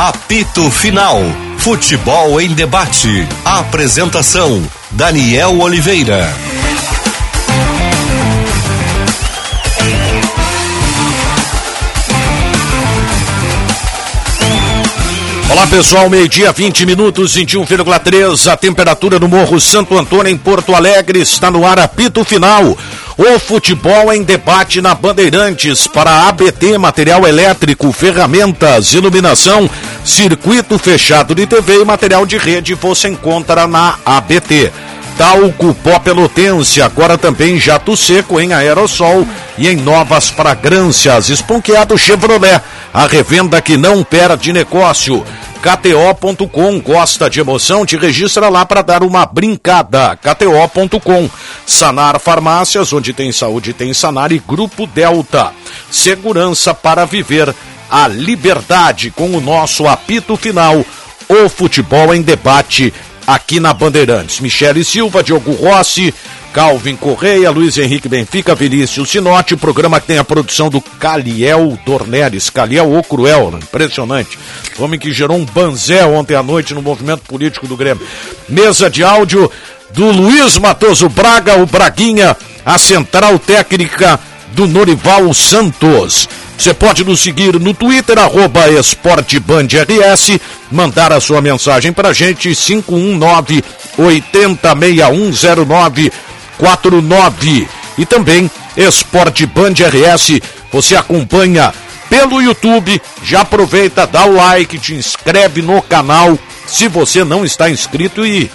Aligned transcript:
Apito 0.00 0.70
Final. 0.70 1.20
Futebol 1.58 2.40
em 2.40 2.54
debate. 2.54 3.28
Apresentação: 3.44 4.66
Daniel 4.92 5.60
Oliveira. 5.60 6.26
Olá 15.50 15.66
pessoal, 15.66 16.08
meio-dia, 16.08 16.52
20 16.52 16.86
minutos, 16.86 17.36
21,3. 17.36 18.52
A 18.52 18.56
temperatura 18.56 19.18
no 19.18 19.26
Morro 19.26 19.60
Santo 19.60 19.98
Antônio, 19.98 20.32
em 20.32 20.38
Porto 20.38 20.76
Alegre, 20.76 21.18
está 21.18 21.50
no 21.50 21.66
ar 21.66 21.80
apito 21.80 22.24
final. 22.24 22.78
O 23.18 23.38
futebol 23.40 24.12
em 24.12 24.22
debate 24.22 24.80
na 24.80 24.94
Bandeirantes 24.94 25.88
para 25.88 26.28
ABT, 26.28 26.78
material 26.78 27.26
elétrico, 27.26 27.90
ferramentas, 27.90 28.94
iluminação, 28.94 29.68
circuito 30.04 30.78
fechado 30.78 31.34
de 31.34 31.44
TV 31.48 31.80
e 31.80 31.84
material 31.84 32.24
de 32.24 32.38
rede 32.38 32.74
você 32.74 33.08
encontra 33.08 33.66
na 33.66 33.98
ABT. 34.06 34.70
Talco 35.16 35.74
Pó 35.74 35.98
Pelotense, 35.98 36.80
agora 36.80 37.18
também 37.18 37.58
jato 37.58 37.96
seco 37.96 38.40
em 38.40 38.52
aerossol 38.52 39.26
e 39.58 39.68
em 39.68 39.76
novas 39.76 40.30
fragrâncias. 40.30 41.28
Esponqueado 41.28 41.96
Chevrolet, 41.98 42.60
a 42.92 43.06
revenda 43.06 43.60
que 43.60 43.76
não 43.76 44.02
perde 44.02 44.52
negócio. 44.52 45.24
KTO.com, 45.60 46.80
gosta 46.80 47.28
de 47.28 47.38
emoção? 47.38 47.84
Te 47.84 47.96
registra 47.96 48.48
lá 48.48 48.64
para 48.64 48.80
dar 48.80 49.02
uma 49.02 49.26
brincada. 49.26 50.16
KTO.com. 50.16 51.28
Sanar 51.66 52.18
Farmácias, 52.18 52.92
onde 52.92 53.12
tem 53.12 53.30
saúde, 53.30 53.74
tem 53.74 53.92
Sanar 53.92 54.32
e 54.32 54.38
Grupo 54.38 54.86
Delta. 54.86 55.52
Segurança 55.90 56.72
para 56.72 57.04
viver 57.04 57.54
a 57.90 58.08
liberdade 58.08 59.10
com 59.10 59.36
o 59.36 59.40
nosso 59.40 59.86
apito 59.86 60.34
final. 60.34 60.82
O 61.28 61.48
futebol 61.48 62.14
em 62.14 62.22
debate 62.22 62.92
aqui 63.34 63.60
na 63.60 63.72
Bandeirantes. 63.72 64.40
Michele 64.40 64.84
Silva, 64.84 65.22
Diogo 65.22 65.52
Rossi, 65.52 66.12
Calvin 66.52 66.96
Correia, 66.96 67.50
Luiz 67.50 67.78
Henrique 67.78 68.08
Benfica, 68.08 68.54
Vinícius 68.54 69.10
Sinote, 69.10 69.54
o 69.54 69.58
programa 69.58 70.00
que 70.00 70.08
tem 70.08 70.18
a 70.18 70.24
produção 70.24 70.68
do 70.68 70.80
Caliel 70.80 71.78
Dornelles, 71.86 72.50
Caliel 72.50 72.92
O 72.92 73.02
Cruel, 73.02 73.58
impressionante. 73.62 74.38
Homem 74.78 74.98
que 74.98 75.12
gerou 75.12 75.36
um 75.36 75.44
banzé 75.44 76.04
ontem 76.04 76.34
à 76.34 76.42
noite 76.42 76.74
no 76.74 76.82
movimento 76.82 77.22
político 77.22 77.68
do 77.68 77.76
Grêmio. 77.76 78.04
Mesa 78.48 78.90
de 78.90 79.04
áudio 79.04 79.50
do 79.92 80.10
Luiz 80.10 80.58
Matoso 80.58 81.08
Braga, 81.08 81.56
o 81.56 81.66
Braguinha, 81.66 82.36
a 82.64 82.78
central 82.78 83.38
técnica 83.38 84.18
do 84.52 84.66
Norival 84.66 85.32
Santos. 85.34 86.28
Você 86.56 86.74
pode 86.74 87.04
nos 87.04 87.20
seguir 87.20 87.58
no 87.58 87.72
Twitter, 87.72 88.18
arroba 88.18 88.68
esportebandrs, 88.68 90.38
mandar 90.70 91.12
a 91.12 91.20
sua 91.20 91.40
mensagem 91.40 91.92
pra 91.92 92.12
gente, 92.12 92.54
519 92.54 93.64
806109 93.96 96.12
49 96.58 97.68
e 97.96 98.04
também 98.04 98.50
Esporte 98.76 99.46
Band 99.46 99.72
RS. 99.72 100.40
Você 100.70 100.94
acompanha 100.94 101.72
pelo 102.10 102.42
YouTube. 102.42 103.00
Já 103.22 103.40
aproveita, 103.40 104.06
dá 104.06 104.26
o 104.26 104.34
like, 104.34 104.78
te 104.78 104.94
inscreve 104.94 105.62
no 105.62 105.80
canal 105.80 106.38
se 106.66 106.88
você 106.88 107.24
não 107.24 107.44
está 107.44 107.70
inscrito 107.70 108.24
e 108.24 108.50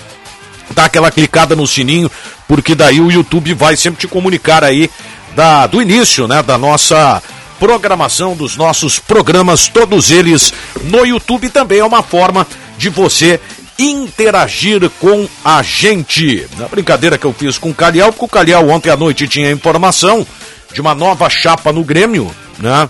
dá 0.72 0.86
aquela 0.86 1.12
clicada 1.12 1.56
no 1.56 1.68
sininho, 1.68 2.10
porque 2.48 2.76
daí 2.76 3.00
o 3.00 3.12
YouTube 3.12 3.54
vai 3.54 3.76
sempre 3.76 4.00
te 4.00 4.08
comunicar 4.08 4.64
aí 4.64 4.90
da, 5.36 5.68
do 5.68 5.82
início, 5.82 6.28
né, 6.28 6.42
da 6.42 6.58
nossa 6.58 7.22
programação 7.60 8.36
dos 8.36 8.56
nossos 8.56 9.00
programas, 9.00 9.68
todos 9.68 10.12
eles 10.12 10.54
no 10.84 11.06
YouTube 11.06 11.50
também 11.50 11.80
é 11.80 11.86
uma 11.86 12.04
forma 12.04 12.46
de 12.78 12.90
você 12.90 13.40
interagir 13.78 14.90
com 15.00 15.28
a 15.44 15.62
gente. 15.62 16.48
Na 16.58 16.68
brincadeira 16.68 17.18
que 17.18 17.26
eu 17.26 17.34
fiz 17.34 17.58
com 17.58 17.70
o 17.70 17.74
Calhau, 17.74 18.12
porque 18.12 18.26
o 18.26 18.30
Calhau 18.30 18.70
ontem 18.70 18.90
à 18.90 18.98
noite 18.98 19.28
tinha 19.28 19.52
informação 19.52 20.26
de 20.74 20.82
uma 20.82 20.96
nova 20.96 21.30
chapa 21.30 21.72
no 21.72 21.84
Grêmio, 21.84 22.34
né? 22.60 22.90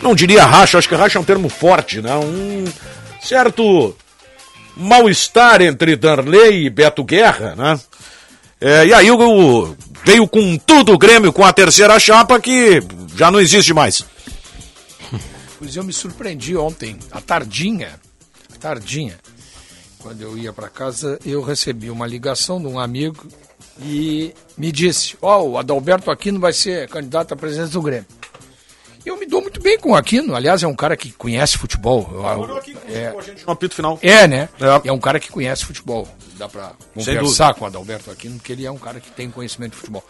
Não 0.00 0.14
diria 0.14 0.44
racha, 0.44 0.78
acho 0.78 0.88
que 0.88 0.94
racha 0.94 1.18
é 1.18 1.20
um 1.20 1.24
termo 1.24 1.48
forte, 1.48 2.00
né? 2.00 2.14
Um 2.16 2.64
certo 3.20 3.96
mal-estar 4.76 5.62
entre 5.62 5.94
Darley 5.96 6.66
e 6.66 6.70
Beto 6.70 7.04
Guerra, 7.04 7.54
né? 7.56 7.80
É, 8.60 8.86
e 8.86 8.94
aí 8.94 9.10
o, 9.10 9.76
veio 10.04 10.26
com 10.26 10.56
tudo 10.56 10.92
o 10.92 10.98
Grêmio 10.98 11.32
com 11.32 11.44
a 11.44 11.52
terceira 11.52 11.98
chapa 11.98 12.40
que 12.40 12.82
já 13.16 13.30
não 13.30 13.40
existe 13.40 13.72
mais. 13.72 14.04
Pois 15.58 15.76
eu 15.76 15.84
me 15.84 15.92
surpreendi 15.92 16.56
ontem, 16.56 16.98
à 17.10 17.20
tardinha, 17.20 18.00
à 18.52 18.58
tardinha, 18.58 19.16
quando 19.98 20.20
eu 20.20 20.36
ia 20.36 20.52
para 20.52 20.68
casa, 20.68 21.18
eu 21.24 21.40
recebi 21.40 21.88
uma 21.88 22.06
ligação 22.06 22.60
de 22.60 22.66
um 22.66 22.80
amigo 22.80 23.26
e 23.80 24.34
me 24.58 24.72
disse: 24.72 25.16
Ó, 25.22 25.40
oh, 25.40 25.50
o 25.50 25.58
Adalberto 25.58 26.10
Aquino 26.10 26.40
vai 26.40 26.52
ser 26.52 26.88
candidato 26.88 27.32
à 27.32 27.36
presidência 27.36 27.72
do 27.72 27.82
Grêmio. 27.82 28.06
Eu 29.06 29.16
me 29.16 29.26
dou 29.26 29.40
muito 29.40 29.60
bem 29.60 29.78
com 29.78 29.90
o 29.90 29.96
Aquino, 29.96 30.34
aliás, 30.34 30.62
é 30.62 30.66
um 30.66 30.74
cara 30.74 30.96
que 30.96 31.10
conhece 31.12 31.58
futebol. 31.58 32.08
Morou 32.12 32.56
aqui 32.56 32.76
é, 32.88 33.10
com 33.10 33.18
a 33.18 33.22
gente 33.22 33.44
no 33.44 33.52
apito 33.52 33.74
final. 33.74 33.98
É, 34.00 34.28
né? 34.28 34.48
É. 34.60 34.88
É 34.88 34.92
um 34.92 34.98
cara 34.98 35.18
que 35.18 35.30
conhece 35.30 35.64
futebol. 35.64 36.08
Dá 36.42 36.48
para 36.48 36.72
conversar 36.92 37.54
com 37.54 37.64
o 37.64 37.68
Adalberto 37.68 38.10
Aquino, 38.10 38.34
porque 38.34 38.52
ele 38.52 38.66
é 38.66 38.70
um 38.70 38.76
cara 38.76 38.98
que 38.98 39.12
tem 39.12 39.30
conhecimento 39.30 39.74
de 39.74 39.76
futebol. 39.76 40.04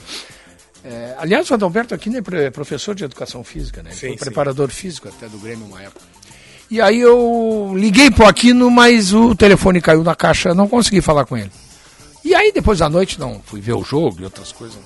É, 0.82 1.14
aliás, 1.18 1.50
o 1.50 1.52
Adalberto 1.52 1.94
Aquino 1.94 2.16
é 2.16 2.50
professor 2.50 2.94
de 2.94 3.04
educação 3.04 3.44
física, 3.44 3.82
né? 3.82 3.90
Ele 3.90 3.98
Sim, 3.98 4.06
foi 4.06 4.16
sim. 4.16 4.24
preparador 4.24 4.70
físico 4.70 5.08
até 5.08 5.28
do 5.28 5.36
Grêmio 5.36 5.66
uma 5.66 5.82
época. 5.82 6.00
E 6.70 6.80
aí 6.80 6.98
eu 6.98 7.74
liguei 7.76 8.10
pro 8.10 8.26
Aquino, 8.26 8.70
mas 8.70 9.12
o 9.12 9.34
telefone 9.34 9.82
caiu 9.82 10.02
na 10.02 10.14
caixa, 10.14 10.54
não 10.54 10.66
consegui 10.66 11.02
falar 11.02 11.26
com 11.26 11.36
ele. 11.36 11.52
E 12.24 12.34
aí 12.34 12.50
depois 12.50 12.78
da 12.78 12.88
noite, 12.88 13.20
não, 13.20 13.42
fui 13.44 13.60
ver 13.60 13.74
o 13.74 13.84
jogo 13.84 14.22
e 14.22 14.24
outras 14.24 14.52
coisas. 14.52 14.78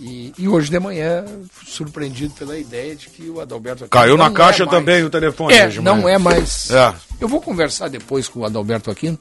E, 0.00 0.32
e 0.38 0.48
hoje 0.48 0.70
de 0.70 0.80
manhã, 0.80 1.26
surpreendido 1.66 2.32
pela 2.32 2.58
ideia 2.58 2.96
de 2.96 3.10
que 3.10 3.28
o 3.28 3.38
Adalberto 3.38 3.84
Aquino 3.84 3.90
Caiu 3.90 4.16
na 4.16 4.28
não 4.28 4.32
caixa 4.34 4.62
é 4.62 4.66
também 4.66 5.04
o 5.04 5.10
telefone. 5.10 5.52
É, 5.52 5.66
hoje 5.66 5.82
não 5.82 6.00
manhã. 6.00 6.14
é 6.14 6.18
mais. 6.18 6.70
É. 6.70 6.94
Eu 7.20 7.28
vou 7.28 7.42
conversar 7.42 7.88
depois 7.88 8.28
com 8.28 8.40
o 8.40 8.46
Adalberto 8.46 8.90
Aquino 8.90 9.18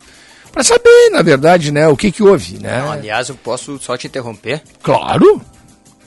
para 0.52 0.64
saber, 0.64 1.10
na 1.12 1.22
verdade, 1.22 1.72
né, 1.72 1.88
o 1.88 1.96
que 1.98 2.12
que 2.12 2.24
houve, 2.24 2.58
né? 2.60 2.80
Não, 2.82 2.92
aliás, 2.92 3.30
eu 3.30 3.36
posso 3.36 3.78
só 3.80 3.96
te 3.98 4.08
interromper? 4.08 4.62
Claro. 4.82 5.42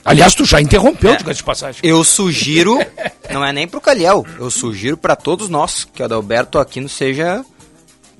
Aliás, 0.03 0.33
tu 0.33 0.45
já 0.45 0.59
interrompeu, 0.59 1.11
É. 1.13 1.17
diga 1.17 1.33
de 1.33 1.43
passagem. 1.43 1.79
Eu 1.83 2.03
sugiro, 2.03 2.79
não 3.31 3.45
é 3.45 3.53
nem 3.53 3.67
pro 3.67 3.79
Calhau, 3.79 4.25
eu 4.39 4.49
sugiro 4.49 4.97
para 4.97 5.15
todos 5.15 5.47
nós 5.47 5.83
que 5.85 6.01
o 6.01 6.05
Adalberto 6.05 6.57
Aquino 6.59 6.89
seja. 6.89 7.43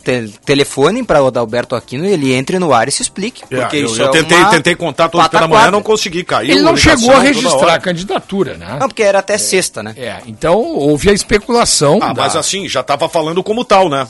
Te, 0.04 0.30
telefonem 0.44 1.04
para 1.04 1.22
o 1.22 1.28
Adalberto 1.28 1.76
Aquino 1.76 2.06
e 2.08 2.10
ele 2.12 2.34
entre 2.34 2.58
no 2.58 2.74
ar 2.74 2.88
e 2.88 2.92
se 2.92 3.04
explique. 3.04 3.44
É, 3.52 3.62
Porque 3.62 3.78
eu, 3.78 3.86
isso 3.86 4.02
eu 4.02 4.08
é 4.08 4.12
tentei, 4.12 4.46
tentei 4.46 4.76
contato 4.76 5.16
hoje 5.20 5.30
pela 5.30 5.48
manhã, 5.48 5.70
não 5.70 5.84
consegui 5.84 6.24
cair. 6.24 6.50
Ele 6.50 6.62
não 6.62 6.76
chegou 6.76 7.12
a 7.12 7.20
registrar 7.20 7.76
a 7.76 7.80
candidatura, 7.80 8.58
né? 8.58 8.78
Não, 8.80 8.88
porque 8.88 9.04
era 9.04 9.20
até 9.20 9.38
sexta, 9.38 9.84
né? 9.84 9.94
É, 9.96 10.18
então 10.26 10.56
houve 10.60 11.08
a 11.12 11.14
especulação. 11.14 12.00
Ah, 12.02 12.14
da- 12.14 12.24
mas 12.24 12.36
assim, 12.36 12.68
já 12.68 12.82
tava 12.82 13.08
falando 13.08 13.44
como 13.44 13.64
tal, 13.64 13.90
né? 13.90 14.08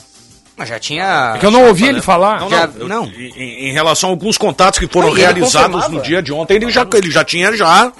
Mas 0.62 0.68
já 0.68 0.78
tinha. 0.78 1.32
É 1.34 1.38
que 1.40 1.44
eu 1.46 1.50
não 1.50 1.66
ouvi 1.66 1.86
ele 1.88 2.00
falar. 2.00 2.38
Não, 2.38 2.48
Já- 2.48 2.68
não. 2.68 2.76
eu- 2.80 2.88
não. 2.88 3.04
Em, 3.06 3.70
em 3.70 3.72
relação 3.72 4.10
a 4.10 4.12
alguns 4.12 4.38
contatos 4.38 4.78
que 4.78 4.86
foram 4.86 5.08
Não, 5.08 5.14
realizados 5.14 5.88
no 5.88 6.00
dia 6.00 6.22
de 6.22 6.32
ontem, 6.32 6.54
ele 6.54 6.70
já, 6.70 6.86
ele 6.94 7.10
já 7.10 7.24
tinha 7.24 7.52
já. 7.56 7.92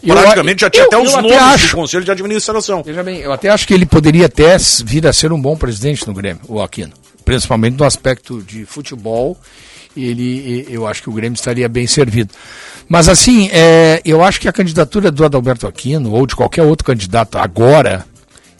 Eu- 0.00 0.14
praticamente 0.14 0.60
já 0.60 0.70
tinha 0.70 0.84
eu- 0.84 0.86
até 0.86 0.96
os 0.98 1.10
eu 1.12 1.18
até 1.18 1.28
nomes 1.28 1.42
acho. 1.42 1.68
do 1.70 1.76
Conselho 1.80 2.04
de 2.04 2.10
Administração. 2.12 2.82
Veja 2.84 3.02
bem, 3.02 3.18
eu 3.18 3.32
até 3.32 3.48
acho 3.48 3.66
que 3.66 3.74
ele 3.74 3.84
poderia 3.84 4.26
até 4.26 4.56
vir 4.84 5.04
a 5.04 5.12
ser 5.12 5.32
um 5.32 5.40
bom 5.40 5.56
presidente 5.56 6.06
no 6.06 6.14
Grêmio, 6.14 6.40
o 6.46 6.62
Aquino. 6.62 6.92
Principalmente 7.24 7.76
no 7.76 7.84
aspecto 7.84 8.40
de 8.40 8.64
futebol, 8.64 9.36
ele, 9.96 10.64
eu 10.70 10.86
acho 10.86 11.02
que 11.02 11.10
o 11.10 11.12
Grêmio 11.12 11.34
estaria 11.34 11.68
bem 11.68 11.88
servido. 11.88 12.32
Mas 12.88 13.08
assim, 13.08 13.48
é, 13.52 14.00
eu 14.04 14.22
acho 14.22 14.40
que 14.40 14.46
a 14.48 14.52
candidatura 14.52 15.10
do 15.10 15.24
Adalberto 15.24 15.66
Aquino, 15.66 16.12
ou 16.12 16.24
de 16.24 16.36
qualquer 16.36 16.62
outro 16.62 16.84
candidato 16.86 17.36
agora, 17.36 18.06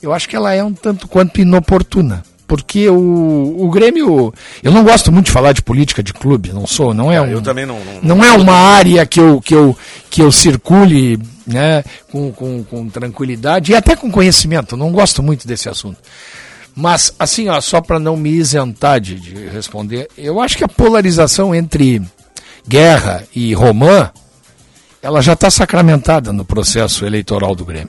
eu 0.02 0.12
acho 0.12 0.28
que 0.28 0.34
ela 0.34 0.52
é 0.52 0.64
um 0.64 0.72
tanto 0.72 1.06
quanto 1.06 1.40
inoportuna. 1.40 2.24
Porque 2.46 2.88
o, 2.88 3.56
o 3.58 3.68
Grêmio. 3.70 4.32
Eu 4.62 4.70
não 4.70 4.84
gosto 4.84 5.10
muito 5.10 5.26
de 5.26 5.32
falar 5.32 5.52
de 5.52 5.62
política 5.62 6.02
de 6.02 6.12
clube, 6.14 6.52
não 6.52 6.66
sou, 6.66 6.94
não 6.94 7.10
é 7.10 7.20
um. 7.20 7.26
eu 7.26 7.42
também 7.42 7.66
não- 7.66 7.80
não- 7.84 8.16
não 8.18 8.24
é 8.24 8.32
uma 8.32 8.54
área 8.54 9.04
que 9.04 9.18
eu, 9.18 9.40
que 9.40 9.54
eu, 9.54 9.76
que 10.08 10.22
eu 10.22 10.30
circule 10.30 11.18
né, 11.46 11.82
com, 12.10 12.30
com, 12.32 12.62
com 12.64 12.88
tranquilidade 12.88 13.72
e 13.72 13.74
até 13.74 13.96
com 13.96 14.10
conhecimento. 14.10 14.76
Não 14.76 14.92
gosto 14.92 15.22
muito 15.22 15.46
desse 15.46 15.68
assunto. 15.68 15.98
Mas, 16.74 17.12
assim, 17.18 17.48
ó, 17.48 17.60
só 17.60 17.80
para 17.80 17.98
não 17.98 18.16
me 18.16 18.30
isentar 18.30 19.00
de, 19.00 19.14
de 19.18 19.34
responder, 19.48 20.08
eu 20.16 20.40
acho 20.40 20.56
que 20.58 20.64
a 20.64 20.68
polarização 20.68 21.54
entre 21.54 22.02
Guerra 22.68 23.24
e 23.34 23.54
Romã, 23.54 24.10
ela 25.02 25.22
já 25.22 25.32
está 25.32 25.50
sacramentada 25.50 26.32
no 26.32 26.44
processo 26.44 27.04
eleitoral 27.06 27.54
do 27.54 27.64
Grêmio. 27.64 27.88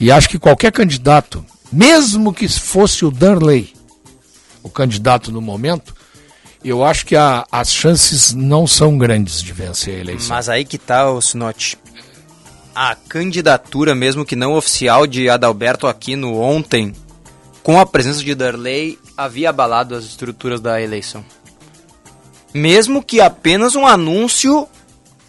E 0.00 0.10
acho 0.10 0.28
que 0.28 0.38
qualquer 0.38 0.72
candidato, 0.72 1.44
mesmo 1.72 2.32
que 2.34 2.48
fosse 2.48 3.04
o 3.04 3.10
Darley, 3.10 3.72
o 4.66 4.70
candidato 4.70 5.30
no 5.30 5.40
momento, 5.40 5.94
eu 6.64 6.84
acho 6.84 7.06
que 7.06 7.14
a- 7.14 7.46
as 7.52 7.72
chances 7.72 8.32
não 8.34 8.66
são 8.66 8.98
grandes 8.98 9.40
de 9.42 9.52
vencer 9.52 9.96
a 9.96 10.00
eleição. 10.00 10.34
Mas 10.34 10.48
aí 10.48 10.64
que 10.64 10.76
tá, 10.76 11.08
o 11.10 11.20
Sinote. 11.22 11.78
A 12.74 12.94
candidatura, 12.94 13.94
mesmo 13.94 14.24
que 14.24 14.36
não 14.36 14.54
oficial, 14.54 15.06
de 15.06 15.28
Adalberto 15.30 15.86
Aquino 15.86 16.38
ontem 16.38 16.92
com 17.62 17.80
a 17.80 17.86
presença 17.86 18.22
de 18.22 18.34
Darley, 18.34 18.98
havia 19.16 19.50
abalado 19.50 19.94
as 19.94 20.04
estruturas 20.04 20.60
da 20.60 20.80
eleição. 20.80 21.24
Mesmo 22.52 23.02
que 23.02 23.20
apenas 23.20 23.74
um 23.74 23.86
anúncio 23.86 24.68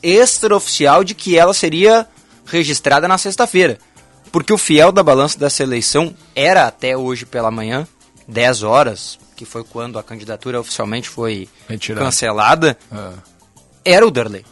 extraoficial 0.04 1.04
de 1.04 1.14
que 1.16 1.38
ela 1.38 1.54
seria 1.54 2.08
registrada 2.46 3.08
na 3.08 3.18
sexta-feira. 3.18 3.78
Porque 4.32 4.52
o 4.54 4.58
fiel 4.58 4.92
da 4.92 5.02
balança 5.04 5.38
dessa 5.40 5.64
eleição 5.64 6.14
era 6.36 6.68
até 6.68 6.98
hoje 6.98 7.26
pela 7.26 7.50
manhã, 7.50 7.88
10 8.28 8.62
horas, 8.64 9.18
que 9.38 9.46
foi 9.46 9.64
quando 9.64 9.98
a 9.98 10.04
candidatura 10.04 10.60
oficialmente 10.60 11.08
foi 11.08 11.48
cancelada, 11.96 12.78
Ah. 12.92 13.14
era 13.86 14.06
o 14.06 14.12
Darley. 14.12 14.44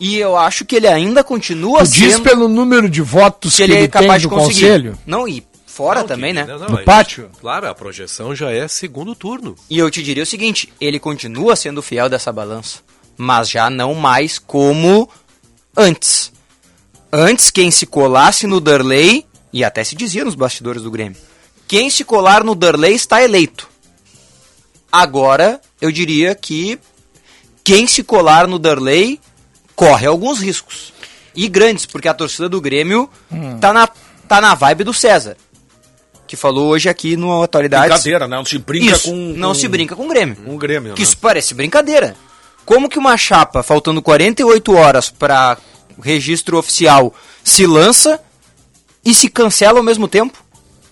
E 0.00 0.18
eu 0.18 0.36
acho 0.36 0.64
que 0.64 0.74
ele 0.76 0.88
ainda 0.88 1.22
continua 1.22 1.78
Tu 1.84 1.92
diz 1.92 2.14
sendo 2.14 2.24
pelo 2.24 2.48
número 2.48 2.88
de 2.90 3.00
votos 3.00 3.54
que 3.56 3.62
ele 3.62 3.74
é 3.74 3.78
tem 3.82 3.88
capaz 3.88 4.20
de 4.20 4.28
conseguir. 4.28 4.60
conselho? 4.62 4.98
Não, 5.06 5.26
e 5.28 5.46
fora 5.66 6.00
Não, 6.00 6.06
também, 6.08 6.34
que- 6.34 6.40
né? 6.40 6.46
não, 6.46 6.58
não, 6.58 6.68
No 6.68 6.78
é- 6.80 6.82
pátio? 6.82 7.30
Claro, 7.40 7.68
a 7.68 7.74
projeção 7.74 8.34
já 8.34 8.50
é 8.50 8.66
segundo 8.66 9.14
turno. 9.14 9.54
E 9.70 9.78
eu 9.78 9.88
te 9.90 10.02
diria 10.02 10.24
o 10.24 10.26
seguinte, 10.26 10.72
ele 10.80 10.98
continua 10.98 11.54
sendo 11.54 11.80
fiel 11.80 12.08
dessa 12.08 12.32
balança, 12.32 12.80
mas 13.16 13.48
já 13.48 13.70
não 13.70 13.94
mais 13.94 14.36
como 14.38 15.08
antes. 15.76 16.32
Antes, 17.12 17.52
quem 17.52 17.70
se 17.70 17.86
colasse 17.86 18.48
no 18.48 18.60
Darley, 18.60 19.24
e 19.52 19.62
até 19.62 19.84
se 19.84 19.94
dizia 19.94 20.24
nos 20.24 20.34
bastidores 20.34 20.82
do 20.82 20.90
Grêmio, 20.90 21.16
quem 21.66 21.88
se 21.90 22.04
colar 22.04 22.44
no 22.44 22.54
Darley 22.54 22.94
está 22.94 23.22
eleito. 23.22 23.68
Agora, 24.90 25.60
eu 25.80 25.90
diria 25.90 26.34
que 26.34 26.78
quem 27.64 27.86
se 27.86 28.02
colar 28.02 28.46
no 28.46 28.58
Darley 28.58 29.20
corre 29.74 30.06
alguns 30.06 30.40
riscos. 30.40 30.92
E 31.34 31.48
grandes, 31.48 31.84
porque 31.84 32.06
a 32.08 32.14
torcida 32.14 32.48
do 32.48 32.60
Grêmio 32.60 33.10
tá, 33.60 33.72
na, 33.72 33.88
tá 34.28 34.40
na 34.40 34.54
vibe 34.54 34.84
do 34.84 34.94
César. 34.94 35.36
Que 36.28 36.36
falou 36.36 36.68
hoje 36.68 36.88
aqui 36.88 37.16
no 37.16 37.42
Atualidades. 37.42 37.88
Brincadeira, 37.88 38.28
né? 38.28 38.36
Não 38.36 38.44
se 38.44 38.56
brinca 38.58 38.94
Isso, 38.94 39.10
com, 39.10 39.16
não 39.36 39.48
com- 39.48 39.54
se 39.54 39.66
brinca 39.68 39.96
com 39.96 40.04
o 40.06 40.08
Grêmio. 40.08 40.36
com 40.36 40.54
o 40.54 40.58
Grêmio. 40.58 40.94
Que 40.94 41.00
né? 41.00 41.04
isso 41.04 41.18
parece 41.18 41.54
brincadeira. 41.54 42.16
Como 42.64 42.88
que 42.88 42.98
uma 42.98 43.16
chapa, 43.16 43.62
faltando 43.62 44.00
48 44.00 44.72
horas 44.74 45.10
para 45.10 45.58
registro 46.00 46.56
oficial, 46.56 47.12
se 47.42 47.66
lança 47.66 48.20
e 49.04 49.12
se 49.12 49.28
cancela 49.28 49.78
ao 49.80 49.84
mesmo 49.84 50.06
tempo? 50.08 50.43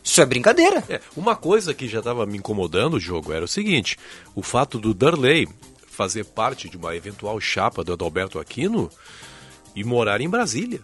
Isso 0.03 0.21
é 0.21 0.27
brincadeira. 0.27 0.85
É, 0.89 1.01
uma 1.17 1.37
coisa 1.37 1.73
que 1.73 1.89
já 1.89 1.99
estava 1.99 2.27
me 2.27 2.39
incomodando 2.39 2.95
o 2.95 3.01
jogo 3.01 3.33
era 3.33 3.45
o 3.45 3.49
seguinte: 3.49 3.97
o 4.35 4.43
fato 4.43 4.79
do 4.79 4.93
Darley 4.93 5.49
fazer 5.87 6.25
parte 6.25 6.69
de 6.69 6.77
uma 6.77 6.97
eventual 6.97 7.39
chapa 7.39 7.85
do 7.85 7.93
Adalberto 7.93 8.39
Aquino 8.39 8.91
e 9.77 9.85
morar 9.85 10.21
em 10.21 10.29
Brasília. 10.29 10.81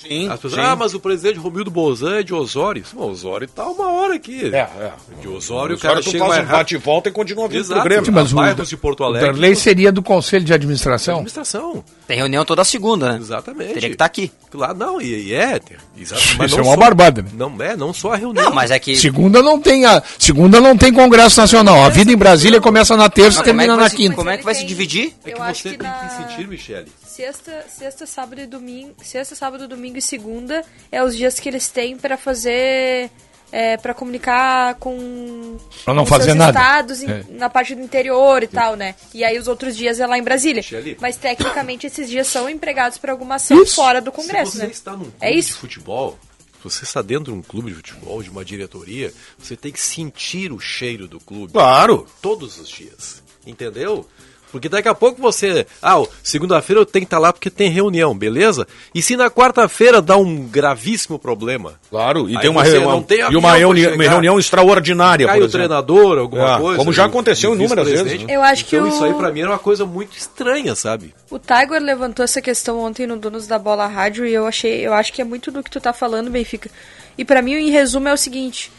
Sim, 0.00 0.28
As 0.28 0.38
pessoas, 0.38 0.54
sim. 0.54 0.60
ah, 0.70 0.76
mas 0.76 0.94
o 0.94 1.00
presidente 1.00 1.38
Romildo 1.40 1.70
Bozan 1.72 2.20
é 2.20 2.22
de 2.22 2.32
Osório. 2.32 2.84
Sim, 2.86 2.96
Osório 3.00 3.48
tá 3.48 3.66
uma 3.66 3.90
hora 3.92 4.14
aqui. 4.14 4.46
É, 4.54 4.58
é. 4.58 4.92
De 5.20 5.26
Osório, 5.26 5.74
o 5.74 5.78
cara 5.78 5.96
tu 6.00 6.04
chega 6.10 6.18
faz 6.20 6.28
mais 6.30 6.40
um 6.40 6.44
rápido. 6.44 6.56
bate 6.58 6.74
e 6.74 6.78
volta 6.78 7.08
e 7.08 7.12
continua 7.12 7.48
vindo 7.48 7.64
pro 7.64 7.72
Exato. 7.74 7.82
Grêmio. 7.84 8.04
Sim, 8.04 8.10
mas 8.12 8.32
o, 8.32 8.36
bairros 8.36 8.68
de 8.68 8.76
Porto 8.76 9.00
o 9.00 9.04
Alegre, 9.04 9.28
Darley 9.32 9.54
você- 9.56 9.62
seria 9.62 9.90
do 9.90 10.00
conselho 10.00 10.44
de 10.44 10.54
administração. 10.54 11.14
Administração. 11.16 11.84
Tem 12.06 12.16
reunião 12.16 12.44
toda 12.44 12.62
segunda, 12.64 13.12
né? 13.12 13.18
Exatamente. 13.18 13.74
Teria 13.74 13.88
que 13.88 13.94
estar 13.96 14.04
aqui. 14.04 14.30
Claro, 14.50 14.78
não, 14.78 15.00
e, 15.00 15.28
e 15.28 15.34
é. 15.34 15.58
tem- 15.58 15.76
Exato, 16.00 16.22
Isso 16.44 16.58
é 16.58 16.62
uma 16.62 16.76
barbada, 16.76 17.22
né? 17.22 17.28
Não 17.34 17.52
é, 17.60 17.76
não 17.76 17.92
só 17.92 18.12
a 18.12 18.16
reunião. 18.16 18.44
Não, 18.44 18.52
mas 18.54 18.70
é 18.70 18.78
que. 18.78 18.94
Segunda 18.96 19.42
não 19.42 19.60
tem 19.60 19.84
a 19.84 20.00
segunda 20.16 20.60
não 20.60 20.76
tem 20.76 20.92
Congresso 20.92 21.40
Nacional. 21.40 21.82
A 21.84 21.88
vida 21.88 22.12
em 22.12 22.16
Brasília 22.16 22.60
começa 22.60 22.96
na 22.96 23.08
terça 23.10 23.40
e 23.40 23.42
é 23.42 23.44
termina 23.44 23.74
que 23.74 23.80
na 23.82 23.90
quinta. 23.90 24.14
Como 24.14 24.30
é 24.30 24.38
que 24.38 24.44
vai 24.44 24.54
se 24.54 24.64
dividir? 24.64 25.12
É 25.24 25.32
que 25.32 25.38
você 25.38 25.70
tem 25.70 25.78
que 25.78 26.16
sentir, 26.28 26.46
Michele. 26.46 26.86
Sexta, 27.22 27.64
sexta, 27.68 28.06
sábado 28.06 28.40
e 28.40 28.46
domingo, 28.46 28.94
sexta, 29.02 29.34
sábado, 29.34 29.66
domingo 29.66 29.98
e 29.98 30.00
segunda 30.00 30.64
é 30.92 31.02
os 31.02 31.16
dias 31.16 31.40
que 31.40 31.48
eles 31.48 31.66
têm 31.66 31.96
pra 31.96 32.16
fazer 32.16 33.10
é, 33.50 33.76
para 33.76 33.92
comunicar 33.92 34.76
com 34.76 35.56
Pra 35.84 35.92
não 35.94 36.04
com 36.04 36.10
fazer 36.10 36.26
seus 36.26 36.36
nada. 36.36 36.56
estados 36.60 37.02
em- 37.02 37.10
É. 37.10 37.24
na 37.30 37.50
parte 37.50 37.74
do 37.74 37.80
interior 37.82 38.40
e 38.44 38.46
tal, 38.46 38.76
né? 38.76 38.94
E 39.12 39.24
aí 39.24 39.36
os 39.36 39.48
outros 39.48 39.76
dias 39.76 39.98
é 39.98 40.06
lá 40.06 40.16
em 40.16 40.22
Brasília. 40.22 40.62
Mas 41.00 41.16
tecnicamente 41.16 41.88
esses 41.88 42.08
dias 42.08 42.28
são 42.28 42.48
empregados 42.48 42.98
para 42.98 43.10
alguma 43.10 43.34
ação 43.34 43.60
Isso. 43.64 43.74
fora 43.74 44.00
do 44.00 44.12
Congresso, 44.12 44.52
se 44.52 44.58
você 44.58 44.66
né? 44.66 44.70
está 44.70 44.92
num 44.92 44.98
clube 45.10 45.16
É 45.20 45.32
de 45.32 45.38
isso. 45.38 45.58
futebol, 45.58 46.16
se 46.58 46.62
você 46.62 46.84
está 46.84 47.02
dentro 47.02 47.32
de 47.32 47.38
um 47.40 47.42
clube 47.42 47.70
de 47.72 47.78
futebol, 47.78 48.22
de 48.22 48.30
uma 48.30 48.44
diretoria, 48.44 49.12
você 49.36 49.56
tem 49.56 49.72
que 49.72 49.80
sentir 49.80 50.52
o 50.52 50.60
cheiro 50.60 51.08
do 51.08 51.18
clube 51.18 51.52
Claro. 51.52 52.06
todos 52.22 52.60
os 52.60 52.68
dias. 52.68 53.24
Entendeu? 53.44 54.06
Porque 54.50 54.68
daqui 54.68 54.88
a 54.88 54.94
pouco 54.94 55.20
você. 55.20 55.66
Ah, 55.82 56.02
segunda-feira 56.22 56.80
eu 56.80 56.86
tenho 56.86 57.02
que 57.04 57.06
estar 57.06 57.18
lá 57.18 57.32
porque 57.32 57.50
tem 57.50 57.70
reunião, 57.70 58.16
beleza? 58.16 58.66
E 58.94 59.02
se 59.02 59.16
na 59.16 59.30
quarta-feira 59.30 60.00
dá 60.00 60.16
um 60.16 60.46
gravíssimo 60.46 61.18
problema? 61.18 61.74
Claro, 61.90 62.28
e 62.30 62.38
tem 62.40 62.48
uma, 62.50 62.62
reunião, 62.62 63.04
e 63.30 63.36
uma 63.36 63.48
pra 63.50 63.58
reuni- 63.58 63.80
chegar. 63.82 63.94
uma 63.94 64.04
reunião 64.08 64.38
extraordinária, 64.38 65.26
Cai 65.26 65.36
por 65.36 65.42
o 65.42 65.44
exemplo. 65.46 65.52
treinador, 65.66 66.18
alguma 66.18 66.56
É, 66.56 66.58
coisa. 66.58 66.78
como 66.78 66.92
já 66.92 67.04
aconteceu 67.04 67.50
o 67.50 67.54
inúmeras 67.54 67.88
vezes, 67.88 68.22
né? 68.22 68.34
Eu 68.34 68.42
acho 68.42 68.64
que 68.64 68.76
então 68.76 68.88
isso 68.88 69.04
aí 69.04 69.12
o- 69.12 69.16
pra 69.18 69.30
mim 69.30 69.40
era 69.40 69.50
uma 69.50 69.58
coisa 69.58 69.84
muito 69.84 70.16
estranha, 70.16 70.74
sabe? 70.74 71.14
O 71.30 71.38
Tiger 71.38 71.82
levantou 71.82 72.24
essa 72.24 72.40
questão 72.40 72.78
ontem 72.80 73.06
no 73.06 73.16
Donos 73.16 73.46
da 73.46 73.58
Bola 73.58 73.86
Rádio 73.86 74.24
e 74.26 74.32
eu 74.32 74.46
achei, 74.46 74.86
eu 74.86 74.94
acho 74.94 75.12
que 75.12 75.20
é 75.20 75.24
muito 75.24 75.50
do 75.50 75.62
que 75.62 75.70
tu 75.70 75.80
tá 75.80 75.92
falando, 75.92 76.30
Benfica. 76.30 76.70
E 77.16 77.24
pra 77.24 77.42
mim, 77.42 77.52
em 77.54 77.70
resumo, 77.70 78.08
é 78.08 78.12
o 78.12 78.16
seguinte: 78.16 78.70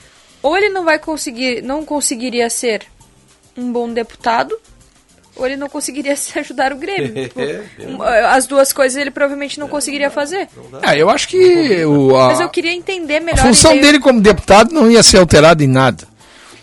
ou 0.42 0.57
ele 0.57 0.69
não 0.69 0.83
vai 0.86 0.98
conseguir, 0.98 1.62
não 1.62 1.83
conseguiria 1.86 2.50
ser 2.50 2.83
um 3.57 3.72
bom 3.72 3.92
deputado, 3.92 4.57
ou 5.39 5.45
ele 5.47 5.57
não 5.57 5.68
conseguiria 5.69 6.15
se 6.18 6.38
ajudar 6.38 6.71
o 6.74 6.75
Grêmio. 6.77 7.13
Tipo, 7.13 7.39
um, 7.88 8.03
as 8.03 8.45
duas 8.45 8.71
coisas 8.74 9.00
ele 9.00 9.09
provavelmente 9.12 9.59
não 9.59 9.68
conseguiria 9.68 10.09
fazer. 10.12 10.47
Ah, 10.83 10.95
eu 10.95 11.09
acho 11.09 11.27
que 11.27 11.83
o, 11.86 12.15
a, 12.15 12.27
Mas 12.27 12.39
eu 12.39 12.50
queria 12.50 12.74
entender 12.74 13.18
a 13.18 13.21
melhor. 13.21 13.39
função 13.45 13.71
e 13.71 13.75
daí- 13.75 13.83
dele 13.83 14.00
como 14.00 14.21
deputado 14.21 14.71
não 14.74 14.89
ia 14.91 15.01
ser 15.01 15.18
alterada 15.18 15.63
em 15.63 15.68
nada. 15.68 16.07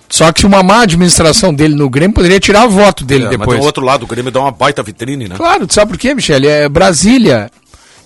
Só 0.08 0.30
que 0.32 0.46
uma 0.46 0.62
má 0.62 0.82
administração 0.82 1.52
dele 1.52 1.74
no 1.74 1.90
Grêmio 1.90 2.14
poderia 2.14 2.38
tirar 2.38 2.64
o 2.64 2.70
voto 2.70 3.04
dele 3.04 3.24
É, 3.24 3.28
mas 3.28 3.38
depois. 3.38 3.58
do 3.58 3.66
outro 3.66 3.84
lado, 3.84 4.04
o 4.04 4.06
Grêmio 4.06 4.30
dá 4.30 4.38
uma 4.40 4.52
baita 4.52 4.80
vitrine, 4.82 5.26
né? 5.28 5.34
Claro, 5.36 5.66
tu 5.66 5.74
sabe 5.74 5.90
por 5.90 5.98
quê, 5.98 6.14
Michele? 6.14 6.46
É 6.46 6.68
Brasília. 6.68 7.50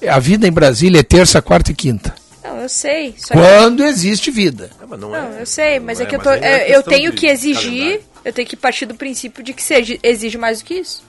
A 0.08 0.18
vida 0.18 0.48
em 0.48 0.50
Brasília 0.50 1.00
é 1.00 1.02
terça, 1.02 1.42
quarta 1.42 1.72
e 1.72 1.74
quinta. 1.74 2.14
Não, 2.42 2.56
eu 2.62 2.70
sei. 2.70 3.14
Só 3.18 3.34
que- 3.34 3.40
Quando 3.40 3.84
existe 3.84 4.30
vida. 4.30 4.70
Não, 4.80 4.88
mas 4.88 4.98
não, 5.00 5.10
Não, 5.10 5.16
é. 5.36 5.42
eu 5.42 5.46
sei, 5.46 5.78
mas 5.78 6.00
é 6.00 6.06
que 6.06 6.14
eu 6.14 6.20
mas 6.24 6.26
tô. 6.26 6.32
é 6.42 6.70
é, 6.70 6.74
eu 6.74 6.82
tenho 6.82 7.10
de 7.10 7.16
que 7.18 7.26
exigir. 7.26 8.00
Eu 8.24 8.32
tenho 8.32 8.46
que 8.46 8.56
partir 8.56 8.86
do 8.86 8.94
princípio 8.94 9.42
de 9.42 9.52
que 9.52 9.62
seja, 9.62 9.98
exige 10.02 10.36
mais 10.36 10.60
do 10.60 10.64
que 10.64 10.74
isso. 10.74 11.02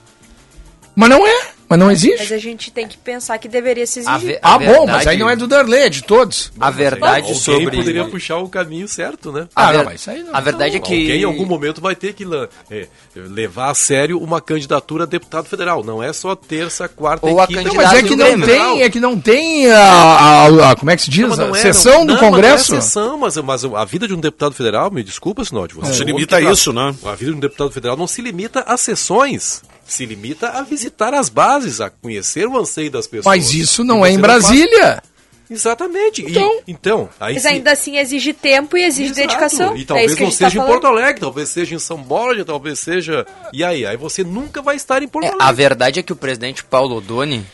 Mas 0.96 1.10
não 1.10 1.26
é, 1.26 1.52
mas 1.72 1.80
não 1.80 1.90
existe. 1.92 2.20
Mas 2.20 2.32
a 2.32 2.38
gente 2.38 2.70
tem 2.72 2.88
que 2.88 2.98
pensar 2.98 3.38
que 3.38 3.48
deveria 3.48 3.88
se 3.88 4.00
A 4.00 4.16
exigir. 4.18 4.34
ve- 4.34 4.40
Ah, 4.42 4.58
bom, 4.60 4.86
mas 4.86 4.98
verdade- 4.98 5.10
aí 5.10 5.18
não 5.18 5.30
é 5.30 5.36
do 5.36 5.48
Darley, 5.48 5.82
é 5.84 5.90
de 5.90 6.04
todos. 6.04 6.52
A 6.60 6.70
verdade 6.70 7.28
Alguém 7.28 7.34
sobre. 7.42 7.78
poderia 7.78 8.06
puxar 8.06 8.38
o 8.38 8.50
caminho 8.50 8.88
certo, 8.88 9.32
né? 9.32 9.48
Ah, 9.56 9.70
a, 9.70 9.72
não, 9.74 9.80
ver- 9.80 9.86
mas 9.86 10.02
isso 10.02 10.12
aí 10.12 10.24
não. 10.24 10.36
a 10.36 10.40
verdade 10.42 10.78
é 10.78 10.80
que. 10.80 10.94
Alguém 10.94 11.22
em 11.22 11.24
algum 11.24 11.46
momento 11.46 11.82
vai 11.82 11.96
ter 11.96 12.14
que 12.14 12.26
é, 12.70 12.88
levar 13.16 13.70
a 13.72 13.74
sério 13.74 14.20
uma 14.20 14.40
candidatura 14.42 15.04
a 15.04 15.08
deputado 15.08 15.46
federal. 15.46 15.84
Não 15.84 16.04
é 16.04 16.12
só 16.14 16.36
terça, 16.36 16.88
quarta 16.88 17.26
Ou 17.28 17.38
e 17.38 17.42
a 17.42 17.48
quinta. 17.48 17.64
Não, 17.64 17.76
mas 17.76 17.94
é 17.94 18.04
que 18.04 18.16
não 18.16 18.42
tem, 18.42 18.82
é 18.84 18.90
que 18.90 19.00
não 19.00 19.20
tem 19.20 19.72
a, 19.72 19.80
a- 19.82 20.72
a- 20.72 20.76
como 20.76 20.92
é 20.92 20.96
que 20.96 21.02
se 21.04 21.10
diz? 21.10 21.28
Não, 21.28 21.34
a 21.34 21.48
não 21.48 21.56
é, 21.56 21.60
sessão 21.60 22.00
não- 22.00 22.06
do 22.08 22.14
não, 22.14 22.22
mas 22.22 22.30
Congresso. 22.30 22.72
Não 22.72 22.78
é 22.78 22.82
sessão, 22.82 23.18
mas, 23.18 23.38
mas 23.38 23.64
a 23.66 23.86
vida 23.86 24.08
de 24.08 24.14
um 24.14 24.20
deputado 24.20 24.54
federal, 24.54 24.92
me 24.92 25.04
desculpa, 25.04 25.44
Sinod, 25.46 25.74
você 25.74 25.88
Não 25.88 25.94
se 25.96 26.02
é 26.02 26.06
limita 26.06 26.36
a 26.38 26.42
isso, 26.42 26.74
né? 26.74 26.94
A 27.06 27.16
vida 27.16 27.32
de 27.32 27.38
um 27.38 27.40
deputado 27.40 27.72
federal 27.72 27.96
não 27.98 28.08
se 28.08 28.22
limita 28.22 28.64
a 28.68 28.76
sessões. 28.78 29.62
Se 29.92 30.06
limita 30.06 30.48
a 30.50 30.62
visitar 30.62 31.14
as 31.14 31.28
bases, 31.28 31.82
a 31.82 31.90
conhecer 31.90 32.48
o 32.48 32.58
anseio 32.58 32.90
das 32.90 33.08
pessoas. 33.08 33.26
Mas 33.26 33.54
isso 33.54 33.84
não 33.84 34.06
E 34.06 34.10
é 34.10 34.12
você 34.12 34.18
em 34.18 34.20
faz- 34.22 34.44
Brasília. 34.46 35.04
Exatamente. 35.50 36.22
E- 36.22 36.30
Então- 36.32 36.62
então, 36.66 37.10
aí 37.20 37.34
Mas 37.34 37.44
se- 37.44 37.48
ainda 37.50 37.72
assim 37.74 37.98
exige 37.98 38.32
tempo 38.32 38.78
e 38.78 38.84
exige 38.84 39.12
Exato. 39.12 39.28
dedicação. 39.28 39.76
E 39.76 39.82
é 39.82 39.86
talvez 39.86 40.14
a 40.14 40.20
não 40.22 40.30
tá 40.30 40.36
seja 40.38 40.48
em 40.48 40.52
falando. 40.52 40.72
Porto 40.72 40.88
Alegre, 40.88 41.20
talvez 41.20 41.50
seja 41.50 41.76
em 41.76 41.80
São 41.80 41.98
Borja, 42.02 42.46
talvez 42.46 42.80
seja. 42.80 43.26
E 43.52 43.62
aí? 43.66 43.86
Aí 43.86 43.98
você 43.98 44.24
nunca 44.24 44.62
vai 44.62 44.78
estar 44.78 45.04
em 45.04 45.10
Porto 45.10 45.26
É, 45.26 45.28
Alegre. 45.28 45.46
a 45.46 45.52
verdade 45.52 46.00
é 46.00 46.04
que 46.04 46.14
o 46.14 46.16
presidente 46.16 46.64
Paulo 46.64 46.96
Odoni, 46.96 47.46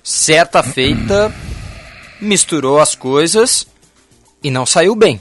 certa 0.00 0.62
feita, 0.62 1.34
misturou 2.20 2.78
as 2.78 2.94
coisas 2.94 3.66
e 4.44 4.48
não 4.48 4.64
saiu 4.64 4.94
bem. 4.94 5.20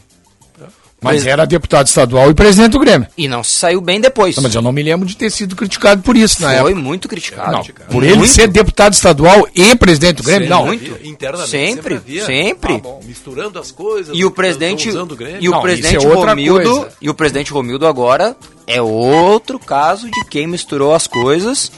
Mas 1.02 1.26
era 1.26 1.46
deputado 1.46 1.88
estadual 1.88 2.30
e 2.30 2.34
presidente 2.34 2.72
do 2.74 2.80
Grêmio. 2.80 3.08
E 3.18 3.28
não 3.28 3.44
se 3.44 3.52
saiu 3.52 3.80
bem 3.80 4.02
depois. 4.02 4.36
Não, 4.36 4.44
mas 4.44 4.54
eu 4.54 4.62
não 4.62 4.72
me 4.72 4.84
lembro 4.84 5.08
de 5.08 5.16
ter 5.16 5.30
sido 5.32 5.56
criticado 5.56 6.02
por 6.02 6.18
isso 6.18 6.42
na 6.42 6.50
Foi 6.50 6.58
época. 6.58 6.76
muito 6.76 7.08
criticado. 7.08 7.52
Não, 7.52 7.64
por 7.90 8.04
ele 8.04 8.16
Muito. 8.18 8.34
ser 8.34 8.48
deputado 8.48 8.94
estadual 8.94 9.48
e 9.56 9.76
presidente 9.76 10.18
do 10.18 10.24
Grêmio, 10.24 10.48
Sempre 10.50 10.64
não. 10.64 10.72
havia, 10.72 11.08
internamente 11.10 11.50
Sempre, 11.50 11.96
havia. 11.96 12.26
sempre. 12.26 12.74
Ah, 12.76 12.80
bom, 12.80 13.02
misturando 13.06 13.58
as 13.60 13.72
coisas. 13.72 14.16
E 14.18 14.26
o 14.26 14.32
presidente 14.32 14.90
usando 14.90 15.14
o 15.14 15.16
Grêmio. 15.16 15.38
e 15.42 15.48
o 15.48 15.52
Não, 15.52 15.62
presidente 15.62 15.98
isso 15.98 16.06
é 16.06 16.10
outra 16.10 16.32
Romildo 16.32 16.70
coisa. 16.82 16.94
e 17.02 17.10
o 17.10 17.14
presidente 17.14 17.52
Romildo 17.54 17.88
agora 17.88 18.36
é 18.68 18.82
outro 18.82 19.58
caso 19.58 20.10
de 20.10 20.26
quem 20.30 20.48
misturou 20.48 20.94
as 20.94 21.08
coisas 21.08 21.72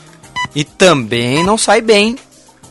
e 0.56 0.64
também 0.64 1.44
não 1.44 1.58
sai 1.58 1.80
bem 1.82 2.18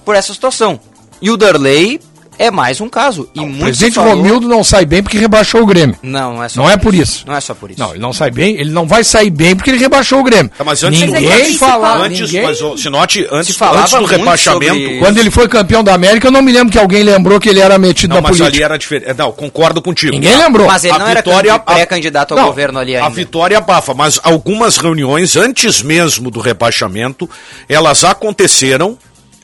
por 0.04 0.14
essa 0.16 0.32
situação. 0.34 0.80
E 1.22 1.30
o 1.30 1.36
Darley 1.36 2.00
é 2.46 2.50
mais 2.50 2.80
um 2.80 2.88
caso. 2.88 3.28
E 3.34 3.40
O 3.40 3.46
muito 3.46 3.62
presidente 3.64 3.94
falou- 3.94 4.14
Romildo 4.16 4.48
não 4.48 4.64
sai 4.64 4.84
bem 4.86 5.02
porque 5.02 5.18
rebaixou 5.18 5.62
o 5.62 5.66
Grêmio. 5.66 5.96
Não, 6.02 6.34
não 6.34 6.44
é 6.44 6.48
só 6.48 6.60
Não 6.62 6.70
é 6.70 6.76
por 6.76 6.94
isso. 6.94 7.24
Não 7.26 7.34
é 7.36 7.40
só 7.40 7.54
por 7.54 7.70
isso. 7.70 7.78
Não, 7.78 7.90
ele 7.90 7.98
não 8.00 8.12
sai 8.12 8.30
bem, 8.30 8.56
ele 8.58 8.70
não 8.70 8.86
vai 8.86 9.04
sair 9.04 9.30
bem 9.30 9.54
porque 9.54 9.70
ele 9.70 9.78
rebaixou 9.78 10.20
o 10.20 10.22
Grêmio. 10.24 10.50
Tá, 10.56 10.64
mas 10.64 10.82
antes- 10.82 11.00
ninguém 11.00 11.28
Mas 11.28 11.40
é 11.40 11.44
que 11.44 11.58
fala, 11.58 11.96
Antes, 11.98 12.20
ninguém... 12.20 12.42
mas 12.42 12.58
Sinote, 12.80 13.26
antes, 13.30 13.48
Se 13.48 13.58
falava 13.58 13.80
antes 13.82 13.98
do 13.98 14.04
rebaixamento. 14.06 14.98
Quando 14.98 15.18
ele 15.18 15.30
foi 15.30 15.46
campeão 15.48 15.84
da 15.84 15.92
América, 15.94 16.28
eu 16.28 16.32
não 16.32 16.40
me 16.42 16.50
lembro 16.50 16.72
que 16.72 16.78
alguém 16.78 17.02
lembrou 17.02 17.38
que 17.38 17.48
ele 17.48 17.60
era 17.60 17.78
metido 17.78 18.10
Não, 18.10 18.16
na 18.16 18.22
mas 18.22 18.30
política. 18.38 18.56
ali 18.56 18.62
era 18.64 18.78
diferente. 18.78 19.12
Não, 19.18 19.32
concordo 19.32 19.82
contigo. 19.82 20.12
Ninguém 20.12 20.36
lembrou. 20.36 20.66
Mas 20.66 20.84
ele 20.84 20.94
A 20.94 20.98
não 20.98 21.06
era 21.08 21.20
vitória- 21.20 21.58
candi- 21.58 21.64
pré-candidato 21.76 22.32
ao 22.32 22.38
Não, 22.40 22.46
governo 22.46 22.78
ali 22.78 22.96
A 22.96 23.04
ainda. 23.04 23.14
vitória 23.14 23.58
abafa, 23.58 23.92
mas 23.92 24.18
algumas 24.22 24.76
reuniões, 24.78 25.36
antes 25.36 25.82
mesmo 25.82 26.30
do 26.30 26.40
rebaixamento, 26.40 27.28
elas 27.68 28.02
aconteceram. 28.04 28.96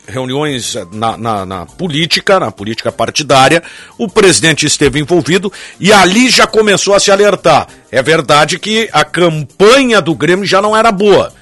Reuniões 0.06 0.76
eh, 0.76 0.86
na, 0.92 1.16
na- 1.16 1.46
na 1.46 1.66
política, 1.66 2.38
na 2.38 2.50
política 2.50 2.92
partidária, 2.92 3.62
o 3.98 4.08
presidente 4.08 4.64
esteve 4.66 5.00
envolvido 5.00 5.52
e 5.80 5.92
ali 5.92 6.28
já 6.30 6.46
começou 6.46 6.94
a 6.94 7.00
se 7.00 7.10
alertar. 7.10 7.66
É 7.90 8.02
verdade 8.02 8.58
que 8.58 8.88
a 8.92 9.04
campanha 9.04 10.00
do 10.00 10.14
Grêmio 10.14 10.44
já 10.46 10.62
não 10.62 10.76
era 10.76 10.92
boa. 10.92 11.32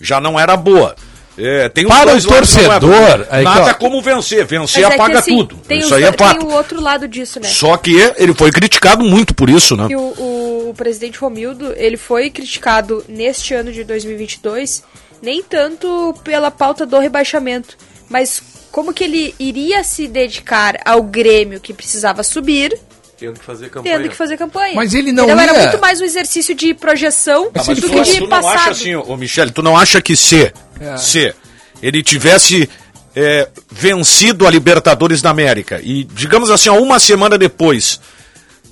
Já 0.00 0.20
não 0.20 0.38
era 0.38 0.56
boa. 0.56 0.94
É, 1.38 1.70
tem 1.70 1.86
os 1.86 1.90
Para 1.90 2.10
dois 2.10 2.26
o 2.26 2.28
é 2.28 2.36
torcedor, 2.36 3.26
aí 3.30 3.38
que, 3.38 3.44
nada 3.50 3.70
ó, 3.70 3.74
como 3.74 4.02
vencer. 4.02 4.44
Vencer 4.44 4.82
Mas 4.82 4.92
é 4.92 4.94
que, 4.96 5.00
apaga 5.02 5.18
assim, 5.18 5.36
tudo. 5.38 5.56
Tem, 5.66 5.78
Isso 5.78 5.86
os 5.86 5.92
aí 5.94 6.02
é 6.04 6.10
do- 6.10 6.16
tem 6.18 6.26
fato. 6.28 6.44
o 6.46 6.52
outro 6.52 6.78
lado 6.80 7.08
disso, 7.08 7.40
né? 7.40 7.48
Só 7.48 7.74
que 7.78 7.94
ele 8.18 8.34
foi 8.34 8.50
criticado 8.52 9.02
muito 9.02 9.34
por 9.34 9.48
isso, 9.48 9.74
né? 9.74 9.86
que 9.88 9.96
o, 9.96 10.00
o- 10.00 10.68
o 10.70 10.74
presidente 10.74 11.18
Romildo, 11.18 11.72
ele 11.76 11.96
foi 11.96 12.28
criticado 12.28 13.02
neste 13.08 13.54
ano 13.54 13.72
de 13.72 13.82
2022, 13.82 14.82
nem 15.22 15.42
tanto 15.42 16.14
pela 16.22 16.50
pauta 16.50 16.84
do 16.84 16.98
rebaixamento, 16.98 17.78
mas 18.12 18.42
como 18.70 18.92
que 18.92 19.02
ele 19.04 19.34
iria 19.38 19.82
se 19.82 20.06
dedicar 20.06 20.78
ao 20.84 21.02
Grêmio 21.02 21.58
que 21.60 21.72
precisava 21.72 22.22
subir, 22.22 22.78
Tendo 23.18 23.38
que 23.38 23.44
fazer 23.44 23.68
campanha. 23.70 23.96
tendo 23.98 24.08
que 24.10 24.16
fazer 24.16 24.36
campanha. 24.36 24.74
Mas 24.74 24.94
ele 24.94 25.12
não 25.12 25.24
Então 25.24 25.40
era 25.40 25.52
ia- 25.52 25.58
muito 25.60 25.80
mais 25.80 26.00
um 26.00 26.04
exercício 26.04 26.54
de 26.54 26.74
projeção 26.74 27.50
Mas 27.54 27.66
do 27.66 27.74
que 27.88 28.00
de 28.02 28.18
tu 28.18 28.26
não 28.28 28.48
acha 28.48 28.70
assim, 28.70 28.94
ô 28.96 29.16
Michele, 29.16 29.50
tu 29.52 29.62
não 29.62 29.76
acha 29.76 30.00
que 30.02 30.16
se, 30.16 30.52
É. 30.80 30.96
se 30.96 31.34
ele 31.82 32.02
tivesse 32.02 32.68
é, 33.14 33.48
vencido 33.70 34.46
a 34.46 34.50
Libertadores 34.50 35.20
da 35.22 35.28
América 35.30 35.80
e, 35.84 36.02
digamos 36.04 36.50
assim, 36.50 36.70
uma 36.70 36.98
semana 36.98 37.36
depois, 37.38 38.00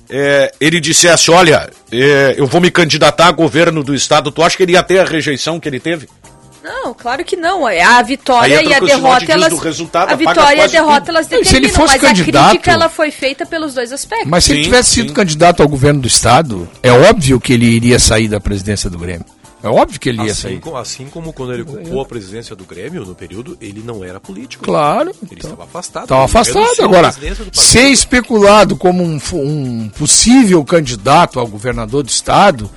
é, 0.09 0.51
ele 0.59 0.79
dissesse, 0.79 1.31
olha, 1.31 1.69
é, 1.91 2.33
eu 2.37 2.45
vou 2.47 2.59
me 2.59 2.69
candidatar 2.71 3.27
a 3.27 3.31
governo 3.31 3.83
do 3.83 3.93
estado, 3.95 4.31
tu 4.31 4.41
acha 4.43 4.57
que 4.57 4.63
ele 4.63 4.73
ia 4.73 4.83
ter 4.83 4.99
a 4.99 5.05
rejeição 5.05 5.59
que 5.59 5.69
ele 5.69 5.79
teve? 5.79 6.09
Não, 6.63 6.93
claro 6.93 7.23
que 7.25 7.35
não. 7.35 7.67
É, 7.67 7.81
A 7.81 8.01
vitória 8.01 8.61
e 8.63 8.73
a 8.73 8.79
derrota, 8.79 9.31
elas. 9.31 9.53
a 9.53 10.15
vitória 10.15 10.57
e 10.57 10.61
a 10.61 10.67
derrota, 10.67 10.99
tudo. 11.01 11.09
elas 11.09 11.25
e 11.25 11.29
se 11.29 11.35
determinam, 11.37 11.57
ele 11.63 11.69
fosse 11.69 11.93
mas 11.93 12.03
a 12.03 12.07
candidato- 12.07 12.49
crítica 12.49 12.71
ela 12.71 12.89
foi 12.89 13.09
feita 13.11 13.45
pelos 13.45 13.73
dois 13.73 13.91
aspectos. 13.91 14.27
Mas 14.29 14.43
se 14.43 14.51
ele 14.51 14.59
Sim, 14.59 14.63
tivesse 14.65 14.89
sim. 14.89 15.01
sido 15.01 15.13
candidato 15.13 15.63
ao 15.63 15.67
governo 15.67 16.01
do 16.01 16.07
estado, 16.07 16.69
é 16.83 16.91
óbvio 16.91 17.39
que 17.39 17.53
ele 17.53 17.65
iria 17.65 17.97
sair 17.97 18.27
da 18.27 18.39
presidência 18.39 18.89
do 18.89 18.97
Grêmio. 18.99 19.25
É 19.63 19.67
óbvio 19.69 19.99
que 19.99 20.09
ele 20.09 20.17
ia 20.23 20.31
Assim, 20.31 20.41
sair. 20.41 20.59
como, 20.59 20.75
assim 20.77 21.05
como 21.05 21.31
quando 21.33 21.53
ele 21.53 21.61
ocupou 21.61 22.01
a 22.01 22.05
presidência 22.05 22.55
do 22.55 22.63
Grêmio, 22.63 23.05
no 23.05 23.13
período, 23.13 23.55
ele 23.61 23.83
não 23.85 24.03
era 24.03 24.19
político. 24.19 24.63
Claro. 24.63 25.11
Ele 25.29 25.39
estava 25.39 25.63
afastado. 25.65 26.03
Estava 26.03 26.21
Ele 26.21 26.25
afastado 26.25 26.81
agora. 26.83 27.11
Ser 27.53 27.89
especulado 27.89 28.75
como 28.75 29.03
um, 29.03 29.19
um 29.33 29.89
possível 29.89 30.63
candidato 30.65 31.39
ao 31.39 31.45
governador 31.45 32.01
do 32.01 32.09
estado, 32.09 32.69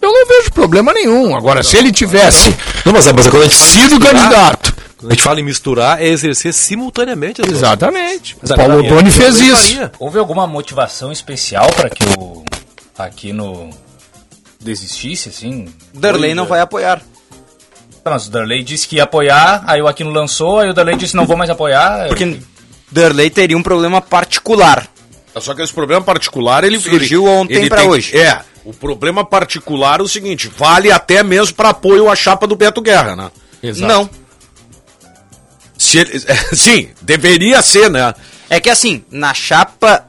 eu 0.00 0.12
não 0.12 0.26
vejo 0.26 0.50
problema 0.52 0.92
nenhum. 0.92 1.34
Agora, 1.36 1.62
se 1.62 1.76
ele 1.76 1.90
tivesse 1.92 2.54
Não, 2.84 2.92
mas, 2.92 3.06
mas 3.12 3.26
quando 3.28 3.42
a 3.42 3.46
gente 3.48 3.56
fala 3.56 3.66
em 3.66 3.82
sido 3.82 3.98
misturar- 4.00 4.14
candidato. 4.22 4.74
Quando 4.98 5.12
a 5.12 5.14
gente 5.14 5.22
fala 5.24 5.40
em 5.40 5.44
misturar, 5.44 6.02
é 6.02 6.08
exercer 6.08 6.52
simultaneamente 6.52 7.40
Exatamente. 7.48 8.36
O 8.42 8.54
Paulo 8.56 8.78
Odoni 8.80 9.08
eu- 9.10 9.14
fez 9.14 9.40
isso. 9.40 9.56
faria. 9.74 9.92
Houve 9.98 10.18
alguma 10.18 10.46
motivação 10.46 11.12
especial 11.12 11.68
para 11.76 11.88
que 11.88 12.02
o 12.18 12.44
Aquino 12.98 13.70
desistisse, 14.60 15.28
assim? 15.28 15.68
Darley 15.94 16.34
não 16.34 16.46
vai 16.46 16.60
apoiar. 16.60 17.00
Mas 18.04 18.26
o 18.26 18.30
Darley 18.30 18.62
disse 18.64 18.88
que 18.88 18.96
ia 18.96 19.04
apoiar, 19.04 19.62
aí 19.66 19.80
o 19.82 19.86
Aquino 19.86 20.10
lançou, 20.10 20.58
aí 20.60 20.68
o 20.70 20.72
Darley 20.74 20.96
disse 20.96 21.14
não 21.14 21.26
vou 21.26 21.36
mais 21.36 21.50
apoiar. 21.50 22.08
Porque 22.08 22.38
Darley 22.90 23.28
teria 23.30 23.56
um 23.56 23.62
problema 23.62 24.00
particular. 24.00 24.88
Só 25.38 25.54
que 25.54 25.62
esse 25.62 25.72
problema 25.72 26.02
particular, 26.02 26.64
ele 26.64 26.80
Surgiu 26.80 27.26
ele- 27.28 27.36
ontem 27.36 27.68
tem- 27.68 27.86
hoje. 27.88 28.16
É, 28.18 28.40
o 28.70 28.72
problema 28.74 29.24
particular 29.24 30.00
é 30.00 30.02
o 30.02 30.08
seguinte, 30.08 30.50
vale 30.56 30.90
até 30.92 31.22
mesmo 31.22 31.54
para 31.54 31.70
apoio 31.70 32.10
à 32.10 32.14
chapa 32.14 32.46
do 32.46 32.54
Beto 32.56 32.82
Guerra, 32.82 33.16
né? 33.16 33.30
Não. 33.78 34.08
Se 35.76 35.98
ele- 35.98 36.20
sim, 36.54 36.88
deveria 37.00 37.62
ser, 37.62 37.90
né? 37.90 38.14
É 38.50 38.60
que 38.60 38.68
assim, 38.70 39.02
na 39.10 39.32
chapa. 39.32 40.04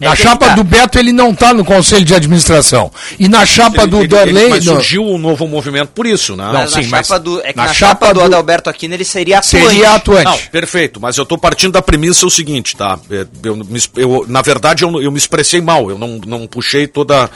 Na 0.00 0.12
é 0.14 0.16
chapa 0.16 0.46
tá. 0.48 0.54
do 0.54 0.64
Beto 0.64 0.98
ele 0.98 1.12
não 1.12 1.34
tá 1.34 1.52
no 1.52 1.62
conselho 1.62 2.04
de 2.06 2.14
administração. 2.14 2.90
E 3.18 3.28
na 3.28 3.44
chapa 3.44 3.82
Ele- 3.82 4.06
do 4.08 4.16
ele- 4.16 4.48
mas 4.48 4.64
no- 4.64 4.72
surgiu 4.72 5.04
um 5.04 5.18
novo 5.18 5.46
movimento 5.46 5.88
por 5.90 6.06
isso, 6.06 6.34
né? 6.34 6.44
Não, 6.46 6.52
Mas 6.54 6.70
sim, 6.72 6.82
na 6.84 6.88
mas 6.88 7.06
chapa 7.06 7.20
do, 7.20 7.38
é 7.42 7.52
que 7.52 7.56
na 7.58 7.66
na, 7.66 7.74
chapa 7.74 8.06
chapa, 8.06 8.14
do 8.14 8.20
do- 8.20 8.24
Adalberto 8.26 8.70
Aquino 8.70 8.94
ele 8.94 9.04
seria 9.04 9.40
atuante. 9.40 9.66
seria 9.68 9.90
atuante. 9.94 10.24
Não, 10.24 10.38
perfeito, 10.50 10.98
mas 10.98 11.18
eu 11.18 11.26
tô 11.26 11.36
partindo 11.36 11.72
da 11.74 11.82
premissa 11.82 12.24
o 12.26 12.30
seguinte, 12.30 12.74
tá? 12.76 12.98
É, 13.10 13.26
Eu, 13.44 13.60
es- 13.74 13.90
eu- 13.94 14.24
na 14.26 14.40
verdade, 14.40 14.84
eu, 14.84 15.02
eu 15.02 15.12
me 15.12 15.18
expressei 15.18 15.60
mal, 15.60 15.90
eu 15.90 15.98
não, 15.98 16.18
não 16.26 16.46
puxei 16.46 16.86
toda 16.86 17.28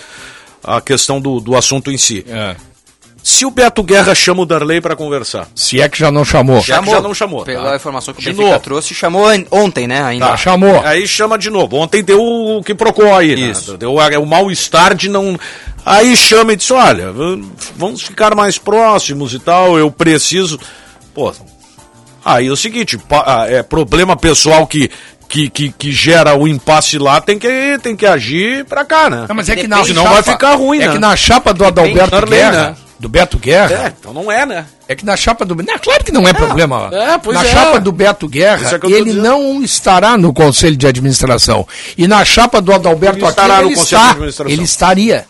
a 0.64 0.80
questão 0.80 1.20
do, 1.20 1.40
do 1.40 1.56
assunto 1.56 1.90
em 1.92 1.96
si. 1.98 2.24
É. 2.28 2.56
Se 3.22 3.46
o 3.46 3.50
Beto 3.50 3.82
Guerra 3.82 4.14
chama 4.14 4.42
o 4.42 4.46
Darley 4.46 4.82
para 4.82 4.94
conversar, 4.94 5.48
Se 5.54 5.80
é 5.80 5.88
que 5.88 5.98
já 5.98 6.10
não 6.10 6.26
chamou. 6.26 6.60
Já 6.60 6.82
que 6.82 6.90
já 6.90 7.00
não 7.00 7.14
chamou, 7.14 7.42
Pela 7.42 7.70
tá? 7.70 7.76
informação 7.76 8.12
que 8.12 8.20
o 8.20 8.22
De 8.22 8.28
Benfica 8.30 8.48
novo. 8.50 8.60
trouxe, 8.60 8.94
chamou 8.94 9.24
ontem, 9.50 9.86
né? 9.86 10.02
Ainda. 10.02 10.26
Tá, 10.26 10.36
chamou. 10.36 10.82
aí 10.84 11.06
chama 11.08 11.38
de 11.38 11.48
novo. 11.48 11.76
Ontem 11.78 12.02
deu 12.04 12.20
o 12.22 12.62
que 12.62 12.74
procurou 12.74 13.14
aí, 13.14 13.34
né? 13.34 13.50
Isso. 13.50 13.78
Deu 13.78 13.98
a- 13.98 14.18
o 14.18 14.26
mal-estar 14.26 14.94
de 14.94 15.08
não. 15.08 15.38
Aí 15.86 16.14
chama 16.16 16.52
e 16.52 16.56
diz: 16.56 16.70
olha, 16.70 17.14
vamos 17.76 18.02
ficar 18.02 18.34
mais 18.34 18.58
próximos 18.58 19.32
e 19.32 19.38
tal, 19.38 19.78
eu 19.78 19.90
preciso. 19.90 20.60
Pô, 21.14 21.32
aí 22.22 22.46
é 22.48 22.50
o 22.50 22.56
seguinte: 22.56 22.98
ah, 23.10 23.46
é 23.48 23.62
problema 23.62 24.16
pessoal 24.16 24.66
que. 24.66 24.90
Que, 25.28 25.48
que, 25.50 25.72
que 25.72 25.90
gera 25.92 26.36
o 26.36 26.46
impasse 26.46 26.98
lá, 26.98 27.20
tem 27.20 27.38
que, 27.38 27.78
tem 27.82 27.96
que 27.96 28.06
agir 28.06 28.64
pra 28.66 28.84
cá, 28.84 29.08
né? 29.10 29.26
Não, 29.28 29.34
mas 29.34 29.48
é 29.48 29.56
que 29.56 29.66
na 29.66 29.82
senão 29.84 30.02
chapa, 30.04 30.14
vai 30.14 30.22
ficar 30.22 30.54
ruim, 30.54 30.78
É 30.80 30.86
né? 30.86 30.92
que 30.92 30.98
na 30.98 31.16
chapa 31.16 31.52
do 31.52 31.64
Adalberto 31.64 32.10
Darley, 32.10 32.30
Guerra, 32.38 32.70
né? 32.70 32.76
do 33.00 33.08
Beto 33.08 33.38
Guerra, 33.38 33.86
É, 33.86 33.92
então 33.98 34.12
não 34.12 34.30
é, 34.30 34.46
né? 34.46 34.66
É 34.86 34.94
que 34.94 35.04
na 35.04 35.16
chapa 35.16 35.44
do. 35.44 35.56
Não, 35.56 35.78
claro 35.78 36.04
que 36.04 36.12
não 36.12 36.28
é, 36.28 36.32
problema. 36.32 36.88
é, 36.92 37.18
pois 37.18 37.36
na 37.36 37.44
é. 37.44 37.50
chapa 37.50 37.80
do 37.80 37.90
Beto 37.90 38.28
Guerra, 38.28 38.70
é 38.82 38.86
ele 38.90 39.06
dizendo. 39.06 39.22
não 39.22 39.62
estará 39.62 40.16
no 40.16 40.32
Conselho 40.32 40.76
de 40.76 40.86
Administração. 40.86 41.66
E 41.98 42.06
na 42.06 42.24
chapa 42.24 42.60
do 42.60 42.72
Adalberto 42.72 43.18
Ele 43.18 43.26
estará 43.26 43.54
Aquino, 43.54 43.70
no 43.70 43.70
ele 43.72 43.76
Conselho 43.76 43.98
de 44.00 44.04
está. 44.04 44.10
Administração. 44.12 44.52
Ele 44.52 44.62
estaria. 44.62 45.26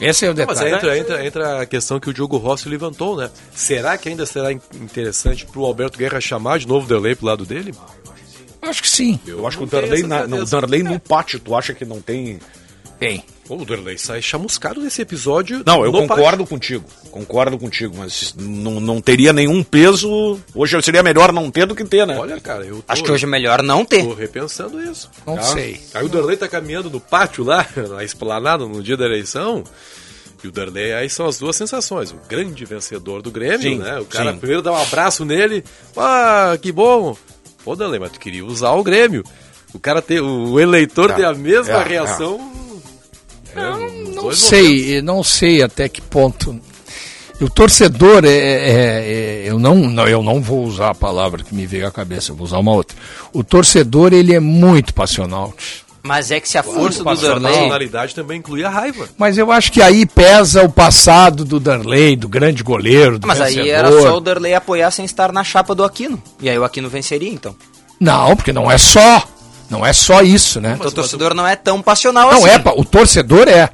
Esse 0.00 0.24
é 0.24 0.30
o 0.30 0.34
Mas 0.34 0.46
detalhe. 0.58 0.70
aí 0.70 0.74
entra, 0.74 0.98
entra, 0.98 1.26
entra 1.26 1.60
a 1.62 1.66
questão 1.66 2.00
que 2.00 2.08
o 2.08 2.14
Diogo 2.14 2.38
Rossi 2.38 2.66
levantou, 2.70 3.16
né? 3.18 3.28
Será 3.54 3.98
que 3.98 4.08
ainda 4.08 4.24
será 4.24 4.50
in- 4.50 4.60
interessante 4.80 5.44
pro 5.44 5.62
Alberto 5.64 5.98
Guerra 5.98 6.18
chamar 6.22 6.58
de 6.58 6.66
novo 6.66 6.86
o 6.86 6.88
Derlei 6.88 7.14
pro 7.14 7.26
lado 7.26 7.44
dele? 7.44 7.74
Acho 8.62 8.82
que 8.82 8.88
sim. 8.88 9.18
Eu 9.26 9.46
acho 9.46 9.56
que 9.58 9.64
o 9.64 9.66
Darley, 9.66 10.02
na, 10.02 10.26
no, 10.26 10.36
certeza. 10.38 10.60
Darley 10.60 10.82
no 10.82 10.98
pátio, 11.00 11.38
tu 11.40 11.54
acha 11.56 11.72
que 11.74 11.84
não 11.84 12.00
tem. 12.00 12.38
Tem. 12.98 13.24
Pô, 13.46 13.56
o 13.56 13.64
Derlei 13.64 13.96
sai 13.98 14.20
chamuscado 14.20 14.80
nesse 14.80 15.00
episódio. 15.02 15.62
Não, 15.66 15.84
eu 15.84 15.90
concordo 15.90 16.46
contigo. 16.46 16.84
Concordo 17.10 17.58
contigo, 17.58 17.96
mas 17.96 18.34
não, 18.38 18.78
não 18.78 19.00
teria 19.00 19.32
nenhum 19.32 19.62
peso. 19.64 20.38
Hoje 20.54 20.80
seria 20.82 21.02
melhor 21.02 21.32
não 21.32 21.50
ter 21.50 21.66
do 21.66 21.74
que 21.74 21.82
ter, 21.84 22.06
né? 22.06 22.14
pátio. 22.14 22.30
Olha, 22.30 22.40
cara, 22.40 22.64
eu 22.64 22.76
tô, 22.76 22.84
Acho 22.86 23.02
que 23.02 23.10
hoje 23.10 23.24
é 23.24 23.28
melhor 23.28 23.62
não 23.62 23.84
ter. 23.84 24.04
tô 24.04 24.12
repensando 24.14 24.80
isso. 24.82 25.10
Não 25.26 25.34
Tá. 25.36 25.42
sei. 25.42 25.80
Aí 25.94 26.04
o 26.04 26.08
Darley 26.08 26.36
tá 26.36 26.46
caminhando 26.46 26.90
no 26.90 27.00
pátio 27.00 27.42
lá, 27.42 27.66
na 27.88 28.04
esplanada, 28.04 28.66
no 28.66 28.82
dia 28.82 28.96
da 28.98 29.06
eleição. 29.06 29.64
E 30.44 30.48
o 30.48 30.52
Darley, 30.52 30.92
aí 30.92 31.08
são 31.10 31.26
as 31.26 31.38
duas 31.38 31.56
sensações. 31.56 32.12
O 32.12 32.16
grande 32.28 32.64
vencedor 32.64 33.20
do 33.22 33.30
Grêmio, 33.30 33.60
Sim, 33.62 33.78
né? 33.78 33.98
O 33.98 34.04
cara 34.04 34.32
sim. 34.32 34.38
primeiro 34.38 34.62
dá 34.62 34.72
um 34.72 34.76
abraço 34.80 35.24
nele. 35.24 35.64
Ah, 35.96 36.56
que 36.60 36.70
bom. 36.70 37.16
Pô, 37.64 37.76
Darley, 37.76 38.00
mas 38.00 38.12
tu 38.12 38.20
queria 38.20 38.44
usar 38.44 38.72
o 38.72 38.82
Grêmio. 38.82 39.22
O 39.72 39.78
cara 39.78 40.00
tem, 40.02 40.18
o 40.20 40.58
eleitor 40.58 41.08
Tá. 41.10 41.14
tem 41.16 41.24
a 41.24 41.34
mesma 41.34 41.74
É, 41.74 41.88
reação. 41.88 42.40
É, 43.54 43.60
nos 43.70 44.14
Não 44.14 44.22
dois 44.24 44.38
sei, 44.38 44.98
eu 44.98 45.02
não 45.02 45.22
sei 45.22 45.62
até 45.62 45.88
que 45.88 46.00
ponto. 46.00 46.58
O 47.40 47.48
torcedor 47.48 48.24
é, 48.24 48.28
é- 48.28 48.72
é- 48.72 49.42
eu 49.46 49.58
não, 49.58 49.74
não, 49.76 50.06
eu 50.06 50.22
não 50.22 50.42
vou 50.42 50.64
usar 50.64 50.90
a 50.90 50.94
palavra 50.94 51.42
que 51.42 51.54
me 51.54 51.66
veio 51.66 51.86
à 51.86 51.90
cabeça, 51.90 52.32
eu 52.32 52.36
vou 52.36 52.44
usar 52.44 52.58
uma 52.58 52.72
outra. 52.72 52.96
O 53.32 53.42
torcedor 53.42 54.12
ele 54.12 54.34
é 54.34 54.40
muito 54.40 54.92
passional. 54.92 55.54
Mas 56.02 56.30
é 56.30 56.40
que 56.40 56.48
se 56.48 56.56
a 56.56 56.62
força 56.62 56.98
do 57.00 57.04
momentos. 57.04 57.24
A 57.24 57.28
Darley. 57.34 57.52
nacionalidade 57.52 58.14
também 58.14 58.38
inclui 58.38 58.64
a 58.64 58.70
raiva. 58.70 59.08
Mas 59.18 59.36
eu 59.36 59.52
acho 59.52 59.70
que 59.70 59.82
aí 59.82 60.06
pesa 60.06 60.62
o 60.64 60.70
passado 60.70 61.44
do 61.44 61.60
Darley, 61.60 62.16
do 62.16 62.28
grande 62.28 62.62
goleiro, 62.62 63.18
do 63.18 63.26
Mas 63.26 63.40
aí 63.40 63.54
vencedor. 63.56 63.74
era 63.74 64.00
só 64.02 64.16
o 64.16 64.20
Darley 64.20 64.54
apoiar 64.54 64.90
sem 64.90 65.04
estar 65.04 65.30
na 65.32 65.44
chapa 65.44 65.74
do 65.74 65.84
Aquino. 65.84 66.20
E 66.40 66.48
aí 66.48 66.58
o 66.58 66.64
Aquino 66.64 66.88
venceria, 66.88 67.28
então. 67.30 67.54
Não, 68.00 68.34
porque 68.34 68.52
não 68.52 68.70
é 68.70 68.78
só, 68.78 69.22
não 69.68 69.84
é 69.84 69.92
só 69.92 70.22
isso, 70.22 70.58
né? 70.60 70.74
Então 70.76 70.88
o 70.88 70.92
torcedor 70.92 71.34
não 71.34 71.46
é 71.46 71.54
tão 71.54 71.82
passional 71.82 72.30
Não 72.30 72.38
assim. 72.38 72.48
é, 72.48 72.58
pa- 72.58 72.72
o 72.74 72.84
torcedor 72.84 73.46
é. 73.46 73.68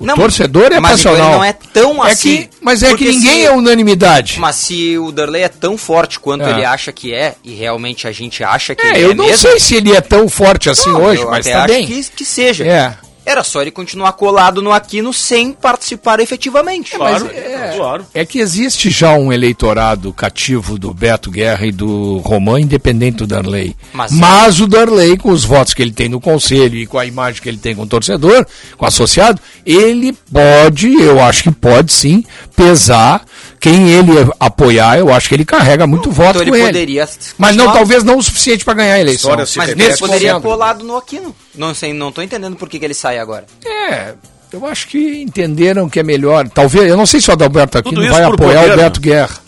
O 0.00 0.06
torcedor 0.14 0.72
é 0.72 0.78
mas 0.80 0.92
passional. 1.02 1.32
não 1.32 1.44
é 1.44 1.52
tão 1.52 2.04
É 2.06 2.12
assim. 2.12 2.42
que, 2.42 2.50
mas 2.60 2.82
é 2.82 2.94
que 2.94 3.04
ninguém 3.06 3.40
se- 3.40 3.44
é 3.46 3.50
unanimidade. 3.52 4.38
Mas 4.38 4.54
se 4.56 4.96
o 4.96 5.10
Darley 5.10 5.42
é 5.42 5.48
tão 5.48 5.76
forte 5.76 6.20
quanto 6.20 6.44
É. 6.46 6.50
ele 6.50 6.64
acha 6.64 6.92
que 6.92 7.12
é, 7.12 7.34
e 7.44 7.54
realmente 7.54 8.06
a 8.06 8.12
gente 8.12 8.44
acha 8.44 8.74
que 8.74 8.86
É, 8.86 8.90
ele 8.90 9.04
eu 9.06 9.10
é 9.10 9.14
não 9.14 9.24
mesmo, 9.26 9.38
sei 9.48 9.58
se 9.58 9.74
ele 9.74 9.92
é 9.96 10.00
tão 10.00 10.28
forte 10.28 10.70
assim 10.70 10.90
não, 10.92 11.02
hoje, 11.02 11.22
eu 11.22 11.30
mas 11.30 11.46
até 11.46 11.52
tá 11.56 11.64
acho 11.64 11.74
bem. 11.74 11.86
Que, 11.86 12.04
que 12.10 12.24
seja. 12.24 12.64
É. 12.64 12.94
Era 13.28 13.44
só 13.44 13.60
ele 13.60 13.70
continuar 13.70 14.12
colado 14.14 14.62
no 14.62 14.72
Aquino 14.72 15.12
sem 15.12 15.52
participar 15.52 16.18
efetivamente. 16.18 16.96
Mas 16.96 17.22
Claro, 17.22 17.36
é, 17.36 17.74
claro. 17.76 18.06
é 18.14 18.24
que 18.24 18.38
existe 18.38 18.88
já 18.88 19.12
um 19.12 19.30
eleitorado 19.30 20.12
cativo 20.14 20.78
do 20.78 20.94
Beto 20.94 21.30
Guerra 21.30 21.66
e 21.66 21.70
do 21.72 22.18
Romã, 22.18 22.58
independente 22.58 23.18
do 23.18 23.26
Darley. 23.26 23.76
Mas- 23.92 24.12
Mas, 24.12 24.60
o 24.60 24.66
Darley, 24.66 25.18
com 25.18 25.30
os 25.30 25.44
votos 25.44 25.74
que 25.74 25.82
ele 25.82 25.92
tem 25.92 26.08
no 26.08 26.20
conselho 26.20 26.74
e 26.76 26.86
com 26.86 26.98
a 26.98 27.04
imagem 27.04 27.42
que 27.42 27.48
ele 27.50 27.58
tem 27.58 27.74
com 27.76 27.82
o 27.82 27.86
torcedor, 27.86 28.46
com 28.78 28.84
o 28.84 28.88
associado, 28.88 29.38
ele 29.66 30.16
pode, 30.32 30.90
eu 30.94 31.20
acho 31.22 31.42
que 31.42 31.50
pode 31.50 31.92
sim, 31.92 32.24
pesar. 32.56 33.22
Quem 33.60 33.90
ele 33.90 34.12
apoiar, 34.38 34.98
eu 34.98 35.12
acho 35.12 35.28
que 35.28 35.34
ele 35.34 35.44
carrega 35.44 35.86
muito 35.86 36.10
voto 36.10 36.30
Então 36.30 36.42
ele 36.42 36.50
com 36.50 36.56
ele. 36.56 36.66
poderia. 36.66 37.08
Mas 37.36 37.56
não, 37.56 37.72
talvez 37.72 38.04
não 38.04 38.18
o 38.18 38.22
suficiente 38.22 38.64
para 38.64 38.74
ganhar 38.74 38.94
a 38.94 39.00
eleição. 39.00 39.36
Mas 39.36 39.54
repete. 39.54 39.82
ele 39.82 39.96
poderia 39.96 40.40
colado 40.40 40.84
no 40.84 40.96
Aquino. 40.96 41.34
Não 41.54 41.74
sei, 41.74 41.92
não 41.92 42.12
tô 42.12 42.22
entendendo 42.22 42.56
por 42.56 42.68
que, 42.68 42.78
que 42.78 42.84
ele 42.84 42.94
sai 42.94 43.18
agora. 43.18 43.46
É, 43.66 44.14
eu 44.52 44.64
acho 44.66 44.88
que 44.88 45.22
entenderam 45.22 45.88
que 45.88 46.00
é 46.00 46.02
melhor. 46.02 46.48
Talvez, 46.48 46.88
eu 46.88 46.96
não 46.96 47.06
sei 47.06 47.20
se 47.20 47.30
o 47.30 47.32
Adalberto 47.32 47.78
aqui 47.78 47.90
Tudo 47.90 48.00
não 48.00 48.04
isso 48.06 48.14
vai 48.14 48.24
apoiar 48.24 48.72
o? 48.72 48.76
Beto 48.76 49.00
Guerra. 49.00 49.38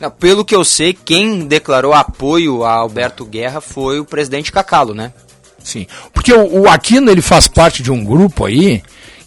Não, 0.00 0.10
pelo 0.10 0.44
que 0.44 0.54
eu 0.54 0.64
sei, 0.64 0.92
quem 0.92 1.46
declarou 1.46 1.94
apoio 1.94 2.64
a 2.64 2.72
Alberto 2.72 3.24
Guerra 3.24 3.60
foi 3.60 4.00
o 4.00 4.04
presidente 4.04 4.52
Cacalo, 4.52 4.92
né? 4.92 5.12
Sim. 5.62 5.86
Porque 6.12 6.32
o, 6.32 6.62
o 6.62 6.68
Aquino 6.68 7.10
ele 7.10 7.22
faz 7.22 7.48
parte 7.48 7.82
de 7.82 7.90
um 7.90 8.04
grupo 8.04 8.44
aí 8.44 8.82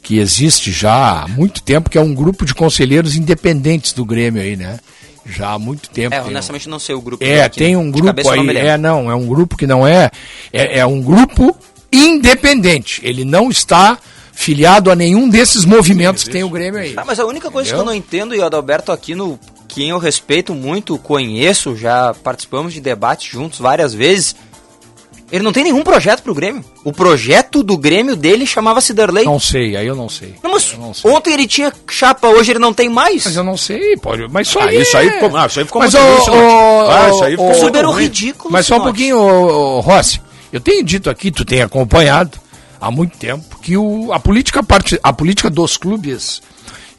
que 0.07 0.19
existe 0.19 0.71
já 0.71 1.23
há 1.23 1.27
muito 1.27 1.61
tempo, 1.61 1.89
que 1.89 1.97
é 1.97 2.01
um 2.01 2.15
grupo 2.15 2.45
de 2.45 2.55
conselheiros 2.55 3.17
independentes 3.17 3.91
do 3.91 4.05
Grêmio 4.05 4.41
aí, 4.41 4.55
né? 4.55 4.79
Já 5.25 5.49
há 5.49 5.59
muito 5.59 5.89
tempo. 5.89 6.15
É, 6.15 6.19
tem 6.19 6.27
um- 6.27 6.31
honestamente 6.31 6.69
não 6.69 6.79
sei 6.79 6.95
o 6.95 7.01
grupo. 7.01 7.21
É, 7.21 7.43
Aquino. 7.43 7.65
tem 7.65 7.75
um 7.75 7.91
grupo 7.91 8.23
não 8.23 8.31
aí. 8.31 8.39
lembro. 8.39 8.57
É, 8.57 8.77
não, 8.77 9.11
é 9.11 9.15
um 9.15 9.25
grupo 9.27 9.57
que 9.57 9.67
não 9.67 9.85
é. 9.85 10.09
É, 10.53 10.79
é 10.79 10.85
um 10.85 11.01
grupo 11.01 11.53
independente. 11.91 13.01
Ele 13.03 13.25
não 13.25 13.49
está 13.49 13.97
filiado 14.31 14.89
a 14.89 14.95
nenhum 14.95 15.27
desses 15.27 15.65
movimentos 15.65 16.23
que 16.23 16.29
tem 16.29 16.43
o 16.45 16.49
Grêmio 16.49 16.79
aí. 16.79 16.93
Ah, 16.95 17.03
mas 17.05 17.19
a 17.19 17.25
única 17.25 17.51
coisa 17.51 17.67
Entendeu? 17.67 17.83
que 17.83 17.89
eu 17.89 17.93
não 17.93 17.97
entendo, 17.97 18.33
e 18.33 18.39
o 18.39 18.45
Adalberto 18.45 18.93
Aquino, 18.93 19.37
quem 19.67 19.89
eu 19.89 19.97
respeito 19.97 20.55
muito, 20.55 20.97
conheço, 20.97 21.75
já 21.75 22.13
participamos 22.23 22.71
de 22.73 22.79
debates 22.79 23.29
juntos 23.29 23.59
várias 23.59 23.93
vezes, 23.93 24.37
ele 25.31 25.43
não 25.43 25.51
tem 25.51 25.63
nenhum 25.63 25.83
projeto 25.83 26.21
pro 26.23 26.33
Grêmio. 26.33 26.63
O 26.83 26.91
projeto 26.93 27.61
do 27.63 27.77
Grêmio 27.77 28.15
dele 28.15 28.45
chamava-se 28.45 28.93
Darley. 28.93 29.25
Não 29.25 29.39
sei, 29.39 29.75
aí 29.75 29.85
eu 29.85 29.95
não 29.95 30.07
sei. 30.07 30.35
Não, 30.43 30.51
mas 30.51 30.73
não 30.77 30.93
sei. 30.93 31.11
ontem 31.11 31.33
ele 31.33 31.45
tinha 31.47 31.71
chapa, 31.89 32.27
hoje 32.29 32.51
ele 32.51 32.59
não 32.59 32.73
tem 32.73 32.87
mais. 32.89 33.25
Mas 33.25 33.35
eu 33.35 33.43
não 33.43 33.57
sei, 33.57 33.97
pode. 33.97 34.25
Mas 34.31 34.47
só 34.47 34.61
Ah, 34.61 34.73
isso 34.73 34.95
aí 34.97 35.09
ficou, 35.11 35.35
ah, 35.37 35.45
isso 35.47 35.59
aí 35.59 35.65
ficou 35.65 35.81
Mas 35.81 35.93
muito 35.93 36.05
o- 36.05 36.09
ruim, 36.15 36.23
Sinote. 36.23 36.39
o- 36.53 36.89
Ah, 36.91 37.09
isso 37.09 37.23
aí 37.23 37.31
ficou 37.31 37.45
o- 37.45 37.49
muito 37.49 37.65
Super 37.65 37.85
ruim. 37.85 38.03
ridículo. 38.03 38.51
Mas 38.53 38.65
só 38.65 38.77
um 38.77 38.83
pouquinho, 38.83 39.17
ô, 39.19 39.79
Rossi. 39.81 40.21
Eu 40.53 40.61
tenho 40.61 40.83
dito 40.83 41.09
aqui, 41.09 41.29
tu 41.29 41.43
tem 41.43 41.61
acompanhado 41.61 42.37
há 42.79 42.89
muito 42.89 43.17
tempo, 43.17 43.59
que 43.61 43.75
o, 43.75 44.13
a, 44.13 44.19
política 44.19 44.63
parte, 44.63 44.97
a 45.03 45.11
política 45.11 45.49
dos 45.49 45.75
clubes, 45.75 46.41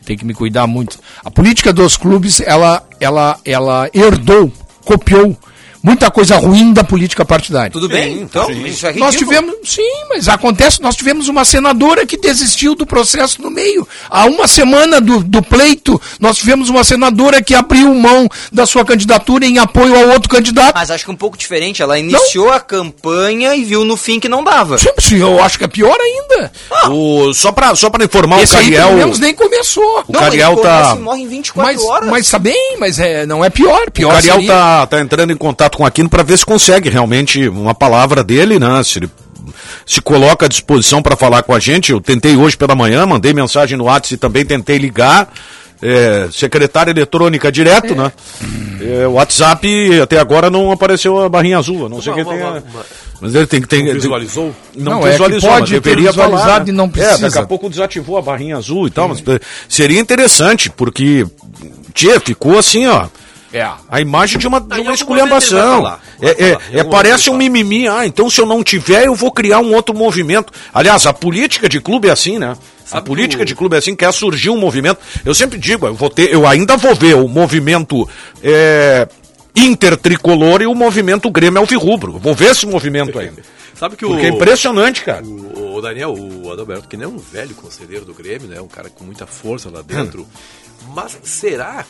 tem 0.05 0.19
que 0.19 0.25
me 0.25 0.35
cuidar 0.35 0.67
muito, 0.67 0.99
a 1.25 1.31
política 1.31 1.73
dos 1.73 1.97
clubes, 1.97 2.41
ela, 2.41 2.83
ela, 3.01 3.39
ela 3.45 3.89
herdou, 3.95 4.53
copiou 4.85 5.35
muita 5.83 6.11
coisa 6.11 6.37
ruim 6.37 6.73
da 6.73 6.83
política 6.85 7.25
partidária. 7.25 7.71
Tudo 7.71 7.89
bem, 7.89 8.21
então, 8.23 8.51
isso 8.51 8.87
é 8.87 8.91
ridículo. 8.91 8.99
Nós 8.99 9.15
tivemos, 9.17 9.55
sim, 9.65 9.83
mas 10.09 10.29
acontece, 10.29 10.81
nós 10.83 10.97
tivemos 10.97 11.29
uma 11.29 11.45
senadora 11.45 12.05
que 12.07 12.17
desistiu 12.17 12.75
do 12.75 12.87
processo 12.87 13.41
no 13.43 13.51
meio. 13.51 13.87
Há 14.11 14.27
uma 14.27 14.47
semana 14.49 15.01
do, 15.01 15.23
do 15.23 15.43
pleito, 15.43 16.01
nós 16.21 16.37
tivemos 16.39 16.69
uma 16.69 16.85
senadora 16.85 17.43
que 17.43 17.55
abriu 17.55 17.93
mão 17.95 18.29
da 18.53 18.67
sua 18.67 18.85
candidatura 18.85 19.45
em 19.47 19.59
apoio 19.59 19.95
ao 19.97 20.09
outro 20.11 20.29
candidato. 20.29 20.75
Mas 20.75 20.91
acho 20.91 21.05
que 21.05 21.11
um 21.11 21.17
pouco 21.17 21.37
diferente. 21.37 21.83
Ela 21.83 21.99
iniciou 21.99 22.51
a 22.51 22.61
campanha 22.61 23.55
e 23.55 23.65
viu 23.65 23.85
no 23.85 23.97
fim 23.97 24.19
que 24.21 24.29
não 24.29 24.43
dava. 24.43 24.79
Sim, 24.79 24.89
sim, 24.99 25.17
eu 25.19 25.43
acho 25.43 25.59
que 25.59 25.65
é 25.65 25.69
pior 25.69 25.97
ainda. 26.01 26.53
O, 26.91 27.33
só 27.35 27.53
para 27.53 27.75
só 27.75 27.91
pra 27.91 28.05
informar 28.05 28.43
Esse 28.43 28.55
o 28.55 28.59
aí 28.59 28.65
Cariel. 28.65 28.87
pelo 28.89 28.99
menos 28.99 29.19
nem 29.19 29.35
começou. 29.35 30.05
O 30.07 30.13
Cariel 30.13 30.53
ele 30.53 30.63
tá- 30.63 30.97
morre 30.97 31.23
em 31.23 31.29
24 31.29 31.63
Mas, 31.73 31.83
horas. 31.85 32.09
mas 32.09 32.31
tá 32.31 32.39
bem, 32.39 32.77
mas 32.79 32.99
é, 32.99 33.27
não 33.27 33.45
é 33.45 33.51
pior. 33.51 33.85
O 33.89 33.91
Pior 33.91 34.15
Cariel 34.15 34.35
seria- 34.37 34.53
tá, 34.53 34.87
tá 34.87 35.01
entrando 35.01 35.33
em 35.33 35.37
contato 35.37 35.68
com 35.77 35.83
o 35.83 35.87
Aquino 35.87 36.09
para 36.09 36.23
ver 36.23 36.39
se 36.39 36.47
consegue 36.47 36.89
realmente 36.89 37.49
uma 37.49 37.75
palavra 37.75 38.23
dele, 38.25 38.59
né? 38.59 38.83
Se 38.83 38.99
ele 38.99 39.11
se 39.87 40.01
coloca 40.01 40.47
à 40.47 40.49
disposição 40.49 41.03
para 41.03 41.17
falar 41.17 41.43
com 41.43 41.53
a 41.55 41.59
gente. 41.59 41.93
Eu 41.93 42.01
tentei 42.01 42.37
hoje 42.37 42.57
pela 42.57 42.75
manhã, 42.75 43.05
mandei 43.07 43.33
mensagem 43.33 43.77
no 43.79 43.85
WhatsApp 43.85 44.15
e 44.15 44.19
também 44.19 44.45
tentei 44.45 44.79
ligar. 44.79 45.33
É, 45.81 46.29
secretária 46.33 46.91
eletrônica 46.91 47.53
direto, 47.53 47.95
né? 47.95 48.11
É, 48.81 49.07
o 49.07 49.13
WhatsApp 49.13 50.01
até 50.01 50.19
agora 50.19 50.51
não 50.51 50.73
apareceu 50.73 51.21
a 51.21 51.29
barrinha 51.29 51.57
azul. 51.57 51.89
Não 51.89 52.03
sei 52.03 52.13
quem 52.15 52.25
tem. 52.25 52.35
uma- 52.37 52.49
a- 52.49 52.53
uma- 52.55 52.87
Mas 53.21 53.33
ele 53.33 53.47
tem 53.47 53.61
que 53.63 53.69
ter. 53.69 53.95
Visualizou? 53.95 54.53
Não, 54.75 54.93
Não, 54.95 54.99
é 55.03 55.05
que 55.05 55.11
visualizou, 55.13 55.49
pode 55.51 55.61
mas 55.61 55.71
ter 55.71 55.81
deveria 55.81 56.11
visualizado 56.11 56.43
falar, 56.45 56.59
né? 56.65 56.65
e 56.69 56.73
não 56.73 56.87
É, 56.87 56.89
precisa. 56.89 57.19
daqui 57.21 57.39
a 57.39 57.47
pouco 57.47 57.71
desativou 57.71 58.19
a 58.19 58.23
barrinha 58.23 58.57
azul 58.57 58.89
e 58.89 58.91
tal, 58.91 59.07
mas 59.09 59.23
eh, 59.25 59.39
seria 59.69 60.01
interessante, 60.01 60.69
porque, 60.69 61.25
tia, 61.95 62.19
ficou 62.19 62.59
assim, 62.59 62.85
ó. 62.89 63.07
É. 63.53 63.67
A 63.89 64.01
imagem 64.01 64.39
de 64.39 64.47
uma, 64.47 64.61
de 64.61 64.81
uma 64.81 64.93
esculhambação. 64.93 65.77
falar, 65.83 66.01
É, 66.21 66.29
é, 66.29 66.59
é, 66.73 66.79
algum 66.81 66.91
parece 66.91 67.31
um 67.31 67.33
momento 67.33 67.51
ele 67.51 67.61
mimimi. 67.65 67.89
Ah, 67.89 68.07
então 68.07 68.29
se 68.29 68.41
eu 68.41 68.47
não 68.47 68.63
tiver, 68.63 69.07
eu 69.07 69.15
vou 69.15 69.31
criar 69.33 69.61
um 69.61 69.75
outro 69.75 69.95
movimento. 69.95 70.53
Aliás, 70.73 71.07
a 71.07 71.13
política 71.15 71.69
de 71.69 71.81
clube 71.81 72.09
é 72.09 72.11
assim, 72.11 72.39
né? 72.39 72.57
a 72.91 73.01
política 73.03 73.43
o- 73.43 73.47
de 73.47 73.55
clube 73.55 73.75
é 73.75 73.79
assim, 73.79 73.95
quer 73.97 74.13
surgir 74.13 74.51
um 74.51 74.59
movimento. 74.59 74.99
Eu 75.25 75.35
sempre 75.35 75.59
digo, 75.59 75.87
eu, 75.87 75.95
vou 75.95 76.09
ter, 76.11 76.33
eu 76.33 76.47
ainda 76.47 76.77
vou 76.77 76.95
ver 76.95 77.15
o 77.15 77.29
movimento 77.29 78.09
é, 78.43 79.07
intertricolor 79.57 80.63
e 80.63 80.67
o 80.67 80.75
movimento 80.75 81.31
Grêmio 81.31 81.61
Alvirrubro. 81.61 82.19
Vou 82.19 82.35
ver 82.35 82.51
esse 82.53 82.67
movimento 82.67 83.19
aí. 83.19 83.31
Sabe 83.75 83.95
que 83.97 84.05
o. 84.05 84.09
Porque 84.09 84.27
é 84.27 84.31
impressionante, 84.31 85.05
cara. 85.05 85.25
O, 85.25 85.77
o 85.77 85.81
Daniel, 85.81 86.13
o 86.13 86.51
Adalberto, 86.51 86.89
que 86.89 86.97
nem 86.97 87.05
é 87.05 87.09
um 87.09 87.19
velho 87.19 87.55
conselheiro 87.55 88.05
do 88.05 88.13
Grêmio, 88.13 88.49
né? 88.49 88.61
Um 88.61 88.67
cara 88.67 88.91
com 88.91 89.05
muita 89.05 89.25
força 89.27 89.71
lá 89.71 89.83
dentro. 89.83 90.27
Mas 90.95 91.17
será 91.23 91.85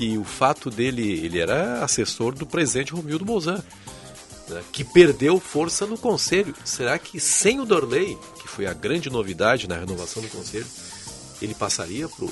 que 0.00 0.16
o 0.16 0.24
fato 0.24 0.70
dele, 0.70 1.20
ele 1.22 1.38
era 1.38 1.84
assessor 1.84 2.34
do 2.34 2.46
presidente 2.46 2.94
Romildo 2.94 3.22
Bolzan, 3.22 3.62
né, 4.48 4.62
que 4.72 4.82
perdeu 4.82 5.38
força 5.38 5.84
no 5.84 5.98
conselho. 5.98 6.54
Será 6.64 6.98
que 6.98 7.20
sem 7.20 7.60
o 7.60 7.66
Dorley, 7.66 8.16
que 8.40 8.48
foi 8.48 8.66
a 8.66 8.72
grande 8.72 9.10
novidade 9.10 9.68
na 9.68 9.76
renovação 9.76 10.22
do 10.22 10.28
conselho, 10.30 10.64
ele 11.42 11.52
passaria 11.54 12.08
pro, 12.08 12.30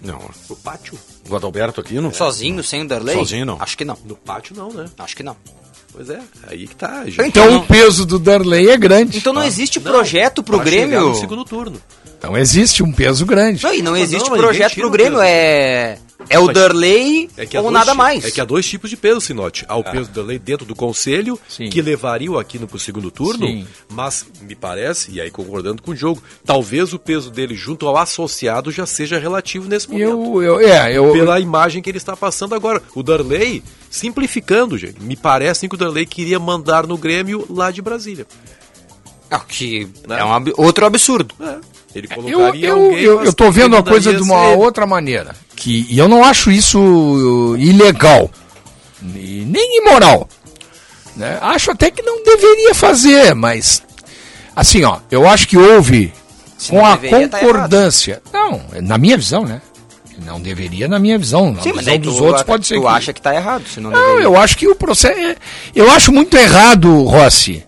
Não, 0.00 0.20
pro 0.46 0.54
pátio? 0.54 0.96
o 1.28 1.34
Adalberto 1.34 1.80
aqui 1.80 1.94
não. 1.94 2.12
Sozinho, 2.14 2.62
sem 2.62 2.82
o 2.82 2.86
Darley? 2.86 3.16
Sozinho, 3.16 3.44
não. 3.44 3.60
Acho 3.60 3.76
que 3.76 3.84
não. 3.84 3.98
No 4.04 4.14
pátio 4.14 4.54
não, 4.54 4.72
né? 4.72 4.84
Acho 4.96 5.16
que 5.16 5.24
não. 5.24 5.36
Pois 5.92 6.08
é, 6.10 6.20
aí 6.46 6.68
que 6.68 6.76
tá. 6.76 7.04
gente. 7.06 7.20
Então 7.22 7.50
Não. 7.50 7.58
o 7.62 7.66
peso 7.66 8.06
do 8.06 8.20
Darley 8.20 8.68
é 8.68 8.76
grande. 8.76 9.18
Então 9.18 9.32
não 9.32 9.42
existe 9.42 9.80
Não, 9.80 9.90
projeto 9.90 10.40
pro 10.44 10.60
Grêmio. 10.60 11.08
no 11.08 11.14
segundo 11.16 11.44
turno. 11.44 11.80
Então 12.16 12.36
existe 12.36 12.82
um 12.84 12.92
peso 12.92 13.26
grande. 13.26 13.64
Não, 13.64 13.74
e 13.74 13.82
não 13.82 13.92
Mas 13.92 14.02
existe 14.02 14.30
não, 14.30 14.36
projeto 14.36 14.74
pro 14.76 14.90
Grêmio. 14.90 15.18
peso. 15.18 15.22
É, 15.28 15.98
é 16.28 16.38
o 16.38 16.48
Darley 16.48 17.30
É 17.36 17.60
ou 17.60 17.70
nada 17.70 17.94
mais. 17.94 18.24
É 18.24 18.30
que 18.30 18.40
há 18.40 18.44
dois 18.44 18.66
tipos 18.66 18.90
de 18.90 18.96
peso, 18.96 19.20
Sinote. 19.20 19.64
Há 19.68 19.76
o 19.76 19.84
peso 19.84 20.10
da 20.10 20.22
lei 20.22 20.38
dentro 20.38 20.66
do 20.66 20.74
conselho, 20.74 21.38
Sim. 21.48 21.70
que 21.70 21.80
levaria 21.80 22.30
o 22.30 22.38
Aquino 22.38 22.66
para 22.66 22.76
o 22.76 22.80
segundo 22.80 23.10
turno, 23.10 23.46
Sim. 23.46 23.66
mas 23.92 24.26
me 24.42 24.54
parece, 24.54 25.10
e 25.12 25.20
aí 25.20 25.30
concordando 25.30 25.82
com 25.82 25.92
o 25.92 25.96
jogo, 25.96 26.22
talvez 26.44 26.92
o 26.92 26.98
peso 26.98 27.30
dele 27.30 27.54
junto 27.54 27.86
ao 27.86 27.96
associado 27.96 28.70
já 28.70 28.84
seja 28.86 29.18
relativo 29.18 29.68
nesse 29.68 29.88
momento. 29.90 30.42
Eu, 30.42 30.42
eu, 30.42 30.60
é, 30.60 30.96
eu, 30.96 31.12
Pela 31.12 31.38
imagem 31.40 31.80
que 31.82 31.88
ele 31.90 31.98
está 31.98 32.16
passando 32.16 32.54
agora. 32.54 32.82
O 32.94 33.02
Darley, 33.02 33.62
simplificando, 33.90 34.76
gente, 34.76 35.00
me 35.02 35.16
parece 35.16 35.68
que 35.68 35.74
o 35.74 35.78
Darley 35.78 36.06
queria 36.06 36.38
mandar 36.38 36.86
no 36.86 36.96
Grêmio 36.98 37.46
lá 37.48 37.70
de 37.70 37.80
Brasília. 37.82 38.26
Ah, 39.30 39.40
que 39.40 39.86
é 40.08 40.24
um 40.24 40.32
ab- 40.32 40.52
outro 40.56 40.86
absurdo. 40.86 41.34
É, 41.40 41.58
ele 41.98 42.08
eu, 42.10 42.14
colocaria 42.14 42.68
eu, 42.68 42.76
alguém, 42.84 43.00
eu, 43.00 43.16
mas 43.16 43.26
eu 43.26 43.32
tô 43.32 43.50
vendo 43.50 43.76
a 43.76 43.82
coisa 43.82 44.12
de 44.14 44.22
uma 44.22 44.50
ser 44.50 44.56
outra 44.56 44.86
maneira. 44.86 45.34
Que, 45.56 45.86
e 45.90 45.98
eu 45.98 46.08
não 46.08 46.24
acho 46.24 46.50
isso 46.50 46.78
uh, 46.80 47.56
ilegal. 47.56 48.30
Nem 49.02 49.78
imoral. 49.78 50.28
né? 51.16 51.38
Acho 51.40 51.70
até 51.70 51.90
que 51.90 52.02
não 52.02 52.22
deveria 52.22 52.74
fazer, 52.74 53.34
mas. 53.34 53.82
Assim, 54.54 54.84
ó, 54.84 54.98
eu 55.10 55.28
acho 55.28 55.46
que 55.46 55.56
houve 55.56 56.12
Se 56.56 56.70
com 56.70 56.84
a 56.84 56.96
tá 56.96 57.08
concordância. 57.08 58.20
não, 58.32 58.60
na 58.82 58.98
minha 58.98 59.16
visão, 59.16 59.44
né? 59.44 59.60
Não 60.24 60.40
deveria 60.40 60.88
na 60.88 60.98
minha 60.98 61.16
visão. 61.16 61.52
Na 61.52 61.62
Sim, 61.62 61.68
mas 61.70 61.78
visão 61.84 61.92
aí 61.92 61.98
dos 62.00 62.20
outros 62.20 62.42
pode 62.42 62.66
ser. 62.66 62.74
tu 62.74 62.80
que- 62.82 62.86
acha 62.88 63.12
que 63.12 63.22
tá 63.22 63.32
errado, 63.34 63.62
se 63.72 63.78
não, 63.78 63.90
Não, 63.92 64.18
eu 64.18 64.36
acho 64.36 64.58
que 64.58 64.66
o 64.66 64.74
processo. 64.74 65.16
é- 65.18 65.36
Eu 65.74 65.88
acho 65.92 66.10
muito 66.12 66.36
errado, 66.36 67.04
Rossi. 67.04 67.64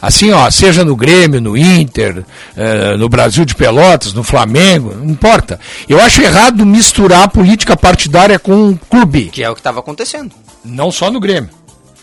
Assim, 0.00 0.30
ó, 0.32 0.50
seja 0.50 0.84
no 0.84 0.96
Grêmio, 0.96 1.40
no 1.40 1.56
Inter, 1.56 2.24
eh, 2.56 2.96
no 2.96 3.08
Brasil 3.08 3.44
de 3.44 3.54
Pelotas, 3.54 4.14
no 4.14 4.22
Flamengo, 4.22 4.94
não 4.94 5.10
importa. 5.10 5.60
Eu 5.88 6.00
acho 6.00 6.22
errado 6.22 6.64
misturar 6.64 7.28
política 7.28 7.76
partidária 7.76 8.38
com 8.38 8.52
um 8.52 8.76
clube. 8.76 9.26
Que 9.26 9.42
é 9.42 9.50
o 9.50 9.54
que 9.54 9.60
estava 9.60 9.80
acontecendo. 9.80 10.32
Não 10.64 10.90
só 10.90 11.10
no 11.10 11.20
Grêmio. 11.20 11.50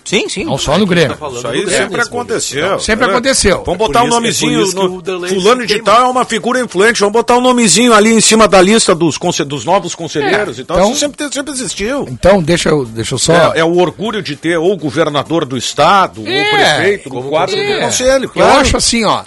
Sim, 0.08 0.30
sim. 0.30 0.46
Não 0.46 0.58
só 0.58 0.78
no 0.78 0.86
Grêmio. 0.86 1.18
Tá 1.18 1.28
Isso 1.28 1.46
aí 1.48 1.54
Grêmio 1.66 1.78
sempre 1.78 2.02
aconteceu. 2.02 2.80
Sempre 2.80 3.06
É. 3.08 3.10
aconteceu. 3.10 3.58
Vamos 3.66 3.74
É 3.74 3.78
botar 3.78 4.00
por 4.00 4.06
um 4.06 4.08
é 4.08 4.10
nomezinho. 4.12 4.68
que 4.70 4.74
no- 4.74 5.04
fulano 5.28 5.66
de 5.66 5.82
tal 5.82 6.06
é 6.06 6.08
uma 6.10 6.24
figura 6.24 6.62
influente. 6.62 7.02
Vamos 7.02 7.12
botar 7.12 7.36
um 7.38 7.42
nomezinho 7.42 7.94
ali 7.94 8.14
em 8.14 8.22
cima 8.22 8.48
da 8.48 8.62
lista 8.62 8.96
dos, 8.96 9.18
dos 9.46 9.66
novos 9.66 9.94
conselheiros 9.96 10.58
É, 10.58 10.62
e 10.62 10.64
tal. 10.64 10.78
então- 10.78 10.92
Isso 10.92 11.00
sempre, 11.02 11.30
sempre 11.34 11.52
existiu. 11.52 12.08
Então, 12.10 12.42
deixa 12.42 12.70
eu, 12.70 12.86
deixa 12.86 13.16
eu 13.16 13.20
só. 13.20 13.54
É, 13.54 13.60
é 13.60 13.64
o 13.66 13.76
orgulho 13.78 14.24
de 14.24 14.38
ter 14.38 14.58
ou 14.58 14.72
o 14.72 14.78
governador 14.78 15.44
do 15.44 15.58
estado, 15.58 16.22
ou 16.22 16.28
É, 16.28 16.42
o 16.42 16.50
prefeito, 16.56 17.10
do 17.10 17.24
quadro 17.24 17.54
do 17.56 17.62
É. 17.62 17.80
conselho. 17.82 18.24
Eu 18.26 18.30
claro. 18.30 18.60
acho 18.62 18.78
assim, 18.78 19.04
ó. 19.04 19.24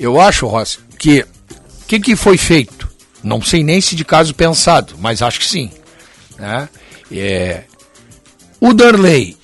Eu 0.00 0.18
acho, 0.18 0.46
Rossi, 0.46 0.78
que 0.98 1.20
o 1.20 1.26
que, 1.86 2.00
que 2.00 2.16
foi 2.16 2.38
feito? 2.38 2.88
Não 3.22 3.42
sei 3.42 3.62
nem 3.62 3.82
se 3.82 3.94
de 3.94 4.02
caso 4.04 4.34
pensado, 4.34 4.94
mas 4.98 5.20
acho 5.20 5.38
que 5.38 5.46
sim. 5.46 5.70
Né? 6.38 6.68
É, 7.12 7.64
o 8.58 8.72
Darley 8.72 9.36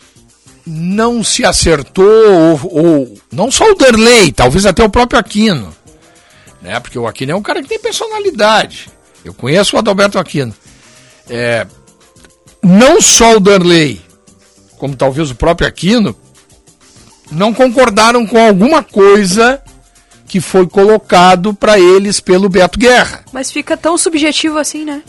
não 0.69 1.25
se 1.25 1.45
acertou, 1.45 2.05
ou, 2.07 2.61
ou- 2.85 3.19
não 3.33 3.51
só 3.51 3.65
o 3.71 3.75
Darley, 3.75 4.31
talvez 4.33 4.67
até 4.67 4.85
o 4.85 4.89
próprio 4.91 5.19
Aquino. 5.19 5.75
Né? 6.61 6.79
Porque 6.81 6.99
o 6.99 7.07
Aquino 7.07 7.33
é 7.33 7.37
um 7.37 7.43
cara 7.43 7.63
que 7.63 7.69
tem 7.69 7.79
personalidade. 7.79 8.89
Eu 9.25 9.33
conheço 9.33 9.77
o 9.77 9.79
Adalberto 9.79 10.19
Aquino. 10.19 10.55
É, 11.29 11.67
não 12.63 13.01
só 13.01 13.37
o 13.37 13.41
Darley, 13.41 14.01
como 14.79 14.95
talvez 14.97 15.31
o 15.31 15.35
próprio 15.35 15.67
Aquino, 15.69 16.15
não 17.31 17.53
concordaram 17.53 18.27
com 18.27 18.39
alguma 18.39 18.83
coisa 18.83 19.63
que 20.27 20.41
foi 20.41 20.67
colocado 20.67 21.55
para 21.55 21.79
eles 21.79 22.21
pelo 22.21 22.49
Beto 22.49 22.79
Guerra. 22.79 23.25
Mas 23.33 23.51
fica 23.51 23.77
tão 23.77 23.97
subjetivo 23.97 24.59
assim, 24.59 24.85
né? 24.85 25.03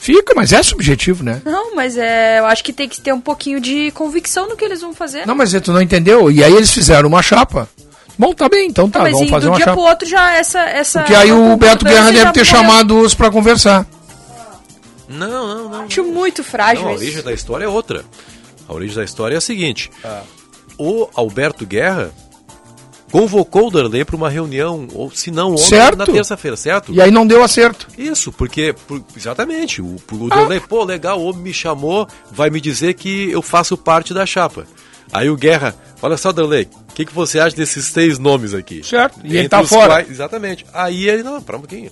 Fica, 0.00 0.32
mas 0.34 0.50
é 0.50 0.62
subjetivo, 0.62 1.22
né? 1.22 1.42
Não, 1.44 1.74
mas 1.76 1.94
é, 1.98 2.38
eu 2.38 2.46
acho 2.46 2.64
que 2.64 2.72
tem 2.72 2.88
que 2.88 2.98
ter 3.02 3.12
um 3.12 3.20
pouquinho 3.20 3.60
de 3.60 3.90
convicção 3.90 4.48
no 4.48 4.56
que 4.56 4.64
eles 4.64 4.80
vão 4.80 4.94
fazer. 4.94 5.26
Não, 5.26 5.34
mas 5.34 5.52
tu 5.52 5.72
não 5.74 5.82
entendeu? 5.82 6.30
E 6.30 6.42
aí 6.42 6.54
eles 6.54 6.70
fizeram 6.70 7.06
uma 7.06 7.20
chapa. 7.22 7.68
Bom, 8.18 8.32
tá 8.32 8.48
bem, 8.48 8.66
então 8.68 8.88
tá, 8.88 9.00
Não, 9.00 9.04
mas 9.04 9.12
vamos 9.14 9.30
fazer 9.30 9.44
do 9.46 9.50
uma 9.50 9.56
dia 9.56 9.64
chapa. 9.66 9.76
pro 9.76 9.86
outro 9.86 10.08
já 10.08 10.32
essa 10.34 10.60
essa 10.60 11.00
Porque 11.00 11.14
aí 11.14 11.30
o 11.30 11.54
Beto 11.56 11.84
Guerra 11.84 12.10
deve 12.12 12.32
ter 12.32 12.40
morreu. 12.40 12.44
chamado 12.44 12.98
os 12.98 13.14
para 13.14 13.30
conversar. 13.30 13.86
Não, 15.06 15.28
não, 15.28 15.68
não. 15.68 15.80
Acho 15.82 16.02
muito 16.04 16.42
frágil 16.42 16.84
Não, 16.84 16.92
a 16.92 16.94
origem 16.94 17.22
da 17.22 17.32
história 17.32 17.64
é 17.66 17.68
outra. 17.68 18.02
A 18.66 18.72
origem 18.72 18.96
da 18.96 19.04
história 19.04 19.34
é 19.34 19.38
a 19.38 19.40
seguinte: 19.40 19.90
o 20.78 21.08
Alberto 21.14 21.66
Guerra 21.66 22.10
convocou 23.10 23.68
o 23.68 23.70
Darley 23.70 24.04
para 24.04 24.16
uma 24.16 24.28
reunião, 24.30 24.86
ou 24.94 25.10
se 25.10 25.30
não 25.30 25.52
ontem, 25.52 25.62
Certo. 25.68 25.96
na 25.98 26.06
terça-feira, 26.06 26.56
certo? 26.56 26.92
E 26.92 27.00
aí 27.00 27.10
não 27.10 27.26
deu 27.26 27.42
acerto. 27.42 27.88
Isso, 27.98 28.30
porque, 28.32 28.74
por- 28.86 29.02
exatamente, 29.16 29.82
o, 29.82 29.96
o 30.12 30.28
Darley, 30.28 30.60
pô, 30.60 30.84
legal, 30.84 31.20
o 31.20 31.24
homem 31.24 31.42
me 31.42 31.52
chamou, 31.54 32.06
vai 32.30 32.50
me 32.50 32.60
dizer 32.60 32.94
que 32.94 33.30
eu 33.30 33.42
faço 33.42 33.76
parte 33.76 34.14
da 34.14 34.24
chapa. 34.24 34.66
Aí 35.12 35.28
o 35.28 35.36
Guerra, 35.36 35.74
olha 36.00 36.16
só, 36.16 36.30
Darley, 36.32 36.68
o 36.90 36.94
que, 36.94 37.04
que 37.04 37.12
você 37.14 37.40
acha 37.40 37.56
desses 37.56 37.92
três 37.92 38.18
nomes 38.18 38.54
aqui? 38.54 38.82
Certo. 38.84 39.18
E 39.24 39.36
ele 39.36 39.48
tá 39.48 39.64
fora. 39.64 39.88
quais- 39.94 40.10
exatamente. 40.10 40.64
Aí 40.72 41.08
ele, 41.08 41.22
não, 41.24 41.42
para 41.42 41.56
um 41.56 41.60
pouquinho. 41.60 41.90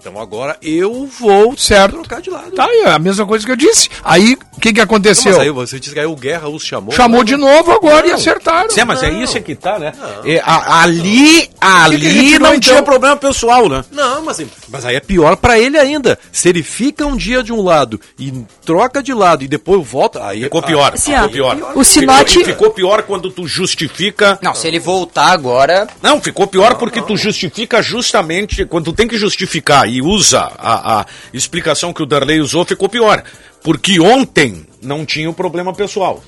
Então 0.00 0.20
agora 0.20 0.58
eu 0.60 1.06
vou 1.06 1.56
Certo. 1.56 1.92
trocar 1.94 2.20
de 2.20 2.28
lado. 2.28 2.50
Tá 2.50 2.66
é 2.70 2.90
a 2.90 2.98
mesma 2.98 3.24
coisa 3.24 3.46
que 3.46 3.50
eu 3.50 3.56
disse. 3.56 3.88
Aí, 4.02 4.36
o 4.64 4.66
que 4.66 4.72
que 4.72 4.78
Não, 4.80 4.84
aconteceu? 4.84 5.32
mas 5.32 5.40
aí 5.42 5.50
você 5.50 5.78
disse 5.78 5.92
que 5.92 6.00
aí 6.00 6.06
o 6.06 6.16
Guerra 6.16 6.48
os 6.48 6.64
chamou. 6.64 6.94
Chamou 6.94 7.18
Não, 7.18 7.24
de 7.24 7.36
novo 7.36 7.70
agora 7.70 8.06
e 8.06 8.10
Não. 8.10 8.16
acertaram. 8.16 8.70
Sim, 8.70 8.84
mas 8.84 9.02
é 9.02 9.10
Não. 9.10 9.22
isso 9.22 9.40
que 9.42 9.54
tá, 9.54 9.78
né? 9.78 9.92
É, 10.24 10.40
a- 10.44 10.82
ali 10.82 11.50
ali 11.60 11.98
que 12.00 12.28
tirou, 12.30 12.50
não 12.50 12.58
tinha 12.60 12.74
então? 12.76 12.84
problema 12.84 13.16
pessoal, 13.16 13.68
né? 13.68 13.84
Não, 13.92 14.22
mas, 14.24 14.42
mas 14.68 14.84
aí 14.86 14.96
é 14.96 15.00
pior 15.00 15.36
pra 15.36 15.58
ele 15.58 15.76
ainda. 15.78 16.18
Se 16.32 16.48
ele 16.48 16.62
fica 16.62 17.06
um 17.06 17.16
dia 17.16 17.42
de 17.42 17.52
um 17.52 17.62
lado 17.62 18.00
e 18.18 18.32
troca 18.64 19.02
de 19.02 19.12
lado 19.12 19.44
e 19.44 19.48
depois 19.48 19.86
volta, 19.86 20.26
aí 20.26 20.42
Ficou 20.44 20.62
pior. 20.62 20.92
Assim, 20.94 21.12
ficou 21.12 21.24
ó, 21.26 21.28
pior. 21.28 21.72
o 21.74 21.84
Sinote- 21.84 22.30
Ficou, 22.30 22.42
e 22.42 22.44
ficou 22.46 22.70
pior 22.70 23.02
quando 23.02 23.30
tu 23.30 23.46
justifica. 23.46 24.38
Não, 24.42 24.54
se 24.54 24.66
ele 24.66 24.78
voltar 24.78 25.26
agora. 25.32 25.86
Não, 26.02 26.20
ficou 26.20 26.46
pior 26.46 26.74
porque 26.76 27.02
tu 27.02 27.16
justifica 27.16 27.82
justamente. 27.82 28.64
Quando 28.64 28.86
tu 28.86 28.92
tem 28.92 29.06
que 29.08 29.16
justificar 29.18 29.88
e 29.88 30.00
usa 30.00 30.50
a, 30.58 31.00
a 31.00 31.06
explicação 31.32 31.92
que 31.92 32.02
o 32.02 32.06
Darley 32.06 32.40
usou, 32.40 32.64
ficou 32.64 32.88
pior. 32.88 33.22
Porque 33.64 33.98
ontem 33.98 34.66
não 34.82 35.06
tinha 35.06 35.28
o 35.28 35.32
problema 35.32 35.72
pessoal. 35.72 36.22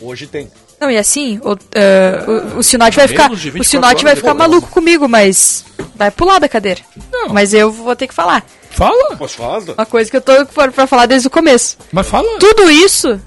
Hoje 0.00 0.26
tem. 0.26 0.50
Não, 0.80 0.90
e 0.90 0.98
assim, 0.98 1.38
o, 1.44 1.56
eh, 1.74 2.24
o, 2.54 2.58
o 2.58 2.62
Sinote 2.62 2.96
vai 2.96 3.06
ficar, 3.06 3.30
o 3.30 3.36
24 3.36 3.64
Sinote 3.64 4.02
vai 4.02 4.12
horas 4.12 4.18
ficar 4.18 4.34
maluco 4.34 4.68
comigo, 4.68 5.06
mas 5.08 5.64
vai 5.94 6.10
pular 6.10 6.40
da 6.40 6.48
cadeira. 6.48 6.80
Mas 7.30 7.54
eu 7.54 7.70
vou 7.70 7.94
ter 7.94 8.08
que 8.08 8.14
falar. 8.14 8.44
Fala, 8.70 9.16
Posso 9.16 9.36
falar? 9.36 9.60
Uma 9.60 9.86
coisa 9.86 10.10
que 10.10 10.16
eu 10.16 10.20
tô 10.20 10.44
pra, 10.46 10.72
pra 10.72 10.86
falar 10.88 11.06
desde 11.06 11.28
o 11.28 11.30
começo. 11.30 11.78
mas 11.92 12.06
fala. 12.08 12.26
Tudo 12.40 12.68
isso 12.68 13.20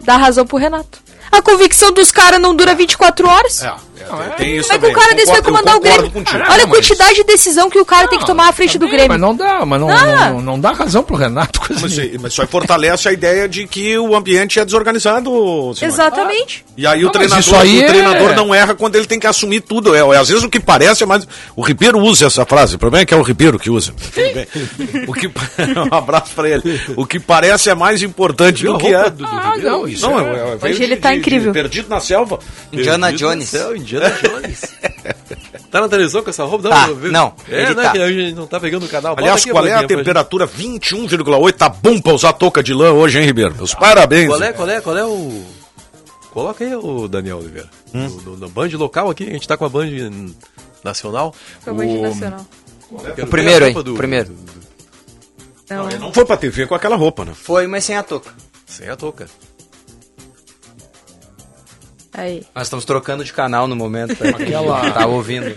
dá 0.00 0.16
razão 0.16 0.46
pro 0.46 0.56
Renato. 0.56 1.02
A 1.30 1.42
convicção 1.42 1.92
dos 1.92 2.10
caras 2.10 2.40
não 2.40 2.54
dura 2.56 2.74
24 2.74 3.28
horas. 3.28 3.62
É, 3.62 3.74
é, 4.02 4.28
tem 4.36 4.56
isso 4.56 4.68
Como 4.68 4.74
é 4.74 4.78
que 4.78 4.86
também. 4.86 4.90
o 4.90 4.98
cara 4.98 5.14
desse 5.14 5.32
vai 5.32 5.42
comandar 5.42 5.76
o 5.76 5.80
Grêmio? 5.80 6.10
contigo. 6.10 6.36
Olha 6.38 6.44
a 6.44 6.48
Não, 6.58 6.66
mas- 6.66 6.76
quantidade 6.78 7.14
de 7.14 7.24
decisão 7.24 7.68
que 7.70 7.78
o 7.78 7.84
cara 7.84 8.08
tem 8.08 8.18
que 8.18 8.26
tomar 8.26 8.48
à 8.48 8.52
frente 8.52 8.78
do 8.78 8.86
Também, 8.86 8.92
Grêmio. 9.06 9.08
Mas 9.08 9.20
não 9.20 9.34
dá, 9.36 9.64
mas 9.66 9.80
não, 9.80 9.90
Ah. 9.90 10.30
não, 10.30 10.40
não 10.42 10.60
dá 10.60 10.72
razão 10.72 11.02
pro 11.02 11.16
Renato. 11.16 11.60
Coisa 11.60 11.82
Mas, 11.82 11.96
nenhuma. 11.96 12.18
mas 12.22 12.34
só 12.34 12.46
fortalece 12.46 13.08
a 13.08 13.12
ideia 13.12 13.48
de 13.48 13.66
que 13.66 13.96
o 13.98 14.14
ambiente 14.16 14.58
é 14.58 14.64
desorganizado. 14.64 15.30
Simone. 15.74 15.76
Exatamente. 15.82 16.64
E 16.76 16.86
aí 16.86 17.02
Não, 17.02 17.10
o 17.10 17.12
mas 17.12 17.12
treinador, 17.12 17.38
isso 17.40 17.56
aí 17.56 17.78
o 17.78 17.82
é- 17.82 17.86
treinador 17.86 18.34
não 18.34 18.54
erra 18.54 18.74
quando 18.74 18.96
ele 18.96 19.06
tem 19.06 19.18
que 19.20 19.26
assumir 19.26 19.60
tudo. 19.60 19.94
É, 19.94 19.98
é, 20.00 20.16
às 20.18 20.28
vezes 20.28 20.42
o 20.44 20.48
que 20.48 20.58
parece 20.60 21.02
é 21.02 21.06
mais. 21.06 21.26
O 21.56 21.62
Ribeiro 21.62 21.98
usa 21.98 22.26
essa 22.26 22.44
frase. 22.46 22.76
O 22.76 22.78
problema 22.78 23.02
é 23.02 23.06
que 23.06 23.12
é 23.12 23.16
o 23.16 23.22
Ribeiro 23.22 23.58
que 23.58 23.68
usa. 23.70 23.92
O 25.06 25.12
que... 25.12 25.26
um 25.90 25.94
abraço 25.94 26.32
pra 26.34 26.48
ele. 26.48 26.80
O 26.96 27.04
que 27.06 27.18
parece 27.18 27.70
é 27.70 27.74
mais 27.74 28.02
importante 28.02 28.64
do 28.64 28.78
que 28.78 28.86
é. 28.94 29.04
do- 29.10 29.18
do 29.18 29.26
Ah, 29.26 29.54
não, 29.58 29.86
isso 29.86 30.08
Não, 30.08 30.18
é- 30.18 30.22
é, 30.24 30.58
é, 30.62 30.66
Hoje 30.68 30.82
ele 30.82 30.96
tá 30.96 31.14
incrível. 31.14 31.52
perdido 31.52 31.88
na 31.88 32.00
selva. 32.00 32.38
Indiana 32.72 33.12
Jones. 33.12 33.52
Indiana 33.96 34.10
Jones. 34.22 34.60
tá 35.70 35.80
na 35.80 35.88
televisão 35.88 36.22
com 36.22 36.30
essa 36.30 36.44
roupa? 36.44 36.68
Tá, 36.68 36.86
vi- 36.92 37.10
não, 37.10 37.34
É, 37.48 37.62
ele 37.62 37.74
né, 37.74 37.82
tá. 37.82 37.92
que 37.92 37.98
a 38.02 38.12
gente 38.12 38.34
não 38.34 38.46
tá 38.46 38.60
pegando 38.60 38.86
o 38.86 38.88
canal. 38.88 39.12
Bota 39.14 39.22
Aliás, 39.22 39.40
aqui, 39.42 39.50
qual 39.50 39.66
é 39.66 39.74
a 39.74 39.86
temperatura? 39.86 40.46
21,8. 40.46 41.52
Tá 41.52 41.68
bom 41.68 42.00
pra 42.00 42.12
usar 42.12 42.32
touca 42.34 42.62
de 42.62 42.72
lã 42.74 42.92
hoje, 42.92 43.18
hein, 43.18 43.24
Ribeiro? 43.26 43.54
Meus 43.54 43.74
parabéns. 43.74 44.22
gente. 44.22 44.30
Qual 44.30 44.42
é, 44.42 44.52
qual 44.52 44.68
é, 44.70 44.80
qual 44.80 44.96
é 44.98 45.04
o... 45.04 45.44
Coloca 46.30 46.62
aí 46.64 46.74
o 46.74 47.08
Daniel 47.08 47.38
Oliveira. 47.38 47.68
Hum? 47.94 48.06
No, 48.08 48.20
no- 48.32 48.36
no 48.36 48.48
Band 48.48 48.68
local 48.74 49.10
aqui, 49.10 49.24
a 49.24 49.32
gente 49.32 49.48
tá 49.48 49.56
com 49.56 49.64
a 49.64 49.68
Band 49.68 49.86
nacional. 50.84 51.34
Foi 51.60 51.72
o 51.72 52.02
Nacional. 52.02 52.46
Quero 52.90 53.14
ver 53.14 53.26
primeiro, 53.26 53.64
a 53.64 53.68
hein, 53.68 53.74
do- 53.82 53.94
o 53.94 53.96
primeiro. 53.96 54.28
do- 54.28 54.34
do- 54.34 54.68
Não. 55.70 55.88
Não 55.98 56.12
foi 56.12 56.24
pra 56.24 56.36
TV 56.36 56.66
com 56.66 56.74
aquela 56.74 56.96
roupa, 56.96 57.24
né? 57.24 57.32
Foi, 57.34 57.66
mas 57.66 57.84
sem 57.84 57.96
a 57.96 58.02
touca. 58.02 58.30
Sem 58.66 58.88
a 58.88 58.96
touca. 58.96 59.26
Aí. 62.12 62.42
Nós 62.54 62.66
estamos 62.66 62.84
trocando 62.84 63.24
de 63.24 63.32
canal 63.32 63.66
no 63.68 63.76
momento. 63.76 64.16
quem 64.16 64.30
Aquela- 64.30 64.90
Tá 64.92 65.06
ouvindo. 65.06 65.54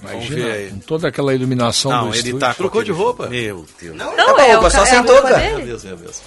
Imagina, 0.00 0.36
ver 0.46 0.52
aí. 0.52 0.70
com 0.70 0.78
toda 0.78 1.08
aquela 1.08 1.34
iluminação 1.34 1.90
Não, 1.90 2.02
do 2.04 2.08
ele 2.10 2.16
estúdio. 2.18 2.38
tá. 2.38 2.54
Trocou 2.54 2.84
de 2.84 2.92
roupa? 2.92 3.26
Meu 3.26 3.66
Deus. 3.80 3.96
Não, 3.96 4.14
Tá 4.14 4.24
com 4.34 4.40
a 4.40 4.44
é, 4.46 4.52
roupa 4.52 4.66
o 4.68 4.70
só 4.70 4.84
é 4.84 4.90
a 4.90 5.00
roupa 5.00 5.12
touca. 5.12 5.40
É 5.40 5.50
dele. 5.56 5.64
mesmo, 5.72 5.88
é 5.90 5.96
mesmo. 5.96 6.22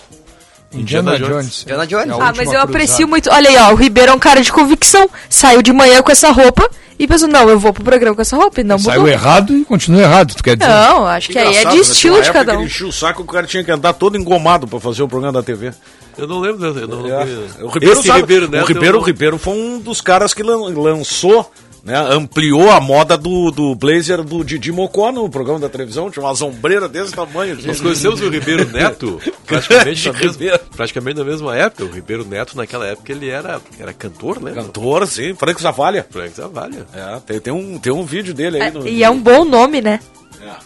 Indiana 0.74 1.16
Indiana 1.16 1.34
Jones. 1.42 1.62
Indiana 1.64 1.88
Jones. 1.88 2.10
É 2.10 2.14
Ah, 2.14 2.18
mas 2.20 2.38
eu 2.40 2.44
cruzada. 2.46 2.64
aprecio 2.64 3.08
muito. 3.08 3.30
Olha 3.32 3.50
aí, 3.50 3.58
ó, 3.58 3.72
o 3.72 3.76
Ribeiro 3.76 4.12
é 4.12 4.16
um 4.16 4.20
cara 4.20 4.42
de 4.42 4.52
convicção. 4.52 5.10
Saiu 5.30 5.62
de 5.62 5.74
manhã 5.74 6.02
com 6.02 6.12
essa 6.12 6.32
roupa 6.32 6.70
e 6.98 7.08
pensou, 7.08 7.28
não, 7.28 7.50
eu 7.50 7.60
vou 7.60 7.74
pro 7.74 7.84
programa 7.84 8.16
com 8.16 8.22
essa 8.22 8.36
roupa 8.38 8.62
e 8.62 8.64
não 8.64 8.78
Saiu 8.80 9.02
mudou. 9.02 9.12
errado 9.14 9.56
e 9.56 9.66
continua 9.66 10.02
errado, 10.02 10.34
tu 10.36 10.44
quer 10.44 10.56
dizer? 10.56 10.70
Não, 10.72 11.06
acho 11.08 11.30
que 11.30 11.38
aí 11.40 11.56
é 11.58 11.66
de 11.66 11.76
né? 11.76 11.82
estilo 11.82 12.22
de 12.22 12.32
cada 12.32 12.54
um. 12.54 12.60
Ele 12.60 12.66
enchia 12.66 12.88
o 12.88 12.92
saco, 12.92 13.22
o 13.24 13.26
cara 13.26 13.46
tinha 13.48 13.64
que 13.64 13.72
andar 13.72 13.94
todo 13.94 14.18
engomado 14.18 14.68
pra 14.68 14.80
fazer 14.80 15.04
o 15.04 15.08
programa 15.08 15.34
da 15.34 15.44
TV. 15.44 15.74
Eu 16.18 16.28
não 16.28 16.40
lembro, 16.40 16.66
eu 16.66 16.88
não 16.88 17.06
É. 17.08 17.24
lembro. 17.24 17.66
O 17.66 17.70
Ribeiro, 17.70 17.94
Esse 18.00 18.08
sabe, 18.08 18.20
Ribeiro 18.22 18.50
Neto. 18.50 18.64
o 18.64 18.68
Ribeiro, 18.68 18.98
o 19.00 19.02
Ribeiro 19.02 19.38
foi 19.38 19.54
um 19.54 19.80
dos 19.80 20.00
caras 20.02 20.34
que 20.34 20.44
lan- 20.44 20.70
lançou, 20.78 21.52
né, 21.84 21.98
ampliou 21.98 22.70
a 22.70 22.80
moda 22.80 23.18
do, 23.18 23.50
do 23.52 23.76
blazer 23.76 24.24
do 24.24 24.44
Didi 24.44 24.72
Mocó 24.72 25.12
no 25.12 25.30
programa 25.30 25.60
da 25.60 25.70
televisão, 25.70 26.10
tinha 26.12 26.24
uma 26.24 26.36
sombreira 26.36 26.88
desse 26.88 27.12
tamanho. 27.14 27.56
assim. 27.56 27.68
Nós 27.68 27.82
conhecemos 27.82 28.22
o 28.22 28.30
Ribeiro 28.30 28.70
Neto 28.72 29.20
praticamente, 29.46 30.08
na 30.12 30.14
mesma, 30.20 30.60
praticamente 30.76 31.18
na 31.20 31.26
mesma 31.26 31.56
época. 31.58 31.84
O 31.86 31.92
Ribeiro 31.92 32.26
Neto, 32.26 32.56
naquela 32.56 32.86
época, 32.86 33.12
ele 33.12 33.30
era, 33.30 33.60
era 33.80 33.94
cantor, 33.94 34.42
né? 34.42 34.52
Cantor, 34.52 35.08
sim, 35.08 35.34
Franco 35.36 35.62
Zavalha. 35.62 36.06
Frank 36.10 36.36
Zavalha. 36.36 36.86
É, 36.94 37.20
tem, 37.26 37.40
tem 37.40 37.54
um, 37.54 37.78
tem 37.80 37.92
um 37.92 38.04
vídeo 38.04 38.34
dele 38.34 38.58
aí. 38.62 38.68
É, 38.68 38.72
no, 38.72 38.88
e 38.88 39.04
é 39.04 39.10
um 39.10 39.20
bom 39.20 39.44
nome, 39.44 39.82
né? 39.82 40.00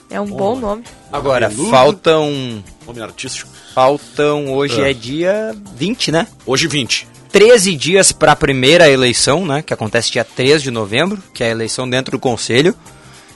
É 0.10 0.21
um 0.21 0.25
bom 0.28 0.56
nome. 0.58 0.84
Agora, 1.12 1.49
faltam. 1.69 2.63
nome 2.88 3.01
artístico. 3.01 3.49
Faltam. 3.73 4.54
Hoje 4.54 4.82
É. 4.82 4.91
é 4.91 4.93
dia 4.93 5.56
20, 5.75 6.12
né? 6.12 6.28
Hoje 6.45 6.67
20. 6.67 7.08
13 7.36 7.76
dias 7.76 8.13
para 8.13 8.32
a 8.32 8.36
primeira 8.36 8.89
eleição, 8.89 9.45
né? 9.45 9.62
Que 9.62 9.74
acontece 9.74 10.10
dia 10.10 10.24
3 10.24 10.63
de 10.63 10.71
novembro, 10.71 11.21
que 11.34 11.43
é 11.43 11.48
a 11.48 11.52
eleição 11.52 11.89
dentro 11.89 12.12
do 12.12 12.19
conselho. 12.19 12.74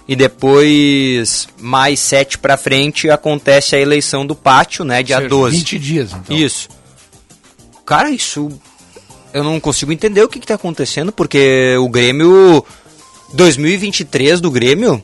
E 0.08 0.16
depois, 0.16 1.50
mais 1.60 2.00
7 2.00 2.38
para 2.38 2.56
frente, 2.56 3.10
acontece 3.10 3.76
a 3.76 3.80
eleição 3.80 4.26
do 4.26 4.34
pátio, 4.34 4.86
né? 4.86 5.04
Dia 5.04 5.18
seja, 5.18 5.28
12. 5.28 5.58
20 5.58 5.80
dias, 5.80 6.14
então. 6.14 6.34
Isso. 6.34 6.70
Cara, 7.86 8.10
isso. 8.10 8.50
Eu 9.34 9.44
não 9.44 9.60
consigo 9.60 9.92
entender 9.92 10.24
o 10.24 10.30
que, 10.30 10.40
que 10.40 10.48
tá 10.48 10.56
acontecendo, 10.56 11.12
porque 11.12 11.76
o 11.78 11.90
Grêmio. 11.90 12.64
2023 13.34 14.40
do 14.40 14.50
Grêmio, 14.50 15.04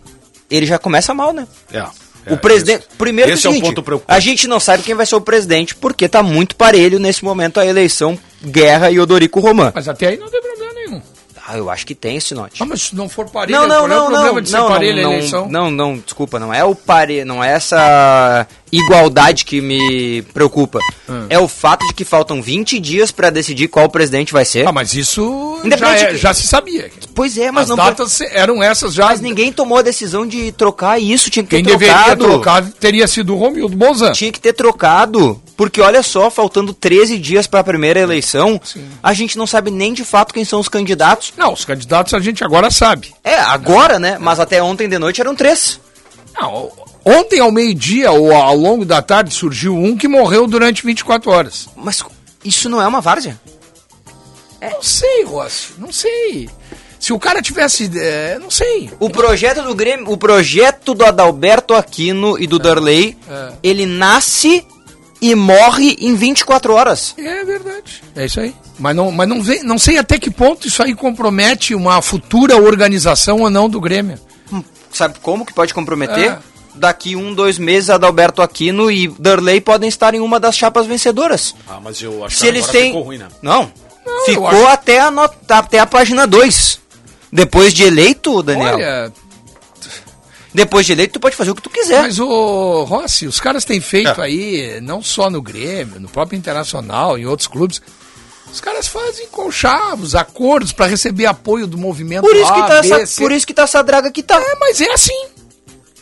ele 0.50 0.66
já 0.66 0.80
começa 0.80 1.14
mal, 1.14 1.34
né? 1.34 1.46
É. 1.70 1.86
o 2.30 2.38
presidente. 2.38 2.86
Primeiro 2.98 3.32
esse 3.32 3.42
que 3.42 3.48
é 3.48 3.50
um 3.50 3.54
seguinte, 3.54 3.70
ponto 3.70 3.84
preocupante. 3.84 4.18
A 4.18 4.20
gente 4.20 4.48
não 4.48 4.60
sabe 4.60 4.84
quem 4.84 4.96
vai 4.96 5.06
ser 5.06 5.16
o 5.16 5.22
presidente, 5.22 5.76
porque 5.76 6.08
tá 6.08 6.24
muito 6.24 6.56
parelho 6.56 7.00
nesse 7.00 7.24
momento 7.24 7.60
a 7.60 7.66
eleição 7.66 8.18
Guerra 8.44 8.92
e 8.92 9.00
Odorico 9.00 9.40
Román. 9.40 9.72
Mas 9.74 9.88
até 9.88 10.08
aí 10.08 10.18
não 10.18 10.30
tem 10.30 10.42
problema. 10.42 10.55
Ah, 11.48 11.58
eu 11.58 11.70
acho 11.70 11.86
que 11.86 11.94
tem 11.94 12.18
esse 12.18 12.34
note. 12.34 12.62
Ah, 12.64 12.66
mas 12.66 12.82
se 12.84 12.96
não 12.96 13.08
for 13.08 13.30
parelho, 13.30 13.60
Não, 13.60 13.68
não, 13.68 13.76
qual 13.80 13.84
é 13.84 13.86
o 13.86 13.88
não, 14.00 14.06
problema 14.08 14.32
não, 14.34 14.42
de 14.42 14.50
ser 14.50 14.58
não, 14.58 14.68
parelho 14.68 15.00
a 15.00 15.04
não, 15.04 15.14
eleição? 15.14 15.48
não, 15.48 15.70
não, 15.72 15.98
desculpa, 15.98 16.40
não 16.40 16.52
é 16.54 16.64
o 16.64 16.74
pare, 16.74 17.24
não 17.24 17.44
é 17.44 17.52
essa 17.54 18.48
igualdade 18.72 19.46
que 19.46 19.62
me 19.62 20.22
preocupa. 20.34 20.80
Hum. 21.08 21.28
É 21.30 21.40
o 21.40 21.48
fato 21.48 21.86
de 21.88 21.94
que 21.94 22.04
faltam 22.04 22.42
20 22.42 22.80
dias 22.80 23.12
pra 23.12 23.30
decidir 23.30 23.68
qual 23.68 23.88
presidente 23.90 24.34
vai 24.34 24.44
ser. 24.44 24.68
Ah, 24.68 24.72
mas 24.72 24.94
isso 24.96 25.58
já, 25.62 25.66
Independente 25.68 26.04
é- 26.04 26.08
que- 26.12 26.18
já 26.18 26.34
se 26.34 26.48
sabia. 26.48 26.92
Pois 27.14 27.38
é, 27.38 27.52
mas 27.52 27.64
As 27.64 27.70
não 27.70 27.76
datas 27.78 28.12
se- 28.12 28.26
eram 28.32 28.62
essas 28.62 28.94
já. 28.94 29.06
Mas 29.06 29.22
ninguém 29.22 29.52
tomou 29.52 29.78
a 29.78 29.82
decisão 29.82 30.26
de 30.28 30.52
trocar 30.52 31.00
isso, 31.00 31.30
tinha 31.30 31.44
que 31.44 31.50
ter 31.50 31.58
Quem 31.58 31.64
deveria 31.66 31.94
trocado. 31.94 32.24
trocar 32.26 32.64
teria 32.80 33.08
sido 33.08 33.34
o 33.34 33.38
Romildo 33.38 33.78
Bolzan. 33.78 34.12
Tinha 34.12 34.32
que 34.32 34.40
ter 34.40 34.52
trocado, 34.54 35.42
porque 35.56 35.80
olha 35.80 36.04
só, 36.04 36.30
faltando 36.30 36.74
13 36.74 37.18
dias 37.18 37.48
para 37.48 37.62
a 37.62 37.64
primeira 37.64 38.00
eleição, 38.00 38.60
a 39.02 39.14
gente 39.14 39.38
não 39.38 39.48
sabe 39.48 39.72
nem 39.72 39.94
de 39.94 40.04
fato 40.04 40.34
quem 40.34 40.44
são 40.44 40.60
os 40.60 40.68
candidatos. 40.68 41.32
Não, 41.38 41.54
os 41.54 41.66
candidatos 41.66 42.14
a 42.14 42.20
gente 42.20 42.44
agora 42.44 42.72
sabe. 42.72 43.14
É, 43.24 43.36
agora, 43.36 44.00
né? 44.00 44.18
Mas 44.20 44.40
até 44.40 44.62
ontem 44.64 44.88
de 44.88 44.98
noite 44.98 45.20
eram 45.22 45.36
três. 45.36 45.80
Não, 46.40 46.72
ontem 47.04 47.40
ao 47.40 47.52
meio-dia 47.52 48.12
ou 48.12 48.34
ao 48.34 48.56
longo 48.56 48.86
da 48.86 49.02
tarde 49.02 49.34
surgiu 49.34 49.76
um 49.76 49.96
que 49.98 50.08
morreu 50.08 50.48
durante 50.48 50.86
24 50.86 51.30
horas. 51.32 51.68
Mas 51.76 52.04
isso 52.44 52.70
não 52.70 52.82
é 52.82 52.88
uma 52.88 53.02
várzea? 53.02 53.40
Não 54.62 54.82
sei, 54.82 55.24
Rossi, 55.26 55.74
não 55.78 55.92
sei. 55.92 56.50
Se 57.00 57.14
o 57.14 57.20
cara 57.20 57.42
tivesse. 57.42 57.92
é, 58.00 58.40
não 58.40 58.50
sei. 58.50 58.90
O 59.00 59.10
projeto 59.10 59.62
do 59.62 59.76
Grêmio, 59.76 60.10
o 60.12 60.18
projeto 60.18 60.94
do 60.96 61.06
Adalberto 61.06 61.76
Aquino 61.76 62.40
e 62.40 62.48
do 62.48 62.58
Darley, 62.58 63.16
É. 63.30 63.52
ele 63.62 63.86
nasce 63.86 64.66
e 65.22 65.34
morre 65.36 65.96
em 66.00 66.16
24 66.16 66.74
horas. 66.74 67.14
É 67.18 67.44
verdade. 67.44 68.04
É 68.16 68.26
isso 68.26 68.40
aí. 68.40 68.54
Mas 68.78 68.96
não, 68.96 69.12
mas 69.12 69.28
não, 69.28 69.42
vem, 69.42 69.64
não 69.64 69.78
sei 69.78 69.98
até 69.98 70.20
que 70.20 70.30
ponto 70.30 70.68
isso 70.68 70.84
aí 70.84 70.94
compromete 70.94 71.74
uma 71.74 72.02
futura 72.02 72.58
organização 72.58 73.40
ou 73.42 73.50
não 73.50 73.70
do 73.70 73.80
Grêmio. 73.80 74.20
Hum, 74.52 74.64
Sabe 74.92 75.16
como 75.22 75.46
que 75.46 75.54
pode 75.54 75.74
comprometer? 75.74 76.32
É. 76.32 76.40
Daqui 76.78 77.16
um, 77.16 77.34
dois 77.34 77.58
meses, 77.58 77.90
Adalberto 77.90 78.42
Aquino 78.42 78.92
e 78.92 79.08
Darley 79.18 79.62
podem 79.62 79.88
estar 79.88 80.14
em 80.14 80.20
uma 80.20 80.40
das 80.42 80.58
chapas 80.58 80.86
vencedoras. 80.86 81.56
Ah, 81.70 81.80
mas 81.82 82.02
eu 82.02 82.26
acho 82.26 82.36
Se 82.38 82.48
eles 82.48 82.68
têm. 82.68 82.88
ficou 82.88 83.04
ruim, 83.04 83.18
né? 83.18 83.28
Não. 83.42 83.72
Não, 84.06 84.26
ficou 84.26 84.48
acho- 84.48 84.68
até, 84.68 85.00
a 85.00 85.10
not- 85.10 85.36
até 85.48 85.80
a 85.80 85.86
página 85.86 86.28
2. 86.28 86.80
Depois 87.32 87.74
de 87.74 87.84
eleito, 87.84 88.44
Daniel. 88.44 88.76
Olha, 88.76 89.14
Depois 90.56 90.86
de 90.86 90.94
eleito, 90.94 91.14
tu 91.14 91.20
pode 91.20 91.36
fazer 91.36 91.52
o 91.52 91.56
que 91.56 91.62
tu 91.62 91.70
quiser. 91.70 92.02
mas 92.02 92.18
o 92.18 92.84
Rossi, 92.86 93.28
os 93.28 93.40
caras 93.40 93.66
têm 93.66 93.82
feito 93.82 94.22
É. 94.22 94.24
aí, 94.26 94.80
não 94.82 95.02
só 95.04 95.30
no 95.30 95.42
Grêmio, 95.42 96.00
no 96.00 96.08
próprio 96.08 96.38
Internacional, 96.38 97.18
em 97.18 97.26
outros 97.26 97.48
clubes. 97.48 97.82
Os 98.52 98.62
caras 98.62 98.88
fazem 98.88 99.28
conchavos, 99.28 100.16
acordos 100.16 100.72
para 100.72 100.86
receber 100.86 101.26
apoio 101.26 101.68
do 101.68 101.78
movimento 101.78 102.22
Por 102.24 102.36
isso, 102.36 102.54
que 102.54 102.60
A, 102.60 102.64
tá 102.64 102.82
B, 102.82 102.88
essa, 102.94 103.06
C. 103.06 103.22
por 103.22 103.32
isso 103.34 103.46
que 103.46 103.54
tá 103.54 103.64
essa 103.64 103.84
draga 103.84 104.10
que 104.12 104.24
tá. 104.24 104.40
É, 104.40 104.56
mas 104.60 104.80
é 104.80 104.90
assim. 104.94 105.26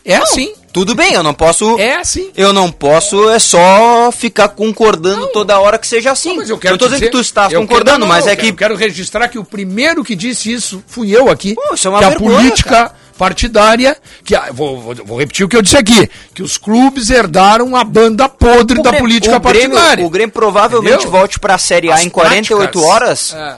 É 0.06 0.18
assim. 0.18 0.54
Tudo 0.74 0.94
bem, 0.94 1.14
eu 1.14 1.24
não 1.24 1.34
posso. 1.34 1.80
É 1.80 1.96
assim. 1.96 2.30
Eu 2.36 2.52
não 2.52 2.70
posso 2.72 3.30
é 3.30 3.40
só 3.40 4.12
ficar 4.12 4.50
concordando 4.50 5.28
toda 5.28 5.58
hora 5.60 5.78
que 5.80 5.88
seja 5.88 6.12
assim. 6.12 6.30
Não, 6.30 6.36
mas 6.38 6.50
eu 6.50 6.58
quero 6.58 6.78
tô 6.78 6.86
te 6.86 6.90
dizendo 6.90 7.00
dizer- 7.00 7.12
que 7.12 7.18
tu 7.18 7.22
estás 7.22 7.54
eu 7.54 7.62
concordando, 7.62 8.00
quero- 8.00 8.08
mas 8.08 8.26
não, 8.26 8.30
é 8.32 8.34
eu 8.34 8.38
que. 8.38 8.42
quero- 8.44 8.58
quero 8.58 8.76
registrar 8.76 9.28
que 9.30 9.40
o 9.40 9.44
primeiro 9.46 10.04
que 10.04 10.14
disse 10.16 10.52
isso 10.52 10.84
fui 10.88 11.16
eu 11.16 11.30
aqui. 11.30 11.56
Pô, 11.56 11.74
isso 11.74 11.88
é 11.88 11.90
uma 11.90 12.00
que 12.00 12.06
vergonha, 12.06 12.36
a 12.38 12.42
política 12.42 12.92
partidária, 13.18 13.96
que 14.24 14.36
a- 14.36 14.52
vou, 14.52 14.82
vou, 14.82 14.96
vou 15.06 15.20
repetir 15.20 15.46
o 15.46 15.50
que 15.50 15.56
eu 15.56 15.62
disse 15.62 15.78
aqui, 15.78 16.10
que 16.34 16.42
os 16.44 16.58
clubes 16.58 17.10
herdaram 17.10 17.76
a 17.76 17.84
banda 17.84 18.28
podre 18.28 18.80
o 18.80 18.84
da 18.84 18.90
Grêmio- 18.92 19.08
política 19.08 19.38
o 19.38 19.40
Grêmio, 19.40 19.72
partidária. 19.72 20.06
o 20.06 20.10
Grêmio 20.10 20.34
provavelmente 20.34 20.94
Entendeu? 20.96 21.12
volte 21.12 21.40
pra 21.40 21.58
Série 21.58 21.90
A 21.92 21.96
As 21.96 22.04
em 22.06 22.10
48 22.10 22.80
práticas- 22.80 22.84
horas. 22.84 23.34
É. 23.34 23.58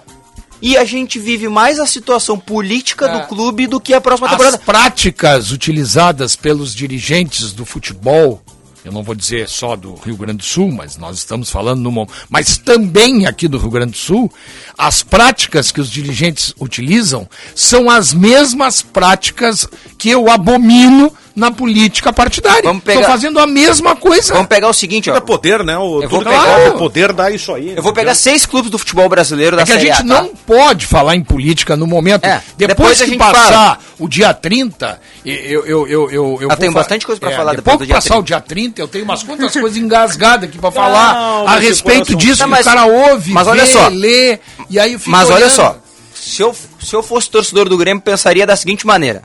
E 0.61 0.77
a 0.77 0.85
gente 0.85 1.19
vive 1.19 1.47
mais 1.49 1.79
a 1.79 1.85
situação 1.85 2.39
política 2.39 3.05
É. 3.07 3.19
do 3.19 3.27
clube 3.27 3.67
do 3.67 3.79
que 3.79 3.93
a 3.93 3.99
próxima 4.01 4.27
As 4.27 4.31
temporada. 4.31 4.57
práticas 4.59 5.51
utilizadas 5.51 6.35
pelos 6.35 6.73
dirigentes 6.73 7.51
do 7.51 7.65
futebol, 7.65 8.41
eu 8.85 8.91
não 8.91 9.01
vou 9.01 9.15
dizer 9.15 9.49
só 9.49 9.75
do 9.75 9.95
Rio 9.95 10.15
Grande 10.15 10.37
do 10.37 10.43
Sul, 10.43 10.71
mas 10.71 10.95
nós 10.95 11.17
estamos 11.17 11.49
falando 11.49 11.81
no 11.81 12.07
mas 12.29 12.59
também 12.59 13.25
aqui 13.25 13.47
do 13.47 13.57
Rio 13.57 13.71
Grande 13.71 13.93
do 13.93 13.97
Sul, 13.97 14.31
as 14.77 15.01
práticas 15.01 15.71
que 15.71 15.81
os 15.81 15.89
dirigentes 15.89 16.53
utilizam 16.61 17.27
são 17.55 17.89
as 17.89 18.13
mesmas 18.13 18.83
práticas 18.83 19.67
que 19.97 20.09
eu 20.09 20.29
abomino 20.29 21.11
na 21.35 21.51
política 21.51 22.13
partidária. 22.13 22.61
Vamos 22.63 22.79
Estão 22.81 22.95
pegar- 22.95 23.07
fazendo 23.07 23.39
a 23.39 23.45
mesma 23.45 23.95
coisa. 23.95 24.33
Vamos 24.33 24.47
pegar 24.47 24.69
o 24.69 24.73
seguinte, 24.73 25.09
ó. 25.11 25.15
É 25.15 25.19
poder, 25.19 25.63
né? 25.65 25.77
O, 25.77 26.01
Eu 26.03 26.09
vou 26.09 26.19
tudo 26.19 26.29
pegar- 26.29 26.71
poder 26.77 27.11
dá 27.13 27.29
isso 27.29 27.53
aí. 27.53 27.73
Eu 27.75 27.83
vou 27.83 27.91
pegar 27.93 28.15
seis 28.15 28.45
clubes 28.45 28.71
do 28.71 28.77
futebol 28.77 29.09
brasileiro 29.09 29.55
da 29.55 29.63
É 29.63 29.65
que 29.65 29.71
a 29.73 29.77
gente 29.77 29.91
A, 29.91 29.97
tá? 29.97 30.03
não 30.03 30.27
pode 30.29 30.85
falar 30.85 31.15
em 31.15 31.23
política 31.23 31.75
no 31.75 31.85
momento. 31.85 32.23
É, 32.25 32.41
depois, 32.57 32.97
depois 32.97 33.01
que 33.11 33.17
passar 33.17 33.51
fala. 33.51 33.79
o 33.99 34.07
dia 34.07 34.33
30, 34.33 34.99
eu. 35.25 35.65
eu, 35.65 35.87
eu, 35.87 35.87
eu, 35.87 36.09
eu 36.11 36.47
Ah, 36.49 36.55
vou 36.55 36.57
tem 36.57 36.71
fa- 36.71 36.79
bastante 36.79 37.05
coisa 37.05 37.19
pra 37.19 37.31
falar 37.31 37.51
depois 37.53 37.57
depois 37.57 37.77
do 37.77 37.81
que 37.81 37.85
dia 37.87 37.95
passar 37.95 38.07
30. 38.15 38.19
o 38.21 38.23
dia 38.23 38.41
30, 38.41 38.81
eu 38.81 38.87
tenho 38.87 39.03
umas 39.03 39.21
quantas 39.23 39.51
coisas 39.51 39.77
engasgadas 39.77 40.47
aqui 40.49 40.57
pra 40.57 40.71
falar 40.71 41.43
a 41.47 41.57
respeito 41.59 42.15
disso. 42.15 42.39
Não, 42.41 42.47
que 42.47 42.51
mas- 42.51 42.65
o 42.65 42.69
cara 42.69 42.85
ouve, 42.85 43.31
mas 43.31 43.47
olha 43.47 43.65
vê, 43.65 43.71
só. 43.73 43.87
lê, 43.89 44.39
e 44.69 44.79
aí 44.79 44.93
eu 44.93 44.99
fico 44.99 45.11
Mas 45.11 45.29
olha 45.29 45.45
olhando. 45.45 45.51
só, 45.55 45.77
se 46.13 46.41
eu, 46.41 46.55
se 46.81 46.95
eu 46.95 47.03
fosse 47.03 47.29
torcedor 47.29 47.67
do 47.67 47.77
Grêmio, 47.77 48.01
pensaria 48.01 48.45
da 48.47 48.55
seguinte 48.55 48.87
maneira. 48.87 49.21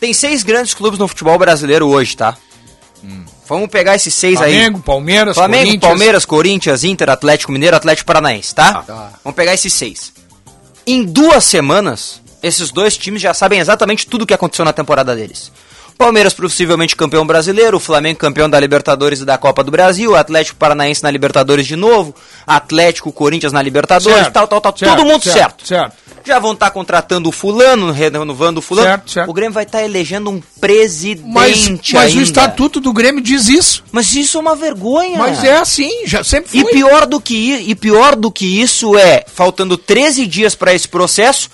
Tem 0.00 0.12
seis 0.12 0.42
grandes 0.42 0.74
clubes 0.74 0.98
no 0.98 1.08
futebol 1.08 1.38
brasileiro 1.38 1.88
hoje, 1.88 2.16
tá? 2.16 2.36
Vamos 3.46 3.68
pegar 3.68 3.94
esses 3.94 4.14
seis 4.14 4.40
aí. 4.40 4.54
Flamengo, 4.54 4.80
Palmeiras, 4.80 5.34
Flamengo, 5.34 5.64
Corinthians. 5.64 5.90
Palmeiras, 5.90 6.24
Corinthians, 6.24 6.84
Inter, 6.84 7.10
Atlético 7.10 7.52
Mineiro, 7.52 7.76
Atlético 7.76 8.06
Paranaense, 8.06 8.54
tá? 8.54 8.82
Tá. 8.82 9.12
Vamos 9.22 9.36
pegar 9.36 9.52
esses 9.52 9.72
seis. 9.72 10.12
Em 10.86 11.04
duas 11.04 11.44
semanas, 11.44 12.22
esses 12.42 12.70
dois 12.70 12.96
times 12.96 13.20
já 13.20 13.34
sabem 13.34 13.58
exatamente 13.58 14.06
tudo 14.06 14.22
o 14.22 14.26
que 14.26 14.32
aconteceu 14.34 14.64
na 14.64 14.72
temporada 14.72 15.14
deles. 15.14 15.52
Palmeiras 15.96 16.34
possivelmente 16.34 16.96
campeão 16.96 17.26
brasileiro, 17.26 17.76
o 17.76 17.80
Flamengo 17.80 18.18
campeão 18.18 18.50
da 18.50 18.58
Libertadores 18.58 19.20
e 19.20 19.24
da 19.24 19.38
Copa 19.38 19.62
do 19.62 19.70
Brasil, 19.70 20.10
o 20.10 20.16
Atlético 20.16 20.58
Paranaense 20.58 21.02
na 21.02 21.10
Libertadores 21.10 21.66
de 21.66 21.76
novo, 21.76 22.14
Atlético, 22.46 23.12
Corinthians 23.12 23.52
na 23.52 23.62
Libertadores, 23.62 24.18
Certo, 24.24 24.32
tal, 24.32 24.48
tal, 24.48 24.60
tal, 24.60 24.76
certo, 24.76 24.96
todo 24.96 25.06
mundo 25.06 25.22
certo. 25.22 25.66
certo. 25.66 25.96
Já 26.24 26.38
vão 26.38 26.52
estar 26.52 26.70
contratando 26.70 27.28
o 27.28 27.32
fulano, 27.32 27.92
renovando 27.92 28.58
o 28.58 28.62
fulano. 28.62 28.88
Certo, 28.88 29.10
certo. 29.10 29.30
O 29.30 29.32
Grêmio 29.34 29.52
vai 29.52 29.64
estar 29.64 29.82
elegendo 29.82 30.30
um 30.30 30.40
presidente 30.60 31.22
Mas, 31.26 31.68
mas 31.68 31.94
o 31.94 31.98
ainda. 32.18 32.22
estatuto 32.22 32.80
do 32.80 32.92
Grêmio 32.92 33.20
diz 33.22 33.48
isso. 33.48 33.84
Mas 33.92 34.14
isso 34.14 34.38
é 34.38 34.40
uma 34.40 34.56
vergonha. 34.56 35.18
Mas 35.18 35.44
é 35.44 35.56
assim, 35.58 36.06
já 36.06 36.24
sempre 36.24 36.50
foi. 36.50 36.60
E 36.60 36.64
pior 36.72 37.06
do 37.06 37.20
que 37.20 37.54
e 37.56 37.74
pior 37.74 38.16
do 38.16 38.30
que 38.30 38.60
isso 38.60 38.96
é, 38.96 39.24
faltando 39.26 39.76
13 39.76 40.26
dias 40.26 40.54
para 40.54 40.72
esse 40.74 40.88
processo, 40.88 41.50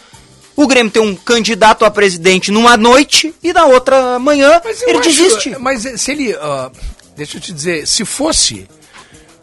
o 0.54 0.66
Grêmio 0.66 0.92
tem 0.92 1.02
um 1.02 1.16
candidato 1.16 1.84
a 1.84 1.90
presidente 1.90 2.50
numa 2.52 2.76
noite 2.76 3.34
e 3.42 3.52
na 3.52 3.64
outra 3.64 4.18
manhã 4.18 4.60
ele 4.86 4.98
acho- 4.98 5.08
desiste. 5.08 5.56
Mas 5.58 5.82
se 6.00 6.10
ele. 6.12 6.32
ah, 6.40 6.70
deixa 7.16 7.38
eu 7.38 7.40
te 7.40 7.52
dizer, 7.52 7.86
se 7.88 8.04
fosse 8.04 8.68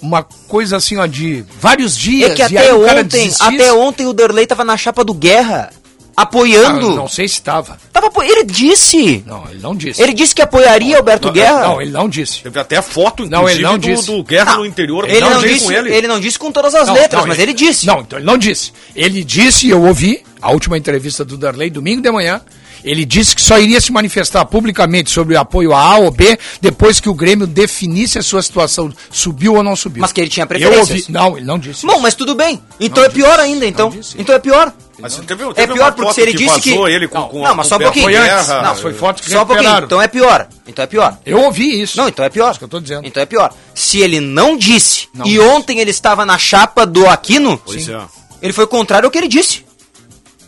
uma 0.02 0.24
coisa 0.48 0.78
assim, 0.78 0.98
ó, 0.98 1.06
de 1.06 1.44
vários 1.60 1.98
dias. 1.98 2.32
É 2.32 2.36
que 2.36 2.42
e 2.42 2.46
até 2.46 2.60
aí 2.60 2.74
o 2.74 2.86
cara 2.86 3.02
ontem, 3.02 3.32
até 3.40 3.74
ontem 3.74 4.06
o 4.06 4.14
Derlei 4.14 4.46
tava 4.46 4.64
na 4.64 4.78
chapa 4.78 5.04
do 5.04 5.14
Guerra, 5.14 5.72
Ah, 6.16 6.24
apoiando. 6.24 6.96
não 6.96 7.08
sei 7.08 7.28
se 7.28 7.36
estava. 7.36 7.78
Tava 7.94 8.08
ele 8.26 8.44
disse. 8.44 9.24
Não, 9.26 9.46
ele 9.50 9.60
não 9.62 9.76
disse. 9.76 10.02
Ele 10.02 10.14
disse 10.14 10.34
que 10.34 10.42
apoiaria 10.42 10.98
Alberto 10.98 11.32
Guerra. 11.32 11.62
Não, 11.68 11.82
ele 11.82 11.92
não 11.92 12.10
disse. 12.10 12.42
Teve 12.42 12.60
até 12.60 12.82
foto, 12.82 13.28
Não, 13.30 13.48
ele 13.48 13.62
não 13.62 13.78
do, 13.78 13.88
disse. 13.88 14.06
do 14.08 14.24
Guerra 14.24 14.54
Não, 14.54 14.60
no 14.60 14.66
interior. 14.66 15.08
Ele 15.08 15.20
não, 15.20 15.40
disse, 15.42 15.66
com 15.66 15.72
ele. 15.72 15.94
ele. 15.94 16.08
não 16.08 16.20
disse 16.20 16.40
com 16.40 16.52
todas 16.52 16.74
as 16.74 16.88
Não, 16.88 16.96
letras, 16.96 17.22
não, 17.22 17.28
mas 17.28 17.40
ele 17.40 17.54
disse. 17.54 17.86
Não, 17.86 18.02
então 18.02 18.18
ele 18.18 18.26
não 18.26 18.38
disse. 18.38 18.72
Ele 18.96 19.24
disse, 19.24 19.70
eu 19.70 19.84
ouvi, 19.84 20.24
a 20.42 20.52
última 20.52 20.78
entrevista 20.78 21.24
do 21.24 21.38
Darley, 21.38 21.70
domingo 21.70 22.02
de 22.02 22.12
manhã. 22.12 22.42
Ele 22.88 23.04
disse 23.06 23.36
que 23.36 23.42
só 23.42 23.60
iria 23.60 23.82
se 23.82 23.92
manifestar 23.92 24.46
publicamente 24.46 25.10
sobre 25.12 25.36
o 25.36 25.40
apoio 25.40 25.74
a 25.74 25.80
A 25.82 25.98
ou 25.98 26.12
B 26.12 26.38
depois 26.62 27.00
que 27.00 27.10
o 27.10 27.14
Grêmio 27.14 27.46
definisse 27.46 28.18
a 28.18 28.24
sua 28.24 28.42
situação, 28.42 28.92
subiu 29.12 29.56
ou 29.56 29.64
não 29.64 29.76
subiu. 29.76 30.02
Mas 30.02 30.12
que 30.12 30.22
ele 30.22 30.30
tinha 30.30 30.44
Eu 30.44 30.48
preferências. 30.48 30.90
ouvi. 31.02 31.12
Não, 31.12 31.38
ele 31.38 31.46
não 31.46 31.60
disse. 31.60 31.86
Bom, 31.86 31.94
isso. 31.94 32.02
mas 32.02 32.16
tudo 32.16 32.34
bem. 32.36 32.62
Então 32.80 33.04
Não 33.04 33.10
é 33.10 33.14
pior 33.14 33.32
disse. 33.38 33.42
ainda, 33.42 33.66
então. 33.66 33.94
Então 34.18 34.36
é 34.36 34.40
pior. 34.40 34.74
Mas 35.00 35.16
teve, 35.18 35.44
É 35.44 35.54
teve 35.54 35.74
pior 35.74 35.84
uma 35.86 35.92
porque 35.92 36.02
foto 36.08 36.16
se 36.16 36.22
ele 36.22 36.34
disse 36.34 36.60
que- 36.60 36.70
vazou 36.72 36.90
ele 36.90 37.08
com, 37.08 37.20
Não, 37.20 37.28
com 37.30 37.44
não, 37.44 37.54
mas 37.56 37.68
só 37.68 37.76
um 37.76 37.80
pouquinho. 37.80 38.06
Foi 38.06 38.16
antes. 38.16 38.48
Não, 38.48 38.76
foi 38.76 38.94
foto 38.94 39.22
que 39.22 39.30
Só 39.30 39.44
um 39.44 39.46
pouquinho. 39.46 39.78
Então 39.84 40.02
é 40.02 40.08
pior. 40.08 40.48
Então 40.68 40.82
é 40.84 40.88
pior. 40.88 41.18
Eu 41.24 41.40
ouvi 41.44 41.82
isso. 41.82 41.98
Não, 41.98 42.08
então 42.08 42.26
é 42.26 42.30
pior. 42.30 42.50
Isso 42.50 42.58
que 42.60 42.66
eu 42.66 42.70
tô 42.70 42.80
dizendo. 42.80 43.06
Então 43.06 43.22
é 43.22 43.26
pior. 43.28 43.54
Se 43.76 44.00
ele 44.00 44.20
não 44.20 44.58
disse 44.58 45.08
Não 45.14 45.24
e 45.26 45.30
disse. 45.34 45.40
ontem 45.42 45.80
ele 45.80 45.92
estava 45.92 46.26
na 46.26 46.38
chapa 46.40 46.84
do 46.84 47.08
Aquino, 47.08 47.62
Pois 47.64 47.88
é. 47.88 48.00
ele 48.42 48.54
foi 48.54 48.66
contrário 48.66 49.06
ao 49.06 49.12
que 49.12 49.20
ele 49.20 49.28
disse. 49.28 49.67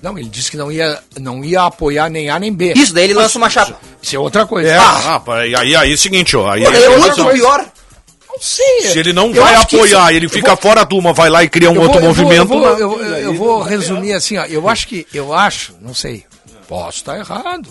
Não, 0.02 0.18
ele 0.18 0.30
disse 0.30 0.50
que 0.52 0.58
não 0.58 0.72
ia, 0.72 0.98
não 1.20 1.44
ia 1.44 1.64
apoiar 1.64 2.10
nem 2.10 2.30
A 2.30 2.40
nem 2.40 2.54
B. 2.54 2.74
Isso, 2.76 2.94
daí 2.94 3.04
ele 3.06 3.14
lança 3.14 3.38
uma 3.38 3.50
chapa. 3.50 3.78
Isso 4.02 4.16
é 4.16 4.20
outra 4.20 4.46
coisa. 4.46 4.70
É, 4.70 4.78
Ah, 4.78 5.22
ah, 5.28 5.46
e 5.48 5.56
aí, 5.56 5.76
aí 5.76 5.92
é 5.92 5.94
o 5.94 5.98
seguinte, 5.98 6.36
ó. 6.38 6.50
Aí, 6.50 6.64
Pô, 6.64 6.72
é 6.72 6.88
aí- 6.88 6.98
muito 7.00 7.26
pior. 7.32 7.66
não 8.30 8.40
sei. 8.42 8.82
se 8.92 8.98
ele 9.00 9.12
não 9.12 9.28
Eu 9.34 9.44
vai 9.44 9.56
apoiar, 9.56 10.06
isso- 10.10 10.16
ele 10.18 10.30
fica 10.30 10.56
vou- 10.56 10.58
fora 10.58 10.86
de 10.86 10.96
uma, 10.96 11.12
vai 11.12 11.30
lá 11.30 11.44
e 11.44 11.50
cria 11.50 11.70
um 11.70 11.76
eu 11.76 11.82
outro 11.82 12.00
vou- 12.00 12.10
eu 12.10 12.14
vou- 12.14 12.24
movimento. 12.26 12.54
Eu 12.54 12.60
vou, 12.60 12.78
eu 12.78 12.90
vou- 12.90 13.02
eu 13.04 13.34
vou 13.34 13.62
resumir 13.62 14.14
assim, 14.14 14.38
ó. 14.38 14.46
Eu 14.46 14.70
acho 14.70 14.88
que, 14.88 15.06
eu 15.14 15.34
acho, 15.34 15.74
não 15.82 15.94
sei, 15.94 16.24
posso 16.68 17.00
estar 17.00 17.18
errado. 17.18 17.68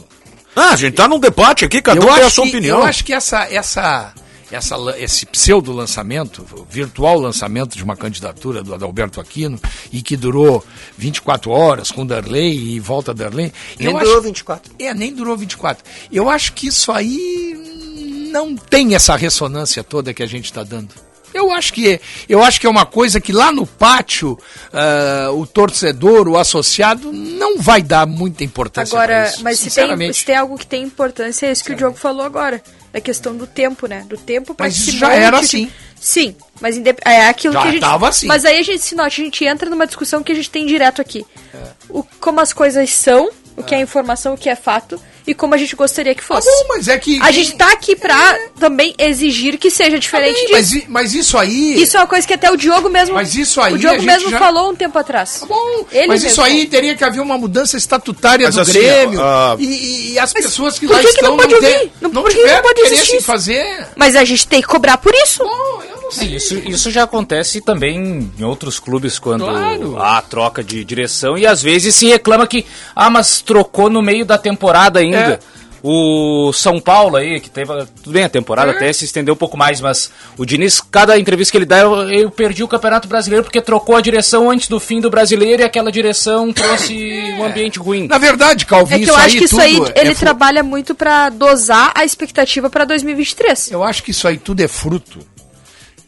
Ah, 0.54 0.70
a 0.72 0.76
gente 0.76 0.94
tá 0.94 1.08
num 1.08 1.18
debate 1.20 1.64
aqui, 1.64 1.80
cada 1.80 1.98
um 2.00 2.04
eu 2.08 2.12
tem 2.14 2.22
a 2.22 2.26
acho 2.26 2.34
sua 2.34 2.44
que, 2.44 2.50
opinião. 2.50 2.78
Eu 2.80 2.84
acho 2.84 3.04
que 3.04 3.12
essa, 3.14 3.46
essa, 3.50 4.12
essa, 4.50 4.76
esse 4.98 5.26
pseudo 5.26 5.72
lançamento, 5.72 6.46
o 6.52 6.64
virtual 6.64 7.18
lançamento 7.18 7.76
de 7.76 7.84
uma 7.84 7.96
candidatura 7.96 8.62
do 8.62 8.74
Adalberto 8.74 9.20
Aquino, 9.20 9.60
e 9.92 10.02
que 10.02 10.16
durou 10.16 10.64
24 10.96 11.50
horas 11.50 11.90
com 11.90 12.06
Darley 12.06 12.74
e 12.74 12.80
volta 12.80 13.12
Darley. 13.12 13.52
Nem 13.78 13.88
eu 13.88 13.98
durou 13.98 14.14
acho, 14.14 14.22
24. 14.22 14.72
É, 14.78 14.94
nem 14.94 15.14
durou 15.14 15.36
24. 15.36 15.84
Eu 16.10 16.28
acho 16.28 16.52
que 16.52 16.68
isso 16.68 16.90
aí 16.90 18.28
não 18.32 18.56
tem 18.56 18.94
essa 18.94 19.16
ressonância 19.16 19.82
toda 19.82 20.14
que 20.14 20.22
a 20.22 20.26
gente 20.26 20.46
está 20.46 20.62
dando. 20.62 20.94
Eu 21.32 21.52
acho 21.52 21.72
que 21.74 21.92
é, 21.94 22.00
eu 22.28 22.42
acho 22.42 22.58
que 22.60 22.66
é 22.66 22.70
uma 22.70 22.86
coisa 22.86 23.20
que 23.20 23.32
lá 23.32 23.52
no 23.52 23.66
pátio 23.66 24.38
ah, 24.72 25.30
o 25.32 25.46
torcedor, 25.46 26.26
o 26.26 26.38
associado, 26.38 27.12
não 27.12 27.58
vai 27.58 27.82
dar 27.82 28.06
muita 28.06 28.44
importância 28.44 28.96
Agora, 28.96 29.28
isso, 29.28 29.44
mas 29.44 29.58
se 29.58 29.70
tem, 29.70 30.12
se 30.12 30.24
tem 30.24 30.36
algo 30.36 30.56
que 30.56 30.66
tem 30.66 30.82
importância, 30.82 31.46
é 31.46 31.52
isso 31.52 31.62
que 31.62 31.72
o 31.72 31.76
Diogo 31.76 31.96
falou 31.96 32.24
agora. 32.24 32.62
Da 32.92 33.00
questão 33.00 33.36
do 33.36 33.46
tempo, 33.46 33.86
né? 33.86 34.04
Do 34.08 34.16
tempo 34.16 34.54
para 34.54 34.66
Mas 34.66 34.76
já 34.76 35.08
monte 35.08 35.18
era 35.18 35.38
assim. 35.38 35.70
Sim, 36.00 36.34
mas 36.60 36.80
é 37.04 37.28
aquilo 37.28 37.54
Já 37.54 37.62
que 37.62 37.68
a 37.68 37.70
gente. 37.72 37.80
tava 37.80 38.08
assim. 38.08 38.26
Mas 38.26 38.44
aí 38.44 38.58
a 38.58 38.62
gente 38.62 38.82
se 38.82 38.94
nota, 38.94 39.08
a 39.08 39.10
gente 39.10 39.44
entra 39.44 39.68
numa 39.68 39.86
discussão 39.86 40.22
que 40.22 40.32
a 40.32 40.34
gente 40.34 40.50
tem 40.50 40.66
direto 40.66 41.00
aqui. 41.00 41.26
É. 41.52 41.58
O, 41.88 42.02
como 42.20 42.40
as 42.40 42.52
coisas 42.52 42.90
são, 42.90 43.30
o 43.56 43.62
que 43.62 43.74
é 43.74 43.80
informação, 43.80 44.34
o 44.34 44.38
que 44.38 44.48
é 44.48 44.54
fato, 44.54 45.00
e 45.30 45.34
como 45.34 45.54
a 45.54 45.56
gente 45.58 45.74
gostaria 45.76 46.14
que 46.14 46.20
Tá 46.22 46.34
fosse. 46.34 46.48
bom, 46.48 46.66
mas 46.68 46.88
é 46.88 46.98
que. 46.98 47.20
A 47.22 47.30
gente 47.30 47.54
tá 47.56 47.70
aqui 47.72 47.94
pra 47.94 48.38
também 48.58 48.94
exigir 48.98 49.58
que 49.58 49.70
seja 49.70 49.98
diferente 49.98 50.34
Também, 50.46 50.62
disso. 50.62 50.74
mas, 50.88 50.88
mas 50.88 51.14
isso 51.14 51.36
aí. 51.38 51.80
Isso 51.80 51.96
é 51.96 52.00
uma 52.00 52.06
coisa 52.06 52.26
que 52.26 52.34
até 52.34 52.50
o 52.50 52.56
Diogo 52.56 52.88
mesmo. 52.88 53.14
Mas 53.14 53.34
isso 53.34 53.60
aí 53.60 53.72
O 53.72 53.76
a 53.76 53.78
Diogo 53.78 53.96
gente 53.96 54.06
mesmo 54.06 54.30
já- 54.30 54.38
falou 54.38 54.70
um 54.70 54.74
tempo 54.74 54.98
atrás. 54.98 55.40
Tá 55.40 55.46
bom, 55.46 55.86
Ele 55.92 56.06
mas 56.06 56.22
mesmo 56.22 56.28
isso 56.30 56.42
aí 56.42 56.66
teria 56.66 56.94
que 56.96 57.04
haver 57.04 57.20
uma 57.20 57.36
mudança 57.38 57.76
estatutária 57.76 58.46
Mas 58.46 58.54
do 58.54 58.60
assim, 58.62 58.72
Grêmio. 58.72 59.20
ah, 59.22 59.56
e, 59.58 59.64
e- 59.64 60.12
e 60.12 60.18
as 60.18 60.32
pessoas 60.32 60.78
que 60.78 60.86
lá 60.86 60.98
que 60.98 61.04
que 61.04 61.10
estão 61.10 61.30
não 61.30 61.36
pode 61.36 61.54
têm- 61.58 61.74
ouvir? 61.76 61.92
Não- 62.00 62.10
não 62.10 62.22
por 62.22 62.30
que 62.30 62.36
que 62.36 62.40
tiveram 62.42 62.56
não 62.56 62.62
pode 62.68 62.80
interesse 62.80 62.94
existir 62.94 63.14
em 63.14 63.18
isso? 63.18 63.26
fazer. 63.26 63.86
Mas 63.96 64.16
a 64.16 64.24
gente 64.24 64.46
tem 64.46 64.60
que 64.60 64.66
cobrar 64.68 64.96
por 64.98 65.12
isso. 65.14 65.38
Bom, 65.44 65.82
eu 65.82 65.88
não 65.90 65.97
É, 65.97 65.97
sei. 66.10 66.36
Isso, 66.36 66.54
isso 66.58 66.90
já 66.90 67.02
acontece 67.04 67.60
também 67.60 68.30
em 68.38 68.44
outros 68.44 68.78
clubes 68.78 69.18
quando 69.18 69.44
Claro. 69.44 70.00
há 70.00 70.20
troca 70.22 70.62
de 70.64 70.84
direção 70.84 71.36
e 71.36 71.46
às 71.46 71.62
vezes 71.62 71.94
se 71.94 72.06
reclama 72.06 72.46
que 72.46 72.64
ah, 72.94 73.10
mas 73.10 73.40
trocou 73.40 73.88
no 73.90 74.02
meio 74.02 74.24
da 74.24 74.38
temporada 74.38 75.00
ainda. 75.00 75.18
É. 75.54 75.58
O 75.80 76.52
São 76.52 76.80
Paulo 76.80 77.16
aí, 77.16 77.38
que 77.38 77.48
teve. 77.48 77.72
Tudo 78.02 78.12
bem, 78.12 78.24
a 78.24 78.28
temporada 78.28 78.72
É. 78.72 78.74
até 78.74 78.92
se 78.92 79.04
estendeu 79.04 79.34
um 79.34 79.36
pouco 79.36 79.56
mais, 79.56 79.80
mas 79.80 80.10
o 80.36 80.44
Diniz, 80.44 80.80
cada 80.80 81.16
entrevista 81.16 81.52
que 81.52 81.58
ele 81.58 81.64
dá, 81.64 81.78
eu, 81.78 81.94
eu 82.10 82.30
perdi 82.32 82.64
o 82.64 82.68
Campeonato 82.68 83.06
Brasileiro 83.06 83.44
porque 83.44 83.60
trocou 83.62 83.94
a 83.94 84.00
direção 84.00 84.50
antes 84.50 84.66
do 84.68 84.80
fim 84.80 85.00
do 85.00 85.08
brasileiro 85.08 85.62
e 85.62 85.64
aquela 85.64 85.92
direção 85.92 86.52
trouxe 86.52 87.32
um 87.38 87.44
ambiente 87.44 87.78
ruim. 87.78 88.08
Na 88.08 88.18
verdade, 88.18 88.66
Calvin, 88.66 88.96
É 88.96 88.98
que 88.98 89.04
eu 89.04 89.08
isso 89.14 89.14
acho 89.14 89.26
aí 89.26 89.38
que 89.38 89.44
isso 89.44 89.60
aí 89.60 89.80
é 89.94 90.00
ele 90.00 90.14
fu- 90.16 90.20
trabalha 90.20 90.64
muito 90.64 90.96
pra 90.96 91.28
dosar 91.30 91.92
a 91.94 92.04
expectativa 92.04 92.68
pra 92.68 92.84
2023. 92.84 93.70
Eu 93.70 93.84
acho 93.84 94.02
que 94.02 94.10
isso 94.10 94.26
aí 94.26 94.36
tudo 94.36 94.60
é 94.60 94.66
fruto. 94.66 95.20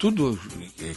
Tudo 0.01 0.33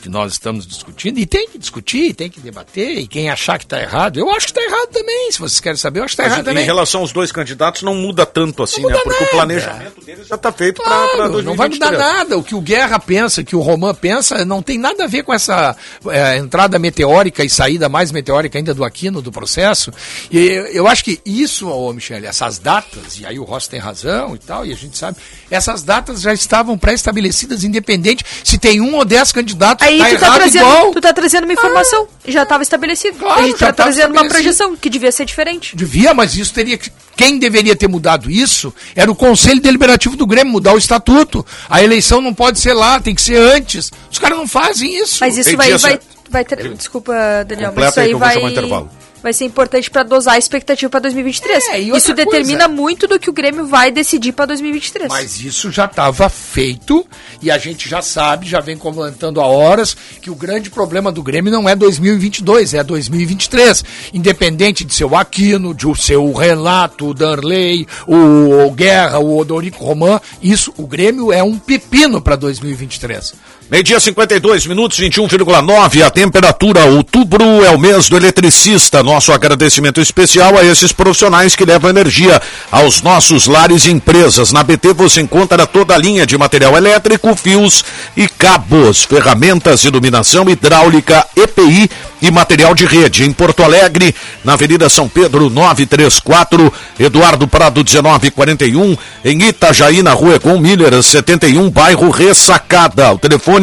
que 0.02 0.10
nós 0.10 0.34
estamos 0.34 0.66
discutindo, 0.66 1.18
e 1.20 1.26
tem 1.26 1.48
que 1.48 1.58
discutir, 1.58 2.14
tem 2.14 2.30
que 2.30 2.40
debater, 2.40 2.98
e 2.98 3.08
quem 3.08 3.30
achar 3.30 3.58
que 3.58 3.66
está 3.66 3.82
errado, 3.82 4.18
eu 4.20 4.30
acho 4.32 4.48
que 4.48 4.52
está 4.58 4.62
errado 4.62 4.88
também. 4.90 5.32
Se 5.32 5.40
vocês 5.40 5.60
querem 5.60 5.78
saber, 5.78 6.00
eu 6.00 6.04
acho 6.06 6.16
que 6.16 6.22
está 6.22 6.32
errado 6.32 6.46
em 6.48 6.52
também. 6.52 6.66
relação 6.66 7.02
aos 7.02 7.12
dois 7.12 7.32
candidatos, 7.32 7.82
não 7.84 7.96
muda 7.96 8.26
tanto 8.26 8.64
assim, 8.64 8.82
muda 8.82 8.96
né? 8.96 9.02
Porque 9.04 9.20
nada. 9.24 9.26
o 9.26 9.38
planejamento 9.38 10.06
deles 10.06 10.28
já 10.28 10.36
está 10.36 10.52
feito 10.52 10.82
para 10.82 10.90
Claro, 10.94 11.32
2023. 11.34 11.46
não 11.46 11.56
vai 11.56 11.70
mudar 11.70 11.92
nada. 11.92 12.38
O 12.38 12.44
que 12.44 12.56
o 12.56 12.62
Guerra 12.62 13.00
pensa, 13.00 13.42
o 13.42 13.46
que 13.46 13.56
o 13.56 13.60
Roman 13.62 13.94
pensa, 13.94 14.46
não 14.46 14.62
tem 14.62 14.78
nada 14.78 15.04
a 15.04 15.08
ver 15.08 15.24
com 15.24 15.34
essa 15.34 15.76
é, 16.08 16.38
entrada 16.38 16.78
meteórica 16.80 17.44
e 17.44 17.50
saída 17.50 17.90
mais 17.90 18.12
meteórica 18.12 18.58
ainda 18.58 18.74
do 18.74 18.84
Aquino 18.84 19.22
do 19.22 19.32
processo. 19.32 19.92
E 20.32 20.38
eu, 20.38 20.66
eu 20.68 20.88
acho 20.88 21.04
que 21.04 21.20
isso, 21.26 21.68
ô 21.70 21.92
Michele, 21.94 22.26
essas 22.28 22.58
datas, 22.60 23.20
e 23.20 23.26
aí 23.26 23.40
o 23.40 23.44
Ross 23.44 23.68
tem 23.68 23.80
razão 23.80 24.36
e 24.36 24.40
tal, 24.40 24.66
e 24.66 24.72
a 24.72 24.76
gente 24.76 24.98
sabe, 24.98 25.18
essas 25.50 25.84
datas 25.84 26.22
já 26.22 26.34
estavam 26.34 26.78
pré-estabelecidas, 26.78 27.64
independente 27.64 28.24
se 28.44 28.58
tem 28.58 28.80
um 28.82 28.96
ou 28.96 29.06
dez 29.06 29.32
candidatos, 29.32 29.73
Aí 29.80 29.98
tá 29.98 30.06
tu, 30.06 30.20
tá 30.20 30.26
errado 30.26 30.36
trazendo, 30.40 30.66
igual. 30.66 30.92
tu 30.92 31.02
tá 31.02 31.14
trazendo 31.14 31.44
uma 31.46 31.54
informação. 31.54 32.08
Já 32.28 32.44
estava 32.44 32.64
estabelecido. 32.64 33.18
Claro, 33.18 33.42
a 33.42 33.44
gente 33.46 33.60
já 33.60 33.74
tá 33.74 33.84
trazendo 33.84 34.12
uma 34.12 34.28
projeção 34.28 34.76
que 34.76 34.90
devia 34.90 35.12
ser 35.12 35.26
diferente. 35.26 35.76
Devia, 35.76 36.14
mas 36.14 36.36
isso 36.36 36.54
teria 36.54 36.78
que. 36.78 36.92
Quem 37.16 37.38
deveria 37.38 37.76
ter 37.76 37.88
mudado 37.88 38.32
isso 38.32 38.74
era 38.96 39.12
o 39.12 39.16
Conselho 39.16 39.62
Deliberativo 39.62 40.16
do 40.16 40.26
Grêmio, 40.26 40.52
mudar 40.52 40.74
o 40.74 40.78
estatuto. 40.78 41.46
A 41.70 41.84
eleição 41.84 42.22
não 42.22 42.34
pode 42.34 42.60
ser 42.60 42.74
lá, 42.74 43.00
tem 43.00 43.14
que 43.14 43.22
ser 43.22 43.38
antes. 43.38 43.92
Os 44.12 44.18
caras 44.18 44.38
não 44.38 44.48
fazem 44.48 44.96
isso. 45.00 45.18
Mas 45.22 45.38
isso 45.38 45.50
Ei, 45.50 45.56
vai, 45.56 45.78
vai, 45.78 46.00
vai 46.30 46.46
ter, 46.46 46.74
Desculpa, 46.74 47.14
Daniel, 47.48 47.70
Completa 47.70 47.76
mas 47.76 47.92
isso 47.92 48.00
aí 48.00 48.06
aí 48.06 48.54
que 48.54 48.60
eu 48.60 48.68
vou 48.68 48.80
vai. 48.80 49.04
Vai 49.24 49.32
ser 49.34 49.46
importante 49.46 49.90
pra 49.90 50.04
dosar 50.04 50.34
a 50.34 50.38
expectativa 50.38 50.90
pra 50.90 51.00
2023. 51.00 51.64
É, 51.70 51.82
e 51.82 51.90
isso 51.96 52.14
determina 52.14 52.66
coisa- 52.66 52.82
muito 52.82 53.08
do 53.08 53.18
que 53.18 53.30
o 53.30 53.34
Grêmio 53.34 53.66
vai 53.66 53.90
decidir 53.90 54.34
pra 54.34 54.46
2023. 54.46 55.08
Mas 55.10 55.40
isso 55.40 55.72
já 55.72 55.86
estava 55.86 56.28
feito 56.30 57.08
e 57.42 57.50
a 57.50 57.58
gente 57.58 57.88
já 57.88 58.02
sabe, 58.02 58.46
já 58.48 58.60
vem 58.60 58.78
comentando 58.78 59.40
há 59.40 59.46
horas, 59.48 59.96
que 60.22 60.30
o 60.30 60.36
grande 60.36 60.70
problema 60.70 61.10
do 61.12 61.24
Grêmio 61.24 61.52
não 61.52 61.68
é 61.70 61.76
2022, 61.76 62.74
é 62.74 62.84
2023. 62.84 63.84
Independente 64.14 64.84
de 64.84 64.94
ser 64.94 65.06
o 65.06 65.16
Aquino, 65.16 65.74
de 65.74 65.88
o 65.88 66.34
Renato, 66.34 67.08
o 67.08 67.14
Darley, 67.14 67.88
o, 68.06 68.66
o 68.68 68.72
Guerra, 68.72 69.20
o 69.20 69.38
Odorico 69.38 69.84
Roman, 69.86 70.20
isso, 70.42 70.74
o 70.78 70.86
Grêmio 70.86 71.32
é 71.32 71.42
um 71.42 71.58
pepino 71.58 72.22
para 72.22 72.36
2023. 72.36 73.34
Meio-dia 73.74 74.00
52 74.00 74.68
minutos, 74.68 75.00
21,9 75.00 76.06
a 76.06 76.12
temperatura. 76.12 76.86
Outubro 76.86 77.66
é 77.66 77.72
o 77.72 77.80
mês 77.80 78.08
do 78.08 78.16
eletricista. 78.16 79.02
Nosso 79.02 79.32
agradecimento 79.32 80.00
especial 80.00 80.56
a 80.56 80.64
esses 80.64 80.92
profissionais 80.92 81.56
que 81.56 81.66
levam 81.66 81.90
energia 81.90 82.40
aos 82.72 83.02
nossos 83.02 83.48
lares 83.48 83.88
e 83.88 83.92
empresas. 83.92 84.52
Na 84.52 84.62
BT 84.62 84.94
você 84.94 85.22
encontra 85.22 85.66
toda 85.66 85.96
a 85.96 85.98
linha 85.98 86.24
de 86.24 86.38
material 86.38 86.78
elétrico, 86.78 87.36
fios 87.36 87.84
e 88.16 88.28
cabos, 88.28 89.06
ferramentas, 89.06 89.84
iluminação 89.86 90.48
hidráulica, 90.48 91.26
EPI 91.36 91.90
e 92.24 92.32
material 92.32 92.74
de 92.74 92.86
rede. 92.86 93.26
Em 93.26 93.34
Porto 93.34 93.64
Alegre, 93.64 94.16
na 94.46 94.54
Avenida 94.54 94.88
São 94.88 95.10
Pedro 95.10 95.50
934, 95.50 96.72
Eduardo 96.98 97.48
Prado 97.48 97.84
1941, 97.84 98.96
em 99.26 99.42
Itajaí, 99.44 100.02
na 100.02 100.14
Rua 100.14 100.36
Egon 100.36 100.58
Miller 100.58 101.04
71, 101.04 101.70
bairro 101.70 102.10
Ressacada. 102.10 103.12
O 103.12 103.18
telefone 103.18 103.63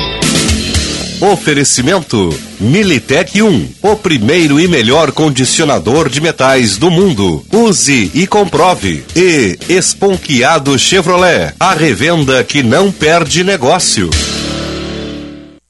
Oferecimento 1.20 2.30
Militec 2.60 3.42
1, 3.42 3.74
o 3.82 3.96
primeiro 3.96 4.60
e 4.60 4.68
melhor 4.68 5.12
condicionador 5.12 6.08
de 6.08 6.22
metais 6.22 6.78
do 6.78 6.92
mundo. 6.92 7.44
Use 7.52 8.12
e 8.14 8.28
comprove. 8.28 9.04
E 9.16 9.58
Esponquiado 9.68 10.78
Chevrolet, 10.78 11.52
a 11.60 11.74
revenda 11.74 12.44
que 12.44 12.62
não 12.62 12.92
perde 12.92 13.44
negócio. 13.44 14.08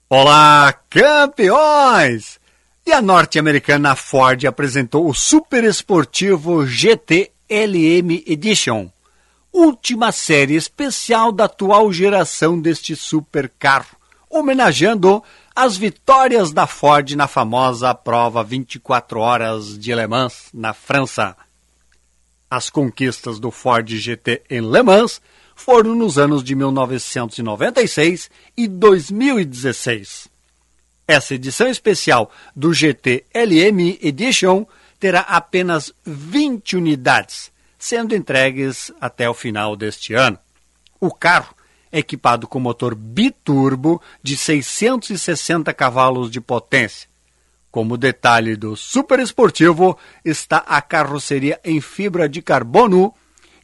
Olá, 0.09 0.75
campeões! 0.89 2.37
E 2.85 2.91
a 2.91 3.01
norte-americana 3.01 3.95
Ford 3.95 4.43
apresentou 4.45 5.07
o 5.07 5.13
super 5.13 5.63
esportivo 5.63 6.65
GT 6.65 7.31
LM 7.49 8.23
Edition, 8.27 8.89
última 9.51 10.11
série 10.11 10.55
especial 10.55 11.31
da 11.31 11.45
atual 11.45 11.91
geração 11.91 12.61
deste 12.61 12.95
supercarro, 12.95 13.97
homenageando 14.29 15.23
as 15.55 15.75
vitórias 15.75 16.51
da 16.51 16.67
Ford 16.67 17.15
na 17.15 17.27
famosa 17.27 17.93
prova 17.95 18.43
24 18.43 19.19
horas 19.19 19.77
de 19.79 19.93
Le 19.93 20.07
Mans, 20.07 20.49
na 20.53 20.73
França. 20.73 21.35
As 22.49 22.69
conquistas 22.69 23.39
do 23.39 23.49
Ford 23.49 23.87
GT 23.89 24.43
em 24.49 24.61
Le 24.61 24.83
Mans 24.83 25.19
foram 25.55 25.95
nos 25.95 26.17
anos 26.17 26.43
de 26.43 26.55
1996 26.55 28.29
e 28.55 28.67
2016. 28.67 30.29
Essa 31.07 31.33
edição 31.33 31.67
especial 31.67 32.31
do 32.55 32.71
GT 32.71 33.25
LM 33.33 33.97
Edition 34.01 34.65
terá 34.99 35.21
apenas 35.21 35.93
20 36.05 36.75
unidades, 36.75 37.51
sendo 37.77 38.15
entregues 38.15 38.91
até 38.99 39.29
o 39.29 39.33
final 39.33 39.75
deste 39.75 40.13
ano. 40.13 40.37
O 40.99 41.11
carro 41.13 41.55
equipado 41.91 42.47
com 42.47 42.59
motor 42.59 42.93
biturbo 42.93 44.01
de 44.21 44.37
660 44.37 45.73
cavalos 45.73 46.29
de 46.29 46.39
potência. 46.39 47.07
Como 47.71 47.97
detalhe 47.97 48.55
do 48.55 48.75
super 48.75 49.19
esportivo 49.19 49.97
está 50.25 50.57
a 50.57 50.81
carroceria 50.81 51.59
em 51.63 51.79
fibra 51.79 52.27
de 52.27 52.41
carbono 52.41 53.13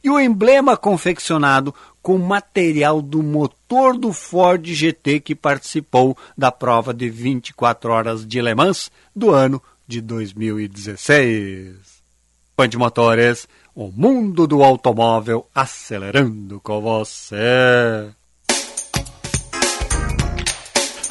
e 0.02 0.10
o 0.10 0.20
emblema 0.20 0.76
confeccionado 0.76 1.74
com 2.00 2.16
material 2.16 3.02
do 3.02 3.20
motor 3.20 3.98
do 3.98 4.12
Ford 4.12 4.64
GT 4.64 5.18
que 5.18 5.34
participou 5.34 6.16
da 6.38 6.52
prova 6.52 6.94
de 6.94 7.10
24 7.10 7.90
horas 7.90 8.24
de 8.24 8.40
Le 8.40 8.54
Mans 8.54 8.92
do 9.14 9.32
ano 9.32 9.60
de 9.86 10.00
2016. 10.00 12.02
Band 12.56 12.70
Motores, 12.76 13.48
o 13.74 13.90
mundo 13.90 14.46
do 14.46 14.62
automóvel 14.62 15.46
acelerando 15.54 16.60
com 16.60 16.80
você. 16.80 18.14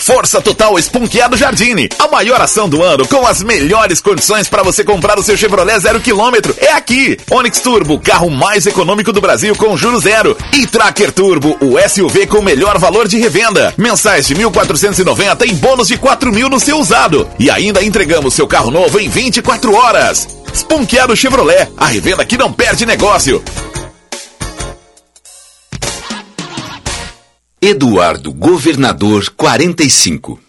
Força 0.06 0.40
Total 0.40 0.78
Esponqueado 0.78 1.36
Jardine. 1.36 1.90
A 1.98 2.08
maior 2.08 2.40
ação 2.40 2.70
do 2.70 2.84
ano 2.84 3.08
com 3.08 3.26
as 3.26 3.42
melhores 3.42 4.00
condições 4.00 4.48
para 4.48 4.62
você 4.62 4.84
comprar 4.84 5.18
o 5.18 5.24
seu 5.24 5.36
Chevrolet 5.36 5.80
zero 5.80 6.00
quilômetro 6.00 6.56
é 6.60 6.74
aqui. 6.74 7.18
Onix 7.32 7.60
Turbo, 7.60 8.00
carro 8.00 8.30
mais 8.30 8.68
econômico 8.68 9.12
do 9.12 9.20
Brasil 9.20 9.56
com 9.56 9.76
juros 9.76 10.04
zero. 10.04 10.38
E 10.54 10.68
Tracker 10.68 11.12
Turbo, 11.12 11.58
o 11.60 11.80
SUV 11.90 12.28
com 12.28 12.44
melhor 12.44 12.78
valor 12.78 13.08
de 13.08 13.18
revenda. 13.18 13.74
Mensais 13.78 14.28
de 14.28 14.36
1.490 14.36 15.48
e 15.48 15.54
bônus 15.54 15.88
de 15.88 15.98
4 15.98 16.32
mil 16.32 16.50
no 16.50 16.60
seu 16.60 16.78
usado. 16.78 17.28
E 17.40 17.50
ainda 17.50 17.84
entregamos 17.84 18.36
seu 18.36 18.46
carro 18.46 18.70
novo 18.70 19.00
em 19.00 19.10
24 19.10 19.74
horas. 19.74 20.28
Esponqueado 20.54 21.16
Chevrolet, 21.16 21.68
a 21.76 21.88
revenda 21.88 22.24
que 22.24 22.38
não 22.38 22.54
perde 22.54 22.86
negócio. 22.86 23.44
Eduardo 27.68 28.32
Governador 28.32 29.34
45. 29.36 30.40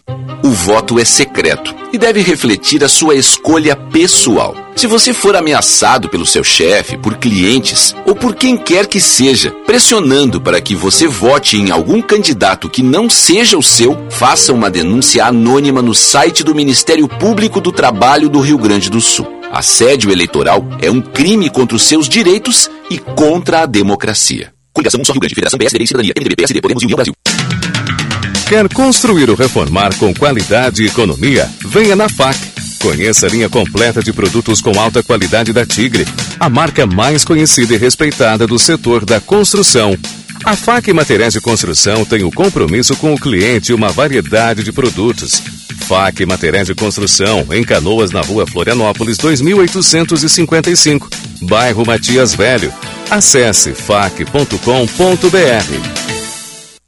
O 0.43 0.49
voto 0.51 0.99
é 0.99 1.03
secreto 1.03 1.73
e 1.91 1.97
deve 1.97 2.21
refletir 2.21 2.83
a 2.83 2.87
sua 2.87 3.15
escolha 3.15 3.75
pessoal. 3.75 4.55
Se 4.75 4.85
você 4.85 5.15
for 5.15 5.35
ameaçado 5.35 6.09
pelo 6.09 6.27
seu 6.27 6.43
chefe, 6.43 6.95
por 6.95 7.17
clientes 7.17 7.95
ou 8.05 8.15
por 8.15 8.35
quem 8.35 8.55
quer 8.55 8.85
que 8.85 9.01
seja, 9.01 9.49
pressionando 9.65 10.39
para 10.39 10.61
que 10.61 10.75
você 10.75 11.07
vote 11.07 11.57
em 11.57 11.71
algum 11.71 12.03
candidato 12.03 12.69
que 12.69 12.83
não 12.83 13.09
seja 13.09 13.57
o 13.57 13.63
seu, 13.63 13.97
faça 14.11 14.53
uma 14.53 14.69
denúncia 14.69 15.25
anônima 15.25 15.81
no 15.81 15.95
site 15.95 16.43
do 16.43 16.53
Ministério 16.53 17.07
Público 17.07 17.59
do 17.59 17.71
Trabalho 17.71 18.29
do 18.29 18.41
Rio 18.41 18.59
Grande 18.59 18.91
do 18.91 19.01
Sul. 19.01 19.25
Assédio 19.51 20.11
eleitoral 20.11 20.63
é 20.79 20.91
um 20.91 21.01
crime 21.01 21.49
contra 21.49 21.75
os 21.75 21.81
seus 21.81 22.07
direitos 22.07 22.69
e 22.91 22.99
contra 22.99 23.61
a 23.61 23.65
democracia. 23.65 24.55
Coligação 24.77 25.03
Só 25.03 25.11
Rio 25.11 25.21
Grande, 25.21 25.33
Federação 25.33 25.57
PSDB 25.57 25.83
e 25.83 25.87
Cidadania, 25.87 26.13
MDB, 26.15 26.35
PSD, 26.35 26.61
Podemos 26.61 26.83
e 26.83 26.85
União 26.85 26.95
Brasil. 26.95 27.13
Quer 28.47 28.69
construir 28.69 29.27
ou 29.27 29.35
reformar 29.35 29.95
com 29.95 30.13
qualidade 30.13 30.83
e 30.83 30.85
economia? 30.85 31.49
Venha 31.65 31.95
na 31.95 32.07
FAC. 32.07 32.37
Conheça 32.79 33.25
a 33.25 33.29
linha 33.29 33.49
completa 33.49 34.03
de 34.03 34.13
produtos 34.13 34.61
com 34.61 34.79
alta 34.79 35.01
qualidade 35.01 35.51
da 35.51 35.65
Tigre, 35.65 36.05
a 36.39 36.47
marca 36.47 36.85
mais 36.85 37.25
conhecida 37.25 37.73
e 37.73 37.77
respeitada 37.77 38.45
do 38.45 38.59
setor 38.59 39.03
da 39.03 39.19
construção. 39.19 39.97
A 40.45 40.55
FAC 40.55 40.93
Materiais 40.93 41.33
de 41.33 41.41
Construção 41.41 42.05
tem 42.05 42.23
o 42.23 42.31
compromisso 42.31 42.95
com 42.97 43.15
o 43.15 43.19
cliente 43.19 43.71
e 43.71 43.75
uma 43.75 43.89
variedade 43.89 44.63
de 44.63 44.71
produtos. 44.71 45.41
FAC 45.87 46.23
Materiais 46.23 46.67
de 46.67 46.75
Construção, 46.75 47.47
em 47.51 47.63
Canoas, 47.63 48.11
na 48.11 48.21
rua 48.21 48.45
Florianópolis, 48.45 49.17
2855, 49.17 51.09
bairro 51.41 51.83
Matias 51.83 52.35
Velho. 52.35 52.71
Acesse 53.09 53.73
fac.com.br. 53.73 54.57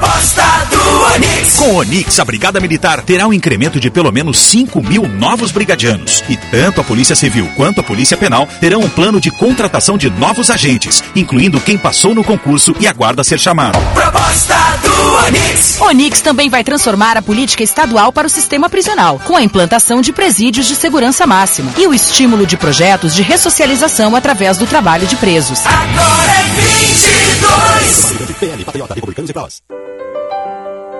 Proposta 0.00 0.42
do 0.70 0.80
Onix. 1.14 1.56
Com 1.56 1.72
o 1.72 1.74
Onix, 1.76 2.18
a 2.18 2.24
Brigada 2.24 2.58
Militar 2.58 3.02
terá 3.02 3.28
um 3.28 3.34
incremento 3.34 3.78
de 3.78 3.90
pelo 3.90 4.10
menos 4.10 4.38
5 4.38 4.82
mil 4.82 5.06
novos 5.06 5.50
brigadianos. 5.50 6.24
E 6.26 6.38
tanto 6.38 6.80
a 6.80 6.84
Polícia 6.84 7.14
Civil 7.14 7.46
quanto 7.54 7.82
a 7.82 7.84
Polícia 7.84 8.16
Penal 8.16 8.48
terão 8.60 8.80
um 8.80 8.88
plano 8.88 9.20
de 9.20 9.30
contratação 9.30 9.98
de 9.98 10.08
novos 10.08 10.48
agentes, 10.48 11.04
incluindo 11.14 11.60
quem 11.60 11.76
passou 11.76 12.14
no 12.14 12.24
concurso 12.24 12.74
e 12.80 12.88
aguarda 12.88 13.22
ser 13.22 13.38
chamado. 13.38 13.78
Proposta 13.92 14.56
do 14.82 15.26
Onix. 15.26 15.78
Onix 15.78 16.22
também 16.22 16.48
vai 16.48 16.64
transformar 16.64 17.18
a 17.18 17.22
política 17.22 17.62
estadual 17.62 18.10
para 18.10 18.26
o 18.26 18.30
sistema 18.30 18.70
prisional, 18.70 19.20
com 19.26 19.36
a 19.36 19.42
implantação 19.42 20.00
de 20.00 20.14
presídios 20.14 20.66
de 20.66 20.74
segurança 20.74 21.26
máxima 21.26 21.70
e 21.76 21.86
o 21.86 21.92
estímulo 21.92 22.46
de 22.46 22.56
projetos 22.56 23.14
de 23.14 23.20
ressocialização 23.20 24.16
através 24.16 24.56
do 24.56 24.66
trabalho 24.66 25.06
de 25.06 25.16
presos. 25.16 25.60
Agora 25.66 26.32
é 26.32 26.44
22. 26.56 27.10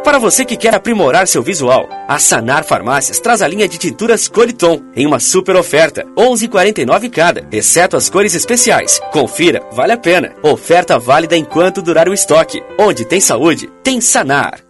Para 0.05 0.19
você 0.19 0.47
que 0.47 0.57
quer 0.57 0.75
aprimorar 0.75 1.29
seu 1.29 1.43
visual, 1.43 1.87
a 2.09 2.19
Sanar 2.19 2.65
Farmácias 2.65 3.21
traz 3.21 3.43
a 3.43 3.49
linha 3.49 3.69
de 3.69 3.77
tinturas 3.77 4.29
Coliton 4.29 4.83
em 4.97 5.07
uma 5.07 5.21
super 5.21 5.57
oferta, 5.57 6.07
11,49 6.17 7.11
cada, 7.11 7.47
exceto 7.53 7.97
as 7.97 8.09
cores 8.09 8.35
especiais. 8.35 8.99
Confira, 9.13 9.63
vale 9.73 9.93
a 9.93 9.99
pena. 9.99 10.33
Oferta 10.43 10.99
válida 10.99 11.37
enquanto 11.37 11.83
durar 11.83 12.09
o 12.09 12.15
estoque. 12.15 12.63
Onde 12.79 13.05
tem 13.05 13.21
saúde, 13.21 13.71
tem 13.83 14.01
Sanar. 14.01 14.70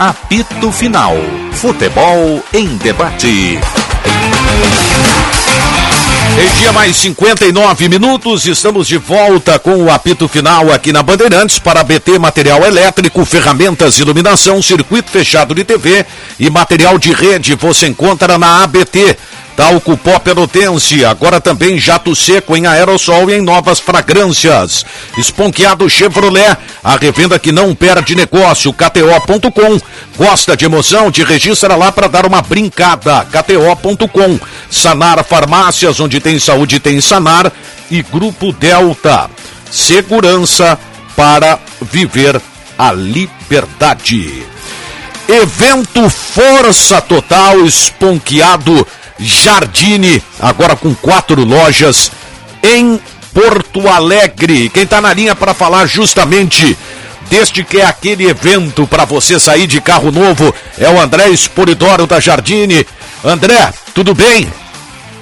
Apito 0.00 0.72
Final. 0.72 1.14
Futebol 1.52 2.42
em 2.54 2.74
debate. 2.78 3.60
Meio-dia 6.34 6.72
mais 6.72 6.96
59 6.96 7.86
minutos, 7.86 8.46
estamos 8.46 8.88
de 8.88 8.96
volta 8.96 9.58
com 9.58 9.76
o 9.76 9.90
apito 9.90 10.26
final 10.26 10.72
aqui 10.72 10.90
na 10.90 11.02
Bandeirantes 11.02 11.58
para 11.58 11.84
BT 11.84 12.18
Material 12.18 12.64
Elétrico, 12.64 13.26
ferramentas, 13.26 13.98
iluminação, 13.98 14.62
circuito 14.62 15.10
fechado 15.10 15.54
de 15.54 15.64
TV 15.64 16.06
e 16.38 16.48
material 16.48 16.98
de 16.98 17.12
rede. 17.12 17.54
Você 17.56 17.86
encontra 17.86 18.38
na 18.38 18.64
ABT. 18.64 19.18
Talco 19.56 19.96
Pó 19.96 20.18
Pelotense, 20.18 21.04
agora 21.04 21.40
também 21.40 21.78
jato 21.78 22.14
seco 22.16 22.56
em 22.56 22.66
aerossol 22.66 23.30
e 23.30 23.34
em 23.34 23.40
novas 23.40 23.78
fragrâncias. 23.78 24.84
Esponqueado 25.18 25.88
Chevrolet, 25.88 26.56
a 26.82 26.96
revenda 26.96 27.38
que 27.38 27.52
não 27.52 27.74
perde 27.74 28.14
negócio, 28.14 28.72
KTO.com. 28.72 29.80
Gosta 30.16 30.56
de 30.56 30.64
emoção? 30.64 31.10
Te 31.10 31.22
registra 31.22 31.76
lá 31.76 31.92
para 31.92 32.08
dar 32.08 32.26
uma 32.26 32.42
brincada, 32.42 33.26
KTO.com. 33.26 34.38
Sanar 34.70 35.22
Farmácias, 35.24 36.00
onde 36.00 36.20
tem 36.20 36.38
saúde 36.38 36.80
tem 36.80 37.00
Sanar. 37.00 37.52
E 37.90 38.02
Grupo 38.02 38.52
Delta, 38.52 39.28
segurança 39.70 40.78
para 41.16 41.58
viver 41.82 42.40
a 42.78 42.92
liberdade. 42.92 44.49
Evento 45.30 46.10
Força 46.10 47.00
Total 47.00 47.64
Esponqueado 47.64 48.84
Jardine, 49.16 50.20
agora 50.40 50.74
com 50.74 50.92
quatro 50.92 51.44
lojas 51.44 52.10
em 52.60 53.00
Porto 53.32 53.88
Alegre. 53.88 54.68
Quem 54.70 54.82
está 54.82 55.00
na 55.00 55.14
linha 55.14 55.36
para 55.36 55.54
falar 55.54 55.86
justamente 55.86 56.76
deste 57.28 57.62
que 57.62 57.78
é 57.80 57.84
aquele 57.84 58.28
evento 58.28 58.88
para 58.88 59.04
você 59.04 59.38
sair 59.38 59.68
de 59.68 59.80
carro 59.80 60.10
novo 60.10 60.52
é 60.76 60.90
o 60.90 61.00
André 61.00 61.28
Esporidoro 61.28 62.08
da 62.08 62.18
Jardine. 62.18 62.84
André, 63.24 63.72
tudo 63.94 64.12
bem? 64.12 64.52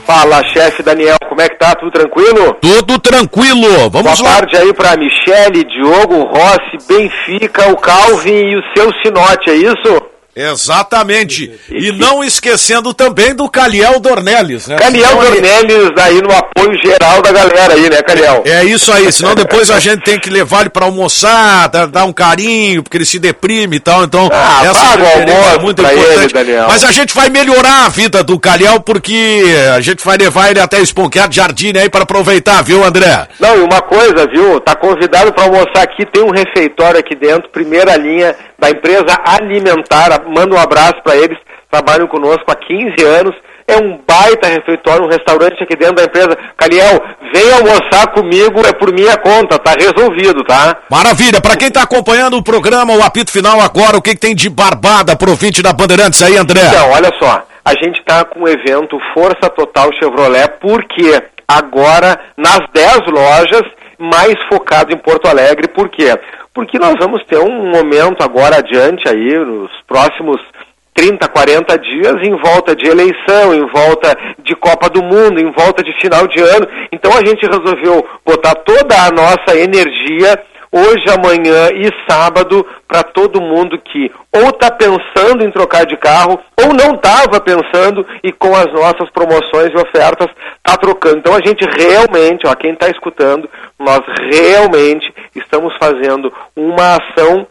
Fala, 0.08 0.42
chefe 0.42 0.82
Daniel, 0.82 1.18
como 1.28 1.42
é 1.42 1.50
que 1.50 1.58
tá? 1.58 1.74
Tudo 1.74 1.90
tranquilo? 1.90 2.56
Tudo 2.62 2.98
tranquilo, 2.98 3.90
vamos 3.90 4.18
Boa 4.18 4.30
lá. 4.30 4.36
tarde 4.38 4.56
aí 4.56 4.72
pra 4.72 4.96
Michele, 4.96 5.64
Diogo, 5.64 6.22
Rossi, 6.22 6.78
Benfica, 6.88 7.70
o 7.70 7.76
Calvin 7.76 8.32
e 8.32 8.56
o 8.56 8.62
seu 8.74 8.90
Sinote, 9.02 9.50
é 9.50 9.54
isso? 9.54 10.02
Exatamente. 10.38 11.50
E 11.70 11.92
não 11.92 12.22
esquecendo 12.22 12.92
também 12.94 13.34
do 13.34 13.48
Caliel 13.48 13.98
Dornelles, 14.00 14.66
né? 14.68 14.76
Caliel 14.76 15.08
Senão 15.08 15.24
ele- 15.24 15.40
Dornelles 15.40 15.90
aí 15.96 16.22
no 16.22 16.32
apoio 16.32 16.78
geral 16.84 17.20
da 17.22 17.32
galera 17.32 17.74
aí, 17.74 17.90
né, 17.90 18.02
Caliel? 18.02 18.42
É 18.46 18.64
isso 18.64 18.92
aí, 18.92 19.10
senão 19.12 19.34
depois 19.36 19.70
a 19.70 19.78
gente 19.80 20.02
tem 20.04 20.18
que 20.18 20.30
levar 20.30 20.60
ele 20.62 20.70
pra 20.70 20.84
almoçar, 20.86 21.68
dar, 21.68 21.86
dar 21.86 22.04
um 22.04 22.12
carinho, 22.12 22.82
porque 22.82 22.96
ele 22.96 23.04
se 23.04 23.18
deprime 23.18 23.76
e 23.76 23.80
tal, 23.80 24.04
então 24.04 24.28
Ah, 24.32 24.62
essa 24.64 24.80
é 24.94 25.58
muito 25.58 25.82
ele, 25.82 25.92
importante. 25.92 26.34
Daniel. 26.34 26.66
Mas 26.68 26.84
a 26.84 26.92
gente 26.92 27.14
vai 27.14 27.28
melhorar 27.28 27.86
a 27.86 27.88
vida 27.88 28.22
do 28.22 28.38
Calhau, 28.38 28.80
porque 28.80 29.42
a 29.74 29.80
gente 29.80 30.04
vai 30.04 30.16
levar 30.16 30.50
ele 30.50 30.60
até 30.60 30.80
Esponqueado 30.80 31.34
Jardim 31.34 31.72
aí 31.76 31.88
para 31.88 32.02
aproveitar, 32.02 32.62
viu, 32.62 32.84
André? 32.84 33.26
Não, 33.40 33.56
e 33.56 33.60
uma 33.62 33.80
coisa, 33.80 34.26
viu? 34.26 34.60
Tá 34.60 34.74
convidado 34.76 35.32
para 35.32 35.44
almoçar 35.44 35.82
aqui, 35.82 36.04
tem 36.06 36.22
um 36.22 36.30
refeitório 36.30 36.98
aqui 37.00 37.14
dentro, 37.16 37.48
primeira 37.50 37.96
linha 37.96 38.34
da 38.58 38.70
empresa 38.70 39.18
Alimentar. 39.24 40.20
Manda 40.28 40.54
um 40.54 40.58
abraço 40.58 41.02
para 41.02 41.16
eles, 41.16 41.38
trabalham 41.70 42.06
conosco 42.06 42.44
há 42.48 42.54
15 42.54 43.04
anos. 43.04 43.34
É 43.66 43.76
um 43.76 44.00
baita 44.08 44.48
refeitório, 44.48 45.04
um 45.04 45.10
restaurante 45.10 45.62
aqui 45.62 45.76
dentro 45.76 45.96
da 45.96 46.04
empresa. 46.04 46.38
Caliel, 46.56 47.02
vem 47.34 47.52
almoçar 47.52 48.06
comigo, 48.14 48.66
é 48.66 48.72
por 48.72 48.90
minha 48.92 49.14
conta, 49.18 49.58
tá 49.58 49.74
resolvido, 49.78 50.42
tá? 50.42 50.78
Maravilha, 50.90 51.38
para 51.38 51.54
quem 51.54 51.70
tá 51.70 51.82
acompanhando 51.82 52.38
o 52.38 52.42
programa, 52.42 52.94
o 52.94 53.02
apito 53.02 53.30
final 53.30 53.60
agora, 53.60 53.98
o 53.98 54.02
que, 54.02 54.14
que 54.14 54.20
tem 54.20 54.34
de 54.34 54.48
barbada 54.48 55.14
pro 55.16 55.30
ouvinte 55.30 55.62
da 55.62 55.74
Bandeirantes 55.74 56.22
aí, 56.22 56.38
André? 56.38 56.62
Então, 56.66 56.90
olha 56.92 57.12
só, 57.18 57.42
a 57.62 57.74
gente 57.74 58.00
está 58.00 58.24
com 58.24 58.44
o 58.44 58.48
evento 58.48 58.98
Força 59.12 59.50
Total 59.50 59.92
Chevrolet, 59.92 60.48
porque 60.58 61.22
agora 61.46 62.18
nas 62.38 62.60
10 62.72 63.00
lojas, 63.08 63.62
mais 63.98 64.34
focado 64.48 64.92
em 64.92 64.98
Porto 64.98 65.26
Alegre, 65.26 65.68
por 65.68 65.88
quê? 65.88 66.14
Porque 66.54 66.78
nós 66.78 66.94
vamos 66.98 67.24
ter 67.24 67.38
um 67.38 67.70
momento 67.70 68.22
agora 68.22 68.56
adiante 68.56 69.08
aí, 69.08 69.38
nos 69.38 69.70
próximos 69.86 70.40
30, 70.98 71.28
40 71.28 71.78
dias, 71.78 72.14
em 72.22 72.36
volta 72.36 72.74
de 72.74 72.88
eleição, 72.88 73.54
em 73.54 73.64
volta 73.66 74.16
de 74.42 74.56
Copa 74.56 74.88
do 74.90 75.00
Mundo, 75.00 75.40
em 75.40 75.52
volta 75.52 75.80
de 75.80 75.92
final 76.00 76.26
de 76.26 76.40
ano. 76.40 76.66
Então 76.90 77.12
a 77.12 77.24
gente 77.24 77.46
resolveu 77.46 78.04
botar 78.26 78.54
toda 78.56 78.96
a 79.06 79.10
nossa 79.10 79.56
energia 79.56 80.36
hoje, 80.72 81.04
amanhã 81.08 81.70
e 81.74 81.90
sábado 82.08 82.66
para 82.86 83.02
todo 83.02 83.40
mundo 83.40 83.78
que 83.78 84.10
ou 84.32 84.48
está 84.50 84.70
pensando 84.70 85.44
em 85.44 85.50
trocar 85.50 85.86
de 85.86 85.96
carro 85.96 86.38
ou 86.60 86.72
não 86.74 86.94
estava 86.94 87.40
pensando 87.40 88.06
e 88.22 88.32
com 88.32 88.54
as 88.54 88.72
nossas 88.72 89.10
promoções 89.10 89.70
e 89.72 89.76
ofertas 89.76 90.28
está 90.56 90.76
trocando. 90.76 91.18
Então 91.18 91.34
a 91.34 91.40
gente 91.44 91.64
realmente, 91.64 92.46
ó, 92.46 92.54
quem 92.54 92.72
está 92.72 92.88
escutando, 92.88 93.48
nós 93.78 94.00
realmente 94.30 95.12
estamos 95.34 95.74
fazendo 95.78 96.32
uma 96.56 96.96
ação 96.96 97.46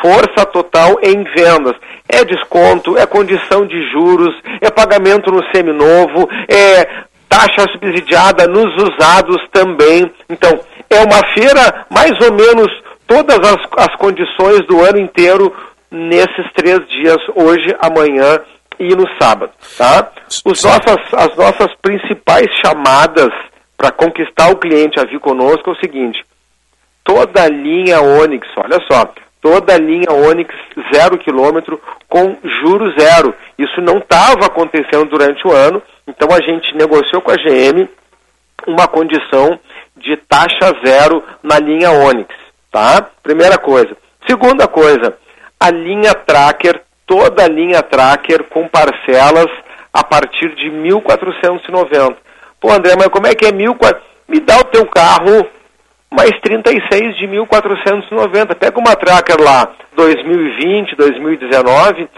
força 0.00 0.46
total 0.46 0.98
em 1.02 1.24
vendas. 1.24 1.74
É 2.08 2.24
desconto, 2.24 2.98
é 2.98 3.06
condição 3.06 3.66
de 3.66 3.90
juros, 3.90 4.34
é 4.60 4.70
pagamento 4.70 5.30
no 5.30 5.42
seminovo, 5.54 6.28
é 6.48 7.04
taxa 7.28 7.66
subsidiada 7.72 8.46
nos 8.46 8.72
usados 8.76 9.38
também. 9.50 10.10
Então, 10.28 10.60
é 10.94 11.04
uma 11.04 11.22
feira 11.34 11.86
mais 11.90 12.12
ou 12.20 12.32
menos 12.32 12.68
todas 13.06 13.38
as, 13.38 13.58
as 13.76 13.96
condições 13.96 14.66
do 14.66 14.80
ano 14.80 14.98
inteiro 14.98 15.54
nesses 15.90 16.52
três 16.54 16.80
dias, 16.88 17.18
hoje, 17.34 17.74
amanhã 17.80 18.40
e 18.78 18.94
no 18.94 19.06
sábado, 19.20 19.52
tá? 19.78 20.10
Os 20.44 20.62
nossas, 20.64 20.96
as 21.12 21.36
nossas 21.36 21.74
principais 21.80 22.48
chamadas 22.64 23.30
para 23.76 23.92
conquistar 23.92 24.50
o 24.50 24.56
cliente 24.56 24.98
a 24.98 25.04
vir 25.04 25.20
conosco 25.20 25.70
é 25.70 25.72
o 25.72 25.80
seguinte, 25.80 26.24
toda 27.04 27.42
a 27.44 27.48
linha 27.48 28.00
Onix, 28.00 28.48
olha 28.56 28.80
só, 28.90 29.12
toda 29.40 29.74
a 29.74 29.78
linha 29.78 30.10
Onix 30.10 30.52
zero 30.92 31.18
quilômetro 31.18 31.80
com 32.08 32.36
juros 32.62 32.94
zero. 32.98 33.34
Isso 33.58 33.80
não 33.80 33.98
estava 33.98 34.46
acontecendo 34.46 35.04
durante 35.04 35.46
o 35.46 35.52
ano, 35.52 35.82
então 36.08 36.28
a 36.32 36.40
gente 36.40 36.74
negociou 36.74 37.20
com 37.20 37.30
a 37.30 37.36
GM 37.36 37.88
uma 38.66 38.88
condição 38.88 39.58
de 40.04 40.16
taxa 40.16 40.72
zero 40.84 41.22
na 41.42 41.58
linha 41.58 41.90
Onix, 41.90 42.28
tá? 42.70 43.06
Primeira 43.22 43.58
coisa. 43.58 43.96
Segunda 44.28 44.68
coisa, 44.68 45.16
a 45.58 45.70
linha 45.70 46.14
Tracker, 46.14 46.80
toda 47.06 47.44
a 47.44 47.48
linha 47.48 47.82
Tracker 47.82 48.44
com 48.44 48.68
parcelas 48.68 49.50
a 49.92 50.04
partir 50.04 50.54
de 50.54 50.70
1.490. 50.70 52.16
Pô, 52.60 52.72
André, 52.72 52.94
mas 52.96 53.08
como 53.08 53.26
é 53.26 53.34
que 53.34 53.46
é 53.46 53.52
1.400? 53.52 53.96
Me 54.26 54.40
dá 54.40 54.58
o 54.58 54.64
teu 54.64 54.86
carro 54.86 55.46
mais 56.10 56.30
36 56.40 57.16
de 57.16 57.26
1.490. 57.26 58.54
Pega 58.54 58.78
uma 58.78 58.96
Tracker 58.96 59.40
lá, 59.40 59.70
2020, 59.94 60.96
2019, 60.96 62.08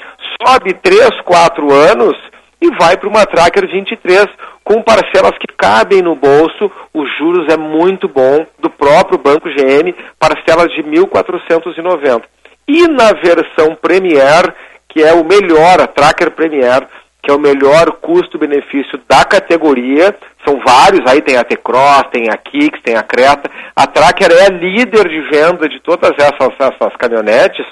sobe 0.40 0.74
3, 0.74 1.20
4 1.22 1.72
anos 1.72 2.16
e 2.60 2.70
vai 2.76 2.96
para 2.96 3.08
uma 3.08 3.26
Tracker 3.26 3.66
23 3.68 4.26
com 4.66 4.82
parcelas 4.82 5.38
que 5.38 5.46
cabem 5.56 6.02
no 6.02 6.16
bolso, 6.16 6.68
os 6.92 7.08
juros 7.16 7.46
é 7.54 7.56
muito 7.56 8.08
bom, 8.08 8.44
do 8.58 8.68
próprio 8.68 9.16
Banco 9.16 9.48
GM, 9.48 9.94
parcelas 10.18 10.72
de 10.72 10.82
1.490. 10.82 12.24
E 12.66 12.88
na 12.88 13.12
versão 13.12 13.76
Premier, 13.80 14.52
que 14.88 15.04
é 15.04 15.12
o 15.12 15.24
melhor, 15.24 15.80
a 15.80 15.86
Tracker 15.86 16.32
Premier, 16.32 16.84
que 17.22 17.30
é 17.30 17.34
o 17.34 17.38
melhor 17.38 17.92
custo-benefício 18.02 19.00
da 19.08 19.24
categoria. 19.24 20.12
São 20.44 20.58
vários, 20.58 21.06
aí 21.06 21.22
tem 21.22 21.36
a 21.36 21.44
T-Cross, 21.44 22.08
tem 22.10 22.28
a 22.28 22.36
Kicks, 22.36 22.82
tem 22.82 22.96
a 22.96 23.04
Creta. 23.04 23.48
A 23.76 23.86
Tracker 23.86 24.32
é 24.32 24.46
a 24.46 24.50
líder 24.50 25.08
de 25.08 25.20
venda 25.30 25.68
de 25.68 25.78
todas 25.78 26.10
essas, 26.18 26.52
essas 26.58 26.96
caminhonetes. 26.96 27.64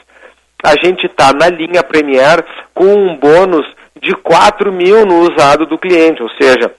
A 0.62 0.76
gente 0.80 1.06
está 1.06 1.32
na 1.32 1.48
linha 1.48 1.82
Premier 1.82 2.44
com 2.72 2.84
um 2.84 3.16
bônus 3.16 3.66
de 4.00 4.14
4 4.14 4.72
mil 4.72 5.04
no 5.04 5.28
usado 5.28 5.66
do 5.66 5.76
cliente. 5.76 6.22
Ou 6.22 6.30
seja, 6.40 6.72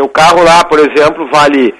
teu 0.00 0.08
carro 0.08 0.42
lá, 0.42 0.64
por 0.64 0.78
exemplo, 0.78 1.28
vale 1.30 1.74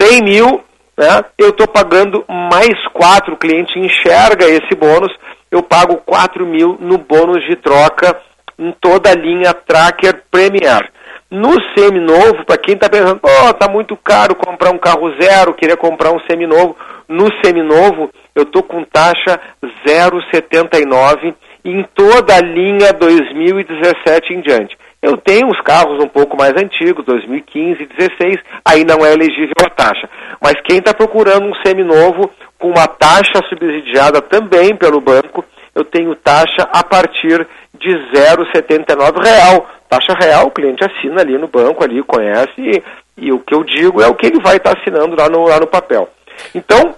100 0.00 0.22
mil, 0.22 0.64
né? 0.96 1.22
eu 1.36 1.50
estou 1.50 1.68
pagando 1.68 2.24
mais 2.26 2.74
4, 2.94 3.34
o 3.34 3.36
cliente 3.36 3.78
enxerga 3.78 4.46
esse 4.46 4.74
bônus, 4.74 5.14
eu 5.50 5.62
pago 5.62 5.96
4 5.98 6.46
mil 6.46 6.78
no 6.80 6.96
bônus 6.96 7.44
de 7.44 7.54
troca 7.56 8.18
em 8.58 8.72
toda 8.80 9.10
a 9.10 9.14
linha 9.14 9.52
Tracker 9.52 10.22
Premier. 10.30 10.90
No 11.30 11.52
seminovo, 11.76 12.46
para 12.46 12.56
quem 12.56 12.76
está 12.76 12.88
pensando, 12.88 13.20
oh, 13.22 13.52
tá 13.52 13.68
muito 13.70 13.94
caro 13.96 14.34
comprar 14.34 14.70
um 14.70 14.78
carro 14.78 15.12
zero, 15.20 15.52
queria 15.52 15.76
comprar 15.76 16.12
um 16.12 16.20
seminovo. 16.20 16.74
No 17.06 17.28
seminovo, 17.44 18.10
eu 18.34 18.46
tô 18.46 18.62
com 18.62 18.84
taxa 18.84 19.38
0,79 19.86 21.34
em 21.62 21.84
toda 21.94 22.36
a 22.36 22.40
linha 22.40 22.92
2017 22.94 24.32
em 24.32 24.40
diante. 24.40 24.78
Eu 25.06 25.16
tenho 25.16 25.48
os 25.48 25.60
carros 25.60 26.02
um 26.02 26.08
pouco 26.08 26.36
mais 26.36 26.52
antigos, 26.56 27.04
2015, 27.04 27.86
16, 27.96 28.40
aí 28.64 28.84
não 28.84 29.06
é 29.06 29.12
elegível 29.12 29.54
a 29.64 29.70
taxa. 29.70 30.10
Mas 30.40 30.60
quem 30.64 30.78
está 30.78 30.92
procurando 30.92 31.46
um 31.46 31.54
seminovo 31.64 32.28
com 32.58 32.70
uma 32.70 32.88
taxa 32.88 33.40
subsidiada 33.48 34.20
também 34.20 34.74
pelo 34.74 35.00
banco, 35.00 35.44
eu 35.76 35.84
tenho 35.84 36.12
taxa 36.16 36.68
a 36.72 36.82
partir 36.82 37.46
de 37.78 37.88
0,79 37.88 39.22
real. 39.22 39.70
Taxa 39.88 40.12
real, 40.20 40.48
o 40.48 40.50
cliente 40.50 40.84
assina 40.84 41.20
ali 41.20 41.38
no 41.38 41.46
banco, 41.46 41.84
ali 41.84 42.02
conhece, 42.02 42.50
e, 42.58 42.82
e 43.16 43.32
o 43.32 43.38
que 43.38 43.54
eu 43.54 43.62
digo 43.62 44.02
é 44.02 44.08
o 44.08 44.14
que 44.16 44.26
ele 44.26 44.42
vai 44.42 44.56
estar 44.56 44.76
assinando 44.76 45.14
lá 45.14 45.28
no, 45.28 45.46
lá 45.46 45.60
no 45.60 45.68
papel. 45.68 46.08
Então, 46.52 46.96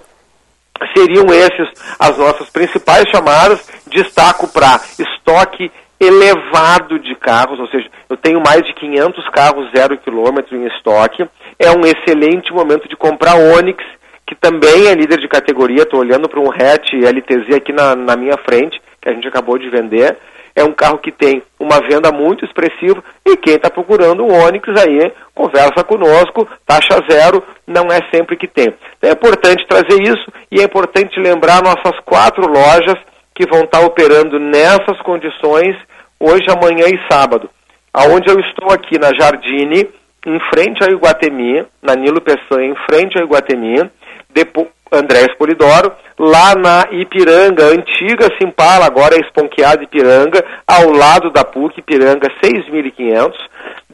seriam 0.97 1.27
esses 1.27 1.69
as 1.99 2.17
nossas 2.17 2.49
principais 2.49 3.05
chamadas. 3.11 3.69
Destaco 3.87 4.49
para 4.49 4.81
estoque 4.99 5.71
elevado 6.01 6.99
de 6.99 7.15
carros, 7.17 7.59
ou 7.59 7.67
seja, 7.69 7.89
eu 8.09 8.17
tenho 8.17 8.41
mais 8.41 8.63
de 8.63 8.73
500 8.75 9.29
carros 9.31 9.71
zero 9.75 9.99
quilômetro 9.99 10.57
em 10.57 10.67
estoque. 10.67 11.29
É 11.59 11.71
um 11.71 11.81
excelente 11.81 12.53
momento 12.53 12.89
de 12.89 12.97
comprar 12.97 13.35
Onix, 13.35 13.85
que 14.27 14.35
também 14.35 14.87
é 14.87 14.95
líder 14.95 15.19
de 15.19 15.29
categoria. 15.29 15.83
Estou 15.83 16.01
olhando 16.01 16.29
para 16.29 16.41
um 16.41 16.51
hatch 16.51 16.93
LTZ 16.93 17.57
aqui 17.57 17.73
na, 17.73 17.97
na 17.97 18.17
minha 18.17 18.37
frente, 18.49 18.81
que 19.01 19.09
a 19.09 19.13
gente 19.13 19.27
acabou 19.27 19.59
de 19.59 19.69
vender. 19.69 20.17
É 20.55 20.65
um 20.65 20.73
carro 20.73 20.99
que 20.99 21.13
tem 21.13 21.43
uma 21.59 21.81
venda 21.89 22.11
muito 22.11 22.45
expressiva 22.45 23.03
e 23.25 23.37
quem 23.37 23.55
está 23.55 23.71
procurando 23.71 24.25
um 24.25 24.33
Onix 24.33 24.69
aí, 24.81 25.13
conversa 25.33 25.85
conosco, 25.85 26.49
taxa 26.67 27.01
zero, 27.09 27.43
não 27.65 27.87
é 27.93 28.01
sempre 28.13 28.37
que 28.37 28.49
tem. 28.49 28.75
Então 28.97 29.11
é 29.11 29.13
importante 29.13 29.67
trazer 29.69 30.03
isso 30.03 30.33
e 30.51 30.61
é 30.61 30.65
importante 30.65 31.21
lembrar 31.21 31.63
nossas 31.63 31.99
quatro 32.05 32.49
lojas 32.49 32.99
que 33.39 33.47
vão 33.47 33.61
estar 33.61 33.81
operando 33.83 34.41
nessas 34.41 35.01
condições 35.05 35.77
hoje, 36.19 36.45
amanhã 36.51 36.87
e 36.89 36.99
sábado. 37.09 37.49
Aonde 37.95 38.29
eu 38.29 38.41
estou 38.41 38.73
aqui 38.73 38.99
na 38.99 39.15
Jardine, 39.15 39.89
em 40.27 40.41
frente 40.51 40.83
ao 40.83 40.91
Iguatemi, 40.91 41.65
na 41.81 41.95
Nilo 41.95 42.21
Peçanha, 42.21 42.67
em 42.67 42.75
frente 42.91 43.17
ao 43.17 43.25
Iguatemi, 43.25 43.89
depois, 44.29 44.67
Andrés 44.91 45.29
Polidoro, 45.39 45.93
lá 46.19 46.57
na 46.57 46.89
Ipiranga, 46.91 47.67
antiga 47.67 48.29
Simpala, 48.41 48.87
agora 48.87 49.15
é 49.15 49.21
esponqueada 49.21 49.85
Ipiranga, 49.85 50.45
ao 50.67 50.91
lado 50.91 51.31
da 51.31 51.45
PUC, 51.45 51.79
Ipiranga 51.79 52.29
6.500. 52.43 53.35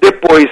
Depois, 0.00 0.46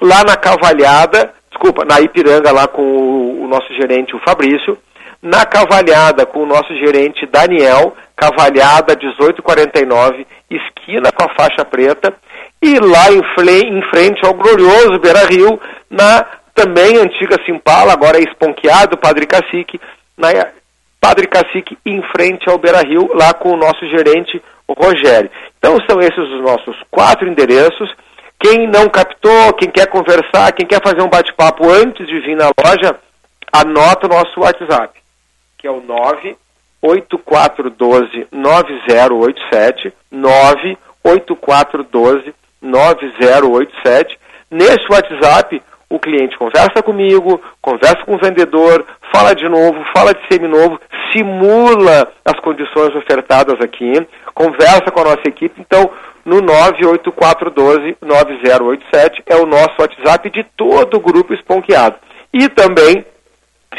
lá 0.00 0.24
na 0.24 0.34
Cavalhada, 0.34 1.32
desculpa, 1.48 1.84
na 1.84 2.00
Ipiranga, 2.00 2.50
lá 2.50 2.66
com 2.66 2.82
o, 2.82 3.44
o 3.44 3.46
nosso 3.46 3.72
gerente, 3.74 4.16
o 4.16 4.20
Fabrício. 4.20 4.76
Na 5.22 5.46
Cavalhada, 5.46 6.26
com 6.26 6.40
o 6.40 6.46
nosso 6.46 6.74
gerente 6.76 7.24
Daniel, 7.26 7.96
Cavalhada 8.16 8.96
1849, 8.96 10.26
esquina 10.50 11.12
com 11.12 11.24
a 11.24 11.34
faixa 11.34 11.64
preta. 11.64 12.12
E 12.60 12.78
lá 12.78 13.10
em, 13.10 13.22
em 13.78 13.82
frente 13.90 14.24
ao 14.26 14.34
glorioso 14.34 14.98
Beira 14.98 15.24
Rio, 15.26 15.60
na 15.88 16.26
também 16.54 16.98
antiga 16.98 17.36
Simpala, 17.46 17.92
agora 17.92 18.18
é 18.18 18.22
esponqueado, 18.22 18.98
Padre 18.98 19.26
Cacique, 19.26 19.80
na 20.16 20.28
Padre 21.00 21.26
Cacique 21.26 21.76
em 21.84 22.02
frente 22.14 22.48
ao 22.48 22.58
Beira 22.58 22.80
Rio, 22.80 23.10
lá 23.14 23.32
com 23.34 23.50
o 23.50 23.56
nosso 23.56 23.84
gerente, 23.88 24.40
Rogério. 24.68 25.30
Então 25.58 25.76
são 25.88 26.00
esses 26.00 26.18
os 26.18 26.42
nossos 26.42 26.76
quatro 26.90 27.28
endereços. 27.28 27.92
Quem 28.38 28.68
não 28.68 28.88
captou, 28.88 29.52
quem 29.54 29.70
quer 29.70 29.86
conversar, 29.86 30.52
quem 30.52 30.66
quer 30.66 30.80
fazer 30.82 31.02
um 31.02 31.08
bate-papo 31.08 31.68
antes 31.68 32.06
de 32.06 32.20
vir 32.20 32.36
na 32.36 32.50
loja, 32.64 32.96
anota 33.52 34.06
o 34.06 34.10
nosso 34.10 34.40
WhatsApp, 34.40 34.98
que 35.62 35.68
é 35.68 35.70
o 35.70 35.80
98412 35.80 38.26
9087, 38.32 39.92
98412 40.10 42.34
9087. 42.60 44.18
Nesse 44.50 44.84
WhatsApp, 44.90 45.62
o 45.88 46.00
cliente 46.00 46.36
conversa 46.36 46.82
comigo, 46.82 47.40
conversa 47.60 48.04
com 48.04 48.16
o 48.16 48.18
vendedor, 48.18 48.84
fala 49.14 49.34
de 49.34 49.48
novo, 49.48 49.84
fala 49.94 50.12
de 50.12 50.26
seminovo, 50.30 50.80
simula 51.12 52.12
as 52.24 52.40
condições 52.40 52.96
ofertadas 52.96 53.60
aqui, 53.60 53.92
conversa 54.34 54.90
com 54.90 55.00
a 55.00 55.04
nossa 55.04 55.28
equipe. 55.28 55.60
Então, 55.60 55.88
no 56.24 56.42
98412-9087 56.42 59.22
é 59.26 59.36
o 59.36 59.46
nosso 59.46 59.76
WhatsApp 59.78 60.28
de 60.30 60.42
todo 60.56 60.96
o 60.96 61.00
grupo 61.00 61.32
esponqueado. 61.34 61.94
E 62.32 62.48
também, 62.48 63.04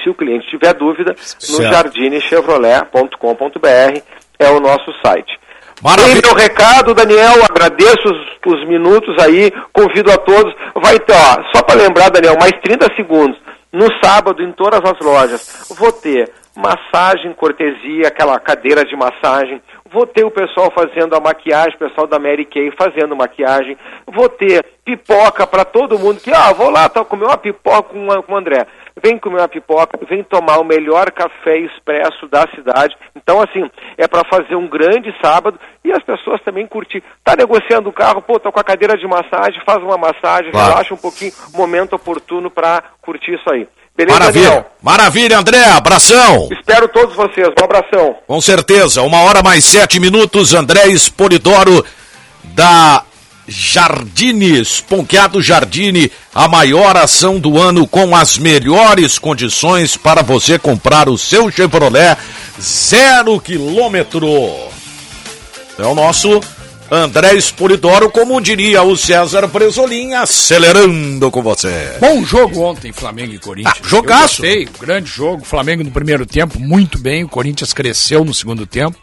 se 0.01 0.09
o 0.09 0.15
cliente 0.15 0.47
tiver 0.47 0.73
dúvida, 0.73 1.15
no 1.51 1.63
jardinechevrolet.com.br 1.63 4.01
é 4.39 4.49
o 4.49 4.59
nosso 4.59 4.91
site. 5.05 5.39
Maravilha. 5.81 6.21
meu 6.23 6.33
recado, 6.33 6.93
Daniel. 6.93 7.43
Agradeço 7.43 8.07
os, 8.07 8.53
os, 8.53 8.67
minutos 8.67 9.15
aí. 9.21 9.51
Convido 9.73 10.11
a 10.11 10.17
todos. 10.17 10.53
Vai 10.75 10.99
ter, 10.99 11.13
ó, 11.13 11.43
só 11.53 11.63
para 11.63 11.81
lembrar, 11.81 12.09
Daniel, 12.09 12.37
mais 12.39 12.53
30 12.63 12.93
segundos. 12.95 13.37
No 13.71 13.87
sábado, 14.01 14.41
em 14.41 14.51
todas 14.51 14.81
as 14.83 14.99
lojas, 14.99 15.67
vou 15.77 15.91
ter 15.91 16.31
massagem, 16.55 17.33
cortesia, 17.33 18.07
aquela 18.07 18.39
cadeira 18.39 18.85
de 18.85 18.95
massagem. 18.95 19.61
Vou 19.91 20.05
ter 20.05 20.23
o 20.23 20.31
pessoal 20.31 20.71
fazendo 20.73 21.15
a 21.15 21.19
maquiagem, 21.19 21.75
o 21.75 21.79
pessoal 21.79 22.07
da 22.07 22.19
Mary 22.19 22.45
Kay 22.45 22.71
fazendo 22.77 23.15
maquiagem. 23.15 23.77
Vou 24.07 24.29
ter 24.29 24.63
pipoca 24.85 25.45
para 25.45 25.65
todo 25.65 25.99
mundo 25.99 26.21
que, 26.21 26.31
ah, 26.31 26.53
vou 26.53 26.69
lá 26.69 26.87
tá, 26.87 27.03
comer 27.03 27.25
uma 27.25 27.37
pipoca 27.37 27.83
com, 27.83 28.07
com 28.21 28.33
o 28.33 28.37
André 28.37 28.65
vem 29.01 29.17
comer 29.17 29.39
uma 29.39 29.47
pipoca, 29.47 29.97
vem 30.07 30.23
tomar 30.23 30.59
o 30.59 30.63
melhor 30.63 31.11
café 31.11 31.57
expresso 31.57 32.27
da 32.27 32.47
cidade. 32.53 32.95
Então, 33.15 33.41
assim, 33.41 33.69
é 33.97 34.07
para 34.07 34.23
fazer 34.29 34.55
um 34.55 34.67
grande 34.67 35.13
sábado 35.21 35.59
e 35.83 35.91
as 35.91 36.03
pessoas 36.03 36.41
também 36.43 36.67
curtir. 36.67 37.03
Tá 37.23 37.35
negociando 37.35 37.89
o 37.89 37.93
carro, 37.93 38.21
pô, 38.21 38.39
tô 38.39 38.51
com 38.51 38.59
a 38.59 38.63
cadeira 38.63 38.97
de 38.97 39.07
massagem, 39.07 39.61
faz 39.65 39.81
uma 39.81 39.97
massagem, 39.97 40.51
claro. 40.51 40.69
relaxa 40.69 40.93
um 40.93 40.97
pouquinho, 40.97 41.33
momento 41.53 41.95
oportuno 41.95 42.49
para 42.49 42.83
curtir 43.01 43.33
isso 43.33 43.49
aí. 43.51 43.67
Beleza, 43.95 44.19
Maravilha. 44.19 44.45
Daniel? 44.45 44.71
Maravilha, 44.81 45.37
André. 45.37 45.65
Abração. 45.65 46.49
Espero 46.51 46.87
todos 46.87 47.15
vocês. 47.15 47.49
Um 47.49 47.63
abração. 47.63 48.15
Com 48.25 48.41
certeza. 48.41 49.03
Uma 49.03 49.21
hora 49.21 49.43
mais 49.43 49.65
sete 49.65 49.99
minutos. 49.99 50.53
André 50.53 50.87
Espolidoro 50.87 51.85
da 52.43 53.03
Jardines, 53.47 54.79
Ponqueado 54.81 55.41
Jardine, 55.41 56.11
a 56.33 56.47
maior 56.47 56.95
ação 56.95 57.39
do 57.39 57.59
ano 57.59 57.87
com 57.87 58.15
as 58.15 58.37
melhores 58.37 59.19
condições 59.19 59.97
para 59.97 60.21
você 60.21 60.57
comprar 60.57 61.09
o 61.09 61.17
seu 61.17 61.51
Chevrolet 61.51 62.17
zero 62.61 63.39
quilômetro. 63.39 64.27
É 65.77 65.85
o 65.85 65.95
nosso 65.95 66.39
André 66.91 67.33
Espolidoro, 67.35 68.11
como 68.11 68.39
diria 68.39 68.83
o 68.83 68.95
César 68.95 69.47
Presolim, 69.47 70.13
acelerando 70.13 71.31
com 71.31 71.41
você. 71.41 71.97
Bom 71.99 72.23
jogo 72.23 72.61
ontem, 72.61 72.91
Flamengo 72.91 73.33
e 73.33 73.39
Corinthians. 73.39 73.77
Ah, 73.83 73.87
jogaço. 73.87 74.41
Gostei, 74.43 74.69
grande 74.79 75.09
jogo. 75.09 75.43
Flamengo 75.43 75.83
no 75.83 75.89
primeiro 75.89 76.25
tempo, 76.25 76.59
muito 76.59 76.99
bem. 76.99 77.23
O 77.23 77.29
Corinthians 77.29 77.73
cresceu 77.73 78.23
no 78.23 78.33
segundo 78.33 78.67
tempo. 78.67 78.97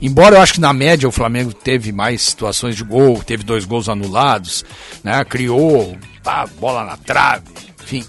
Embora 0.00 0.36
eu 0.36 0.40
acho 0.40 0.54
que 0.54 0.60
na 0.60 0.72
média 0.72 1.08
o 1.08 1.12
Flamengo 1.12 1.52
teve 1.52 1.92
mais 1.92 2.22
situações 2.22 2.74
de 2.74 2.84
gol, 2.84 3.22
teve 3.22 3.42
dois 3.42 3.64
gols 3.64 3.88
anulados, 3.88 4.64
né? 5.04 5.22
Criou, 5.24 5.96
pá, 6.22 6.46
bola 6.58 6.84
na 6.84 6.96
trave, 6.96 7.44
enfim. 7.82 8.04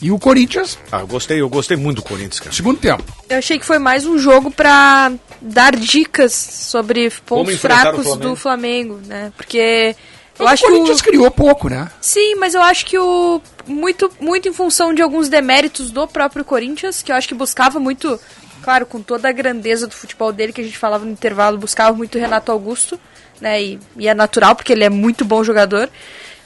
E 0.00 0.10
o 0.10 0.18
Corinthians. 0.18 0.76
Ah, 0.90 1.00
eu 1.00 1.06
gostei, 1.06 1.40
eu 1.40 1.48
gostei 1.48 1.76
muito 1.76 1.96
do 1.96 2.02
Corinthians, 2.02 2.40
cara. 2.40 2.52
Segundo 2.52 2.78
tempo. 2.78 3.04
Eu 3.28 3.38
achei 3.38 3.56
que 3.58 3.64
foi 3.64 3.78
mais 3.78 4.04
um 4.04 4.18
jogo 4.18 4.50
para 4.50 5.12
dar 5.40 5.76
dicas 5.76 6.32
sobre 6.32 7.08
pontos 7.24 7.56
fracos 7.56 8.04
Flamengo? 8.04 8.28
do 8.28 8.36
Flamengo, 8.36 9.00
né? 9.06 9.32
Porque 9.36 9.94
eu 10.38 10.44
mas 10.44 10.54
acho 10.54 10.64
o 10.64 10.68
Corinthians 10.68 11.00
que 11.00 11.08
o... 11.08 11.12
criou 11.12 11.30
pouco, 11.30 11.68
né? 11.68 11.88
Sim, 12.00 12.34
mas 12.34 12.54
eu 12.54 12.62
acho 12.62 12.84
que 12.84 12.98
o 12.98 13.40
muito 13.64 14.10
muito 14.20 14.48
em 14.48 14.52
função 14.52 14.92
de 14.92 15.00
alguns 15.00 15.28
deméritos 15.28 15.92
do 15.92 16.06
próprio 16.08 16.44
Corinthians, 16.44 17.00
que 17.00 17.12
eu 17.12 17.16
acho 17.16 17.28
que 17.28 17.34
buscava 17.34 17.78
muito 17.78 18.18
claro, 18.62 18.86
com 18.86 19.02
toda 19.02 19.28
a 19.28 19.32
grandeza 19.32 19.86
do 19.86 19.94
futebol 19.94 20.32
dele, 20.32 20.52
que 20.52 20.60
a 20.60 20.64
gente 20.64 20.78
falava 20.78 21.04
no 21.04 21.10
intervalo, 21.10 21.58
buscava 21.58 21.96
muito 21.96 22.18
Renato 22.18 22.52
Augusto, 22.52 22.98
né? 23.40 23.62
E, 23.62 23.78
e 23.96 24.08
é 24.08 24.14
natural, 24.14 24.54
porque 24.54 24.72
ele 24.72 24.84
é 24.84 24.90
muito 24.90 25.24
bom 25.24 25.42
jogador. 25.42 25.90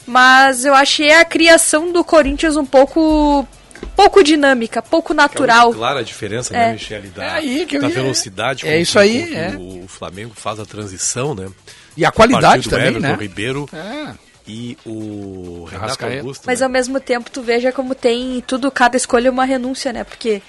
Mas 0.07 0.64
eu 0.64 0.75
achei 0.75 1.12
a 1.12 1.25
criação 1.25 1.93
do 1.93 2.05
Corinthians 2.05 2.57
um 2.57 2.64
pouco 2.64 3.47
pouco 3.95 4.23
dinâmica, 4.23 4.81
pouco 4.81 5.12
natural. 5.12 5.71
É 5.71 5.75
clara 5.75 6.01
a 6.01 6.03
diferença, 6.03 6.53
né, 6.53 6.62
é. 6.62 6.67
né, 6.67 6.73
Michele, 6.75 7.09
da, 7.09 7.25
é 7.25 7.31
aí 7.33 7.67
que 7.67 7.79
da 7.79 7.89
velocidade 7.89 8.67
é 8.67 8.81
isso 8.81 8.99
aí, 8.99 9.35
é. 9.35 9.51
o, 9.57 9.85
o 9.85 9.89
Flamengo 9.89 10.33
faz 10.35 10.61
a 10.61 10.67
transição, 10.67 11.35
né? 11.35 11.49
E 11.97 12.05
a 12.05 12.12
qualidade 12.12 12.69
também, 12.69 12.89
Everton, 12.89 13.09
né? 13.09 13.17
Ribeiro 13.19 13.69
é. 13.73 14.14
e 14.47 14.77
o 14.85 15.67
Renato 15.71 16.05
Augusto. 16.05 16.45
Mas 16.47 16.61
né? 16.61 16.67
ao 16.67 16.71
mesmo 16.71 17.01
tempo 17.01 17.31
tu 17.31 17.43
veja 17.43 17.73
como 17.73 17.95
tem 17.95 18.43
tudo, 18.47 18.71
cada 18.71 18.97
escolha 18.97 19.29
é 19.29 19.31
uma 19.31 19.45
renúncia, 19.45 19.93
né? 19.93 20.05
Porque 20.05 20.43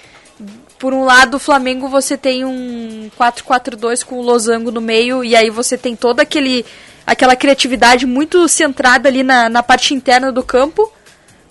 por 0.78 0.94
um 0.94 1.04
lado, 1.04 1.36
o 1.36 1.40
Flamengo 1.40 1.88
você 1.88 2.16
tem 2.16 2.44
um 2.44 3.10
4-4-2 3.18 4.04
com 4.04 4.16
o 4.16 4.22
losango 4.22 4.70
no 4.70 4.80
meio, 4.80 5.24
e 5.24 5.34
aí 5.34 5.50
você 5.50 5.76
tem 5.76 5.96
toda 5.96 6.22
aquele, 6.22 6.64
aquela 7.06 7.34
criatividade 7.34 8.06
muito 8.06 8.46
centrada 8.48 9.08
ali 9.08 9.22
na, 9.22 9.48
na 9.48 9.62
parte 9.62 9.92
interna 9.92 10.30
do 10.30 10.42
campo. 10.42 10.92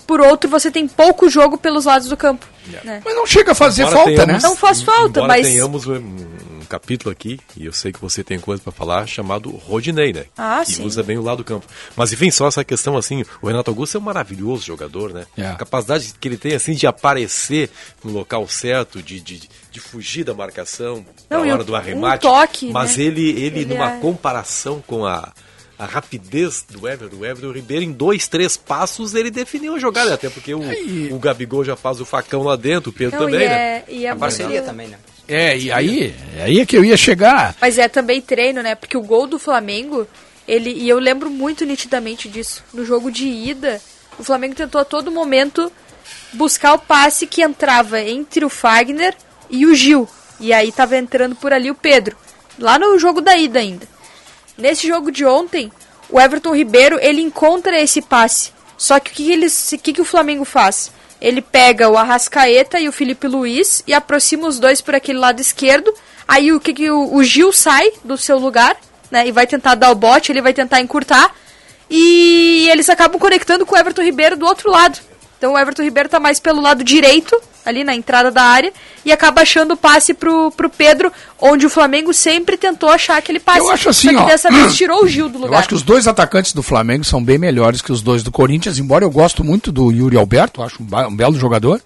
Por 0.05 0.21
outro, 0.21 0.49
você 0.49 0.71
tem 0.71 0.87
pouco 0.87 1.29
jogo 1.29 1.57
pelos 1.57 1.83
lados 1.83 2.07
do 2.07 2.15
campo. 2.15 2.47
Yeah. 2.69 2.89
Né? 2.89 3.01
Mas 3.03 3.15
não 3.15 3.25
chega 3.25 3.51
a 3.51 3.55
fazer 3.55 3.81
embora 3.81 3.97
falta, 3.97 4.11
tenhamos, 4.11 4.43
né? 4.43 4.49
Não 4.49 4.55
faz 4.55 4.81
falta, 4.81 5.19
embora 5.19 5.27
mas. 5.27 5.47
tenhamos 5.47 5.85
um 5.85 6.56
capítulo 6.67 7.11
aqui, 7.11 7.39
e 7.55 7.65
eu 7.65 7.73
sei 7.73 7.91
que 7.91 7.99
você 8.01 8.23
tem 8.23 8.39
coisa 8.39 8.61
para 8.61 8.71
falar, 8.71 9.07
chamado 9.07 9.49
Rodinei, 9.49 10.13
né? 10.13 10.25
Ah, 10.37 10.63
que 10.65 10.73
sim. 10.73 10.85
usa 10.85 11.01
bem 11.03 11.17
o 11.17 11.21
lado 11.23 11.37
do 11.37 11.43
campo. 11.43 11.65
Mas 11.95 12.11
enfim, 12.13 12.29
só 12.29 12.47
essa 12.47 12.63
questão 12.63 12.97
assim, 12.97 13.23
o 13.41 13.47
Renato 13.47 13.69
Augusto 13.71 13.97
é 13.97 13.99
um 13.99 14.03
maravilhoso 14.03 14.65
jogador, 14.65 15.13
né? 15.13 15.25
É. 15.37 15.47
A 15.47 15.55
capacidade 15.55 16.13
que 16.19 16.27
ele 16.27 16.37
tem 16.37 16.53
assim 16.53 16.73
de 16.73 16.85
aparecer 16.87 17.69
no 18.03 18.11
local 18.11 18.47
certo, 18.47 19.01
de, 19.01 19.19
de, 19.19 19.49
de 19.71 19.79
fugir 19.79 20.23
da 20.23 20.33
marcação 20.33 21.05
Não, 21.29 21.45
na 21.45 21.53
hora 21.53 21.63
do 21.63 21.75
arremate. 21.75 22.25
um 22.25 22.29
toque, 22.29 22.71
mas 22.71 22.97
né? 22.97 23.03
ele, 23.03 23.29
ele, 23.29 23.59
Ele 23.61 23.65
numa 23.65 23.93
é- 23.95 23.99
comparação 23.99 24.81
com 24.85 25.05
a 25.05 25.31
a 25.79 25.85
rapidez 25.85 26.65
do 26.67 26.87
Everton, 26.87 27.17
o 27.17 27.23
Everton 27.23 27.51
Ribeiro 27.51 27.83
em 27.83 27.91
dois, 27.91 28.27
três 28.27 28.57
passos 28.57 29.13
ele 29.13 29.29
definiu 29.29 29.75
a 29.75 29.79
jogada, 29.79 30.11
até 30.11 30.27
porque 30.27 30.51
o, 30.51 30.61
o 31.13 31.19
Gabigol 31.19 31.63
já 31.63 31.75
faz 31.75 32.01
o 32.01 32.05
facão 32.05 32.41
lá 32.41 32.55
dentro, 32.55 32.89
o 32.89 32.93
Pedro 32.93 33.19
Não, 33.19 33.25
também, 33.27 33.45
e 33.45 33.47
né? 33.47 33.53
é, 33.55 33.85
e 33.87 34.05
é 34.07 34.09
A 34.09 34.15
parceria 34.15 34.53
muito- 34.53 34.65
também, 34.65 34.87
né? 34.87 34.97
É, 35.27 35.57
e 35.57 35.71
aí, 35.71 36.15
aí 36.41 36.59
é 36.59 36.65
que 36.65 36.77
eu 36.77 36.85
ia 36.85 36.95
chegar. 36.95 37.55
Mas 37.59 37.77
é 37.77 37.87
também 37.87 38.21
treino, 38.21 38.61
né? 38.61 38.75
Porque 38.75 38.97
o 38.97 39.01
gol 39.01 39.27
do 39.27 39.37
Flamengo, 39.37 40.07
ele 40.47 40.71
e 40.71 40.87
eu 40.87 40.99
lembro 40.99 41.29
muito 41.29 41.65
nitidamente 41.65 42.29
disso. 42.29 42.63
No 42.73 42.85
jogo 42.85 43.11
de 43.11 43.27
ida, 43.27 43.81
o 44.17 44.23
Flamengo 44.23 44.55
tentou 44.55 44.79
a 44.79 44.85
todo 44.85 45.11
momento 45.11 45.71
buscar 46.33 46.73
o 46.73 46.79
passe 46.79 47.27
que 47.27 47.41
entrava 47.41 47.99
entre 47.99 48.45
o 48.45 48.49
Fagner 48.49 49.15
e 49.49 49.65
o 49.65 49.75
Gil. 49.75 50.07
E 50.39 50.53
aí 50.53 50.71
tava 50.71 50.97
entrando 50.97 51.35
por 51.35 51.51
ali 51.51 51.69
o 51.69 51.75
Pedro. 51.75 52.15
Lá 52.57 52.79
no 52.79 52.97
jogo 52.97 53.21
da 53.21 53.35
ida 53.35 53.59
ainda. 53.59 53.87
Nesse 54.57 54.87
jogo 54.87 55.11
de 55.11 55.25
ontem, 55.25 55.71
o 56.09 56.19
Everton 56.19 56.55
Ribeiro, 56.55 56.97
ele 57.01 57.21
encontra 57.21 57.79
esse 57.79 58.01
passe. 58.01 58.51
Só 58.77 58.99
que 58.99 59.11
o 59.11 59.13
que, 59.13 59.31
eles, 59.31 59.71
o 59.71 59.77
que, 59.77 59.93
que 59.93 60.01
o 60.01 60.05
Flamengo 60.05 60.45
faz? 60.45 60.91
Ele 61.21 61.41
pega 61.41 61.89
o 61.89 61.97
Arrascaeta 61.97 62.79
e 62.79 62.87
o 62.87 62.91
Felipe 62.91 63.27
Luiz 63.27 63.83
e 63.87 63.93
aproxima 63.93 64.47
os 64.47 64.59
dois 64.59 64.81
por 64.81 64.95
aquele 64.95 65.19
lado 65.19 65.39
esquerdo. 65.39 65.93
Aí 66.27 66.51
o 66.51 66.59
que, 66.59 66.73
que 66.73 66.91
o, 66.91 67.15
o 67.15 67.23
Gil 67.23 67.51
sai 67.51 67.91
do 68.03 68.17
seu 68.17 68.37
lugar, 68.37 68.77
né? 69.09 69.27
E 69.27 69.31
vai 69.31 69.47
tentar 69.47 69.75
dar 69.75 69.91
o 69.91 69.95
bote, 69.95 70.31
ele 70.31 70.41
vai 70.41 70.53
tentar 70.53 70.81
encurtar. 70.81 71.33
E 71.89 72.67
eles 72.69 72.89
acabam 72.89 73.19
conectando 73.19 73.65
com 73.65 73.75
o 73.75 73.77
Everton 73.77 74.03
Ribeiro 74.03 74.35
do 74.35 74.45
outro 74.45 74.69
lado. 74.69 74.99
Então 75.37 75.53
o 75.53 75.57
Everton 75.57 75.83
Ribeiro 75.83 76.09
tá 76.09 76.19
mais 76.19 76.39
pelo 76.39 76.61
lado 76.61 76.83
direito, 76.83 77.39
ali 77.65 77.83
na 77.83 77.93
entrada 77.95 78.31
da 78.31 78.41
área, 78.41 78.71
e 79.05 79.11
acaba 79.11 79.41
achando 79.41 79.73
o 79.73 79.77
passe 79.77 80.13
pro, 80.13 80.51
pro 80.51 80.69
Pedro, 80.69 81.11
onde 81.39 81.65
o 81.65 81.69
Flamengo 81.69 82.13
sempre 82.13 82.57
tentou 82.57 82.89
achar 82.89 83.17
aquele 83.17 83.39
passe. 83.39 83.59
Eu 83.59 83.69
acho 83.69 83.89
assim, 83.89 84.07
Só 84.09 84.13
que 84.15 84.23
ó, 84.23 84.25
dessa 84.25 84.49
vez 84.49 84.73
tirou 84.77 85.03
o 85.03 85.07
Gil 85.07 85.29
do 85.29 85.37
Eu 85.37 85.41
lugar. 85.41 85.59
acho 85.59 85.67
que 85.69 85.75
os 85.75 85.83
dois 85.83 86.07
atacantes 86.07 86.53
do 86.53 86.63
Flamengo 86.63 87.03
são 87.03 87.23
bem 87.23 87.37
melhores 87.37 87.81
que 87.81 87.91
os 87.91 88.01
dois 88.01 88.23
do 88.23 88.31
Corinthians, 88.31 88.79
embora 88.79 89.05
eu 89.05 89.11
gosto 89.11 89.43
muito 89.43 89.71
do 89.71 89.91
Yuri 89.91 90.17
Alberto, 90.17 90.63
acho 90.63 90.81
um, 90.81 91.07
um 91.07 91.15
belo 91.15 91.37
jogador. 91.37 91.79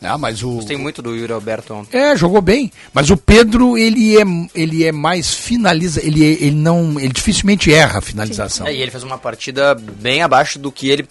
Né, 0.00 0.16
mas 0.18 0.42
o, 0.42 0.54
Gostei 0.56 0.76
muito 0.76 1.00
do 1.00 1.14
Yuri 1.14 1.32
Alberto 1.32 1.74
ontem. 1.74 1.96
É, 1.96 2.16
jogou 2.16 2.40
bem. 2.42 2.72
Mas 2.92 3.08
o 3.10 3.16
Pedro, 3.16 3.78
ele 3.78 4.16
é, 4.18 4.22
ele 4.52 4.84
é 4.84 4.90
mais 4.90 5.32
finaliza, 5.32 6.04
ele, 6.04 6.24
é- 6.24 6.44
ele 6.44 6.56
não, 6.56 6.98
ele 6.98 7.12
dificilmente 7.12 7.72
erra 7.72 7.98
a 7.98 8.02
finalização. 8.02 8.66
É, 8.66 8.74
e 8.74 8.82
ele 8.82 8.90
fez 8.90 9.04
uma 9.04 9.16
partida 9.16 9.74
bem 9.76 10.20
abaixo 10.22 10.58
do 10.58 10.72
que 10.72 10.88
ele 10.90 11.06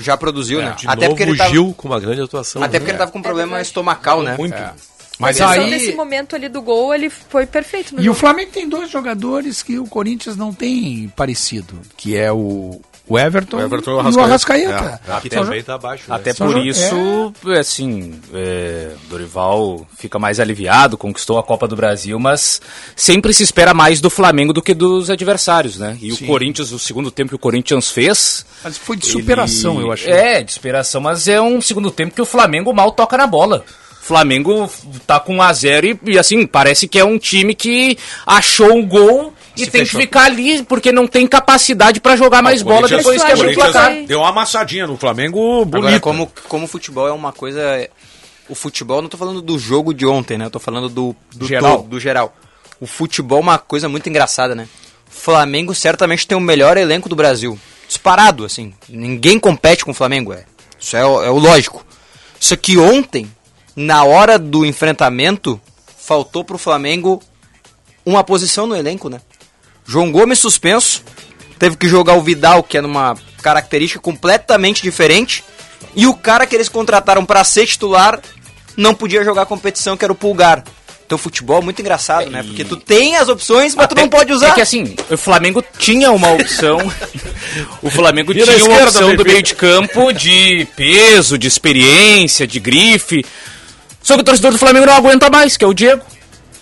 já 0.00 0.16
produziu, 0.16 0.60
É, 0.60 0.64
né? 0.66 0.74
De 0.78 0.86
Até 0.88 0.96
novo, 1.06 1.08
porque 1.10 1.22
ele 1.22 1.32
o 1.32 1.36
tava, 1.36 1.50
Gil 1.50 1.74
com 1.76 1.88
uma 1.88 2.00
grande 2.00 2.20
atuação. 2.22 2.62
até 2.62 2.78
porque 2.78 2.90
ele 2.92 2.98
tava 2.98 3.10
com 3.10 3.18
um 3.18 3.22
problema 3.22 3.60
estomacal, 3.60 4.22
né? 4.22 4.36
Muito. 4.36 4.56
Mas 5.18 5.38
a 5.40 5.50
aí- 5.50 5.68
nesse 5.68 5.92
momento 5.92 6.34
ali 6.34 6.48
do 6.48 6.62
gol, 6.62 6.94
ele 6.94 7.10
foi 7.10 7.44
perfeito 7.44 7.94
no 7.94 8.00
E 8.00 8.02
o 8.02 8.04
jogo. 8.06 8.18
Flamengo 8.18 8.50
tem 8.52 8.66
dois 8.68 8.90
jogadores 8.90 9.62
que 9.62 9.78
o 9.78 9.84
Corinthians 9.86 10.34
não 10.34 10.50
tem 10.52 11.12
parecido, 11.14 11.78
que 11.96 12.16
é 12.16 12.32
o, 12.32 12.80
o 13.10 13.18
Everton, 13.18 13.56
O 13.56 13.60
Everton 13.60 13.90
e 13.90 13.94
o 13.94 14.10
e 14.10 14.14
o 14.16 14.20
Arrascaeta. 14.20 15.00
É. 15.06 15.28
São 15.30 15.44
também 15.44 15.62
tá 15.62 15.74
abaixo, 15.74 16.04
né? 16.08 16.14
Até 16.14 16.32
Só 16.32 16.46
por 16.46 16.54
jo- 16.54 16.60
isso, 16.62 17.32
assim, 17.58 18.20
é, 18.32 18.90
Dorival 19.08 19.84
fica 19.98 20.16
mais 20.18 20.38
aliviado, 20.38 20.96
conquistou 20.96 21.36
a 21.36 21.42
Copa 21.42 21.66
do 21.66 21.74
Brasil, 21.74 22.18
mas 22.20 22.60
sempre 22.94 23.34
se 23.34 23.42
espera 23.42 23.74
mais 23.74 24.00
do 24.00 24.08
Flamengo 24.08 24.52
do 24.52 24.62
que 24.62 24.72
dos 24.72 25.10
adversários, 25.10 25.76
né? 25.76 25.98
E 26.00 26.12
Sim. 26.12 26.24
o 26.24 26.26
Corinthians, 26.28 26.70
o 26.70 26.78
segundo 26.78 27.10
tempo 27.10 27.30
que 27.30 27.34
o 27.34 27.38
Corinthians 27.38 27.90
fez. 27.90 28.46
Mas 28.62 28.78
foi 28.78 28.96
de 28.96 29.06
superação, 29.06 29.80
eu 29.80 29.90
achei. 29.90 30.12
É, 30.12 30.42
de 30.42 30.52
superação, 30.52 31.00
mas 31.00 31.26
é 31.26 31.40
um 31.40 31.60
segundo 31.60 31.90
tempo 31.90 32.14
que 32.14 32.22
o 32.22 32.26
Flamengo 32.26 32.72
mal 32.72 32.92
toca 32.92 33.16
na 33.16 33.26
bola. 33.26 33.64
O 34.00 34.04
Flamengo 34.10 34.70
tá 35.06 35.20
com 35.20 35.36
1 35.36 35.42
a 35.42 35.52
0 35.52 35.86
e, 35.86 36.00
e, 36.12 36.18
assim, 36.18 36.46
parece 36.46 36.88
que 36.88 36.98
é 36.98 37.04
um 37.04 37.18
time 37.18 37.54
que 37.54 37.98
achou 38.26 38.72
um 38.72 38.86
gol 38.86 39.34
e 39.56 39.64
Se 39.64 39.70
tem 39.70 39.80
fechou. 39.82 39.98
que 40.00 40.06
ficar 40.06 40.24
ali 40.24 40.62
porque 40.62 40.92
não 40.92 41.06
tem 41.06 41.26
capacidade 41.26 42.00
pra 42.00 42.16
jogar 42.16 42.40
mais 42.42 42.60
Ah, 42.60 42.64
o 42.64 42.68
bola 42.68 42.88
depois 42.88 43.22
que 43.22 43.32
abre 43.32 43.48
o 43.50 43.54
placar. 43.54 44.04
Deu 44.06 44.20
uma 44.20 44.28
amassadinha 44.30 44.86
no 44.86 44.96
Flamengo 44.96 45.64
bonito. 45.64 45.86
Agora, 45.86 46.00
como, 46.00 46.32
como 46.48 46.64
o 46.64 46.68
futebol 46.68 47.06
é 47.08 47.12
uma 47.12 47.32
coisa. 47.32 47.88
O 48.48 48.54
futebol, 48.54 48.98
eu 48.98 49.02
não 49.02 49.08
tô 49.08 49.16
falando 49.16 49.40
do 49.42 49.58
jogo 49.58 49.92
de 49.94 50.06
ontem, 50.06 50.36
né? 50.38 50.44
Eu 50.46 50.50
tô 50.50 50.58
falando 50.58 50.88
do, 50.88 51.14
do 51.34 51.46
Geral. 51.46 51.76
todo, 51.78 51.88
do 51.88 52.00
geral. 52.00 52.34
O 52.80 52.86
futebol 52.86 53.38
é 53.38 53.42
uma 53.42 53.58
coisa 53.58 53.88
muito 53.88 54.08
engraçada, 54.08 54.54
né? 54.54 54.66
O 55.08 55.12
Flamengo 55.12 55.74
certamente 55.74 56.26
tem 56.26 56.36
o 56.36 56.40
melhor 56.40 56.76
elenco 56.76 57.08
do 57.08 57.14
Brasil. 57.14 57.58
Disparado, 57.86 58.44
assim. 58.44 58.72
Ninguém 58.88 59.38
compete 59.38 59.84
com 59.84 59.90
o 59.90 59.94
Flamengo, 59.94 60.32
é. 60.32 60.44
Isso 60.78 60.96
é, 60.96 61.04
o- 61.04 61.22
é 61.22 61.30
o 61.30 61.38
lógico. 61.38 61.84
Só 62.40 62.56
que 62.56 62.78
ontem, 62.78 63.30
na 63.76 64.02
hora 64.04 64.38
do 64.38 64.64
enfrentamento, 64.64 65.60
faltou 65.98 66.42
pro 66.44 66.56
Flamengo 66.58 67.22
uma 68.04 68.24
posição 68.24 68.66
no 68.66 68.74
elenco, 68.74 69.08
né? 69.08 69.20
João 69.86 70.10
Gomes 70.10 70.38
suspenso, 70.38 71.02
teve 71.58 71.76
que 71.76 71.88
jogar 71.88 72.14
o 72.14 72.22
Vidal, 72.22 72.62
que 72.62 72.78
é 72.78 72.80
numa 72.80 73.16
característica 73.42 74.00
completamente 74.00 74.82
diferente, 74.82 75.44
e 75.94 76.06
o 76.06 76.14
cara 76.14 76.46
que 76.46 76.54
eles 76.54 76.68
contrataram 76.68 77.24
para 77.24 77.42
ser 77.44 77.66
titular 77.66 78.20
não 78.76 78.94
podia 78.94 79.24
jogar 79.24 79.42
a 79.42 79.46
competição, 79.46 79.96
que 79.96 80.04
era 80.04 80.12
o 80.12 80.16
Pulgar. 80.16 80.64
Então 81.10 81.18
futebol 81.18 81.58
é 81.58 81.64
muito 81.64 81.80
engraçado, 81.80 82.30
né? 82.30 82.40
Porque 82.40 82.64
tu 82.64 82.76
tem 82.76 83.16
as 83.16 83.28
opções, 83.28 83.74
mas 83.74 83.88
tu 83.88 83.96
não 83.96 84.08
pode 84.08 84.32
usar. 84.32 84.50
É 84.50 84.52
que 84.52 84.60
assim, 84.60 84.94
o 85.10 85.16
Flamengo 85.16 85.60
tinha 85.76 86.12
uma 86.12 86.30
opção. 86.30 86.78
o 87.82 87.90
Flamengo 87.90 88.32
tinha 88.32 88.64
uma 88.64 88.84
opção 88.84 89.16
do 89.16 89.24
meio 89.24 89.42
de 89.42 89.56
campo 89.56 90.12
de 90.12 90.68
peso, 90.76 91.36
de 91.36 91.48
experiência, 91.48 92.46
de 92.46 92.60
grife. 92.60 93.26
Só 94.00 94.14
que 94.14 94.20
o 94.20 94.24
torcedor 94.24 94.52
do 94.52 94.58
Flamengo 94.58 94.86
não 94.86 94.94
aguenta 94.94 95.28
mais, 95.28 95.56
que 95.56 95.64
é 95.64 95.66
o 95.66 95.74
Diego. 95.74 96.00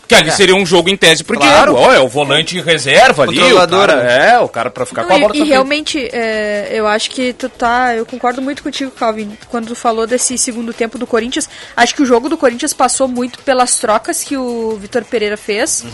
Que 0.09 0.15
ali 0.15 0.31
É. 0.31 0.33
seria 0.33 0.55
um 0.57 0.65
jogo 0.65 0.89
em 0.89 0.97
tese 0.97 1.23
pro 1.23 1.37
Claro. 1.39 1.75
Diego. 1.75 1.87
Ó, 1.89 1.93
é 1.93 2.01
o 2.01 2.09
volante 2.09 2.59
reserva 2.63 3.25
ali. 3.25 3.39
O 3.53 3.67
cara, 3.69 3.93
é, 4.11 4.39
o 4.41 4.49
cara 4.49 4.71
pra 4.71 4.87
ficar 4.87 5.03
Não, 5.03 5.09
com 5.09 5.15
a 5.15 5.19
e- 5.19 5.21
bola. 5.21 5.35
e, 5.35 5.39
também. 5.39 5.53
realmente, 5.53 6.09
é, 6.13 6.71
eu 6.73 6.87
acho 6.87 7.11
que 7.11 7.35
tu 7.35 7.49
tá. 7.51 7.95
Eu 7.95 8.07
concordo 8.07 8.41
muito 8.41 8.63
contigo, 8.63 8.91
Calvin, 8.91 9.37
quando 9.51 9.67
tu 9.69 9.75
falou 9.75 10.07
desse 10.07 10.39
segundo 10.39 10.73
tempo 10.73 10.97
do 10.99 11.07
Corinthians. 11.07 11.47
Acho 11.77 11.95
que 11.95 12.03
o 12.03 12.07
jogo 12.07 12.29
do 12.31 12.39
Corinthians 12.39 12.73
passou 12.73 13.07
muito 13.07 13.39
pelas 13.41 13.79
trocas 13.79 14.25
que 14.25 14.35
o 14.37 14.79
Vitor 14.81 15.05
Pereira 15.05 15.37
fez. 15.37 15.85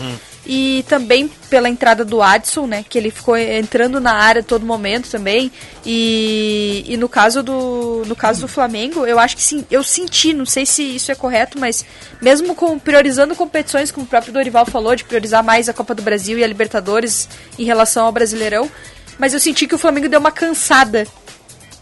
E 0.45 0.85
também 0.87 1.29
pela 1.49 1.67
entrada 1.67 2.05
do 2.05 2.21
Adson, 2.21 2.67
né? 2.67 2.85
Que 2.87 2.97
ele 2.97 3.09
ficou 3.09 3.35
entrando 3.35 3.99
na 3.99 4.13
área 4.13 4.43
todo 4.43 4.65
momento 4.65 5.09
também. 5.09 5.51
E, 5.85 6.85
e 6.87 6.97
no 6.97 7.09
caso 7.09 7.41
do 7.41 8.03
no 8.05 8.15
caso 8.15 8.41
do 8.41 8.47
Flamengo, 8.47 9.05
eu 9.05 9.19
acho 9.19 9.35
que 9.35 9.41
sim, 9.41 9.65
eu 9.71 9.83
senti, 9.83 10.33
não 10.33 10.45
sei 10.45 10.65
se 10.65 10.83
isso 10.83 11.11
é 11.11 11.15
correto, 11.15 11.59
mas 11.59 11.85
mesmo 12.21 12.53
com 12.55 12.77
priorizando 12.77 13.35
competições, 13.35 13.91
como 13.91 14.05
o 14.05 14.09
próprio 14.09 14.33
Dorival 14.33 14.65
falou, 14.65 14.95
de 14.95 15.03
priorizar 15.03 15.43
mais 15.43 15.67
a 15.67 15.73
Copa 15.73 15.95
do 15.95 16.03
Brasil 16.03 16.37
e 16.37 16.43
a 16.43 16.47
Libertadores 16.47 17.27
em 17.57 17.63
relação 17.63 18.05
ao 18.05 18.11
Brasileirão, 18.11 18.69
mas 19.17 19.33
eu 19.33 19.39
senti 19.39 19.65
que 19.67 19.75
o 19.75 19.79
Flamengo 19.79 20.09
deu 20.09 20.19
uma 20.19 20.31
cansada. 20.31 21.07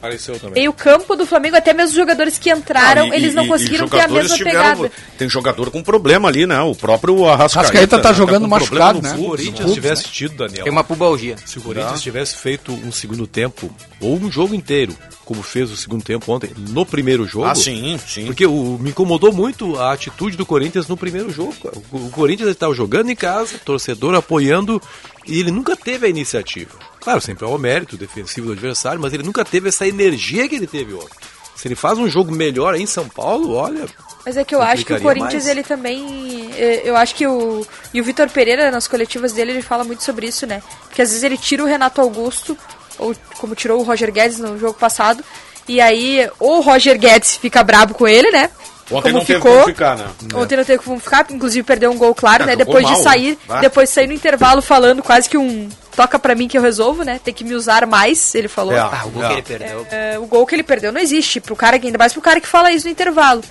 Apareceu 0.04 0.38
também. 0.38 0.66
E 0.66 0.68
o 0.68 0.74
campo 0.74 1.16
do 1.16 1.26
Flamengo, 1.26 1.56
até 1.56 1.72
mesmo 1.72 1.92
os 1.92 1.96
jogadores 1.96 2.38
que 2.38 2.52
entraram, 2.52 3.08
Não, 3.08 3.14
e- 3.14 3.16
eles 3.16 3.34
não 3.34 3.46
e- 3.46 3.48
conseguiram 3.48 3.86
e 3.86 3.90
ter 3.90 4.02
a 4.02 4.08
mesma 4.10 4.36
tiveram- 4.36 4.60
pegada. 4.76 4.92
Tem 5.18 5.30
jogador 5.30 5.72
com 5.72 5.82
problema 5.82 6.28
ali, 6.28 6.46
né? 6.46 6.60
O 6.62 6.76
próprio 6.76 7.26
Arrascaeta. 7.26 7.60
Arrascaeta 7.70 8.00
tá 8.00 8.12
jogando 8.12 8.42
com 8.42 8.50
machucado, 8.50 9.00
problema 9.00 9.02
no 9.02 9.02
né? 9.02 9.16
Se 9.16 9.22
o 9.22 9.30
Corinthians 9.30 9.68
no 9.70 9.74
tivesse 9.74 10.04
tido, 10.10 10.36
Daniel. 10.36 10.64
Tem 10.66 10.74
uma 10.74 10.84
pubalgia. 10.84 11.38
Se 11.46 11.58
o 11.58 11.62
Corinthians 11.62 12.02
tivesse 12.02 12.36
feito 12.36 12.74
um 12.74 12.92
segundo 12.92 13.26
tempo, 13.26 13.74
ou 14.02 14.18
um 14.18 14.30
jogo 14.30 14.54
inteiro, 14.54 14.94
como 15.24 15.42
fez 15.42 15.72
o 15.72 15.78
segundo 15.78 16.04
tempo 16.04 16.30
ontem, 16.34 16.50
no 16.58 16.86
primeiro 16.86 17.26
jogo. 17.26 17.46
Ah, 17.46 17.56
sim, 17.56 17.98
sim. 18.06 18.26
Porque 18.26 18.46
o, 18.46 18.78
me 18.82 18.90
incomodou 18.90 19.32
muito 19.32 19.80
a 19.80 19.94
atitude 19.94 20.36
do 20.36 20.46
Corinthians 20.46 20.86
no 20.90 20.98
primeiro 20.98 21.32
jogo. 21.32 21.56
O, 21.94 21.98
o 21.98 22.10
Corinthians 22.10 22.50
estava 22.50 22.74
jogando 22.74 23.10
em 23.10 23.16
casa, 23.16 23.58
torcedor 23.64 24.14
apoiando, 24.16 24.82
e 25.26 25.40
ele 25.40 25.50
nunca 25.50 25.78
teve 25.78 26.08
a 26.08 26.10
iniciativa. 26.10 26.72
Claro, 27.04 27.20
sempre 27.22 27.46
há 27.46 27.48
o 27.50 27.58
mérito 27.58 27.98
defensivo 27.98 28.48
do 28.48 28.54
adversário, 28.54 29.00
mas 29.02 29.14
ele 29.14 29.24
nunca 29.24 29.44
teve 29.44 29.70
essa 29.70 29.86
energia 29.88 30.48
que 30.48 30.56
ele 30.56 30.68
teve 30.68 30.94
ontem. 30.94 31.10
Se 31.56 31.68
ele 31.68 31.76
faz 31.76 31.98
um 32.00 32.10
jogo 32.10 32.32
melhor 32.32 32.74
aí 32.74 32.82
em 32.82 32.86
São 32.88 33.08
Paulo, 33.08 33.54
olha. 33.54 33.86
Mas 34.26 34.38
é 34.38 34.44
que 34.44 34.56
eu 34.56 34.62
acho 34.62 34.86
que 34.86 34.94
o 34.94 35.02
Corinthians, 35.02 35.44
mais. 35.44 35.48
ele 35.48 35.64
também. 35.64 36.50
eh, 36.58 36.82
Eu 36.86 36.96
acho 36.96 37.14
que 37.14 37.28
o. 37.28 37.66
E 37.94 38.00
o 38.02 38.04
Vitor 38.04 38.30
Pereira, 38.30 38.72
nas 38.72 38.88
coletivas 38.88 39.34
dele, 39.34 39.52
ele 39.52 39.62
fala 39.62 39.84
muito 39.84 40.04
sobre 40.04 40.28
isso, 40.28 40.46
né? 40.48 40.64
Porque 40.88 41.02
às 41.02 41.10
vezes 41.10 41.24
ele 41.24 41.38
tira 41.38 41.62
o 41.62 41.68
Renato 41.68 42.00
Augusto, 42.02 42.58
ou 42.98 43.14
como 43.38 43.54
tirou 43.54 43.80
o 43.82 43.84
Roger 43.84 44.12
Guedes 44.12 44.40
no 44.40 44.58
jogo 44.58 44.74
passado, 44.76 45.24
e 45.68 45.80
aí 45.82 46.28
ou 46.40 46.58
o 46.60 46.62
Roger 46.62 46.98
Guedes 46.98 47.36
fica 47.36 47.62
brabo 47.64 47.94
com 47.94 48.08
ele, 48.08 48.32
né? 48.32 48.50
Ontem 48.92 49.12
como 49.12 49.18
não 49.20 49.26
teve 49.26 49.40
ficou. 49.40 49.54
como 49.54 49.66
ficar, 49.66 49.98
né? 49.98 50.06
Ontem 50.34 50.58
não 50.58 50.66
teve 50.66 50.84
como 50.84 51.00
ficar, 51.00 51.26
inclusive 51.30 51.64
perdeu 51.66 51.92
um 51.92 51.98
gol 51.98 52.16
claro, 52.16 52.44
É, 52.44 52.48
né? 52.48 52.56
Depois 52.56 52.84
mal, 52.84 52.94
de 52.96 53.02
sair, 53.02 53.38
né? 53.48 53.62
depois 53.62 53.90
de 53.90 53.96
sair 53.96 54.08
no 54.08 54.14
intervalo 54.14 54.62
falando 54.62 55.04
quase 55.04 55.30
que 55.30 55.38
um 55.38 55.70
toca 55.96 56.18
pra 56.20 56.36
mim 56.36 56.48
que 56.48 56.58
eu 56.58 56.62
resolvo, 56.62 57.04
né? 57.04 57.20
Tem 57.24 57.34
que 57.34 57.44
me 57.44 57.54
usar 57.54 57.86
mais, 57.86 58.34
ele 58.36 58.48
falou. 58.48 58.74
É, 58.74 58.80
Ah, 58.80 59.04
o 59.06 59.10
gol 59.10 59.24
é. 59.24 59.28
que 59.28 59.34
ele 59.34 59.42
perdeu. 59.44 59.88
É, 59.92 60.20
o 60.20 60.26
gol 60.26 60.46
que 60.46 60.56
ele 60.56 60.64
perdeu 60.64 60.92
não 60.92 61.00
existe 61.02 61.40
pro 61.40 61.56
cara 61.56 61.78
que 61.80 61.86
ainda 61.88 61.98
mais 61.98 62.14
pro 62.14 62.22
cara 62.22 62.40
que 62.42 62.48
fala 62.48 62.72
isso 62.72 62.86
no 62.86 62.92
intervalo. 62.92 63.42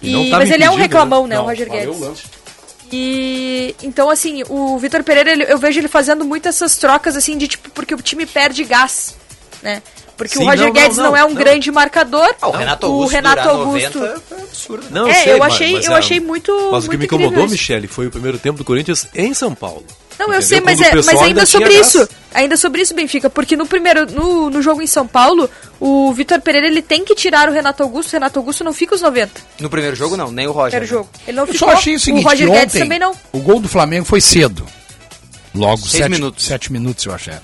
E 0.00 0.10
não 0.12 0.22
E- 0.24 0.30
tava 0.30 0.42
mas 0.44 0.50
ele 0.52 0.62
é 0.64 0.70
um 0.70 0.74
impedido, 0.74 0.94
reclamão, 0.94 1.26
né, 1.26 1.36
Não, 1.36 1.44
o 1.44 1.46
Roger 1.46 1.68
Guedes. 1.68 1.96
o 1.96 1.98
lance. 2.00 2.22
E 2.90 3.74
então 3.82 4.08
assim, 4.08 4.42
o 4.48 4.78
Vitor 4.78 5.02
Pereira, 5.02 5.30
ele- 5.30 5.44
eu 5.48 5.58
vejo 5.58 5.78
ele 5.78 5.88
fazendo 5.88 6.24
muito 6.24 6.48
essas 6.48 6.76
trocas 6.76 7.16
assim 7.16 7.36
de 7.36 7.46
tipo 7.48 7.68
porque 7.70 7.94
o 7.94 7.98
time 8.00 8.24
perde 8.24 8.64
gás, 8.64 9.14
né? 9.62 9.82
Porque 10.16 10.36
Sim, 10.36 10.44
o 10.44 10.46
Roger 10.50 10.66
não, 10.66 10.72
Guedes 10.72 10.96
não, 10.96 11.04
não, 11.06 11.16
é 11.16 11.24
um 11.24 11.28
não. 11.28 11.34
grande 11.36 11.70
marcador. 11.70 12.34
Ah, 12.42 12.48
o 12.48 12.50
Renato 12.50 12.86
o 12.86 12.90
Augusto 12.90 13.12
Renato 13.14 13.42
durar 13.42 13.54
Augusto 13.56 13.98
90 14.00 14.24
é 14.34 14.42
absurdo. 14.42 14.86
Não, 14.90 15.06
É, 15.06 15.14
sei, 15.14 15.32
eu 15.34 15.42
achei- 15.44 15.72
mas 15.74 15.84
eu 15.86 15.92
é- 15.92 15.98
achei 15.98 16.18
muito- 16.20 16.68
Mas 16.72 16.86
o 16.86 16.90
que 16.90 16.96
me 16.96 17.04
incrível 17.04 17.26
incomodou, 17.26 17.44
isso. 17.44 17.52
Michele, 17.52 17.86
foi 17.86 18.06
o 18.08 18.10
primeiro 18.10 18.36
tempo 18.38 18.58
do 18.58 18.64
Corinthians 18.64 19.06
em 19.14 19.32
São 19.32 19.54
Paulo. 19.54 19.84
Não, 20.18 20.32
eu 20.32 20.40
Entendeu? 20.40 20.42
sei, 20.48 20.60
mas, 20.60 20.80
o 20.80 20.82
é, 20.82 20.94
mas 20.94 21.08
ainda 21.08 21.24
ainda 21.24 21.46
sobre 21.46 21.72
isso. 21.74 21.98
gás. 21.98 22.08
Ainda 22.34 22.56
sobre 22.56 22.82
isso, 22.82 22.92
Benfica, 22.94 23.30
porque 23.30 23.56
no 23.56 23.66
primeiro, 23.66 24.04
no, 24.12 24.50
no 24.50 24.60
jogo 24.60 24.82
em 24.82 24.86
São 24.86 25.06
Paulo, 25.06 25.48
o 25.80 26.12
Vitor 26.12 26.40
Pereira 26.40 26.66
ele 26.66 26.82
tem 26.82 27.04
que 27.04 27.14
tirar 27.14 27.48
o 27.48 27.52
Renato 27.52 27.82
Augusto. 27.82 28.10
O 28.10 28.12
Renato 28.12 28.38
Augusto 28.38 28.62
não 28.64 28.72
fica 28.72 28.94
os 28.94 29.00
90. 29.00 29.40
No 29.60 29.70
primeiro 29.70 29.96
jogo, 29.96 30.16
não, 30.16 30.30
nem 30.30 30.46
o 30.46 30.52
Roger. 30.52 30.72
Primeiro 30.80 30.86
jogo. 30.86 31.08
Ele 31.26 31.36
não 31.36 31.44
Eu 31.44 31.52
ficou. 31.52 31.68
só 31.70 31.74
achei 31.74 31.94
o 31.94 32.00
seguinte, 32.00 32.24
Roger 32.24 32.46
Guedes 32.50 32.64
ontem, 32.74 32.78
também 32.80 32.98
não. 32.98 33.14
o 33.32 33.38
gol 33.40 33.60
do 33.60 33.68
Flamengo 33.68 34.04
foi 34.04 34.20
cedo. 34.20 34.66
Logo, 35.54 35.78
Seis 35.78 35.92
sete 35.92 36.10
minutos. 36.10 36.44
Sete 36.44 36.72
minutos, 36.72 37.04
eu 37.06 37.14
achei. 37.14 37.34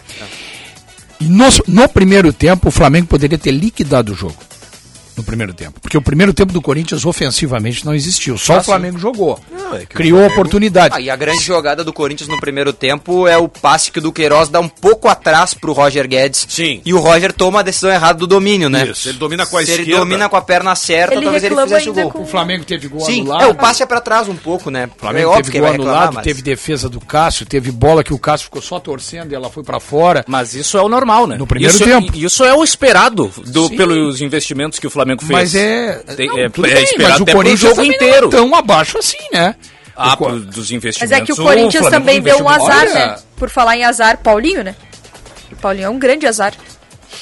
E 1.20 1.24
no, 1.24 1.46
no 1.68 1.88
primeiro 1.88 2.32
tempo, 2.32 2.68
o 2.68 2.72
Flamengo 2.72 3.06
poderia 3.06 3.38
ter 3.38 3.52
liquidado 3.52 4.12
o 4.12 4.14
jogo. 4.16 4.36
No 5.16 5.22
primeiro 5.22 5.54
tempo. 5.54 5.80
Porque 5.80 5.96
o 5.96 6.02
primeiro 6.02 6.32
tempo 6.34 6.52
do 6.52 6.60
Corinthians 6.60 7.04
ofensivamente 7.06 7.84
não 7.86 7.94
existiu. 7.94 8.36
Só 8.36 8.54
Ah, 8.54 8.58
o 8.58 8.64
Flamengo 8.64 8.98
jogou. 8.98 9.38
Não, 9.50 9.76
é 9.76 9.86
Criou 9.86 10.18
Flamengo- 10.18 10.32
oportunidade. 10.34 10.94
Ah, 10.96 11.00
e 11.00 11.08
a 11.08 11.16
grande 11.16 11.42
jogada 11.42 11.84
do 11.84 11.92
Corinthians 11.92 12.28
no 12.28 12.38
primeiro 12.40 12.72
tempo 12.72 13.26
é 13.28 13.36
o 13.38 13.48
passe 13.48 13.90
que 13.92 13.98
o 13.98 14.02
Duqueiroz 14.02 14.48
dá 14.48 14.58
um 14.60 14.68
pouco 14.68 15.08
atrás 15.08 15.54
pro 15.54 15.72
Roger 15.72 16.08
Guedes. 16.08 16.46
Sim. 16.48 16.80
E 16.84 16.92
o 16.92 16.98
Roger 16.98 17.32
toma 17.32 17.60
a 17.60 17.62
decisão 17.62 17.90
errada 17.90 18.18
do 18.18 18.26
domínio, 18.26 18.68
né? 18.68 18.86
Isso, 18.88 19.08
ele 19.08 19.18
domina 19.18 19.46
com 19.46 19.56
a 19.56 19.64
Se 19.64 19.70
ele 19.70 19.82
esquerda. 19.82 20.00
domina 20.00 20.28
com 20.28 20.36
a 20.36 20.42
perna 20.42 20.74
certa, 20.74 21.14
Ele 21.14 21.22
talvez 21.22 21.44
ele 21.44 21.54
fizesse 21.62 21.88
o 21.90 21.94
gol. 21.94 22.10
com- 22.10 22.22
O 22.22 22.26
Flamengo 22.26 22.64
teve 22.64 22.88
gol 22.88 23.00
Sim, 23.00 23.20
anulado. 23.20 23.42
é, 23.44 23.46
o 23.46 23.54
passe 23.54 23.82
é 23.82 23.86
pra 23.86 24.00
trás 24.00 24.28
um 24.28 24.34
pouco, 24.36 24.70
né? 24.70 24.88
O 24.96 25.00
Flamengo 25.00 25.24
é 25.24 25.26
óbvio 25.28 25.44
teve 25.44 25.52
que 25.52 25.60
gol 25.60 25.68
ele 25.74 25.82
anulado, 25.82 26.14
mas... 26.14 26.24
teve 26.24 26.42
defesa 26.42 26.88
do 26.88 27.00
Cássio, 27.00 27.46
teve 27.46 27.70
bola 27.70 28.02
que 28.02 28.12
o 28.12 28.18
Cássio 28.18 28.46
ficou 28.46 28.60
só 28.62 28.80
torcendo 28.80 29.30
e 29.30 29.34
ela 29.36 29.48
foi 29.48 29.62
pra 29.62 29.78
fora. 29.78 30.24
Mas 30.26 30.54
isso 30.54 30.76
é 30.76 30.82
o 30.82 30.88
normal, 30.88 31.26
né? 31.26 31.36
No 31.36 31.46
primeiro 31.46 31.72
isso, 31.74 31.84
tempo. 31.84 32.12
Isso 32.16 32.44
é 32.44 32.52
o 32.54 32.64
esperado 32.64 33.30
do, 33.46 33.68
Sim. 33.68 33.76
pelos 33.76 34.20
investimentos 34.20 34.78
que 34.78 34.86
o 34.86 34.90
Flamengo 34.90 35.03
fez. 35.26 35.30
Mas 35.30 35.54
é. 35.54 35.92
Tem- 36.16 36.26
não, 36.28 36.38
é, 36.38 36.48
tudo 36.48 36.66
é 36.66 36.74
bem, 36.74 36.84
esperado 36.84 37.10
mas 37.12 37.20
o 37.20 37.26
Corinthians 37.36 37.60
jogo 37.76 37.84
inteiro. 37.84 38.20
não 38.22 38.38
é 38.38 38.42
tão 38.42 38.54
abaixo 38.54 38.98
assim, 38.98 39.18
né? 39.32 39.54
Ah, 39.96 40.16
O 40.18 40.38
dos 40.40 40.56
Mas 40.56 40.70
investimentos. 40.72 41.18
é 41.18 41.20
que 41.24 41.32
o 41.32 41.36
Corinthians 41.36 41.86
Flamengo 41.86 41.90
também 41.90 42.20
deu 42.20 42.38
um 42.42 42.48
azar, 42.48 42.80
Olha- 42.80 42.94
né? 42.94 43.16
Por 43.36 43.48
falar 43.48 43.76
em 43.76 43.84
azar, 43.84 44.18
Paulinho, 44.18 44.64
né? 44.64 44.74
O 45.52 45.56
Paulinho 45.56 45.86
é 45.86 45.88
um 45.88 45.98
grande 45.98 46.26
azar. 46.26 46.52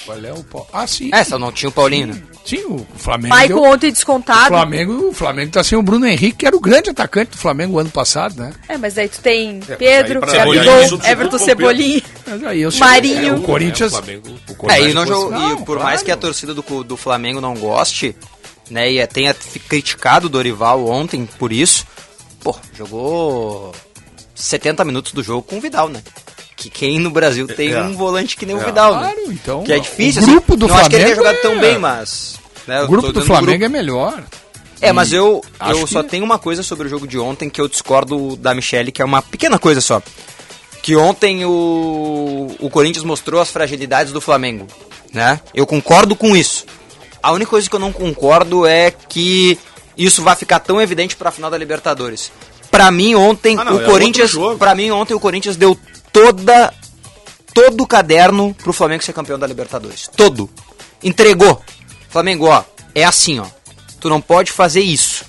Qual 0.05 0.18
é 0.18 0.32
o? 0.32 0.45
Ah, 0.72 0.86
sim. 0.86 1.11
É, 1.12 1.22
só 1.24 1.38
não 1.38 1.53
tinha 1.53 1.68
o 1.68 1.72
Paulinho, 1.72 2.09
né? 2.09 2.22
Sim, 2.45 2.64
o 2.64 2.86
Flamengo. 2.97 3.34
Maicon 3.34 3.55
deu- 3.62 3.64
ontem 3.72 3.88
O 3.88 3.93
descontado. 3.93 4.49
Flamengo, 4.49 5.09
o 5.09 5.12
Flamengo 5.12 5.53
tá 5.53 5.62
sem 5.62 5.78
o 5.78 5.82
Bruno 5.82 6.07
Henrique, 6.07 6.38
que 6.38 6.47
era 6.47 6.57
o 6.57 6.61
grande 6.61 6.90
atacante 6.90 7.32
do 7.32 7.36
Flamengo 7.38 7.78
ano 7.78 7.90
passado, 7.90 8.36
né? 8.40 8.53
É, 8.68 8.76
mas 8.76 8.95
daí 8.95 9.09
tu 9.09 9.20
tem 9.20 9.61
aí 9.68 9.76
Pedro, 9.76 10.20
pra- 10.20 10.32
Gabigol, 10.32 11.01
Everton 11.05 11.36
o 11.36 11.38
Cebolinha. 11.38 12.03
Mas 12.26 12.45
aí 12.45 12.62
eu 12.62 12.70
Marinho. 12.78 13.28
É, 13.28 13.32
o 13.38 13.43
Corinthians. 13.43 13.93
É, 13.93 13.97
o 13.97 14.03
Flamengo- 14.03 14.28
o 14.61 14.70
É, 14.70 14.80
e, 14.82 14.93
não 14.95 15.07
jogou- 15.07 15.28
e 15.28 15.38
Não, 15.38 15.57
por 15.59 15.76
claro. 15.76 15.82
mais 15.84 16.03
que 16.03 16.11
a 16.11 16.16
torcida 16.16 16.53
do, 16.53 16.62
do 16.84 16.97
Flamengo 16.97 17.40
não 17.40 17.55
goste, 17.55 18.16
né, 18.70 18.90
e 18.90 19.07
tenha 19.07 19.34
criticado 19.68 20.26
o 20.26 20.30
Dorival 20.30 20.86
ontem 20.88 21.28
por 21.38 21.53
isso, 21.53 21.86
pô, 22.43 22.57
jogou 22.76 23.72
70 24.34 24.84
minutos 24.84 25.12
do 25.12 25.22
jogo 25.22 25.43
com 25.43 25.59
o 25.59 25.61
Vidal, 25.61 25.88
né? 25.88 26.03
Que 26.62 26.70
quem 26.70 26.98
no 26.98 27.10
Brasil 27.10 27.46
tem 27.46 27.72
É. 27.72 27.80
um 27.82 27.94
volante 27.96 28.36
que 28.36 28.44
nem 28.46 28.54
o 28.56 28.60
É. 28.60 28.64
Vidal, 28.64 28.94
né? 28.94 29.12
Claro, 29.14 29.32
então. 29.32 29.62
Que 29.64 29.72
é 29.72 29.78
difícil, 29.78 30.22
o 30.22 30.26
grupo 30.26 30.52
assim. 30.52 30.58
do 30.58 30.68
não 30.68 30.76
acho 30.76 30.90
que 30.90 30.96
ele 30.96 31.04
tenha 31.04 31.16
Flamengo 31.16 31.34
jogado 31.36 31.42
tão 31.42 31.52
é- 31.64 31.70
bem, 31.70 31.78
mas... 31.78 32.34
né, 32.66 32.82
O 32.82 32.88
grupo 32.88 33.12
do 33.12 33.24
Flamengo 33.24 33.64
é 33.64 33.68
melhor. 33.68 34.22
É, 34.80 34.92
mas 34.92 35.12
eu, 35.12 35.40
eu 35.68 35.86
só 35.86 36.02
que- 36.02 36.08
tenho 36.10 36.24
uma 36.24 36.38
coisa 36.38 36.62
sobre 36.62 36.86
o 36.88 36.90
jogo 36.90 37.06
de 37.06 37.18
ontem 37.18 37.48
que 37.48 37.60
eu 37.60 37.68
discordo 37.68 38.34
da 38.36 38.52
Michelle, 38.54 38.90
que 38.90 39.00
é 39.00 39.04
uma 39.04 39.22
pequena 39.22 39.58
coisa 39.58 39.80
só. 39.80 40.02
Que 40.82 40.96
ontem 40.96 41.44
o, 41.44 42.54
o 42.58 42.68
Corinthians 42.68 43.04
mostrou 43.04 43.40
as 43.40 43.48
fragilidades 43.50 44.12
do 44.12 44.20
Flamengo, 44.20 44.66
né? 45.12 45.40
Eu 45.54 45.64
concordo 45.66 46.16
com 46.16 46.34
isso. 46.36 46.64
A 47.22 47.30
única 47.30 47.50
coisa 47.50 47.70
que 47.70 47.76
eu 47.76 47.78
não 47.80 47.92
concordo 47.92 48.66
é 48.66 48.90
que 48.90 49.56
isso 49.96 50.22
vai 50.22 50.34
ficar 50.34 50.58
tão 50.58 50.80
evidente 50.82 51.14
pra 51.14 51.30
final 51.30 51.48
da 51.48 51.56
Libertadores. 51.56 52.32
Pra 52.68 52.90
mim 52.90 53.14
ontem 53.14 53.56
Ah, 53.56 53.64
não, 53.64 53.76
o 53.76 53.82
é 53.82 53.84
Corinthians, 53.84 54.32
para 54.58 54.74
mim 54.74 54.90
ontem 54.90 55.14
o 55.14 55.20
Corinthians 55.20 55.54
deu 55.56 55.78
toda 56.12 56.72
todo 57.54 57.82
o 57.82 57.86
caderno 57.86 58.54
pro 58.62 58.72
Flamengo 58.72 59.02
ser 59.02 59.12
campeão 59.12 59.38
da 59.38 59.46
Libertadores. 59.46 60.08
Todo. 60.16 60.48
Entregou. 61.02 61.62
Flamengo, 62.08 62.46
ó, 62.46 62.62
é 62.94 63.04
assim, 63.04 63.38
ó. 63.40 63.46
Tu 64.00 64.08
não 64.08 64.20
pode 64.20 64.50
fazer 64.52 64.80
isso. 64.80 65.24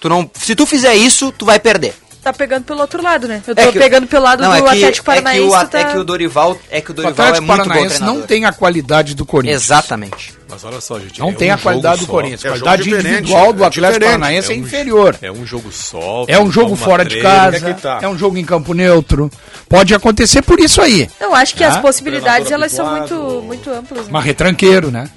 Tu 0.00 0.08
não, 0.08 0.30
se 0.34 0.54
tu 0.54 0.66
fizer 0.66 0.94
isso, 0.94 1.32
tu 1.32 1.44
vai 1.44 1.58
perder. 1.58 1.94
Tá 2.22 2.32
pegando 2.32 2.64
pelo 2.64 2.80
outro 2.80 3.02
lado, 3.02 3.28
né? 3.28 3.40
Eu 3.46 3.54
tô 3.54 3.60
É 3.62 3.72
que- 3.72 3.78
pegando 3.78 4.06
pelo 4.06 4.24
lado 4.24 4.42
Não, 4.42 4.50
do 4.50 4.56
é 4.56 4.60
que, 4.62 4.68
Atlético 4.68 5.10
é 5.10 5.14
Paranaense. 5.14 5.42
que 5.48 5.54
o, 5.54 5.60
tu 5.60 5.68
tá... 5.70 5.78
é 5.78 5.84
que 5.84 5.98
o 5.98 6.04
Dorival, 6.04 6.58
é 6.70 6.80
que 6.80 6.90
o 6.90 6.92
O 6.92 6.94
Dorival 6.94 7.26
é 7.26 7.28
Atlético 7.28 7.46
muito 7.46 7.58
bom 7.62 7.64
Paranaense 7.68 7.94
treinador. 7.96 8.20
não 8.20 8.26
tem 8.26 8.44
a 8.44 8.52
qualidade 8.52 9.14
do 9.14 9.24
Corinthians. 9.24 9.62
Exatamente. 9.62 10.35
Mas 10.48 10.64
olha 10.64 10.80
só, 10.80 10.98
gente. 11.00 11.18
Não 11.18 11.30
é 11.30 11.32
tem 11.32 11.50
um 11.50 11.54
a 11.54 11.58
qualidade 11.58 12.00
jogo 12.00 12.06
do. 12.06 12.12
Corinthians. 12.12 12.44
É 12.44 12.48
A 12.48 12.52
jogo 12.52 12.64
qualidade 12.64 12.90
individual 12.90 13.52
do 13.52 13.64
é 13.64 13.66
Atlético. 13.66 14.04
Paranaense 14.04 14.52
é, 14.52 14.54
um- 14.54 14.58
inferior. 14.58 15.18
É 15.20 15.32
um 15.32 15.44
jogo 15.44 15.72
só. 15.72 16.24
É 16.28 16.38
um 16.38 16.50
jogo 16.52 16.76
fora 16.76 17.04
de 17.04 17.20
casa, 17.20 17.68
é 17.68 17.74
tá. 17.74 17.98
é 18.02 18.08
um 18.08 18.16
jogo 18.16 18.38
em 18.38 18.44
campo 18.44 18.72
neutro. 18.72 19.30
Pode 19.68 19.94
acontecer 19.94 20.42
por 20.42 20.60
isso 20.60 20.80
aí. 20.80 21.08
Não, 21.20 21.34
acho 21.34 21.54
que 21.56 21.64
Ah, 21.64 21.68
as 21.68 21.76
possibilidades 21.78 22.46
treinador 22.46 22.54
elas 22.54 22.72
são 22.72 22.96
muito, 22.96 23.42
muito 23.42 23.70
amplas. 23.70 24.06
Né? 24.06 24.10
Mas 24.12 24.24
retranqueiro, 24.24 24.90
né? 24.90 25.10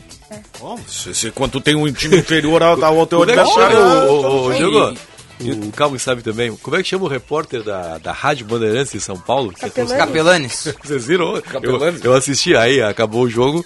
Bom, 0.59 0.77
se, 0.87 1.13
se, 1.13 1.31
quando 1.31 1.51
tu 1.53 1.61
tem 1.61 1.75
um 1.75 1.91
time 1.91 2.17
inferior 2.17 2.61
ao, 2.61 2.83
ao 2.83 3.07
teu 3.07 3.19
é 3.19 3.23
adversário, 3.23 3.77
o, 3.77 4.11
o, 4.11 4.47
o, 4.47 4.51
Sim. 4.51 4.57
Diogo? 4.57 4.97
O 5.41 5.71
Calmo 5.71 5.97
sabe 5.97 6.21
também. 6.21 6.53
Como 6.57 6.75
é 6.75 6.83
que 6.83 6.89
chama 6.89 7.05
o 7.05 7.07
repórter 7.07 7.63
da, 7.63 7.97
da 7.97 8.11
Rádio 8.11 8.45
Bandeirantes 8.45 8.93
em 8.93 8.99
São 8.99 9.17
Paulo? 9.17 9.53
Que 9.53 9.61
Capelani. 9.61 9.97
Capelanes. 9.97 10.75
Vocês 10.83 11.05
viram? 11.05 11.37
Eu, 11.37 11.41
Capelanes. 11.41 12.03
eu 12.03 12.13
assisti 12.13 12.55
aí, 12.57 12.81
acabou 12.81 13.23
o 13.23 13.29
jogo. 13.29 13.65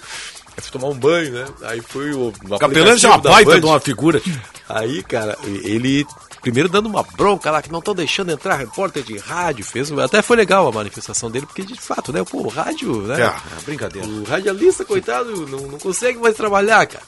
Eu 0.56 0.62
fui 0.62 0.72
tomar 0.72 0.88
um 0.88 0.94
banho, 0.94 1.32
né? 1.32 1.46
Aí 1.62 1.80
foi 1.80 2.12
o. 2.12 2.32
o 2.48 2.58
Capelães 2.58 3.02
é 3.02 3.08
uma 3.08 3.18
baita 3.18 3.50
Band. 3.50 3.60
de 3.60 3.66
uma 3.66 3.80
figura. 3.80 4.22
Aí, 4.68 5.02
cara, 5.02 5.36
ele 5.44 6.06
primeiro 6.44 6.68
dando 6.68 6.86
uma 6.86 7.02
bronca 7.02 7.50
lá 7.50 7.62
que 7.62 7.72
não 7.72 7.78
estão 7.78 7.94
deixando 7.94 8.30
entrar 8.30 8.56
repórter 8.56 9.02
de 9.02 9.16
rádio, 9.16 9.64
fez, 9.64 9.90
até 9.92 10.20
foi 10.20 10.36
legal 10.36 10.68
a 10.68 10.72
manifestação 10.72 11.30
dele, 11.30 11.46
porque 11.46 11.62
de 11.62 11.74
fato, 11.74 12.12
né, 12.12 12.22
pô, 12.22 12.42
o 12.42 12.48
rádio, 12.48 13.00
né? 13.02 13.22
É, 13.22 13.24
é 13.24 13.62
brincadeira. 13.64 14.06
O 14.06 14.24
radialista, 14.24 14.84
coitado, 14.84 15.46
não, 15.46 15.60
não 15.60 15.78
consegue 15.78 16.18
mais 16.18 16.36
trabalhar, 16.36 16.86
cara. 16.86 17.02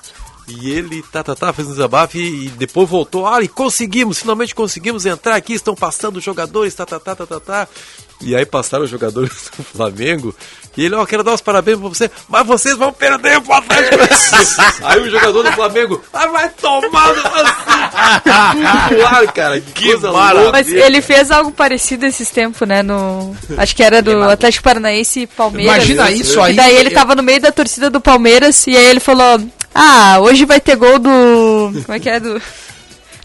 E 0.49 0.70
ele, 0.70 1.03
tá, 1.03 1.22
tá, 1.24 1.34
tá, 1.34 1.53
fez 1.53 1.68
um 1.68 1.72
desabafo 1.72 2.16
e, 2.16 2.47
e 2.47 2.49
depois 2.51 2.88
voltou. 2.88 3.26
Ah, 3.26 3.42
e 3.42 3.49
conseguimos, 3.49 4.20
finalmente 4.20 4.55
conseguimos 4.55 5.05
entrar 5.05 5.34
aqui, 5.34 5.53
estão 5.53 5.74
passando 5.74 6.16
os 6.16 6.24
jogadores, 6.24 6.72
tá, 6.72 6.86
tá, 6.86 6.99
tá, 6.99 7.14
tá, 7.14 7.26
tá, 7.26 7.40
tá. 7.40 7.68
E 8.21 8.35
aí 8.35 8.47
passaram 8.47 8.85
os 8.85 8.91
jogadores 8.91 9.51
do 9.57 9.62
Flamengo. 9.62 10.35
E 10.77 10.85
ele, 10.85 10.95
ó, 10.95 11.07
quero 11.07 11.23
dar 11.25 11.33
os 11.35 11.41
parabéns 11.41 11.79
pra 11.79 11.89
você, 11.89 12.11
mas 12.29 12.47
vocês 12.47 12.77
vão 12.77 12.93
perder 12.93 13.41
pro 13.41 13.55
Atlético. 13.55 13.97
aí 14.85 15.01
o 15.01 15.11
jogador 15.11 15.43
do 15.43 15.53
Flamengo, 15.53 16.03
ah, 16.12 16.27
vai 16.27 16.49
tomar 16.51 17.14
no 17.14 17.23
assim. 17.27 18.31
ar, 19.03 19.33
cara, 19.33 19.61
que, 19.61 19.91
coisa 19.93 20.11
louca. 20.11 20.53
Mas 20.53 20.71
ele 20.71 21.01
fez 21.01 21.31
algo 21.31 21.51
parecido 21.51 22.05
esses 22.05 22.31
tempos, 22.31 22.69
né? 22.69 22.83
No... 22.83 23.35
Acho 23.57 23.75
que 23.75 23.83
era 23.83 24.03
do 24.03 24.23
Atlético 24.25 24.64
Paranaense 24.64 25.21
e 25.21 25.27
Palmeiras. 25.27 25.75
Imagina 25.77 26.11
isso 26.11 26.39
E 26.39 26.43
aí. 26.43 26.55
daí 26.55 26.77
ele 26.77 26.91
tava 26.91 27.14
no 27.14 27.23
meio 27.23 27.41
da 27.41 27.51
torcida 27.53 27.89
do 27.89 28.01
Palmeiras 28.01 28.67
e 28.67 28.77
aí 28.77 28.87
ele 28.87 29.01
falou: 29.01 29.41
Ah, 29.75 30.19
hoje 30.21 30.45
vai 30.45 30.61
ter 30.61 30.77
gol 30.77 30.99
do. 30.99 31.73
Como 31.85 31.93
é 31.95 31.99
que 31.99 32.11
é? 32.11 32.21
Do. 32.21 32.41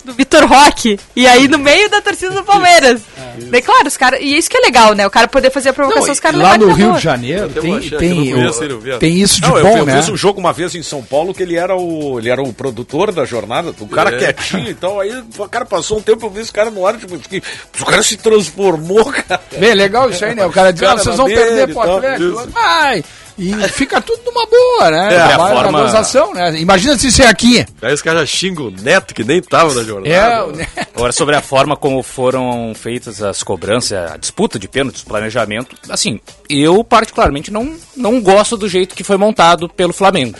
Do 0.04 0.14
Vitor 0.14 0.45
Roque. 0.45 0.99
E 1.16 1.28
aí 1.28 1.47
no 1.47 1.58
meio 1.58 1.89
da 1.89 2.02
torcida 2.02 2.32
do 2.32 2.43
Palmeiras. 2.43 3.02
Daí, 3.49 3.62
claro, 3.62 3.88
os 3.88 3.97
caras. 3.97 4.20
E 4.22 4.38
isso 4.38 4.49
que 4.49 4.58
é 4.58 4.62
legal, 4.62 4.93
né? 4.93 5.06
O 5.06 5.10
cara 5.10 5.28
poder 5.28 5.49
fazer 5.52 5.70
a 5.70 5.74
provocação, 5.74 6.08
Não, 6.08 6.14
os 6.14 6.20
caras 6.20 6.39
lá 6.39 6.58
no 6.58 6.74
Rio 6.74 6.93
de 6.93 6.99
Janeiro 6.99 7.52
Eu 7.56 7.62
tem, 7.62 7.80
que 7.80 7.95
tem, 7.97 8.30
eu 8.30 8.99
tem 8.99 9.22
isso 9.22 9.41
de 9.41 9.47
Não, 9.47 9.58
eu, 9.58 9.64
bom, 9.64 9.78
eu 9.80 9.86
né? 9.86 9.95
fiz 9.97 10.10
um 10.10 10.18
jogo 10.18 10.39
uma 10.39 10.52
vez 10.52 10.76
em 10.76 10.84
São 10.84 11.04
Paulo 11.04 11.34
que 11.34 11.43
ele 11.43 11.56
era 11.56 11.76
o, 11.76 12.20
ele 12.20 12.30
era 12.30 12.41
o 12.41 12.52
produtor 12.54 13.12
da 13.12 13.26
jornada, 13.26 13.74
o 13.80 13.88
cara 13.88 14.16
É. 14.16 14.18
quietinho, 14.18 14.70
então 14.70 14.99
aí 14.99 15.24
o 15.38 15.47
cara 15.49 15.66
passou 15.66 15.99
um 15.99 16.02
tempo, 16.02 16.26
eu 16.26 16.30
vi 16.30 16.41
esse 16.41 16.52
cara 16.52 16.70
no 16.70 16.86
ar, 16.86 16.97
tipo, 16.97 17.18
que, 17.20 17.41
o 17.80 17.86
cara 17.86 18.04
se 18.04 18.18
transformou, 18.18 19.06
cara. 19.06 19.41
Bem, 19.58 19.74
legal 19.74 20.10
isso 20.10 20.24
aí, 20.26 20.36
né? 20.36 20.45
O 20.45 20.52
cara 20.52 20.72
diz, 20.72 20.82
Cara 20.82 20.93
ah, 20.93 20.97
vocês 20.97 21.16
vão 21.16 21.26
dele 21.28 21.39
perder 21.41 21.70
e 21.70 21.74
pro 21.74 21.84
tal, 21.84 21.97
Atlético. 21.97 22.49
Vai! 22.52 23.04
E 23.42 23.68
fica 23.70 24.00
tudo 24.00 24.22
numa 24.26 24.46
boa, 24.46 24.92
né? 24.92 25.16
É, 25.16 25.22
a 25.22 25.38
forma- 25.38 25.82
gozação, 25.82 26.34
né? 26.34 26.60
Imagina 26.60 26.98
se 26.98 27.08
isso 27.08 27.24
é 27.24 27.28
aqui. 27.28 27.66
Aí 27.82 27.92
os 27.94 28.02
caras 28.02 28.30
xingam 28.30 28.68
o 28.68 28.72
Neto, 28.72 29.16
que 29.16 29.24
nem 29.24 29.42
tava 29.42 29.74
na 29.74 29.84
jornada. 29.84 30.14
É, 30.14 30.44
o- 30.44 30.52
né? 30.52 30.68
Agora, 30.96 31.12
sobre 31.12 31.36
a 31.36 31.42
forma 31.42 31.76
como 31.76 32.04
foram 32.04 32.74
feitas 32.76 33.22
as 33.24 33.42
cobranças, 33.42 34.12
a 34.12 34.18
disputa 34.18 34.60
de 34.60 34.68
pênaltis, 34.68 35.02
o 35.02 35.06
planejamento, 35.06 35.76
assim, 35.89 36.20
eu 36.48 36.84
particularmente 36.84 37.52
não, 37.52 37.74
não 37.98 38.22
gosto 38.22 38.56
do 38.56 38.70
jeito 38.70 38.94
que 38.94 39.04
foi 39.04 39.18
montado 39.18 39.68
pelo 39.68 39.92
Flamengo. 39.94 40.38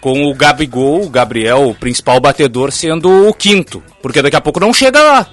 Com 0.00 0.24
o 0.28 0.34
Gabigol, 0.34 1.04
o 1.04 1.08
Gabriel, 1.08 1.68
o 1.68 1.74
principal 1.76 2.18
batedor, 2.18 2.72
sendo 2.72 3.28
o 3.28 3.32
quinto. 3.32 3.80
Porque 4.02 4.20
daqui 4.20 4.34
a 4.34 4.40
pouco 4.40 4.58
não 4.58 4.72
chega 4.74 5.00
lá. 5.00 5.26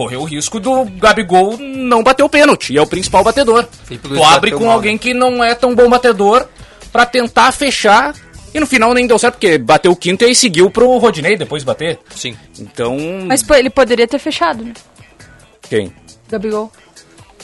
Correu 0.00 0.22
o 0.22 0.24
risco 0.24 0.58
do 0.58 0.86
Gabigol 0.86 1.58
não 1.58 2.02
bater 2.02 2.22
o 2.22 2.28
pênalti, 2.28 2.72
e 2.72 2.78
é 2.78 2.80
o 2.80 2.86
principal 2.86 3.22
batedor. 3.22 3.68
Tu 3.86 4.24
abre 4.24 4.50
com 4.52 4.64
mal, 4.64 4.72
alguém 4.72 4.96
que 4.96 5.12
não 5.12 5.44
é 5.44 5.54
tão 5.54 5.74
bom 5.74 5.90
batedor 5.90 6.46
pra 6.90 7.04
tentar 7.04 7.52
fechar. 7.52 8.14
E 8.54 8.58
no 8.58 8.66
final 8.66 8.94
nem 8.94 9.06
deu 9.06 9.18
certo, 9.18 9.34
porque 9.34 9.58
bateu 9.58 9.92
o 9.92 9.96
quinto 9.96 10.24
e 10.24 10.28
aí 10.28 10.34
seguiu 10.34 10.70
pro 10.70 10.96
Rodinei 10.96 11.36
depois 11.36 11.64
bater. 11.64 11.98
Sim. 12.16 12.34
Então. 12.58 12.96
Mas 13.26 13.42
pô, 13.42 13.54
ele 13.54 13.68
poderia 13.68 14.08
ter 14.08 14.18
fechado, 14.18 14.64
né? 14.64 14.72
Quem? 15.68 15.92
Gabigol. 16.30 16.72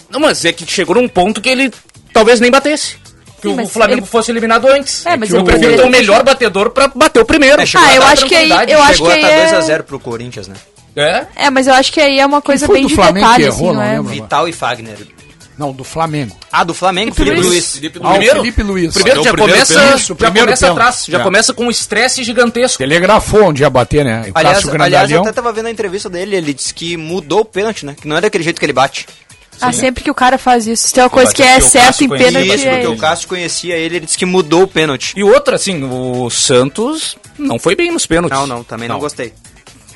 Não, 0.08 0.18
mas 0.18 0.42
é 0.46 0.50
que 0.50 0.64
chegou 0.66 0.94
num 0.94 1.08
ponto 1.08 1.42
que 1.42 1.50
ele 1.50 1.70
talvez 2.10 2.40
nem 2.40 2.50
batesse. 2.50 2.96
Que 3.42 3.48
Sim, 3.54 3.60
o 3.60 3.68
Flamengo 3.68 4.00
ele- 4.00 4.06
fosse 4.06 4.30
eliminado 4.30 4.66
antes. 4.66 5.04
É, 5.04 5.14
mas 5.14 5.28
eu 5.28 5.40
ele- 5.40 5.44
prefiro 5.44 5.76
ter 5.76 5.82
o 5.82 5.90
melhor 5.90 6.22
batedor 6.24 6.70
pra 6.70 6.88
bater 6.88 7.20
o 7.20 7.24
primeiro. 7.26 7.60
É, 7.60 7.66
Ah, 7.74 7.86
a 7.86 7.96
eu 7.96 8.02
acho 8.04 8.24
que 8.24 8.34
aí- 8.34 8.48
eu 8.48 8.82
acho 8.82 8.92
chegou 8.94 9.08
que 9.08 9.12
a 9.12 9.16
estar 9.16 9.28
aí 9.28 9.34
é- 9.34 9.44
2x0 9.44 9.82
pro 9.82 10.00
Corinthians, 10.00 10.48
né? 10.48 10.54
É? 10.96 11.26
É, 11.36 11.50
mas 11.50 11.66
eu 11.66 11.74
acho 11.74 11.92
que 11.92 12.00
aí 12.00 12.18
é 12.18 12.24
uma 12.26 12.40
coisa 12.40 12.66
bem 12.66 12.82
do 12.82 12.88
de 12.88 12.94
Flamengo 12.94 13.26
detalhe, 13.26 13.42
que 13.44 13.48
errou, 13.50 13.56
assim, 13.58 13.66
não 13.66 13.74
não 13.74 13.82
é? 13.82 13.96
lembro. 13.96 14.12
Vital 14.12 14.48
e 14.48 14.52
Fagner. 14.52 14.96
Não, 15.58 15.72
do 15.72 15.84
Flamengo. 15.84 16.36
Ah, 16.52 16.64
do 16.64 16.74
Flamengo, 16.74 17.14
Felipe 17.14 17.36
Felipe 17.36 17.48
Luiz. 17.48 17.64
Luiz. 17.64 17.74
Felipe 17.76 17.98
Ah, 18.02 18.06
o 18.08 18.10
primeiro, 18.12 18.36
Felipe 18.40 18.62
Luiz. 18.62 18.94
primeiro 18.94 19.22
já 19.24 19.30
primeiro 19.32 19.52
começa, 19.54 19.74
pênalti. 19.74 20.06
Já 20.08 20.14
primeiro 20.14 20.46
começa 20.46 20.66
pênalti. 20.66 20.78
atrás, 20.78 21.04
já 21.08 21.18
É. 21.18 21.22
começa 21.22 21.54
com 21.54 21.64
um 21.66 21.70
estresse 21.70 22.22
gigantesco. 22.24 22.78
Telegrafou 22.78 23.44
onde 23.44 23.62
ia 23.62 23.70
bater, 23.70 24.04
né? 24.04 24.26
O 24.28 24.38
Aliás, 24.38 24.68
aliás, 24.68 25.10
eu 25.10 25.20
até 25.22 25.32
tava 25.32 25.52
vendo 25.52 25.66
a 25.66 25.70
entrevista 25.70 26.10
dele, 26.10 26.36
ele 26.36 26.52
disse 26.52 26.74
que 26.74 26.96
mudou 26.98 27.40
o 27.40 27.44
pênalti, 27.44 27.86
né? 27.86 27.96
Que 27.98 28.06
não 28.06 28.16
é 28.18 28.20
daquele 28.20 28.44
jeito 28.44 28.58
que 28.58 28.66
ele 28.66 28.74
bate. 28.74 29.06
Ah, 29.58 29.72
sempre 29.72 30.04
que 30.04 30.10
o 30.10 30.14
cara 30.14 30.36
faz 30.36 30.66
isso. 30.66 30.88
Se 30.88 30.92
tem 30.92 31.02
uma 31.02 31.08
coisa 31.08 31.32
que 31.32 31.42
é 31.42 31.58
certo 31.58 32.04
em 32.04 32.08
pênalti, 32.10 32.54
Isso, 32.54 32.68
é 32.68 32.72
porque 32.72 32.86
o. 32.88 32.96
Cássio 32.98 33.26
conhecia 33.26 33.74
ele, 33.76 33.96
ele 33.96 34.04
disse 34.04 34.18
que 34.18 34.26
mudou 34.26 34.64
o 34.64 34.68
pênalti. 34.68 35.14
E 35.16 35.24
outra, 35.24 35.56
assim, 35.56 35.82
o 35.82 36.28
Santos 36.28 37.16
não 37.38 37.58
foi 37.58 37.74
bem 37.74 37.90
nos 37.90 38.04
pênaltis. 38.04 38.38
Não, 38.38 38.46
não, 38.46 38.62
também 38.62 38.86
não, 38.86 38.98
gostei. 38.98 39.32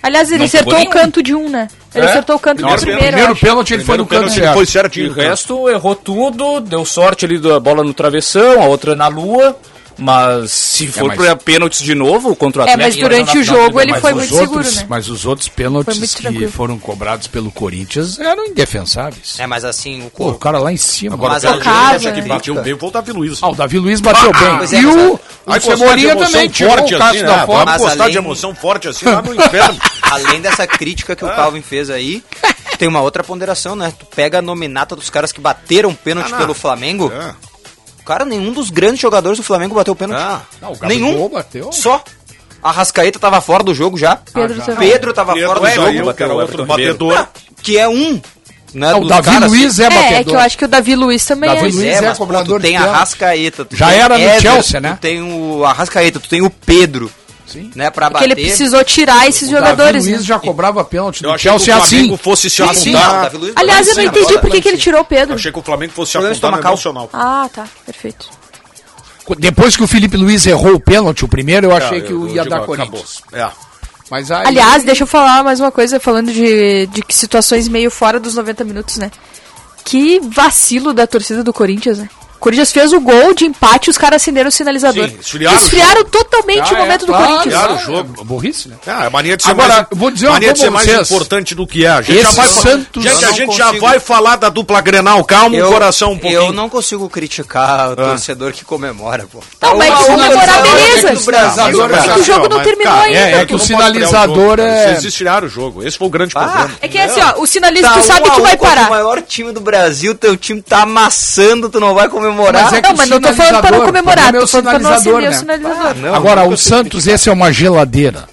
Aliás, 0.02 0.30
ele 0.30 0.38
Não 0.38 0.44
acertou 0.46 0.80
o 0.80 0.88
canto 0.90 1.22
de 1.22 1.34
um, 1.34 1.48
né? 1.48 1.68
Ele 1.94 2.04
É? 2.06 2.08
acertou 2.08 2.36
o 2.36 2.38
canto 2.38 2.62
do 2.62 2.68
Primeiro 2.76 3.00
primeiro. 3.10 3.36
pênalti 3.36 3.74
ele 3.74 3.84
foi 3.84 3.98
no 3.98 4.06
canto 4.06 4.30
certo. 4.30 4.54
foi 4.54 4.62
E 4.64 4.66
certinho. 4.66 5.10
o 5.10 5.14
resto 5.14 5.68
errou 5.68 5.94
tudo, 5.94 6.60
deu 6.60 6.84
sorte 6.84 7.24
ali 7.26 7.38
da 7.38 7.60
bola 7.60 7.84
no 7.84 7.92
travessão, 7.92 8.62
a 8.62 8.66
outra 8.66 8.94
na 8.96 9.08
lua. 9.08 9.56
Mas 10.00 10.50
se 10.50 10.86
for 10.88 11.08
mas- 11.08 11.16
pra 11.18 11.36
pênaltis 11.36 11.80
de 11.82 11.94
novo 11.94 12.34
contra 12.34 12.62
o 12.62 12.66
É, 12.66 12.72
Atlético... 12.72 13.02
mas 13.02 13.10
durante 13.10 13.38
o 13.38 13.44
final, 13.44 13.62
jogo 13.64 13.80
ele 13.80 13.94
foi 14.00 14.12
os 14.12 14.18
muito 14.18 14.34
outros, 14.34 14.66
seguro, 14.66 14.80
né? 14.80 14.86
Mas 14.88 15.08
os 15.08 15.26
outros 15.26 15.48
pênaltis 15.48 16.14
que 16.14 16.22
tranquilo. 16.22 16.50
foram 16.50 16.78
cobrados 16.78 17.26
pelo 17.26 17.50
Corinthians 17.52 18.18
eram 18.18 18.46
indefensáveis. 18.46 19.38
É, 19.38 19.46
mas 19.46 19.64
assim, 19.64 20.06
o 20.06 20.10
Pô, 20.10 20.30
o 20.30 20.38
cara 20.38 20.58
lá 20.58 20.72
em 20.72 20.76
cima. 20.76 21.14
Agora, 21.14 21.34
Mas 21.34 21.44
a 21.44 21.58
casa, 21.58 21.96
essa 21.96 22.12
que 22.12 22.22
né? 22.22 22.28
bateu 22.28 22.54
bem 22.62 22.76
foi 22.78 22.88
o 22.88 22.92
Davi 22.92 23.12
Luiz. 23.12 23.38
Ah, 23.42 23.48
o 23.50 23.54
Davi 23.54 23.78
Luiz 23.78 24.00
bateu 24.00 24.32
bem. 24.32 24.56
pois 24.58 24.72
é, 24.72 24.80
e 24.80 24.86
o, 24.86 24.90
a- 24.90 25.50
o 25.50 25.52
Aí 25.52 25.60
Cebolinha 25.60 26.16
também 26.16 26.42
emoção 26.44 26.48
tirou 26.48 26.70
forte 26.76 26.94
o 26.94 26.98
Cássio 26.98 27.16
assim, 27.18 27.26
da 27.26 27.36
né? 27.36 27.46
foto. 27.46 27.78
Vamos 27.78 28.10
de 28.12 28.18
emoção 28.18 28.54
forte 28.54 28.88
assim 28.88 29.04
lá 29.06 29.20
no 29.22 29.34
inferno. 29.34 29.78
além 30.10 30.40
dessa 30.40 30.66
crítica 30.66 31.14
que 31.14 31.24
o 31.24 31.28
Calvin 31.28 31.60
fez 31.62 31.90
aí, 31.90 32.22
tem 32.78 32.88
uma 32.88 33.00
outra 33.02 33.22
ponderação, 33.22 33.76
né? 33.76 33.92
Tu 33.98 34.06
pega 34.06 34.38
a 34.38 34.42
nominata 34.42 34.96
dos 34.96 35.10
caras 35.10 35.30
que 35.32 35.40
bateram 35.40 35.94
pênalti 35.94 36.32
Ah, 36.32 36.38
pelo 36.38 36.54
Flamengo. 36.54 37.12
É. 37.14 37.34
Cara, 38.10 38.24
nenhum 38.24 38.52
dos 38.52 38.70
grandes 38.70 39.00
jogadores 39.00 39.38
do 39.38 39.44
Flamengo 39.44 39.72
bateu 39.72 39.94
pênalti. 39.94 40.20
Ah. 40.20 40.40
Não, 40.60 40.72
o 40.72 40.76
Gabigol 40.76 41.10
Nenhum. 41.12 41.28
bateu. 41.28 41.70
Só. 41.70 42.02
A 42.60 42.72
Rascaeta 42.72 43.20
tava 43.20 43.40
fora 43.40 43.62
do 43.62 43.72
jogo 43.72 43.96
já. 43.96 44.16
Pedro 44.16 44.56
já. 44.56 44.64
também. 44.64 44.90
Pedro 44.90 45.12
tava 45.14 45.32
Pedro 45.32 45.46
fora 45.48 45.60
do 45.60 45.66
saiu, 45.66 45.98
jogo. 45.98 46.14
que 46.14 46.22
era 46.24 46.34
outro 46.34 46.66
batedor. 46.66 47.28
Que 47.62 47.78
é 47.78 47.88
um. 47.88 48.14
Né, 48.74 48.90
Não, 48.90 48.98
o 48.98 49.00
dos 49.02 49.10
Davi 49.10 49.30
caras, 49.30 49.48
Luiz 49.48 49.78
é 49.78 49.84
É, 49.84 49.90
batedor. 49.90 50.12
é 50.14 50.24
que 50.24 50.30
eu 50.30 50.38
acho 50.40 50.58
que 50.58 50.64
o 50.64 50.68
Davi 50.68 50.96
Luiz 50.96 51.24
também 51.24 51.48
Davi 51.50 51.60
é. 51.60 51.62
Luiz 51.62 51.78
é, 51.78 51.92
é 51.92 52.00
mas, 52.00 52.18
pô, 52.18 52.24
cobrador 52.24 52.60
tu 52.60 52.62
tem 52.62 52.76
a. 52.76 52.84
Rascaeta. 52.84 53.64
Tu 53.64 53.76
Já 53.76 53.86
tem 53.88 54.00
era 54.00 54.18
no 54.18 54.40
Chelsea, 54.40 54.80
né? 54.80 54.92
Tu 54.94 55.00
tem 55.00 55.22
o 55.22 55.64
Arrascaeta, 55.64 56.18
tu 56.18 56.28
tem 56.28 56.42
o 56.42 56.50
Pedro. 56.50 57.08
Sim. 57.52 57.70
Né, 57.74 57.90
pra 57.90 58.10
Porque 58.10 58.24
ele 58.24 58.34
bater. 58.34 58.46
precisou 58.46 58.84
tirar 58.84 59.28
esses 59.28 59.48
O 59.48 59.52
Davi 59.52 59.64
jogadores. 59.70 60.04
Luiz 60.04 60.18
né? 60.18 60.24
já 60.24 60.38
cobrava 60.38 60.84
pênalti 60.84 61.22
Eu 61.22 61.30
do 61.30 61.34
achei 61.34 61.50
que 61.50 61.56
o 61.56 61.60
Chelsea 61.60 61.80
Flamengo 61.88 62.14
assim. 62.14 62.22
fosse 62.22 62.50
se 62.50 62.56
Sim, 62.56 62.74
sim, 62.74 62.94
afundar. 62.94 63.14
não, 63.14 63.22
Davi 63.22 63.36
Luiz 63.38 63.52
Aliás, 63.56 63.88
eu 63.88 63.94
não 63.96 64.02
entendi 64.04 64.24
agora- 64.26 64.40
por 64.40 64.50
que 64.50 64.68
ele 64.68 64.78
tirou 64.78 65.00
o 65.00 65.02
Eu 65.02 65.04
Pedro. 65.04 65.34
achei 65.34 65.52
que 65.52 65.58
o 65.58 65.62
Flamengo 65.62 65.92
fosse 65.92 66.12
se 66.12 66.18
afundar 66.18 66.52
no 66.52 66.58
emocional. 66.58 67.10
Ah, 67.12 67.48
tá. 67.52 67.66
Perfeito. 67.86 68.28
Depois 69.38 69.76
que 69.76 69.82
o 69.82 69.86
Felipe 69.86 70.16
Luiz 70.16 70.44
errou 70.46 70.74
o 70.74 70.80
pênalti, 70.80 71.24
o 71.24 71.28
primeiro, 71.28 71.68
eu 71.68 71.76
achei 71.76 71.98
É, 71.98 72.00
que 72.00 72.12
eu 72.12 72.26
ia 72.28 72.42
digo, 72.42 72.48
dar 72.50 72.56
acabou. 72.62 72.76
Corinthians. 72.76 73.22
É. 73.32 73.48
Mas 74.10 74.28
aí, 74.32 74.44
Aliás, 74.46 74.82
deixa 74.82 75.04
eu 75.04 75.06
falar 75.06 75.44
mais 75.44 75.60
uma 75.60 75.70
coisa, 75.70 76.00
falando 76.00 76.32
de, 76.32 76.86
de 76.88 77.04
situações 77.10 77.68
meio 77.68 77.90
fora 77.92 78.18
dos 78.18 78.34
90 78.34 78.64
minutos, 78.64 78.96
né? 78.96 79.08
Que 79.84 80.18
vacilo 80.20 80.92
da 80.92 81.06
torcida 81.06 81.44
do 81.44 81.52
Corinthians, 81.52 81.98
né? 81.98 82.08
Corinthians 82.40 82.72
fez 82.72 82.92
o 82.92 83.00
gol 83.00 83.34
de 83.34 83.44
empate 83.44 83.88
e 83.88 83.90
os 83.90 83.98
caras 83.98 84.22
acenderam 84.22 84.48
o 84.48 84.52
sinalizador. 84.52 85.08
Sim, 85.08 85.18
esfriaram 85.20 85.56
o 85.56 85.60
Esfriaram 85.60 86.04
totalmente 86.04 86.74
Ah, 86.74 86.74
o 86.74 86.78
momento 86.78 87.02
é, 87.02 87.06
do 87.06 87.12
claro, 87.12 87.26
Corinthians. 87.26 87.54
Esfriaram 87.54 87.76
o 87.76 87.78
jogo. 87.78 88.24
burrice, 88.24 88.68
né? 88.68 88.76
Ah, 88.86 89.06
a 89.06 89.10
mania 89.10 89.36
de 89.36 89.42
ser 89.42 89.50
Agora, 89.50 89.74
mais, 89.74 89.86
eu 89.90 89.96
vou 89.96 90.10
dizer 90.10 90.26
uma 90.26 90.32
mania 90.32 90.52
de 90.52 90.58
ser 90.58 90.64
pra 90.66 90.72
mais 90.74 90.86
vocês. 90.86 91.10
importante 91.10 91.54
do 91.54 91.66
que 91.66 91.84
é. 91.84 91.88
A 91.90 92.02
gente 92.02 92.16
Esse 92.16 92.22
já 92.24 92.30
vai, 92.42 92.48
Santos- 92.48 93.02
gente, 93.04 93.22
Eu 93.22 93.28
a 93.28 93.32
gente 93.32 93.56
já 93.56 93.72
vai 93.72 94.00
falar 94.00 94.36
da 94.36 94.48
dupla 94.48 94.80
Grenal. 94.80 95.22
Calma 95.24 95.56
o 95.58 95.68
coração 95.70 96.12
um 96.12 96.18
pouquinho. 96.18 96.40
Eu 96.40 96.52
não 96.52 96.68
consigo 96.68 97.08
criticar 97.10 97.92
o 97.92 97.96
torcedor 97.96 98.52
que 98.52 98.64
comemora, 98.64 99.26
pô. 99.30 99.40
Não, 99.60 99.76
mas 99.76 99.86
se 99.98 100.10
uma 100.10 100.24
comemorar, 100.24 100.62
coisa- 100.62 100.76
beleza. 100.76 101.08
Mas, 101.10 102.18
o 102.20 102.22
jogo 102.24 102.48
não 102.48 102.56
mas, 102.56 102.66
terminou 102.66 102.94
ainda. 102.94 103.18
é, 103.18 103.32
é 103.42 103.46
que 103.46 103.54
o 103.54 103.58
sinalizador 103.58 104.58
é- 104.60 104.84
Vocês 104.86 105.04
estiraram 105.04 105.46
o 105.46 105.50
jogo. 105.50 105.82
Esse 105.86 105.98
foi 105.98 106.06
o 106.06 106.10
grande 106.10 106.32
Ah, 106.36 106.40
problema. 106.40 106.70
É 106.80 106.88
que 106.88 106.96
é 106.98 107.04
assim, 107.04 107.20
ó, 107.20 107.40
o 107.40 107.46
sinalista, 107.46 107.88
Tá 107.90 107.94
tu 108.00 108.02
sabe 108.06 108.30
que 108.30 108.40
vai 108.40 108.56
parar. 108.56 108.86
O 108.86 108.90
maior 108.90 109.20
time 109.22 109.52
do 109.52 109.60
Brasil, 109.60 110.14
teu 110.14 110.36
time 110.36 110.62
tá 110.62 110.82
amassando, 110.82 111.68
tu 111.68 111.78
não 111.80 111.94
vai 111.94 112.08
comemorar. 112.08 112.29
Mas 112.34 112.72
é 112.72 112.80
Não, 112.82 112.94
mas 112.96 113.08
não 113.08 113.20
tô 113.20 113.32
falando 113.34 113.60
pra 113.60 113.70
não 113.70 113.86
comemorar, 113.86 114.32
problema 114.32 114.38
é 114.38 114.40
tô 114.40 114.44
o 114.44 114.48
falando 114.48 114.64
pra 114.64 114.78
não 114.78 115.00
sinalizador, 115.00 115.20
né? 115.22 115.32
sinalizador. 115.32 115.94
Não, 115.96 116.14
Agora, 116.14 116.44
o 116.48 116.56
Santos, 116.56 117.06
esse 117.06 117.28
é 117.28 117.32
uma 117.32 117.52
geladeira. 117.52 118.28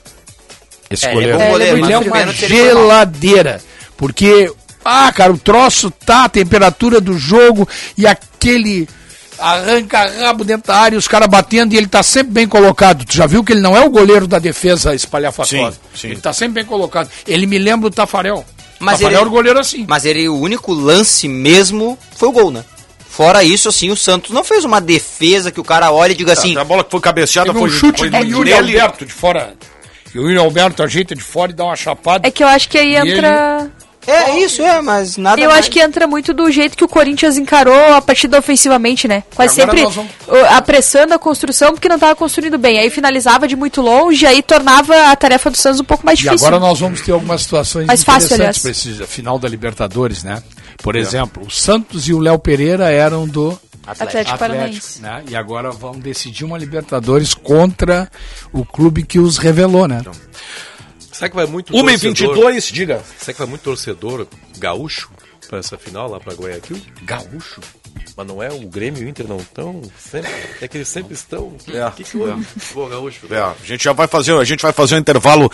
Esse 0.90 1.06
É, 1.06 1.16
ele 1.16 1.30
é 1.30 1.32
goleiro. 1.34 1.52
goleiro, 1.52 1.78
ele 1.78 1.94
é 1.94 2.00
no 2.00 2.06
uma 2.06 2.26
mal. 2.26 2.34
geladeira. 2.34 3.62
Porque, 3.98 4.52
ah, 4.86 5.12
cara, 5.12 5.34
o 5.34 5.38
troço 5.38 5.92
tá, 5.92 6.26
a 6.26 6.30
temperatura 6.30 7.02
do 7.02 7.18
jogo 7.18 7.68
e 7.98 8.06
aquele 8.08 8.88
arranca 9.40 10.10
rabo 10.20 10.44
dentro 10.44 10.68
da 10.68 10.76
área, 10.80 10.98
os 10.98 11.08
caras 11.08 11.28
batendo 11.30 11.74
e 11.74 11.78
ele 11.78 11.88
tá 11.88 12.02
sempre 12.02 12.32
bem 12.34 12.48
colocado. 12.48 13.06
Tu 13.06 13.16
já 13.16 13.26
viu 13.28 13.44
que 13.44 13.54
ele 13.54 13.62
não 13.62 13.76
é 13.78 13.82
o 13.86 13.90
goleiro 13.90 14.28
da 14.28 14.40
defesa 14.40 14.96
espalhafatosa. 14.96 15.72
Sim, 15.94 16.00
sim. 16.02 16.08
Ele 16.10 16.22
tá 16.22 16.34
sempre 16.34 16.56
bem 16.56 16.66
colocado. 16.66 17.10
Ele 17.28 17.46
me 17.46 17.58
lembra 17.60 17.88
o 17.88 17.92
Tafarel. 17.92 18.44
Mas 18.80 18.94
Tafarel 19.00 19.10
ele- 19.10 19.20
era 19.22 19.28
o 19.28 19.32
goleiro 19.32 19.60
assim. 19.60 19.86
Mas 19.88 20.06
ele, 20.06 20.28
o 20.30 20.38
único 20.40 20.74
lance 20.74 21.28
mesmo 21.28 21.98
foi 22.16 22.30
o 22.30 22.32
gol, 22.32 22.52
né? 22.52 22.64
Fora 23.18 23.44
isso, 23.44 23.68
assim, 23.68 23.90
o 23.90 23.96
Santos 23.98 24.30
não 24.30 24.44
fez 24.44 24.64
uma 24.64 24.80
defesa 24.80 25.52
que 25.52 25.60
o 25.60 25.64
cara 25.64 25.92
olha 25.92 26.12
e 26.12 26.16
diga 26.16 26.34
assim. 26.34 26.56
a 26.56 26.64
bola 26.64 26.84
que 26.84 26.92
foi 26.92 27.00
cabeceada 27.02 27.48
Teve 27.52 27.58
um 27.58 27.68
foi 27.68 27.78
chute 27.80 28.00
foi 28.02 28.10
do 28.12 28.18
Yuri. 28.18 28.54
Alberto 28.54 29.06
de 29.08 29.12
fora. 29.12 29.56
E 30.14 30.20
o 30.20 30.22
Yuri 30.22 30.38
Alberto 30.38 30.84
ajeita 30.84 31.16
de 31.16 31.24
fora 31.24 31.52
e 31.52 31.56
dá 31.56 31.64
uma 31.66 31.76
chapada. 31.76 32.28
É 32.28 32.30
que 32.30 32.44
eu 32.44 32.48
acho 32.48 32.70
que 32.70 32.78
aí 32.78 32.94
E 32.94 32.96
entra. 32.96 33.72
É 34.06 34.40
isso, 34.40 34.62
é, 34.62 34.80
mas 34.82 35.18
nada 35.18 35.42
Eu 35.42 35.48
mais. 35.50 35.62
acho 35.62 35.72
que 35.72 35.82
entra 35.82 36.08
muito 36.08 36.34
do 36.34 36.50
jeito 36.50 36.78
que 36.78 36.84
o 36.84 36.88
Corinthians 36.88 37.38
encarou 37.38 37.94
a 37.94 38.02
partida 38.02 38.40
ofensivamente, 38.40 39.06
né? 39.06 39.24
Quase 39.36 39.56
sempre 39.56 39.82
vamos- 39.84 40.10
apressando 40.56 41.14
a 41.14 41.20
construção 41.20 41.74
porque 41.74 41.90
não 41.90 42.00
tava 42.00 42.16
construindo 42.16 42.58
bem. 42.58 42.80
Aí 42.80 42.90
finalizava 42.90 43.48
de 43.50 43.56
muito 43.58 43.82
longe, 43.82 44.26
aí 44.26 44.42
tornava 44.42 44.96
a 45.12 45.16
tarefa 45.16 45.50
do 45.50 45.58
Santos 45.58 45.82
um 45.82 45.84
pouco 45.84 46.06
mais 46.06 46.20
E 46.20 46.22
difícil. 46.22 46.48
agora 46.48 46.58
nós 46.60 46.80
vamos 46.80 47.02
ter 47.02 47.12
algumas 47.12 47.42
situações 47.42 47.86
Mais 47.88 48.02
fácil, 48.04 48.28
interessantes 48.36 48.62
para 48.62 48.72
esse 48.72 48.94
final 49.08 49.38
da 49.38 49.50
Libertadores, 49.50 50.24
né? 50.24 50.42
Por 50.82 50.96
exemplo, 50.96 51.44
o 51.46 51.52
Santos 51.52 52.08
e 52.08 52.14
o 52.14 52.20
Léo 52.20 52.40
Pereira 52.40 52.90
eram 52.92 53.28
do 53.28 53.60
Atlético 53.86 54.38
Paranaense. 54.38 55.02
né? 55.02 55.24
E 55.30 55.36
agora 55.36 55.72
vão 55.72 55.94
decidir 56.00 56.44
uma 56.46 56.58
Libertadores 56.58 57.34
contra 57.34 58.10
o 58.52 58.66
clube 58.66 59.04
que 59.04 59.20
os 59.20 59.38
revelou, 59.38 59.88
né? 59.88 60.02
Será 61.12 61.30
que 61.30 61.36
vai 61.36 61.46
muito 61.48 61.74
1 61.76 61.78
e 61.90 61.98
torcedor- 62.00 62.36
22, 62.36 62.66
diga. 62.72 63.02
Será 63.18 63.34
que 63.34 63.40
vai 63.40 63.48
muito 63.48 63.62
torcedor 63.62 64.28
gaúcho 64.60 65.10
pra 65.50 65.60
essa 65.60 65.78
final 65.78 66.10
lá 66.10 66.20
pra 66.20 66.34
Guayaquil? 66.34 66.80
Gaúcho? 67.04 67.60
Mas 68.16 68.28
não 68.28 68.42
é 68.42 68.50
o 68.52 68.60
Grêmio 68.68 69.02
e 69.02 69.06
o 69.06 69.10
Inter 69.10 69.28
não 69.28 69.38
estão? 69.38 69.82
Sempre, 69.98 70.32
é 70.62 70.68
que 70.68 70.78
eles 70.78 70.88
sempre 70.88 71.14
estão. 71.14 71.54
É, 71.72 71.86
O 71.86 71.92
que, 71.92 72.04
que 72.04 72.18
houve? 72.18 72.46
Pô, 72.74 72.88
gaúcho. 72.88 73.20
É, 73.30 73.38
a 73.40 73.56
gente 73.64 73.84
já 73.84 73.94
vai 73.94 74.08
fazer, 74.08 74.34
a 74.36 74.44
gente 74.44 74.62
vai 74.62 74.72
fazer 74.72 74.96
um 74.96 75.00
intervalo 75.00 75.52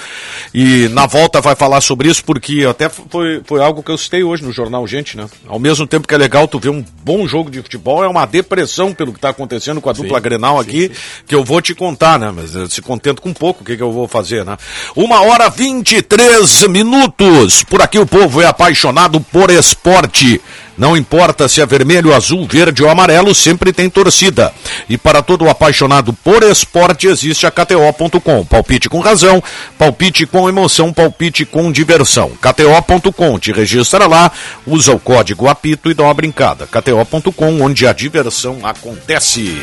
e 0.54 0.88
na 0.89 1.06
volta 1.06 1.41
vai 1.41 1.56
falar 1.56 1.82
sobre 1.82 2.10
isso, 2.10 2.24
porque 2.24 2.66
até 2.70 2.89
foi, 2.89 3.41
foi 3.46 3.62
algo 3.62 3.84
que 3.84 3.91
eu 3.91 3.98
citei 3.98 4.24
hoje 4.24 4.44
no 4.44 4.52
jornal 4.52 4.88
Gente, 4.88 5.18
né? 5.18 5.28
Ao 5.48 5.60
mesmo 5.60 5.88
tempo 5.88 6.08
que 6.08 6.14
é 6.14 6.18
legal 6.18 6.48
tu 6.48 6.60
ver 6.60 6.70
um 6.70 6.84
bom 7.04 7.28
jogo 7.28 7.50
de 7.50 7.62
futebol, 7.62 8.04
é 8.04 8.08
uma 8.08 8.26
depressão 8.26 8.94
pelo 8.94 9.14
que 9.14 9.20
tá 9.20 9.30
acontecendo 9.30 9.82
com 9.82 9.89
a 9.89 9.94
dupla 9.94 10.20
Grenal 10.20 10.60
aqui, 10.60 10.91
que 11.26 11.34
eu 11.34 11.44
vou 11.44 11.62
te 11.62 11.74
contar, 11.74 12.20
né? 12.20 12.32
Mas 12.36 12.54
eu 12.54 12.70
se 12.70 12.82
contento 12.82 13.22
com 13.22 13.34
pouco, 13.34 13.62
o 13.62 13.66
que, 13.66 13.78
que 13.78 13.84
eu 13.84 13.91
vou 13.91 14.08
fazer, 14.08 14.46
né? 14.46 14.58
Uma 14.96 15.22
hora 15.22 15.50
23 15.50 16.68
minutos. 16.68 17.64
Por 17.64 17.82
aqui 17.82 17.98
o 17.98 18.06
povo 18.06 18.41
é 18.41 18.46
apaixonado 18.46 19.20
por 19.22 19.50
esporte. 19.50 20.41
Não 20.78 20.97
importa 20.97 21.47
se 21.47 21.61
é 21.61 21.65
vermelho, 21.65 22.13
azul, 22.13 22.47
verde 22.49 22.84
ou 22.84 22.89
amarelo, 22.89 23.34
sempre 23.36 23.71
tem 23.71 23.89
torcida. 23.89 24.51
E 24.89 24.97
para 24.97 25.21
todo 25.21 25.49
apaixonado 25.49 26.13
por 26.13 26.43
esporte 26.43 27.07
existe 27.07 27.45
a 27.45 27.51
KTO.com. 27.51 28.45
Palpite 28.45 28.89
com 28.89 28.99
razão, 28.99 29.41
palpite 29.78 30.26
com 30.26 30.49
emoção, 30.49 30.91
palpite 30.91 31.45
com 31.45 31.71
diversão. 31.71 32.32
KTO.com, 32.41 33.39
te 33.39 33.51
registra 33.51 34.07
lá, 34.07 34.32
usa 34.65 34.93
o 34.93 34.99
código 34.99 35.47
APITO 35.47 35.91
e 35.91 35.93
dá 35.93 36.03
uma 36.03 36.13
brincada. 36.13 36.67
KTO.com, 36.67 37.61
onde 37.61 37.86
a 37.86 37.93
diversão 37.93 38.59
acontece. 38.63 39.61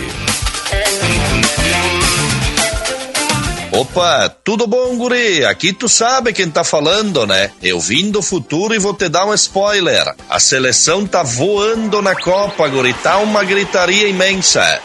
Opa, 3.80 4.28
tudo 4.44 4.66
bom, 4.66 4.94
guri? 4.98 5.42
Aqui 5.42 5.72
tu 5.72 5.88
sabe 5.88 6.34
quem 6.34 6.50
tá 6.50 6.62
falando, 6.62 7.26
né? 7.26 7.50
Eu 7.62 7.80
vim 7.80 8.10
do 8.10 8.20
futuro 8.20 8.74
e 8.74 8.78
vou 8.78 8.92
te 8.92 9.08
dar 9.08 9.24
um 9.24 9.32
spoiler. 9.32 10.14
A 10.28 10.38
seleção 10.38 11.06
tá 11.06 11.22
voando 11.22 12.02
na 12.02 12.14
Copa, 12.14 12.68
guri. 12.68 12.92
Tá 12.92 13.16
uma 13.16 13.42
gritaria 13.42 14.06
imensa. 14.06 14.82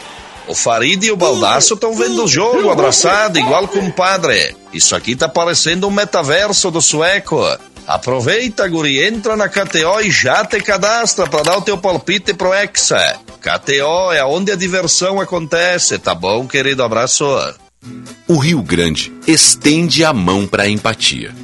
O 0.48 0.54
Farid 0.54 1.04
e 1.04 1.10
o 1.10 1.16
Baldaço 1.16 1.74
estão 1.74 1.94
vendo 1.94 2.24
o 2.24 2.26
jogo 2.26 2.70
abraçado, 2.70 3.38
igual 3.38 3.68
compadre. 3.68 4.56
Isso 4.72 4.96
aqui 4.96 5.14
tá 5.14 5.28
parecendo 5.28 5.86
um 5.86 5.90
metaverso 5.90 6.70
do 6.70 6.80
sueco. 6.80 7.44
Aproveita, 7.86 8.66
guri, 8.66 9.06
entra 9.06 9.36
na 9.36 9.46
KTO 9.46 10.00
e 10.00 10.10
já 10.10 10.42
te 10.42 10.58
cadastra 10.62 11.26
para 11.26 11.42
dar 11.42 11.58
o 11.58 11.62
teu 11.62 11.76
palpite 11.76 12.32
pro 12.32 12.54
Hexa. 12.54 13.18
KTO 13.42 14.10
é 14.12 14.24
onde 14.24 14.52
a 14.52 14.56
diversão 14.56 15.20
acontece, 15.20 15.98
tá 15.98 16.14
bom, 16.14 16.48
querido? 16.48 16.82
Abraço. 16.82 17.26
O 18.28 18.38
Rio 18.38 18.62
Grande 18.62 19.12
estende 19.26 20.04
a 20.04 20.12
mão 20.12 20.46
para 20.46 20.64
a 20.64 20.68
empatia. 20.68 21.34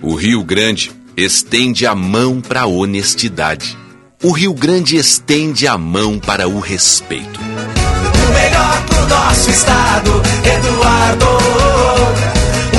O 0.00 0.14
Rio 0.14 0.42
Grande 0.42 0.90
estende 1.16 1.86
a 1.86 1.94
mão 1.94 2.40
para 2.40 2.62
a 2.62 2.66
honestidade. 2.66 3.76
O 4.22 4.32
Rio 4.32 4.54
Grande 4.54 4.96
estende 4.96 5.66
a 5.66 5.76
mão 5.78 6.18
para 6.18 6.48
o 6.48 6.60
respeito. 6.60 7.40
O 7.40 8.32
melhor 8.32 8.82
do 8.86 9.08
nosso 9.08 9.50
estado, 9.50 10.22
Eduardo. 10.44 11.26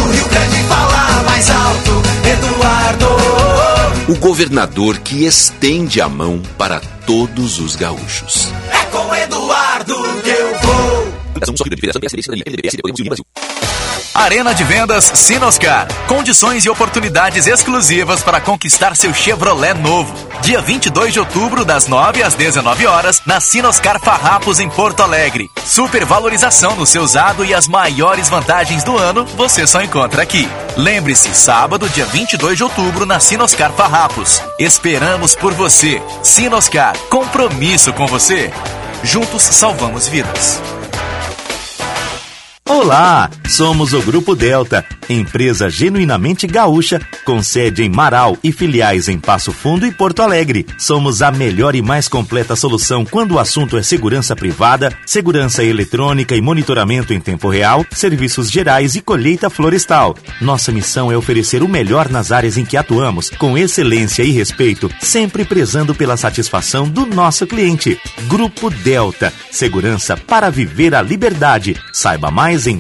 O 0.02 0.12
Rio 0.12 0.28
Grande 0.30 0.64
fala 0.68 1.24
mais 1.24 1.50
alto, 1.50 2.02
Eduardo. 2.32 3.08
O 4.08 4.16
governador 4.16 5.00
que 5.00 5.26
estende 5.26 6.02
a 6.02 6.10
mão 6.10 6.42
para 6.58 6.82
todos 7.06 7.60
os 7.60 7.76
gaúchos. 7.76 8.52
É 8.72 8.86
com 8.86 9.16
Eduardo. 9.16 9.53
Arena 14.14 14.54
de 14.54 14.64
Vendas 14.64 15.06
Sinoscar. 15.16 15.88
Condições 16.08 16.66
e 16.66 16.70
oportunidades 16.70 17.48
exclusivas 17.48 18.22
para 18.22 18.40
conquistar 18.40 18.96
seu 18.96 19.12
Chevrolet 19.12 19.74
novo. 19.74 20.14
Dia 20.42 20.62
22 20.62 21.14
de 21.14 21.20
outubro, 21.20 21.66
das 21.66 21.88
9 21.88 22.22
às 22.22 22.36
19 22.36 22.86
horas, 22.86 23.24
na 23.26 23.40
Sinoscar 23.40 24.00
Farrapos, 24.00 24.60
em 24.60 24.70
Porto 24.70 25.02
Alegre. 25.02 25.50
Supervalorização 25.66 26.76
no 26.76 26.86
seu 26.86 27.02
usado 27.02 27.44
e 27.44 27.56
as 27.56 27.68
maiores 27.68 28.30
vantagens 28.30 28.84
do 28.84 28.98
ano 28.98 29.26
você 29.26 29.66
só 29.66 29.82
encontra 29.82 30.22
aqui. 30.22 30.48
Lembre-se, 30.78 31.34
sábado, 31.34 31.90
dia 31.90 32.06
22 32.06 32.58
de 32.58 32.64
outubro, 32.64 33.08
na 33.08 33.20
Sinoscar 33.20 33.72
Farrapos. 33.72 34.44
Esperamos 34.60 35.34
por 35.34 35.54
você. 35.54 36.00
Sinoscar, 36.22 36.96
compromisso 37.10 37.92
com 37.94 38.06
você. 38.06 38.52
Juntos 39.04 39.42
salvamos 39.42 40.08
vidas. 40.08 40.62
Olá, 42.70 43.30
somos 43.50 43.92
o 43.92 44.02
Grupo 44.02 44.36
Delta, 44.36 44.86
empresa 45.10 45.70
genuinamente 45.70 46.48
gaúcha, 46.48 47.02
com 47.26 47.42
sede 47.42 47.84
em 47.84 47.90
Marau 47.90 48.38
e 48.44 48.52
filiais 48.52 49.08
em 49.08 49.18
Passo 49.18 49.52
Fundo 49.52 49.86
e 49.86 49.92
Porto 49.92 50.22
Alegre. 50.22 50.66
Somos 50.78 51.22
a 51.22 51.32
melhor 51.32 51.76
e 51.76 51.82
mais 51.82 52.08
completa 52.08 52.56
solução 52.56 53.06
quando 53.06 53.34
o 53.34 53.40
assunto 53.40 53.78
é 53.78 53.84
segurança 53.84 54.36
privada, 54.36 54.92
segurança 55.06 55.64
eletrônica 55.64 56.36
e 56.36 56.42
monitoramento 56.42 57.14
em 57.14 57.20
tempo 57.20 57.50
real, 57.50 57.86
serviços 57.92 58.50
gerais 58.50 58.96
e 58.96 59.02
colheita 59.02 59.50
florestal. 59.50 60.16
Nossa 60.42 60.72
missão 60.72 61.12
é 61.12 61.18
oferecer 61.18 61.64
o 61.64 61.68
melhor 61.68 62.10
nas 62.10 62.32
áreas 62.32 62.58
em 62.58 62.66
que 62.66 62.78
atuamos, 62.78 63.30
com 63.30 63.58
excelência 63.58 64.24
e 64.24 64.32
respeito, 64.32 64.90
sempre 65.02 65.46
prezando 65.46 65.96
pela 65.96 66.18
satisfação 66.18 66.88
do 66.88 67.06
nosso 67.06 67.48
cliente. 67.48 68.00
Grupo 68.28 68.70
Delta, 68.70 69.34
segurança 69.52 70.16
para 70.18 70.50
viver 70.50 70.96
a 70.96 71.02
liberdade. 71.02 71.76
Saiba 71.92 72.30
mais 72.30 72.68
em 72.68 72.78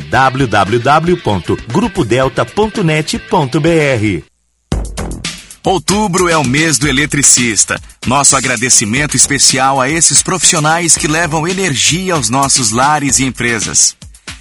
www.grupodelta.net.br. 2.13 4.23
Outubro 5.63 6.27
é 6.27 6.37
o 6.37 6.43
mês 6.43 6.77
do 6.77 6.87
eletricista. 6.87 7.81
Nosso 8.05 8.35
agradecimento 8.35 9.15
especial 9.15 9.81
a 9.81 9.89
esses 9.89 10.21
profissionais 10.21 10.95
que 10.95 11.07
levam 11.07 11.47
energia 11.47 12.13
aos 12.13 12.29
nossos 12.29 12.69
lares 12.71 13.17
e 13.19 13.23
empresas. 13.23 13.95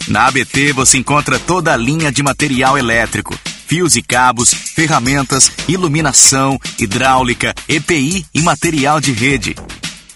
Na 0.09 0.27
ABT 0.27 0.73
você 0.73 0.99
encontra 0.99 1.39
toda 1.39 1.73
a 1.73 1.77
linha 1.77 2.11
de 2.11 2.25
material 2.25 2.77
elétrico, 2.77 3.39
fios 3.67 3.95
e 3.95 4.03
cabos, 4.03 4.53
ferramentas, 4.53 5.53
iluminação, 5.69 6.61
hidráulica, 6.79 7.55
EPI 7.69 8.27
e 8.35 8.43
material 8.43 9.01
de 9.01 9.13
rede. 9.13 9.55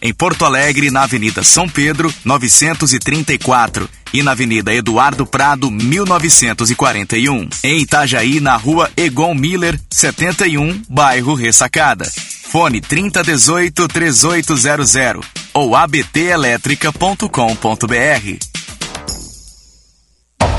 Em 0.03 0.13
Porto 0.13 0.45
Alegre, 0.45 0.91
na 0.91 1.05
Avenida 1.05 1.45
São 1.45 1.69
Pedro, 1.69 2.13
934 2.25 3.89
e 4.17 4.23
na 4.23 4.31
Avenida 4.31 4.73
Eduardo 4.73 5.27
Prado, 5.27 5.71
1941. 5.71 7.51
Em 7.63 7.83
Itajaí, 7.83 8.41
na 8.41 8.57
Rua 8.57 8.91
Egon 8.97 9.35
Miller, 9.35 9.79
71, 9.91 10.81
bairro 10.89 11.35
Ressacada. 11.35 12.11
Fone 12.51 12.81
3018-3800 12.81 15.23
ou 15.53 15.77
abtelétrica.com.br. 15.77 18.39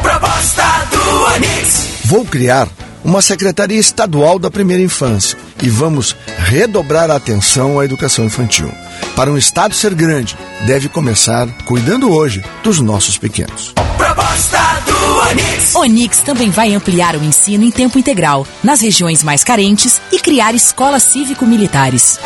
Proposta 0.03 0.88
do 0.91 1.24
Onix. 1.34 1.88
Vou 2.05 2.24
criar 2.26 2.70
uma 3.03 3.24
Secretaria 3.24 3.80
Estadual 3.80 4.38
da 4.38 4.51
Primeira 4.51 4.84
Infância 4.84 5.36
e 5.64 5.70
vamos 5.70 6.16
redobrar 6.38 7.10
a 7.10 7.16
atenção 7.16 7.80
à 7.80 7.86
educação 7.86 8.26
infantil. 8.26 8.72
Para 9.18 9.32
um 9.32 9.38
Estado 9.38 9.74
ser 9.74 9.95
grande, 9.95 10.38
deve 10.68 10.88
começar 10.88 11.47
cuidando 11.65 12.11
hoje 12.11 12.45
dos 12.61 12.80
nossos 12.80 13.18
pequenos. 13.18 13.74
Proposta 13.97 14.59
do 14.86 15.18
Onix. 15.32 15.74
Onix 15.74 16.20
também 16.20 16.51
vai 16.51 16.72
ampliar 16.76 17.15
o 17.15 17.24
ensino 17.24 17.63
em 17.63 17.72
tempo 17.72 17.97
integral 17.97 18.45
nas 18.63 18.80
regiões 18.80 19.24
mais 19.24 19.43
carentes 19.43 19.99
e 20.11 20.20
criar 20.20 20.53
escolas 20.53 21.01
cívico-militares. 21.01 22.20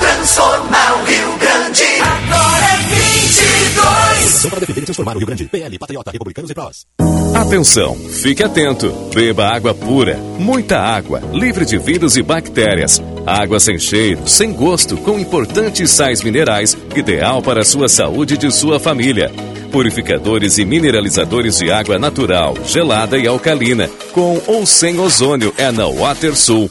Transformar 0.00 0.94
o 0.94 1.04
Rio 1.04 1.36
Grande. 1.36 1.84
Agora 2.00 2.64
é 2.72 2.76
22. 2.78 4.13
Para 4.50 4.60
defender 4.60 4.82
e 4.82 4.84
transformar 4.84 5.16
o 5.16 5.18
Rio 5.18 5.26
Grande. 5.26 5.44
PL, 5.44 5.78
Patriota, 5.78 6.10
Republicanos 6.10 6.50
e 6.50 6.54
Prós. 6.54 6.86
Atenção, 7.34 7.96
fique 7.96 8.42
atento. 8.42 8.90
Beba 9.12 9.48
água 9.48 9.74
pura, 9.74 10.16
muita 10.38 10.78
água, 10.78 11.20
livre 11.32 11.64
de 11.64 11.78
vírus 11.78 12.16
e 12.16 12.22
bactérias. 12.22 13.02
Água 13.26 13.58
sem 13.58 13.78
cheiro, 13.78 14.28
sem 14.28 14.52
gosto, 14.52 14.96
com 14.98 15.18
importantes 15.18 15.90
sais 15.90 16.22
minerais, 16.22 16.76
ideal 16.94 17.42
para 17.42 17.62
a 17.62 17.64
sua 17.64 17.88
saúde 17.88 18.34
e 18.34 18.38
de 18.38 18.52
sua 18.52 18.78
família. 18.78 19.32
Purificadores 19.72 20.58
e 20.58 20.64
mineralizadores 20.64 21.58
de 21.58 21.70
água 21.70 21.98
natural, 21.98 22.54
gelada 22.64 23.18
e 23.18 23.26
alcalina, 23.26 23.88
com 24.12 24.40
ou 24.46 24.64
sem 24.64 25.00
ozônio 25.00 25.52
é 25.58 25.72
na 25.72 25.88
WaterSul. 25.88 26.70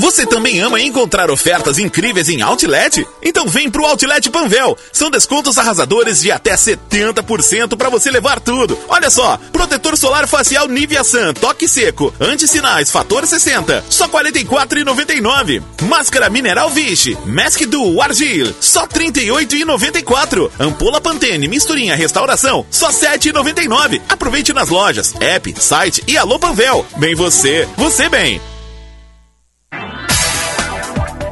Você 0.00 0.24
também 0.24 0.60
ama 0.60 0.80
encontrar 0.80 1.30
ofertas 1.30 1.78
incríveis 1.78 2.30
em 2.30 2.40
Outlet? 2.40 3.06
Então 3.22 3.46
vem 3.46 3.70
pro 3.70 3.84
Outlet 3.84 4.30
Panvel. 4.30 4.74
São 4.90 5.10
descontos 5.10 5.58
arrasadores 5.58 6.22
de 6.22 6.32
até 6.32 6.54
70% 6.54 7.76
para 7.76 7.90
você 7.90 8.10
levar 8.10 8.40
tudo. 8.40 8.78
Olha 8.88 9.10
só, 9.10 9.38
protetor 9.52 9.98
solar 9.98 10.26
facial 10.26 10.68
Nivea 10.68 11.04
Sun, 11.04 11.34
toque 11.34 11.68
seco, 11.68 12.14
anti-sinais, 12.18 12.90
fator 12.90 13.26
60, 13.26 13.84
só 13.90 14.06
R$ 14.06 14.32
44,99. 14.32 15.62
Máscara 15.82 16.30
mineral 16.30 16.70
Vichy, 16.70 17.18
Mask 17.26 17.60
Duo 17.66 18.00
Argil, 18.00 18.54
só 18.58 18.84
R$ 18.84 19.10
38,94. 19.12 20.50
Ampola 20.58 20.98
Pantene 21.02 21.46
misturinha 21.46 21.94
restauração, 21.94 22.64
só 22.70 22.86
R$ 22.86 22.94
7,99. 22.94 24.00
Aproveite 24.08 24.54
nas 24.54 24.70
lojas, 24.70 25.14
app, 25.20 25.54
site 25.60 26.02
e 26.06 26.16
Alô 26.16 26.38
Panvel. 26.38 26.86
Bem 26.96 27.14
você, 27.14 27.68
você 27.76 28.08
bem. 28.08 28.40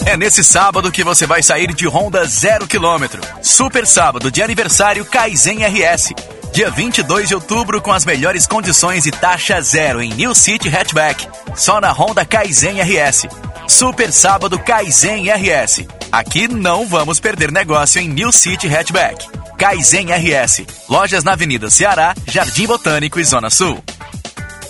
É 0.08 0.16
nesse 0.16 0.42
sábado 0.42 0.90
que 0.90 1.04
você 1.04 1.26
vai 1.26 1.42
sair 1.42 1.74
de 1.74 1.86
Honda 1.86 2.24
zero 2.24 2.66
quilômetro. 2.66 3.20
Super 3.42 3.86
sábado 3.86 4.30
de 4.30 4.42
aniversário 4.42 5.04
Kaizen 5.04 5.58
RS. 5.66 6.14
Dia 6.50 6.70
22 6.70 7.28
de 7.28 7.34
outubro 7.34 7.82
com 7.82 7.92
as 7.92 8.06
melhores 8.06 8.46
condições 8.46 9.04
e 9.04 9.10
taxa 9.10 9.60
zero 9.60 10.00
em 10.00 10.08
New 10.14 10.34
City 10.34 10.74
Hatchback. 10.74 11.28
Só 11.54 11.78
na 11.78 11.92
Honda 11.92 12.24
Kaizen 12.24 12.80
RS. 12.80 13.26
Super 13.68 14.10
sábado 14.10 14.58
Kaizen 14.58 15.30
RS. 15.30 15.84
Aqui 16.10 16.48
não 16.48 16.86
vamos 16.86 17.20
perder 17.20 17.52
negócio 17.52 18.00
em 18.00 18.08
New 18.08 18.32
City 18.32 18.66
Hatchback. 18.66 19.26
Kaizen 19.58 20.06
RS. 20.10 20.62
Lojas 20.88 21.22
na 21.22 21.32
Avenida 21.32 21.68
Ceará, 21.68 22.14
Jardim 22.26 22.66
Botânico 22.66 23.20
e 23.20 23.24
Zona 23.24 23.50
Sul. 23.50 23.78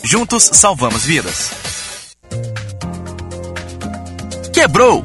Juntos 0.03 0.51
salvamos 0.53 1.05
vidas. 1.05 1.53
Quebrou? 4.53 5.04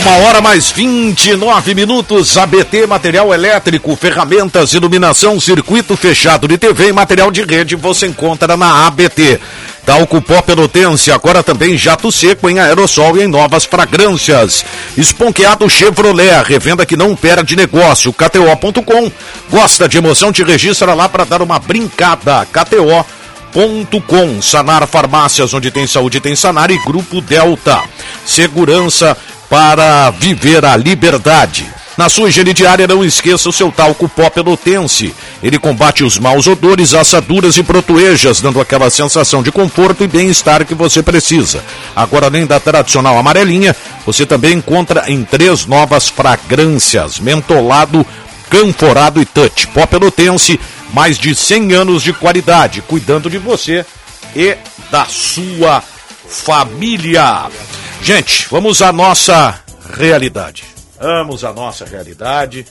Uma 0.00 0.16
hora 0.16 0.40
mais 0.40 0.70
29 0.70 1.74
minutos. 1.74 2.38
ABT 2.38 2.86
Material 2.86 3.34
Elétrico, 3.34 3.94
ferramentas, 3.94 4.72
iluminação, 4.72 5.38
circuito 5.38 5.94
fechado 5.94 6.48
de 6.48 6.56
TV 6.56 6.88
e 6.88 6.92
material 6.92 7.30
de 7.30 7.42
rede 7.42 7.76
você 7.76 8.06
encontra 8.06 8.56
na 8.56 8.86
ABT. 8.86 9.38
Talco 9.84 10.22
Pó 10.22 10.40
Pelotense, 10.40 11.12
agora 11.12 11.42
também 11.42 11.76
jato 11.76 12.10
seco 12.10 12.48
em 12.48 12.58
aerossol 12.58 13.18
e 13.18 13.24
em 13.24 13.26
novas 13.26 13.66
fragrâncias. 13.66 14.64
Esponqueado 14.96 15.68
Chevrolet, 15.68 16.44
revenda 16.46 16.86
que 16.86 16.96
não 16.96 17.14
perde 17.14 17.54
negócio. 17.54 18.10
KTO.com. 18.10 19.12
Gosta 19.50 19.86
de 19.86 19.98
emoção? 19.98 20.32
Te 20.32 20.42
registra 20.42 20.94
lá 20.94 21.10
para 21.10 21.24
dar 21.24 21.42
uma 21.42 21.58
brincada. 21.58 22.46
KTO. 22.50 23.04
Com 23.52 24.40
Sanar 24.40 24.86
Farmácias, 24.86 25.52
onde 25.52 25.72
tem 25.72 25.84
saúde, 25.84 26.20
tem 26.20 26.36
Sanar 26.36 26.70
e 26.70 26.78
Grupo 26.84 27.20
Delta. 27.20 27.82
Segurança 28.24 29.16
para 29.50 30.10
viver 30.10 30.64
a 30.64 30.76
liberdade. 30.76 31.68
Na 31.98 32.08
sua 32.08 32.30
higiene 32.30 32.54
diária, 32.54 32.86
não 32.86 33.04
esqueça 33.04 33.48
o 33.48 33.52
seu 33.52 33.70
talco 33.70 34.08
pó 34.08 34.30
pelotense. 34.30 35.14
Ele 35.42 35.58
combate 35.58 36.02
os 36.02 36.18
maus 36.18 36.46
odores, 36.46 36.94
assaduras 36.94 37.58
e 37.58 37.62
protuejas, 37.62 38.40
dando 38.40 38.60
aquela 38.60 38.88
sensação 38.88 39.42
de 39.42 39.52
conforto 39.52 40.02
e 40.02 40.06
bem-estar 40.06 40.64
que 40.64 40.74
você 40.74 41.02
precisa. 41.02 41.62
Agora, 41.94 42.26
além 42.26 42.46
da 42.46 42.58
tradicional 42.58 43.18
amarelinha, 43.18 43.76
você 44.06 44.24
também 44.24 44.54
encontra 44.54 45.10
em 45.10 45.24
três 45.24 45.66
novas 45.66 46.08
fragrâncias: 46.08 47.18
mentolado, 47.18 48.06
canforado 48.48 49.20
e 49.20 49.26
touch. 49.26 49.66
Pó 49.66 49.84
pelotense, 49.84 50.58
mais 50.94 51.18
de 51.18 51.34
100 51.34 51.74
anos 51.74 52.02
de 52.02 52.14
qualidade, 52.14 52.80
cuidando 52.80 53.28
de 53.28 53.36
você 53.36 53.84
e 54.34 54.56
da 54.90 55.04
sua 55.04 55.82
família. 56.26 57.48
Gente, 58.02 58.48
vamos 58.50 58.82
à 58.82 58.92
nossa 58.92 59.60
realidade. 59.94 60.64
Vamos 61.00 61.44
à 61.44 61.52
nossa 61.52 61.84
realidade. 61.84 62.66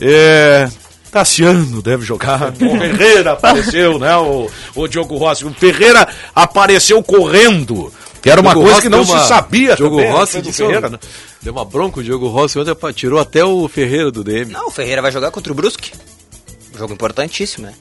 É, 0.00 0.68
Tassiano 1.10 1.82
deve 1.82 2.04
jogar. 2.04 2.52
O 2.60 2.78
Ferreira 2.78 3.32
apareceu, 3.32 3.98
né? 3.98 4.16
O, 4.16 4.50
o 4.74 4.88
Diogo 4.88 5.16
Rossi. 5.16 5.44
O 5.44 5.52
Ferreira 5.52 6.08
apareceu 6.34 7.02
correndo. 7.02 7.92
Que 8.22 8.30
era 8.30 8.40
uma 8.40 8.50
Diogo 8.52 8.60
coisa 8.66 8.74
Rossi 8.76 8.86
que 8.86 8.88
não 8.88 8.98
deu 8.98 9.06
se 9.06 9.12
uma- 9.12 9.24
sabia 9.24 9.74
Diogo 9.76 9.96
também, 9.96 10.12
Rossi 10.12 10.36
né, 10.36 10.42
do 10.42 10.46
disse, 10.46 10.62
Ferreira, 10.64 10.88
né? 10.88 10.98
Deu 11.42 11.52
uma 11.52 11.64
bronca 11.64 11.98
o 11.98 12.04
Diogo 12.04 12.28
Rossi 12.28 12.56
ontem, 12.58 12.72
tirou 12.94 13.18
até 13.18 13.44
o 13.44 13.66
Ferreira 13.68 14.12
do 14.12 14.22
DM. 14.22 14.52
Não, 14.52 14.68
o 14.68 14.70
Ferreira 14.70 15.02
vai 15.02 15.10
jogar 15.10 15.32
contra 15.32 15.52
o 15.52 15.56
Brusque. 15.56 15.90
Jogo 16.78 16.94
importantíssimo, 16.94 17.66
né? 17.66 17.74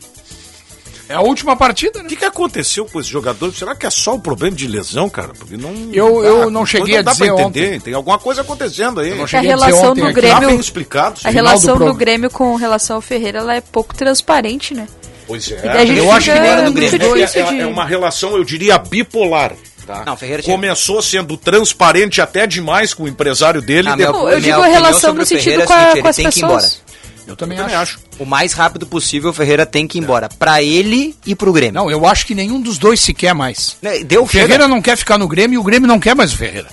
É 1.11 1.15
a 1.15 1.21
última 1.21 1.55
partida, 1.55 1.99
né? 1.99 2.05
O 2.05 2.07
que, 2.07 2.15
que 2.15 2.25
aconteceu 2.25 2.85
com 2.85 2.99
esse 2.99 3.09
jogador? 3.09 3.53
Será 3.53 3.75
que 3.75 3.85
é 3.85 3.89
só 3.89 4.15
o 4.15 4.19
problema 4.19 4.55
de 4.55 4.67
lesão, 4.67 5.09
cara? 5.09 5.29
Porque 5.37 5.57
não. 5.57 5.71
Eu- 5.93 6.23
eu 6.23 6.39
dá- 6.45 6.49
não 6.49 6.65
cheguei 6.65 6.95
não 6.97 7.03
dá 7.03 7.11
a 7.11 7.13
dizer 7.13 7.25
pra 7.33 7.43
entender. 7.43 7.65
ontem. 7.67 7.79
Tem 7.81 7.93
alguma 7.93 8.17
coisa 8.17 8.41
acontecendo 8.41 8.99
aí. 9.01 9.13
não 9.15 9.23
a 9.23 9.27
cheguei 9.27 9.51
a 9.51 9.55
dizer 9.55 9.65
relação 9.67 9.91
ontem 9.91 10.05
do. 10.05 10.13
Grêmio. 10.13 10.39
Tá 10.39 10.47
bem 10.47 10.59
explicado. 10.59 11.19
A 11.23 11.29
relação 11.29 11.77
do 11.77 11.93
Grêmio 11.93 12.29
com 12.29 12.55
relação 12.55 12.95
ao 12.95 13.01
Ferreira 13.01 13.39
ela 13.39 13.55
é 13.55 13.61
pouco 13.61 13.93
transparente, 13.95 14.73
né? 14.73 14.87
Pois 15.27 15.51
é. 15.51 15.55
Daí 15.57 15.69
a 15.69 15.85
gente 15.85 15.97
eu 15.97 16.03
fica 16.05 16.15
acho 16.17 16.31
que 16.31 16.39
não 16.39 16.45
era 16.45 16.61
do 16.63 16.73
Grêmio. 16.73 17.15
É, 17.17 17.21
é- 17.23 17.25
de- 17.43 17.59
é 17.61 17.65
uma 17.67 17.85
relação, 17.85 18.35
eu 18.37 18.43
diria, 18.43 18.77
bipolar. 18.77 19.53
Tá? 19.85 20.03
Não, 20.05 20.15
Ferreira 20.15 20.43
tinha- 20.43 20.55
Começou 20.55 21.01
sendo 21.01 21.35
transparente 21.35 22.21
até 22.21 22.45
demais 22.45 22.93
com 22.93 23.03
o 23.03 23.07
empresário 23.07 23.61
dele. 23.61 23.83
Minha- 23.93 23.97
depois- 23.97 24.23
Não, 24.23 24.29
eu 24.31 24.39
digo 24.39 24.61
a 24.61 24.67
relação 24.67 25.13
no 25.13 25.25
sentido 25.25 25.61
é 25.61 25.65
com, 25.65 25.73
a- 25.73 25.85
com 25.91 25.97
ele 25.97 26.07
as 26.07 26.15
tem 26.15 26.29
que 26.29 26.39
ir 26.39 26.43
embora. 26.43 26.61
pessoas. 26.61 26.81
Eu 27.27 27.35
também, 27.35 27.57
também 27.57 27.75
acho. 27.75 27.97
acho. 27.97 27.99
O 28.19 28.25
mais 28.25 28.53
rápido 28.53 28.85
possível, 28.85 29.29
o 29.29 29.33
Ferreira 29.33 29.65
tem 29.65 29.87
que 29.87 29.97
ir 29.97 30.01
embora. 30.01 30.27
Pra 30.39 30.61
ele 30.61 31.15
e 31.25 31.35
pro 31.35 31.53
Grêmio. 31.53 31.73
Não, 31.81 31.91
eu 31.91 32.05
acho 32.05 32.25
que 32.25 32.33
nenhum 32.35 32.59
dos 32.61 32.77
dois 32.77 32.99
se 32.99 33.13
quer 33.13 33.33
mais. 33.33 33.77
Né, 33.81 33.99
Deu 34.03 34.23
O 34.23 34.27
Ferreira 34.27 34.67
não 34.67 34.81
quer 34.81 34.97
ficar 34.97 35.17
no 35.17 35.27
Grêmio 35.27 35.55
e 35.55 35.57
o 35.57 35.63
Grêmio 35.63 35.87
não 35.87 35.99
quer 35.99 36.15
mais 36.15 36.33
o 36.33 36.37
Ferreira. 36.37 36.67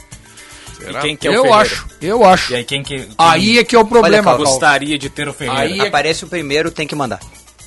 E 0.81 0.95
quem 1.01 1.17
que 1.17 1.27
é 1.27 1.31
o 1.31 1.35
eu 1.35 1.43
Ferreira? 1.43 1.63
acho, 1.63 1.87
eu 2.01 2.25
acho. 2.25 2.53
E 2.53 2.57
aí 2.57 2.65
quem 2.65 2.83
que... 2.83 2.99
quem 3.01 3.09
Aí 3.19 3.59
é 3.59 3.65
que 3.65 3.75
é 3.77 3.79
o 3.79 3.85
problema. 3.85 4.31
Paulo. 4.33 4.45
gostaria 4.45 4.97
de 4.99 5.11
ter 5.11 5.29
o 5.29 5.33
Ferreira? 5.33 5.61
Aí 5.61 5.81
é- 5.81 5.89
Aparece 5.89 6.25
o 6.25 6.29
primeiro, 6.29 6.71
tem 6.71 6.87
que 6.87 6.95
mandar. 6.95 7.19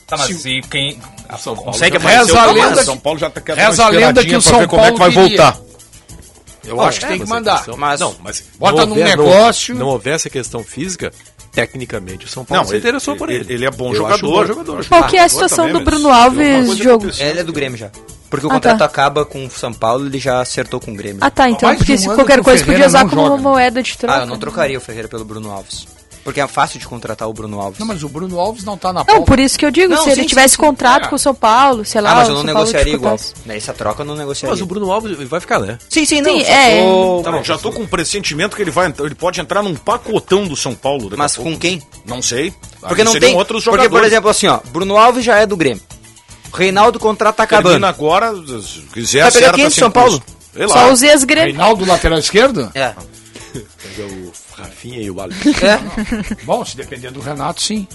Tá, 0.07 0.17
mas 0.17 0.45
e 0.45 0.61
quem... 0.69 0.99
São 1.39 1.55
Paulo 1.55 1.71
Consegue 1.71 1.93
já- 1.93 1.99
aparecer 1.99 2.25
Reza 2.25 2.33
o 2.33 2.39
a 2.39 2.51
lenda 2.51 2.83
São 2.83 2.97
Paulo 2.97 3.19
já 3.19 3.29
tá 3.29 3.39
querendo 3.39 3.65
Reza 3.65 3.85
a 3.85 3.89
lenda 3.89 4.25
que 4.25 4.35
o 4.35 4.41
São 4.41 4.59
ver 4.59 4.67
como 4.67 4.81
é 4.83 4.91
que 4.91 4.97
vai 4.99 5.11
Paulo 5.11 5.29
queria. 5.29 5.43
voltar. 5.43 5.61
Eu 6.65 6.79
acho 6.81 6.99
que 6.99 7.07
tem 7.07 7.19
que 7.19 7.27
mandar. 7.27 7.63
Mas, 7.77 7.99
Não, 7.99 8.15
mas 8.23 8.43
Bota 8.59 8.81
não 8.85 8.87
num 8.87 8.91
houver- 9.01 9.17
não- 9.17 9.25
negócio. 9.25 9.75
Não, 9.75 9.87
houvesse 9.87 10.27
a 10.27 10.31
questão 10.31 10.63
física, 10.63 11.11
tecnicamente 11.51 12.25
o 12.25 12.29
São 12.29 12.45
Paulo 12.45 12.61
Não, 12.63 12.67
se 12.69 12.75
ele- 12.75 12.79
interessou 12.79 13.15
por 13.15 13.29
ele. 13.29 13.43
ele- 13.45 13.53
ele 13.53 13.65
é 13.65 13.71
bom 13.71 13.89
Eu 13.89 13.95
jogador. 13.95 14.29
bom 14.31 14.45
jogador. 14.45 14.85
Qual 14.85 15.03
que 15.07 15.17
é 15.17 15.23
a 15.23 15.29
situação 15.29 15.65
também, 15.67 15.73
do 15.81 15.85
Bruno 15.85 16.09
alguma 16.09 16.23
Alves, 16.43 16.77
Diogo? 16.77 17.03
aconteceu. 17.05 17.27
ele 17.27 17.39
é 17.39 17.43
do 17.43 17.51
Grêmio 17.53 17.77
já. 17.77 17.89
Porque 18.29 18.45
o 18.45 18.49
Ah, 18.49 18.53
contrato 18.53 18.77
tá. 18.79 18.85
acaba 18.85 19.25
com 19.25 19.45
o 19.45 19.49
São 19.51 19.73
Paulo, 19.73 20.05
ele 20.05 20.17
já 20.17 20.39
acertou 20.39 20.79
com 20.79 20.91
o 20.91 20.95
Grêmio. 20.95 21.17
Ah 21.21 21.29
tá, 21.29 21.49
então, 21.49 21.75
porque 21.75 21.93
um 21.93 21.97
se 21.97 22.05
qualquer 22.05 22.41
coisa 22.41 22.63
podia 22.63 22.87
usar 22.87 23.01
como 23.09 23.27
joga. 23.27 23.41
moeda 23.41 23.83
de 23.83 23.97
troca. 23.97 24.15
Ah, 24.19 24.21
eu 24.21 24.25
não 24.25 24.37
trocaria 24.39 24.77
o 24.77 24.81
Ferreira 24.81 25.09
pelo 25.09 25.25
Bruno 25.25 25.51
Alves. 25.51 25.85
Porque 26.23 26.39
é 26.39 26.47
fácil 26.47 26.79
de 26.79 26.87
contratar 26.87 27.27
o 27.27 27.33
Bruno 27.33 27.59
Alves. 27.59 27.79
Não, 27.79 27.87
mas 27.87 28.03
o 28.03 28.07
Bruno 28.09 28.39
Alves 28.39 28.63
não 28.63 28.77
tá 28.77 28.89
na 28.93 28.99
Não, 28.99 29.05
pauta. 29.05 29.21
por 29.25 29.39
isso 29.39 29.57
que 29.57 29.65
eu 29.65 29.71
digo, 29.71 29.91
Não, 29.95 30.03
se 30.03 30.11
ele 30.11 30.21
sim, 30.21 30.27
tivesse 30.27 30.55
sim, 30.55 30.61
contrato 30.61 31.05
É. 31.05 31.09
com 31.09 31.15
o 31.15 31.19
São 31.19 31.33
Paulo, 31.33 31.83
sei 31.83 31.99
lá, 31.99 32.11
Ah, 32.11 32.15
mas 32.15 32.27
eu 32.27 32.33
o 32.35 32.37
não 32.37 32.43
São 32.43 32.53
Paulo 32.53 32.59
negociaria 32.67 32.93
igual. 32.93 33.19
Nessa 33.45 33.73
troca 33.73 34.01
eu 34.03 34.05
não 34.05 34.15
negociaria. 34.15 34.51
Mas 34.53 34.61
o 34.61 34.65
Bruno 34.67 34.91
Alves 34.91 35.17
vai 35.27 35.39
ficar, 35.39 35.57
né? 35.59 35.79
Sim, 35.89 36.05
sim, 36.05 36.21
não. 36.21 36.31
Sim, 36.37 36.43
é. 36.43 36.83
tô- 36.83 37.21
Tá 37.23 37.31
bom, 37.31 37.43
já 37.43 37.57
tô 37.57 37.71
com 37.71 37.81
um 37.81 37.87
pressentimento 37.87 38.55
que 38.55 38.61
ele 38.61 38.69
vai 38.69 38.87
entrar- 38.87 39.05
ele 39.05 39.15
pode 39.15 39.41
entrar 39.41 39.63
num 39.63 39.73
pacotão 39.75 40.45
do 40.47 40.55
São 40.55 40.75
Paulo. 40.75 41.05
daqui 41.05 41.15
a 41.15 41.17
Mas 41.17 41.35
pouco. 41.35 41.51
com 41.51 41.57
quem? 41.57 41.81
Não 42.05 42.21
sei. 42.21 42.53
Porque 42.81 43.01
Aí 43.01 43.05
não 43.05 43.19
tem. 43.19 43.35
outros 43.35 43.63
porque, 43.63 43.77
jogadores. 43.77 43.91
por 43.91 44.03
exemplo, 44.05 44.29
assim, 44.29 44.45
ó, 44.47 44.59
Bruno 44.71 44.97
Alves 44.97 45.25
já 45.25 45.37
é 45.37 45.45
do 45.47 45.57
Grêmio. 45.57 45.81
Reinaldo 46.53 46.99
tá 46.99 47.43
acabando. 47.43 47.69
Termina 47.69 47.87
agora, 47.89 48.33
se 48.61 48.81
quiser 48.93 49.21
Vai 49.23 49.31
pegar 49.31 49.47
acerta 49.47 49.55
quem 49.55 49.65
do 49.65 49.71
sem 49.71 49.79
São 49.83 49.89
Paulo? 49.91 50.21
Só 50.67 50.91
os 50.91 51.01
ex-Grêmio. 51.01 51.53
Reinaldo, 51.53 51.85
lateral 51.85 52.19
esquerdo? 52.19 52.69
É. 52.75 52.93
É 53.53 54.01
o 54.03 54.31
Rafinha 54.61 54.99
e 55.01 55.09
o 55.11 55.19
Alisson. 55.21 55.49
é. 55.65 55.79
Bom, 56.45 56.63
se 56.65 56.75
depender 56.77 57.11
do 57.11 57.19
Renato, 57.19 57.61
sim. 57.61 57.87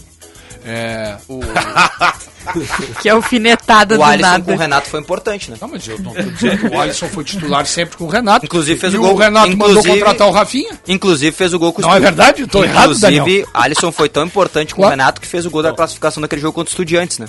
É, 0.64 1.16
o... 1.28 1.40
Que 3.02 3.08
alfinetada 3.08 3.96
O 3.96 3.98
do 3.98 4.04
Alisson 4.04 4.30
nada. 4.30 4.44
com 4.44 4.52
o 4.52 4.56
Renato 4.56 4.88
foi 4.88 5.00
importante, 5.00 5.50
né? 5.50 5.56
Não, 5.60 5.66
mas 5.68 5.86
eu 5.88 5.98
não 5.98 6.14
tô 6.14 6.22
dizendo 6.22 6.58
que 6.58 6.66
o 6.76 6.80
Alisson 6.80 7.08
foi 7.08 7.24
titular 7.24 7.66
sempre 7.66 7.96
com 7.96 8.04
o 8.04 8.08
Renato. 8.08 8.46
Inclusive 8.46 8.78
fez 8.80 8.94
e 8.94 8.96
o 8.96 9.00
gol. 9.00 9.14
o 9.14 9.16
Renato 9.16 9.48
mandou 9.50 9.70
inclusive- 9.70 9.98
contratar 9.98 10.28
o 10.28 10.30
Rafinha. 10.30 10.78
Inclusive 10.86 11.32
fez 11.36 11.52
o 11.52 11.58
gol 11.58 11.72
com 11.72 11.82
o 11.82 11.84
Não 11.84 11.92
é 11.94 11.98
verdade? 11.98 12.42
Eu 12.42 12.48
tô 12.48 12.62
errado, 12.62 12.92
Inclusive, 12.92 13.18
Daniel. 13.18 13.48
Alisson 13.52 13.90
foi 13.90 14.08
tão 14.08 14.24
importante 14.24 14.74
com 14.76 14.82
o. 14.82 14.88
Renato 14.88 15.20
que 15.20 15.26
fez 15.26 15.44
o 15.44 15.50
gol 15.50 15.62
da 15.62 15.72
classificação 15.72 16.20
daquele 16.20 16.40
jogo 16.40 16.52
contra 16.54 16.70
o 16.70 16.72
Estudiantes, 16.72 17.18
né? 17.18 17.26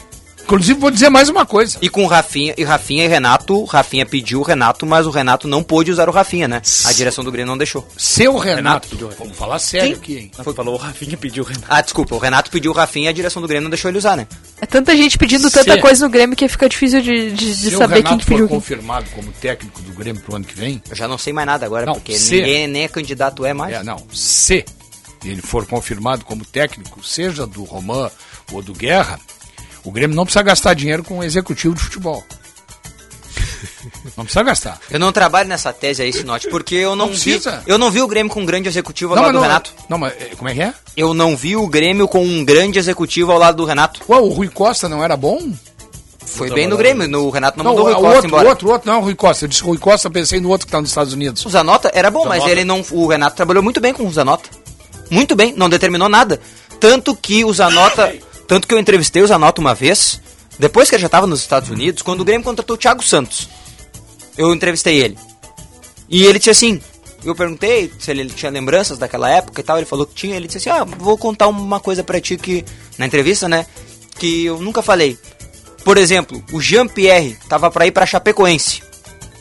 Inclusive, 0.47 0.79
vou 0.79 0.89
dizer 0.89 1.09
mais 1.09 1.27
uma 1.27 1.45
coisa. 1.45 1.77
E 1.81 1.89
com 1.89 2.05
o 2.05 2.07
Rafinha, 2.07 2.53
e 2.57 2.63
Rafinha 2.63 3.03
e 3.03 3.07
Renato, 3.09 3.65
Rafinha 3.65 4.05
pediu 4.05 4.39
o 4.39 4.43
Renato, 4.43 4.85
mas 4.85 5.05
o 5.05 5.09
Renato 5.09 5.45
não 5.45 5.61
pôde 5.61 5.91
usar 5.91 6.07
o 6.07 6.11
Rafinha, 6.13 6.47
né? 6.47 6.61
A 6.85 6.93
direção 6.93 7.21
do 7.21 7.29
Grêmio 7.33 7.49
não 7.49 7.57
deixou. 7.57 7.85
Seu 7.97 8.31
Renato, 8.37 8.55
Renato 8.55 8.87
pediu 8.87 9.07
o 9.07 9.09
Rafinha. 9.09 9.25
vamos 9.25 9.37
falar 9.37 9.59
sério 9.59 9.89
Sim. 9.89 10.01
aqui, 10.01 10.17
hein? 10.17 10.31
Foi, 10.41 10.53
falou 10.53 10.75
o 10.75 10.77
Rafinha 10.77 11.17
pediu 11.17 11.43
o 11.43 11.45
Renato. 11.47 11.65
Ah, 11.67 11.81
desculpa, 11.81 12.15
o 12.15 12.17
Renato 12.17 12.49
pediu 12.49 12.71
o 12.71 12.73
Rafinha 12.73 13.07
e 13.07 13.09
a 13.09 13.11
direção 13.11 13.41
do 13.41 13.47
Grêmio 13.47 13.63
não 13.63 13.69
deixou 13.69 13.91
ele 13.91 13.97
usar, 13.97 14.15
né? 14.15 14.25
É 14.61 14.65
tanta 14.65 14.95
gente 14.95 15.17
pedindo 15.17 15.51
tanta 15.51 15.73
Se- 15.73 15.81
coisa 15.81 16.05
no 16.05 16.09
Grêmio 16.11 16.33
que 16.33 16.47
fica 16.47 16.69
difícil 16.69 17.01
de, 17.01 17.29
de, 17.33 17.53
de 17.53 17.69
Se 17.69 17.75
o 17.75 17.77
saber 17.79 17.95
Renato 17.97 18.09
quem 18.15 18.17
que 18.19 18.23
for 18.25 18.31
pediu 18.31 18.47
quem. 18.47 18.57
confirmado 18.57 19.09
como 19.09 19.29
técnico 19.33 19.81
do 19.81 19.91
Grêmio 19.91 20.21
pro 20.21 20.37
ano 20.37 20.45
que 20.45 20.55
vem, 20.57 20.81
Eu 20.89 20.95
já 20.95 21.09
não 21.09 21.17
sei 21.17 21.33
mais 21.33 21.45
nada 21.45 21.65
agora, 21.65 21.85
Não, 21.87 21.95
porque 21.95 22.17
se- 22.17 22.37
ninguém 22.37 22.67
nem 22.67 22.83
é 22.85 22.87
candidato 22.87 23.45
é 23.45 23.53
mais. 23.53 23.75
é, 23.75 23.83
não, 23.83 24.01
se 24.13 24.63
ele 25.25 25.41
for 25.41 25.65
confirmado 25.65 26.23
como 26.23 26.45
técnico, 26.45 27.03
seja 27.03 27.45
do 27.45 27.65
Roman 27.65 28.09
ou 28.53 28.61
do 28.61 28.73
Guerra, 28.73 29.19
o 29.87 29.91
Grêmio 29.91 30.15
não 30.15 30.25
precisa 30.25 30.43
gastar 30.43 30.73
dinheiro 30.73 31.01
com 31.01 31.19
o 31.19 31.23
executivo 31.23 31.73
de 31.73 31.81
futebol. 31.81 32.21
Não 34.17 34.25
precisa 34.25 34.43
gastar. 34.43 34.79
Eu 34.91 34.99
não 34.99 35.11
trabalho 35.11 35.47
nessa 35.47 35.71
tese 35.71 36.01
aí, 36.01 36.11
Sinote, 36.11 36.49
porque 36.49 36.75
eu 36.75 36.95
não, 36.95 37.07
Não 37.07 37.13
vi. 37.13 37.41
Eu 37.65 37.77
não 37.77 37.89
vi 37.89 38.01
o 38.01 38.07
Grêmio 38.07 38.31
com 38.31 38.41
um 38.41 38.45
grande 38.45 38.67
executivo 38.67 39.13
ao 39.13 39.15
Não, 39.15 39.23
lado 39.23 39.31
do 39.33 39.35
não, 39.37 39.43
Renato. 39.43 39.73
não, 39.87 39.97
mas 39.97 40.13
eh, 40.13 40.31
como 40.35 40.49
é 40.49 40.53
que 40.53 40.61
é? 40.61 40.73
Eu 40.95 41.13
não 41.13 41.37
vi 41.37 41.55
o 41.55 41.67
Grêmio 41.67 42.07
com 42.07 42.23
um 42.23 42.43
grande 42.43 42.77
executivo 42.77 43.31
ao 43.31 43.37
lado 43.39 43.55
do 43.57 43.65
Renato. 43.65 44.01
Ué, 44.09 44.17
o 44.19 44.27
Rui 44.29 44.49
Costa 44.49 44.89
não 44.89 45.03
era 45.03 45.15
bom? 45.15 45.51
Foi 46.25 46.51
bem 46.51 46.67
no 46.67 46.75
Grêmio, 46.75 47.07
no, 47.07 47.25
o 47.25 47.29
Renato 47.29 47.57
não, 47.57 47.63
Não, 47.63 47.71
mandou 47.71 47.85
o 47.85 47.93
Rui 47.93 47.95
Costa 48.01 48.15
outro, 48.15 48.27
embora. 48.27 48.45
o 48.45 48.49
outro, 48.49 48.67
o 48.67 48.71
outro, 48.71 48.91
não, 48.91 48.99
o 48.99 49.03
Rui 49.03 49.15
Costa. 49.15 49.45
Eu 49.45 49.49
disse 49.49 49.63
Rui 49.63 49.77
Costa, 49.77 50.09
pensei 50.09 50.41
no 50.41 50.49
outro 50.49 50.67
que 50.67 50.71
tá 50.71 50.81
nos 50.81 50.89
Estados 50.89 51.13
Unidos. 51.13 51.45
O 51.45 51.49
Zanota 51.49 51.89
era 51.93 52.11
bom, 52.11 52.25
mas 52.25 52.45
ele 52.45 52.65
não. 52.65 52.83
O 52.91 53.07
Renato 53.07 53.35
trabalhou 53.37 53.63
muito 53.63 53.79
bem 53.79 53.93
com 53.93 54.05
o 54.05 54.11
Zanota. 54.11 54.49
Muito 55.09 55.35
bem, 55.35 55.53
não 55.55 55.69
determinou 55.69 56.09
nada. 56.09 56.39
Tanto 56.79 57.15
que 57.15 57.45
o 57.45 57.53
Zanota. 57.53 58.13
Tanto 58.47 58.67
que 58.67 58.73
eu 58.73 58.79
entrevistei 58.79 59.21
o 59.21 59.27
Zanota 59.27 59.59
uma 59.59 59.75
vez, 59.75 60.21
depois 60.57 60.89
que 60.89 60.95
ele 60.95 61.01
já 61.01 61.07
estava 61.07 61.27
nos 61.27 61.41
Estados 61.41 61.69
Unidos, 61.69 62.01
quando 62.01 62.21
o 62.21 62.25
Grêmio 62.25 62.45
contratou 62.45 62.75
o 62.75 62.79
Thiago 62.79 63.03
Santos. 63.03 63.49
Eu 64.37 64.53
entrevistei 64.53 64.97
ele. 64.97 65.17
E 66.09 66.25
ele 66.25 66.39
disse 66.39 66.49
assim. 66.49 66.81
Eu 67.25 67.35
perguntei 67.35 67.91
se 67.99 68.11
ele 68.11 68.29
tinha 68.29 68.51
lembranças 68.51 68.97
daquela 68.97 69.29
época 69.29 69.59
e 69.59 69.63
tal. 69.63 69.77
Ele 69.77 69.85
falou 69.85 70.05
que 70.05 70.13
tinha. 70.13 70.35
Ele 70.35 70.47
disse 70.47 70.59
assim: 70.59 70.69
Ah, 70.69 70.83
vou 70.83 71.17
contar 71.17 71.47
uma 71.47 71.79
coisa 71.79 72.03
pra 72.03 72.21
ti 72.21 72.37
que. 72.37 72.63
Na 72.97 73.05
entrevista, 73.05 73.49
né? 73.49 73.65
Que 74.17 74.45
eu 74.45 74.59
nunca 74.61 74.81
falei. 74.81 75.17
Por 75.83 75.97
exemplo, 75.97 76.43
o 76.51 76.61
Jean-Pierre 76.61 77.37
tava 77.49 77.71
pra 77.71 77.87
ir 77.87 77.91
pra 77.91 78.05
Chapecoense 78.05 78.83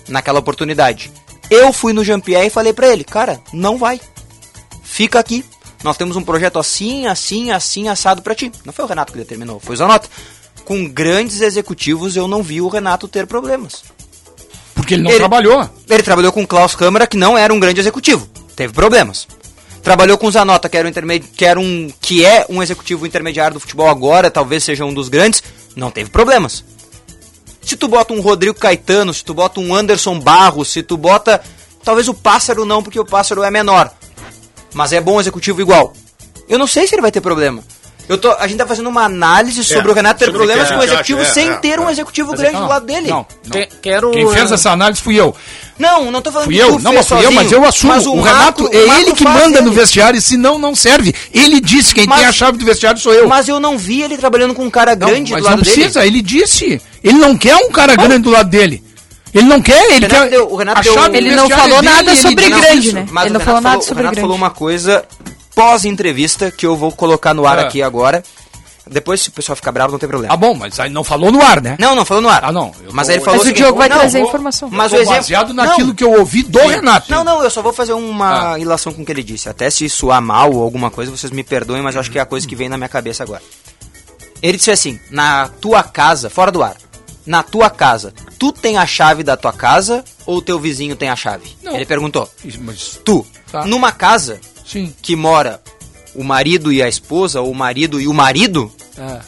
naquela 0.09 0.39
oportunidade. 0.39 1.11
Eu 1.51 1.73
fui 1.73 1.93
no 1.93 2.05
Jean-Pierre 2.05 2.47
e 2.47 2.51
falei 2.51 2.73
pra 2.73 2.89
ele, 2.89 3.05
cara, 3.05 3.41
não 3.53 3.79
vai. 3.79 4.01
Fica 4.83 5.19
aqui. 5.19 5.45
Nós 5.83 5.97
temos 5.97 6.17
um 6.17 6.23
projeto 6.23 6.59
assim, 6.59 7.07
assim, 7.07 7.51
assim, 7.51 7.89
assado 7.89 8.23
pra 8.23 8.35
ti. 8.35 8.51
Não 8.65 8.73
foi 8.73 8.85
o 8.85 8.89
Renato 8.89 9.13
que 9.13 9.19
determinou, 9.19 9.61
foi 9.61 9.75
o 9.75 9.79
Zanota. 9.79 10.09
Com 10.65 10.89
grandes 10.89 11.41
executivos 11.41 12.17
eu 12.17 12.27
não 12.27 12.43
vi 12.43 12.61
o 12.61 12.69
Renato 12.69 13.07
ter 13.07 13.27
problemas. 13.27 13.85
Porque 14.75 14.95
ele 14.95 15.03
não 15.03 15.17
trabalhou. 15.17 15.69
Ele 15.89 16.03
trabalhou 16.03 16.33
com 16.33 16.43
o 16.43 16.47
Klaus 16.47 16.75
Câmara, 16.75 17.07
que 17.07 17.17
não 17.17 17.37
era 17.37 17.53
um 17.53 17.61
grande 17.61 17.81
executivo. 17.81 18.29
Teve 18.55 18.73
problemas. 18.73 19.27
Trabalhou 19.83 20.19
com 20.19 20.27
o 20.27 20.31
Zanota, 20.31 20.69
que 20.69 20.77
era, 20.77 20.87
um 20.87 20.91
intermedi 20.91 21.29
que, 21.29 21.45
era 21.45 21.61
um, 21.61 21.89
que 22.01 22.25
é 22.25 22.45
um 22.49 22.61
executivo 22.63 23.07
intermediário 23.07 23.55
do 23.55 23.61
futebol 23.61 23.89
agora, 23.89 24.31
talvez 24.31 24.65
seja 24.65 24.85
um 24.85 24.93
dos 24.93 25.09
grandes. 25.09 25.43
Não 25.77 25.91
teve 25.91 26.11
problemas. 26.11 26.65
Se 27.63 27.77
tu 27.77 27.87
bota 27.87 28.13
um 28.13 28.21
Rodrigo 28.21 28.59
Caetano, 28.59 29.15
se 29.15 29.25
tu 29.25 29.35
bota 29.35 29.61
um 29.61 29.75
Anderson 29.75 30.19
Barros, 30.19 30.69
se 30.69 30.83
tu 30.83 30.97
bota. 30.97 31.41
Talvez 31.85 32.09
o 32.09 32.15
Pássaro 32.15 32.65
não, 32.65 32.83
porque 32.83 32.99
o 32.99 33.05
Pássaro 33.05 33.43
é 33.43 33.51
menor. 33.51 33.93
Mas 34.75 34.93
é 34.93 35.01
bom 35.01 35.21
executivo 35.21 35.61
igual. 35.61 35.93
Eu 36.49 36.59
não 36.59 36.67
sei 36.67 36.87
se 36.87 36.95
ele 36.95 37.03
vai 37.03 37.11
ter 37.11 37.21
problema. 37.21 37.63
Eu 38.09 38.17
tô, 38.17 38.31
a 38.35 38.47
gente 38.47 38.59
tá 38.59 38.67
fazendo 38.67 38.89
uma 38.89 39.03
análise 39.03 39.65
sobre 39.65 39.89
É, 39.89 39.91
o 39.91 39.93
Renato 39.93 40.21
ter 40.25 40.31
problemas 40.31 40.69
que 40.69 40.75
com 40.75 40.79
o 40.79 40.83
é, 40.83 40.87
executivo 40.87 41.23
acho, 41.23 41.31
é, 41.31 41.35
sem 41.35 41.51
é, 41.51 41.57
ter 41.57 41.81
um 41.81 41.89
é. 41.89 41.93
executivo 41.93 42.31
Mas 42.31 42.39
grande 42.41 42.55
não, 42.55 42.63
do 42.63 42.69
lado 42.69 42.87
dele. 42.87 43.09
não, 43.11 43.27
não. 43.47 43.67
Quero. 43.83 44.11
Quem 44.13 44.31
fez 44.31 44.53
essa 44.53 44.71
análise 44.71 45.01
fui 45.03 45.17
eu. 45.19 45.35
Não, 45.77 46.09
não 46.13 46.23
tô 46.23 46.31
falando 46.31 46.45
Fui 46.47 46.55
que 46.55 46.61
eu, 46.63 46.77
tu 46.77 46.83
não, 46.85 46.93
fez 46.93 46.95
mas 46.95 47.09
fui 47.09 47.27
eu, 47.27 47.33
mas 47.33 47.43
sozinho. 47.49 47.61
eu 47.65 47.69
assumo. 47.69 47.93
Mas 47.93 48.07
o, 48.07 48.13
o 48.13 48.23
Renato, 48.23 48.63
Marco- 48.63 48.77
é 48.77 48.79
o 48.81 48.93
ele 49.01 49.13
que 49.13 49.25
manda 49.25 49.61
no 49.61 49.69
ele. 49.71 49.75
vestiário, 49.75 50.21
senão 50.23 50.57
não 50.57 50.73
serve. 50.73 51.13
Ele 51.35 51.61
disse 51.61 51.93
quem 51.93 52.07
Mas- 52.07 52.21
tem 52.21 52.29
a 52.29 52.33
chave 52.33 52.57
do 52.57 52.65
vestiário 52.65 53.01
sou 53.01 53.13
eu. 53.13 53.27
Mas 53.29 53.49
eu 53.49 53.59
não 53.59 53.77
vi 53.77 54.03
ele 54.03 54.17
trabalhando 54.17 54.55
com 54.55 54.65
um 54.65 54.71
cara 54.71 54.95
grande 54.95 55.33
mas 55.33 55.43
do 55.43 55.45
lado 55.47 55.57
não 55.57 55.65
precisa, 55.65 55.99
dele. 56.01 56.13
ele 56.19 56.23
disse. 56.23 56.81
Ele 57.03 57.19
não 57.19 57.37
quer 57.37 57.57
um 57.57 57.73
cara 57.73 57.97
grande 57.97 58.21
do 58.21 58.31
lado 58.31 58.49
dele. 58.49 58.85
Ele 59.35 59.47
não 59.47 59.61
quer, 59.61 59.91
ele 59.93 60.07
O 60.07 60.09
Renato 60.09 60.15
quer. 60.25 60.31
deu- 60.31 60.53
o 60.53 60.57
Renato 60.57 60.79
a 60.79 60.83
deu- 60.83 61.15
Ele 61.15 61.31
não 61.35 61.49
falou 61.51 61.81
dele, 61.83 61.95
nada 61.95 62.11
ele 62.13 62.23
sobre 62.23 62.45
disse 62.47 62.61
grande, 62.61 62.87
isso. 62.87 62.95
né? 62.95 63.01
Ele 63.03 63.11
o 63.11 63.15
não 63.15 63.23
Renato 63.25 63.45
falou 63.45 63.61
nada 63.61 63.71
falou- 63.71 63.83
sobre 63.83 63.95
O 63.95 63.97
Renato 63.99 64.15
grande. 64.15 64.21
falou 64.21 64.37
uma 64.37 64.51
coisa 64.51 65.05
pós-entrevista 65.55 66.51
que 66.51 66.65
eu 66.67 66.77
vou 66.77 66.93
colocar 66.93 67.35
no 67.35 67.47
ar 67.47 67.59
É. 67.59 67.63
aqui 67.63 67.83
agora. 67.83 68.23
Depois, 68.89 69.21
se 69.21 69.31
o 69.31 69.33
pessoal 69.33 69.57
ficar 69.57 69.73
bravo, 69.73 69.91
não 69.91 69.99
tem 69.99 70.09
problema. 70.09 70.33
Ah, 70.33 70.37
bom, 70.37 70.55
mas 70.55 70.79
aí 70.79 70.89
não 70.89 71.03
falou 71.03 71.33
no 71.33 71.43
ar, 71.43 71.61
né? 71.61 71.77
Não, 71.81 71.97
não 71.97 72.05
falou 72.05 72.23
no 72.23 72.29
ar. 72.29 72.45
Ah, 72.45 72.53
não. 72.53 72.71
eu 72.85 72.93
Mas 72.93 73.09
tô- 73.09 73.11
aí 73.11 73.17
ele 73.17 73.25
falou 73.25 73.39
Mas 73.39 73.43
o 73.43 73.49
seguinte, 73.49 73.63
Diogo 73.65 73.79
vai 73.79 73.89
não, 73.89 73.99
trazer 73.99 74.19
a 74.19 74.21
vou- 74.21 74.29
informação. 74.29 74.69
Mas 74.71 74.93
o 74.93 74.97
exemplo. 74.97 75.15
baseado 75.17 75.53
naquilo 75.53 75.89
Não. 75.89 75.95
que 75.97 76.05
eu 76.05 76.13
ouvi 76.13 76.45
do 76.45 76.59
Renato. 76.61 77.11
Não, 77.11 77.25
não, 77.25 77.43
eu 77.43 77.51
só 77.51 77.63
vou 77.63 77.73
fazer 77.73 77.95
uma 77.95 78.57
ilação 78.61 78.93
com 78.93 79.03
o 79.03 79.05
que 79.05 79.11
ele 79.11 79.25
disse. 79.25 79.49
Até 79.49 79.69
se 79.71 79.89
soar 79.89 80.23
mal 80.23 80.53
ou 80.53 80.63
alguma 80.63 80.89
coisa, 80.89 81.11
vocês 81.11 81.33
me 81.33 81.43
perdoem, 81.43 81.83
mas 81.83 81.97
eu 81.97 82.01
acho 82.01 82.13
que 82.13 82.19
é 82.19 82.23
a 82.23 82.27
coisa 82.27 82.47
que 82.47 82.55
vem 82.55 82.69
na 82.69 82.77
minha 82.77 82.89
cabeça 82.89 83.25
agora. 83.25 83.43
Ele 84.41 84.57
disse 84.57 84.71
assim: 84.71 85.01
na 85.11 85.49
tua 85.61 85.83
casa, 85.83 86.31
fora 86.31 86.53
do 86.53 86.63
ar, 86.63 86.77
na 87.27 87.43
tua 87.43 87.69
casa, 87.69 88.15
tu 88.39 88.53
tem 88.53 88.77
a 88.79 88.87
chave 88.87 89.23
da 89.23 89.37
tua 89.37 89.53
casa 89.53 90.05
ou 90.25 90.41
teu 90.41 90.59
vizinho 90.61 90.95
tem 90.97 91.09
a 91.09 91.17
chave? 91.17 91.57
Não. 91.63 91.75
Ele 91.75 91.85
perguntou. 91.87 92.31
Mas, 92.61 93.01
Tu, 93.05 93.27
Tá. 93.51 93.65
numa 93.65 93.93
casa 93.93 94.41
sim. 94.67 94.95
que 95.03 95.15
mora 95.17 95.61
o 96.15 96.23
marido 96.25 96.73
e 96.73 96.83
a 96.83 96.89
esposa, 96.89 97.41
ou 97.41 97.51
o 97.51 97.55
marido 97.55 98.01
e 98.01 98.09
o 98.09 98.15
marido, 98.15 98.73
É. 98.99 99.21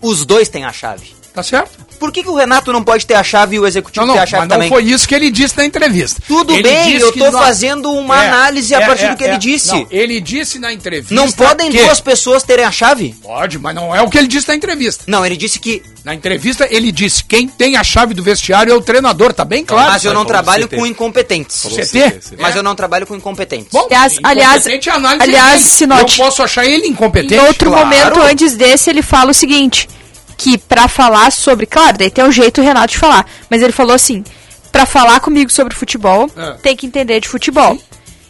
os 0.00 0.24
dois 0.26 0.48
têm 0.48 0.64
a 0.64 0.72
chave. 0.72 1.14
Tá 1.32 1.42
certo? 1.42 1.78
Por 2.02 2.10
que, 2.10 2.24
que 2.24 2.28
o 2.28 2.34
Renato 2.34 2.72
não 2.72 2.82
pode 2.82 3.06
ter 3.06 3.14
a 3.14 3.22
chave 3.22 3.54
e 3.54 3.60
o 3.60 3.64
executivo 3.64 4.04
Não, 4.04 4.08
não, 4.08 4.14
ter 4.18 4.24
a 4.24 4.26
chave 4.26 4.40
mas 4.40 4.48
não 4.48 4.56
também? 4.56 4.68
foi 4.68 4.82
isso 4.82 5.06
que 5.06 5.14
ele 5.14 5.30
disse 5.30 5.56
na 5.56 5.64
entrevista. 5.64 6.20
Tudo 6.26 6.52
Ele 6.52 6.64
bem, 6.64 6.96
eu 6.98 7.14
nós- 7.16 7.32
fazendo 7.32 7.92
uma 7.92 8.24
É, 8.24 8.28
análise 8.28 8.74
a 8.74 8.80
é, 8.80 8.86
partir 8.86 9.04
é, 9.04 9.10
do 9.10 9.16
que 9.16 9.22
ele 9.22 9.34
é. 9.34 9.38
disse. 9.38 9.68
Não, 9.68 9.86
ele 9.88 10.20
disse 10.20 10.58
na 10.58 10.72
entrevista. 10.72 11.14
Não 11.14 11.30
podem 11.30 11.70
que- 11.70 11.78
duas 11.80 12.00
pessoas 12.00 12.42
terem 12.42 12.64
a 12.64 12.72
chave? 12.72 13.14
Pode, 13.22 13.56
mas 13.60 13.72
não 13.72 13.94
é 13.94 14.02
o 14.02 14.10
que 14.10 14.18
ele 14.18 14.26
disse 14.26 14.48
na 14.48 14.56
entrevista. 14.56 15.04
Não, 15.06 15.24
ele 15.24 15.36
disse 15.36 15.60
que. 15.60 15.80
Na 16.04 16.12
entrevista, 16.12 16.66
ele 16.68 16.90
disse: 16.90 17.22
quem 17.22 17.46
tem 17.46 17.76
a 17.76 17.84
chave 17.84 18.12
do 18.14 18.22
vestiário 18.24 18.72
é 18.72 18.74
o 18.76 18.80
treinador, 18.80 19.32
tá 19.32 19.44
bem 19.44 19.64
claro. 19.64 19.92
mas 19.92 20.04
eu 20.04 20.12
não 20.12 20.24
trabalho 20.24 20.68
com 20.68 20.84
incompetentes. 20.84 21.62
CT? 21.62 22.36
Mas 22.40 22.56
eu 22.56 22.62
não 22.64 22.74
trabalho 22.74 23.06
com 23.06 23.14
incompetentes. 23.14 23.68
Bom, 23.70 23.86
Aliás, 23.86 24.18
aliás, 24.24 24.66
é 24.66 24.80
a 24.90 25.22
aliás. 25.22 25.62
Sinote, 25.62 26.18
Eu 26.18 26.24
posso 26.24 26.42
achar 26.42 26.64
ele 26.66 26.88
incompetente. 26.88 27.34
Em 27.34 27.38
outro 27.46 27.70
claro. 27.70 27.86
momento 27.86 28.20
antes 28.20 28.56
desse, 28.56 28.90
ele 28.90 29.02
fala 29.02 29.30
o 29.30 29.34
seguinte: 29.34 29.88
que 30.42 30.58
pra 30.58 30.88
falar 30.88 31.30
sobre. 31.30 31.66
Claro, 31.66 31.98
daí 31.98 32.10
tem 32.10 32.24
um 32.24 32.32
jeito 32.32 32.60
o 32.60 32.64
Renato 32.64 32.92
de 32.92 32.98
falar. 32.98 33.26
Mas 33.48 33.62
ele 33.62 33.72
falou 33.72 33.94
assim: 33.94 34.24
pra 34.72 34.84
falar 34.86 35.20
comigo 35.20 35.50
sobre 35.52 35.74
futebol, 35.74 36.28
É. 36.36 36.52
tem 36.62 36.76
que 36.76 36.86
entender 36.86 37.20
de 37.20 37.28
futebol. 37.28 37.78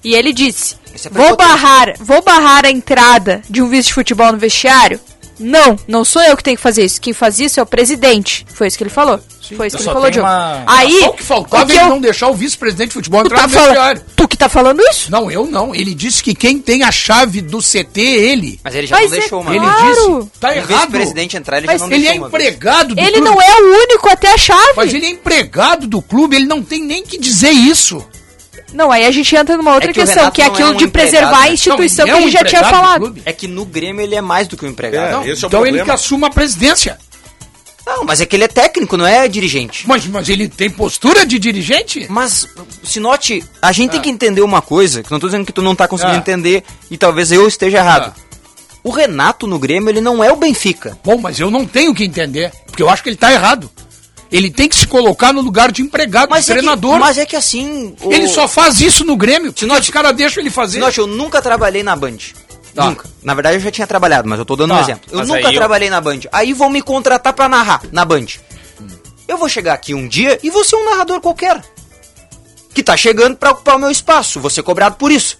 E 0.04 0.14
ele 0.14 0.32
disse: 0.32 0.76
é 1.04 1.08
vou 1.10 1.36
barrar, 1.36 1.94
vou 1.98 2.22
barrar 2.22 2.66
a 2.66 2.70
entrada 2.70 3.40
de 3.48 3.62
um 3.62 3.68
vice 3.68 3.88
de 3.88 3.94
futebol 3.94 4.30
no 4.32 4.38
vestiário? 4.38 5.00
Não, 5.38 5.78
não 5.88 6.04
sou 6.04 6.22
eu 6.22 6.36
que 6.36 6.42
tenho 6.44 6.56
que 6.56 6.62
fazer 6.62 6.84
isso. 6.84 7.00
Quem 7.00 7.12
faz 7.12 7.38
isso 7.40 7.58
é 7.58 7.62
o 7.62 7.66
presidente. 7.66 8.46
Foi 8.54 8.66
isso 8.66 8.76
que 8.76 8.82
ele 8.84 8.90
falou. 8.90 9.20
Foi 9.56 9.66
isso 9.66 9.76
que 9.76 9.82
ele 9.82 9.92
falou, 9.92 10.10
Diogo. 10.10 10.26
uma- 10.26 10.62
Aí, 10.66 11.00
Só 11.00 11.08
o 11.08 11.12
que 11.14 11.22
faltava 11.22 11.64
o 11.64 11.66
que 11.66 11.72
ele 11.72 11.80
eu- 11.82 11.88
não 11.88 12.00
deixar 12.00 12.28
o 12.28 12.34
vice-presidente 12.34 12.88
de 12.88 12.94
futebol 12.94 13.22
tu, 13.22 13.26
entrar 13.26 13.40
tá 13.40 13.46
no 13.48 13.52
falando, 13.52 13.66
vestiário. 13.70 14.02
tu 14.16 14.28
que 14.28 14.36
tá 14.36 14.48
falando 14.48 14.80
isso? 14.90 15.10
Não, 15.10 15.30
eu 15.30 15.46
não. 15.46 15.74
Ele 15.74 15.94
disse 15.94 16.22
que 16.22 16.34
quem 16.34 16.58
tem 16.58 16.84
a 16.84 16.92
chave 16.92 17.40
do 17.42 17.60
CT 17.60 18.00
é 18.00 18.04
ele. 18.32 18.60
Mas 18.64 18.74
ele 18.74 18.86
já 18.86 18.96
Mas 18.96 19.10
não 19.10 19.16
é 19.16 19.20
deixou, 19.20 19.42
mano. 19.44 19.56
Ele 19.56 19.64
Claro. 19.66 20.20
disse. 20.24 20.30
Tá 20.40 20.48
O 20.48 20.52
errado. 20.52 20.68
vice-presidente 20.68 21.36
entrar, 21.36 21.58
ele 21.58 21.66
Mas 21.66 21.80
já 21.80 21.86
não 21.86 21.92
Ele 21.92 22.06
é 22.06 22.08
deixou. 22.10 22.22
uma 22.24 22.28
vez. 22.30 22.44
empregado 22.48 22.94
do 22.94 23.00
Ele 23.00 23.10
clube. 23.12 23.26
não 23.28 23.42
é 23.42 23.60
o 23.60 23.82
único 23.82 24.08
a 24.08 24.16
ter 24.16 24.28
a 24.28 24.38
chave. 24.38 24.72
Mas 24.76 24.94
ele 24.94 25.06
é 25.06 25.10
empregado 25.10 25.86
do 25.86 26.00
clube, 26.00 26.36
ele 26.36 26.46
não 26.46 26.62
tem 26.62 26.80
nem 26.82 27.02
que 27.02 27.18
dizer 27.18 27.50
isso. 27.50 28.02
Não, 28.72 28.90
aí 28.90 29.04
a 29.04 29.10
gente 29.10 29.34
entra 29.36 29.56
numa 29.56 29.74
outra 29.74 29.90
É 29.90 29.92
que 29.92 30.00
questão, 30.00 30.30
que 30.30 30.40
é 30.42 30.46
não 30.46 30.50
é 30.52 30.54
aquilo 30.54 30.70
um 30.70 30.76
de 30.76 30.88
preservar 30.88 31.40
né? 31.42 31.48
a 31.48 31.52
instituição 31.52 32.06
Não, 32.06 32.14
ele 32.16 32.16
que 32.16 32.20
é 32.20 32.24
a 32.24 32.26
um 32.26 32.30
gente 32.30 32.32
já 32.32 32.44
tinha 32.44 32.60
empregado 32.60 33.00
do 33.00 33.06
falado. 33.06 33.22
É 33.24 33.32
que 33.32 33.46
no 33.46 33.64
Grêmio 33.64 34.02
ele 34.02 34.14
é 34.14 34.20
mais 34.20 34.48
do 34.48 34.56
que 34.56 34.64
um 34.64 34.68
empregado. 34.68 35.08
É, 35.08 35.12
Não, 35.12 35.26
esse 35.26 35.44
é 35.44 35.46
o 35.46 35.48
então 35.48 35.66
ele 35.66 35.82
que 35.84 35.90
assuma 35.90 36.28
a 36.28 36.30
presidência. 36.30 36.98
não, 37.86 38.04
mas 38.04 38.20
é 38.20 38.26
que 38.26 38.34
ele 38.36 38.44
é 38.44 38.48
técnico, 38.48 38.96
não 38.96 39.06
é 39.06 39.26
dirigente. 39.28 39.86
Mas, 39.86 40.06
mas 40.06 40.28
ele 40.28 40.48
tem 40.48 40.70
postura 40.70 41.26
de 41.26 41.38
dirigente? 41.38 42.06
Mas, 42.08 42.48
Sinote, 42.82 43.44
a 43.60 43.72
gente 43.72 43.90
tem 43.90 44.00
que 44.00 44.08
entender 44.10 44.40
uma 44.40 44.62
coisa, 44.62 45.02
que 45.02 45.10
não 45.10 45.18
tô 45.20 45.26
dizendo 45.26 45.44
que 45.44 45.52
tu 45.52 45.62
não 45.62 45.74
tá 45.74 45.86
conseguindo 45.88 46.16
Ah. 46.16 46.20
entender 46.20 46.62
e 46.90 46.96
talvez 46.96 47.30
eu 47.32 47.46
esteja 47.46 47.78
errado. 47.78 48.14
O 48.84 48.90
Renato 48.90 49.46
no 49.46 49.58
Grêmio, 49.58 49.90
ele 49.90 50.00
não 50.00 50.24
é 50.24 50.32
o 50.32 50.36
Benfica. 50.36 50.98
Bom, 51.04 51.16
mas 51.18 51.38
eu 51.38 51.50
não 51.50 51.64
tenho 51.64 51.94
que 51.94 52.04
entender, 52.04 52.52
porque 52.66 52.82
eu 52.82 52.88
acho 52.90 53.02
que 53.02 53.08
ele 53.08 53.16
tá 53.16 53.32
errado. 53.32 53.70
Ele 54.32 54.50
tem 54.50 54.68
que 54.68 54.74
se 54.76 54.86
colocar 54.86 55.32
no 55.32 55.42
lugar 55.42 55.70
de 55.70 55.82
empregado, 55.82 56.30
Mas 56.30 56.46
de 56.46 56.52
é, 56.52 56.54
que, 56.54 56.60
treinador. 56.60 56.98
mas 56.98 57.18
é 57.18 57.26
que 57.26 57.36
assim. 57.36 57.94
o- 58.00 58.12
Ele 58.12 58.26
só 58.26 58.48
faz 58.48 58.80
isso 58.80 59.04
no 59.04 59.14
Grêmio, 59.16 59.52
porque 59.52 59.60
Sinote- 59.66 59.82
os 59.82 59.90
caras 59.90 60.16
deixam 60.16 60.42
ele 60.42 60.50
fazer. 60.50 60.78
Sinote, 60.78 60.98
eu 60.98 61.06
nunca 61.06 61.42
trabalhei 61.42 61.82
na 61.82 61.94
Band. 61.94 62.16
Tá. 62.74 62.86
Nunca. 62.86 63.06
Na 63.22 63.34
verdade, 63.34 63.56
eu 63.56 63.60
já 63.60 63.70
tinha 63.70 63.86
trabalhado, 63.86 64.26
mas 64.26 64.38
eu 64.38 64.46
tô 64.46 64.56
dando 64.56 64.72
um 64.72 64.76
Tá, 64.76 64.82
exemplo. 64.82 65.02
Eu 65.12 65.18
mas 65.18 65.28
nunca 65.28 65.46
aí 65.48 65.54
eu- 65.54 65.60
trabalhei 65.60 65.90
na 65.90 66.00
Band. 66.00 66.20
Aí 66.32 66.54
vão 66.54 66.70
me 66.70 66.80
contratar 66.80 67.34
pra 67.34 67.46
narrar 67.46 67.82
na 67.92 68.02
Band. 68.04 68.24
Eu 69.28 69.36
vou 69.36 69.48
chegar 69.48 69.74
aqui 69.74 69.92
um 69.94 70.08
dia 70.08 70.38
e 70.42 70.48
vou 70.50 70.64
ser 70.64 70.76
um 70.76 70.84
narrador 70.90 71.20
qualquer. 71.20 71.62
Que 72.74 72.82
tá 72.82 72.96
chegando 72.96 73.36
pra 73.36 73.50
ocupar 73.50 73.76
o 73.76 73.78
meu 73.78 73.90
espaço. 73.90 74.40
Vou 74.40 74.48
ser 74.50 74.62
cobrado 74.62 74.96
por 74.96 75.12
isso. 75.12 75.36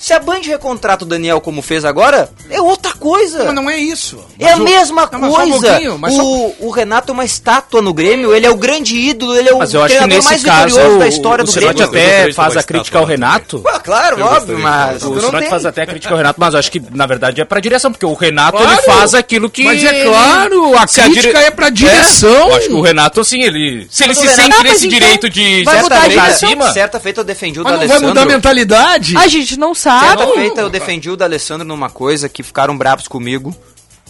Se 0.00 0.14
a 0.14 0.18
Band 0.18 0.40
recontrata 0.44 1.04
o 1.04 1.06
Daniel 1.06 1.42
como 1.42 1.60
fez 1.60 1.84
agora, 1.84 2.30
é 2.48 2.58
outra 2.58 2.94
coisa. 2.94 3.44
Mas 3.44 3.54
não 3.54 3.68
é 3.68 3.76
isso. 3.76 4.18
É 4.38 4.52
a 4.52 4.56
o- 4.56 4.60
mesma 4.60 5.06
Não, 5.12 5.28
um 5.28 5.30
coisa. 5.34 5.68
pouquinho, 5.68 5.98
mas 5.98 6.14
só- 6.14 6.24
o, 6.24 6.56
o 6.60 6.70
Renato 6.70 7.12
é 7.12 7.12
uma 7.12 7.24
estátua 7.24 7.82
no 7.82 7.92
Grêmio, 7.92 8.34
ele 8.34 8.46
é 8.46 8.50
o 8.50 8.56
grande 8.56 8.96
ídolo, 8.96 9.36
ele 9.36 9.50
é 9.50 9.52
o 9.54 9.58
Mas 9.58 9.74
eu 9.74 9.82
acho 9.84 9.92
que 9.92 9.98
treinador 9.98 10.24
mais 10.24 10.36
nesse 10.42 10.50
caso 10.50 10.68
vitorioso 10.68 10.96
o, 10.96 10.98
da 10.98 11.06
história 11.06 11.42
o 11.42 11.46
do 11.46 11.52
Grêmio. 11.52 11.70
até 11.70 11.84
gostaria 11.84 12.32
faz 12.34 12.56
a 12.56 12.62
crítica 12.62 12.98
ao. 12.98 13.04
Renato. 13.04 13.62
Ah, 13.66 13.78
claro, 13.78 14.18
Eu 14.18 14.24
óbvio, 14.26 14.58
mas 14.58 15.02
O 15.02 15.20
Sinote 15.20 15.48
faz 15.50 15.66
até 15.66 15.82
a 15.82 15.86
crítica 15.86 16.14
ao 16.14 16.16
Renato, 16.16 16.40
mas 16.40 16.54
eu 16.54 16.60
acho 16.60 16.70
que 16.72 16.80
na 16.92 17.04
verdade 17.06 17.40
é 17.42 17.44
pra 17.44 17.60
direção, 17.60 17.92
porque 17.92 18.06
o 18.06 18.14
Renato 18.14 18.56
Claro, 18.56 18.72
ele 18.72 18.82
faz 18.82 19.14
aquilo 19.14 19.50
que. 19.50 19.64
Mas 19.64 19.84
é 19.84 20.04
claro, 20.04 20.78
a 20.78 20.86
Se 20.86 21.02
crítica 21.02 21.38
é 21.40 21.50
pra 21.50 21.68
direção. 21.68 22.48
eu 22.48 22.54
acho 22.56 22.68
que 22.68 22.72
o 22.74 22.80
Renato, 22.80 23.20
assim, 23.20 23.42
ele. 23.42 23.86
Se 23.90 24.04
ele 24.04 24.14
se 24.14 24.20
o 24.20 24.30
Renato- 24.30 24.42
sente 24.42 24.62
nesse 24.62 24.86
então 24.86 24.98
direito 24.98 25.28
de 25.28 25.64
vai 25.64 25.82
mudar 25.82 25.96
a 26.04 26.24
acima. 26.26 26.72
Certa 26.72 26.98
feita 26.98 27.20
eu 27.20 27.24
defendi 27.24 27.60
o 27.60 27.64
Mas 27.64 27.80
não 27.80 27.86
vai 27.88 27.98
mudar 27.98 28.22
a 28.22 28.26
mentalidade. 28.26 29.14
A 29.16 29.28
gente 29.28 29.58
não 29.58 29.74
sabe. 29.74 29.89
Certa 29.98 30.26
Não, 30.26 30.34
feita 30.34 30.60
eu 30.60 30.70
defendi 30.70 31.10
o 31.10 31.16
D'Alessandro 31.16 31.66
numa 31.66 31.90
coisa 31.90 32.28
que 32.28 32.42
ficaram 32.42 32.76
bravos 32.76 33.08
comigo. 33.08 33.54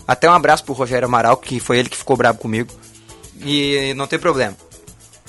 Até 0.07 0.28
um 0.28 0.35
abraço 0.35 0.65
pro 0.65 0.74
Rogério 0.74 1.07
Amaral, 1.07 1.36
que 1.36 1.61
foi 1.61 1.78
ele 1.78 1.89
que 1.89 1.97
ficou 1.97 2.16
bravo 2.16 2.39
comigo. 2.39 2.70
E 3.44 3.94
não 3.94 4.07
tem 4.07 4.19
problema. 4.19 4.57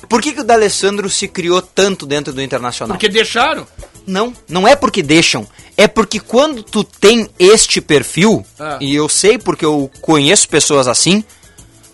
Por 0.09 0.21
que, 0.21 0.33
que 0.33 0.41
o 0.41 0.43
D'Alessandro 0.43 1.09
se 1.09 1.27
criou 1.27 1.61
tanto 1.61 2.05
dentro 2.05 2.33
do 2.33 2.41
Internacional? 2.41 2.95
Porque 2.97 3.07
deixaram. 3.07 3.67
Não, 4.05 4.33
não 4.49 4.67
é 4.67 4.75
porque 4.75 5.03
deixam. 5.03 5.47
É 5.77 5.87
porque 5.87 6.19
quando 6.19 6.63
tu 6.63 6.83
tem 6.83 7.29
este 7.37 7.79
perfil, 7.79 8.43
Ah. 8.59 8.77
e 8.81 8.95
eu 8.95 9.07
sei 9.07 9.37
porque 9.37 9.63
eu 9.63 9.89
conheço 10.01 10.49
pessoas 10.49 10.87
assim, 10.87 11.23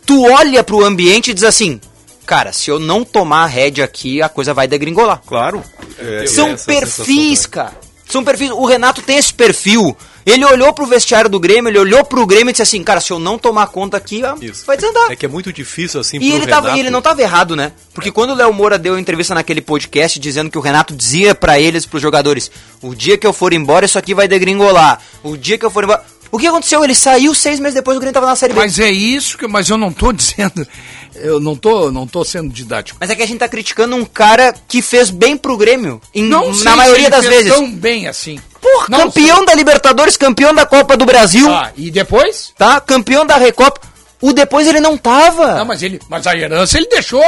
tu 0.06 0.24
olha 0.24 0.64
pro 0.64 0.84
ambiente 0.86 1.32
e 1.32 1.34
diz 1.34 1.44
assim, 1.44 1.80
cara, 2.26 2.54
se 2.54 2.72
eu 2.72 2.80
não 2.80 3.04
tomar 3.04 3.44
a 3.44 3.48
rédea 3.48 3.84
aqui, 3.84 4.22
a 4.22 4.30
coisa 4.30 4.54
vai 4.54 4.68
degringolar. 4.68 5.22
Claro. 5.28 5.62
É, 6.00 6.26
São 6.28 6.56
perfis, 6.56 7.40
sensação 7.40 7.52
cara. 7.52 7.87
São 8.10 8.24
perfis. 8.24 8.52
O 8.52 8.66
Renato 8.66 9.02
tem 9.02 9.18
esse 9.18 9.34
perfil. 9.34 9.96
Ele 10.26 10.44
olhou 10.44 10.74
pro 10.74 10.86
vestiário 10.86 11.30
do 11.30 11.40
Grêmio, 11.40 11.70
ele 11.70 11.80
olhou 11.80 12.04
pro 12.04 12.26
Grêmio 12.26 12.50
e 12.50 12.52
disse 12.52 12.62
assim, 12.62 12.84
cara, 12.84 13.00
se 13.00 13.12
eu 13.14 13.18
não 13.20 13.38
tomar 13.38 13.68
conta 13.68 13.96
aqui, 13.96 14.22
Isso. 14.42 14.66
vai 14.66 14.76
desandar. 14.76 15.10
É 15.10 15.16
que 15.16 15.26
é 15.26 15.30
muito 15.30 15.54
difícil 15.54 16.02
assim 16.02 16.18
E 16.18 16.20
pro 16.20 16.28
ele, 16.38 16.48
tava, 16.48 16.62
Renato. 16.64 16.78
e 16.78 16.80
ele 16.82 16.90
não 16.90 17.02
tava 17.02 17.22
errado, 17.22 17.56
né? 17.56 17.72
Porque 17.94 18.12
quando 18.12 18.32
o 18.32 18.36
Léo 18.36 18.52
Moura 18.54 18.78
deu 18.78 19.00
entrevista 19.00 19.34
naquele 19.34 19.62
podcast 19.62 20.20
dizendo 20.20 20.50
que 20.52 20.58
o 20.58 20.62
Renato 20.62 20.94
dizia 20.94 21.34
pra 21.34 21.58
eles, 21.60 21.86
pros 21.86 22.02
jogadores, 22.02 22.52
o 22.82 22.94
dia 22.94 23.18
que 23.18 23.26
eu 23.26 23.32
for 23.32 23.54
embora, 23.54 23.86
isso 23.86 23.98
aqui 23.98 24.14
vai 24.14 24.28
degringolar. 24.28 25.00
O 25.24 25.38
dia 25.38 25.58
que 25.58 25.66
eu 25.66 25.72
for 25.72 25.86
embora. 25.86 26.04
O 26.30 26.38
que 26.38 26.46
aconteceu? 26.46 26.84
Ele 26.84 26.94
saiu 26.94 27.34
seis 27.34 27.58
meses 27.58 27.76
depois, 27.76 27.96
o 27.96 28.00
Grêmio 28.02 28.14
tava 28.14 28.26
na 28.26 28.36
Série 28.36 28.54
B. 28.54 28.60
Mas 28.60 28.78
é 28.80 28.92
isso 28.92 29.38
que. 29.38 29.48
Mas 29.48 29.70
eu 29.70 29.78
não 29.78 29.94
tô 29.94 30.12
dizendo. 30.12 30.68
Eu 31.16 31.40
não 31.40 31.56
tô, 31.56 31.92
não 31.92 32.06
tô 32.08 32.24
sendo 32.24 32.50
didático. 32.54 32.98
Mas 33.00 33.10
é 33.10 33.16
que 33.16 33.22
a 33.24 33.26
gente 33.26 33.40
tá 33.40 33.48
criticando 33.48 33.96
um 33.96 34.06
cara 34.06 34.54
que 34.68 34.82
fez 34.82 35.10
bem 35.10 35.38
pro 35.38 35.58
Grêmio. 35.58 36.02
Em, 36.14 36.24
Não 36.24 36.52
na 36.64 36.76
maioria 36.76 37.10
das 37.10 37.26
vezes. 37.26 37.52
tão 37.52 37.72
bem 37.72 38.08
assim. 38.08 38.40
Porra, 38.62 38.88
Não 38.90 39.00
campeão 39.02 39.46
da 39.46 39.54
Libertadores, 39.54 40.18
campeão 40.18 40.54
da 40.54 40.66
Copa 40.66 40.98
do 40.98 41.06
Brasil. 41.06 41.50
Ah, 41.52 41.72
e 41.76 41.90
depois? 41.92 42.54
Tá? 42.58 42.80
Campeão 42.82 43.26
da 43.26 43.38
Recopa. 43.38 43.82
O 44.20 44.34
depois 44.34 44.68
ele 44.68 44.80
não 44.80 44.98
tava. 44.98 45.56
Não, 45.58 45.66
mas 45.66 45.84
ele. 45.84 46.00
Mas 46.10 46.26
a 46.26 46.36
herança 46.36 46.78
ele 46.78 46.88
deixou. 46.88 47.22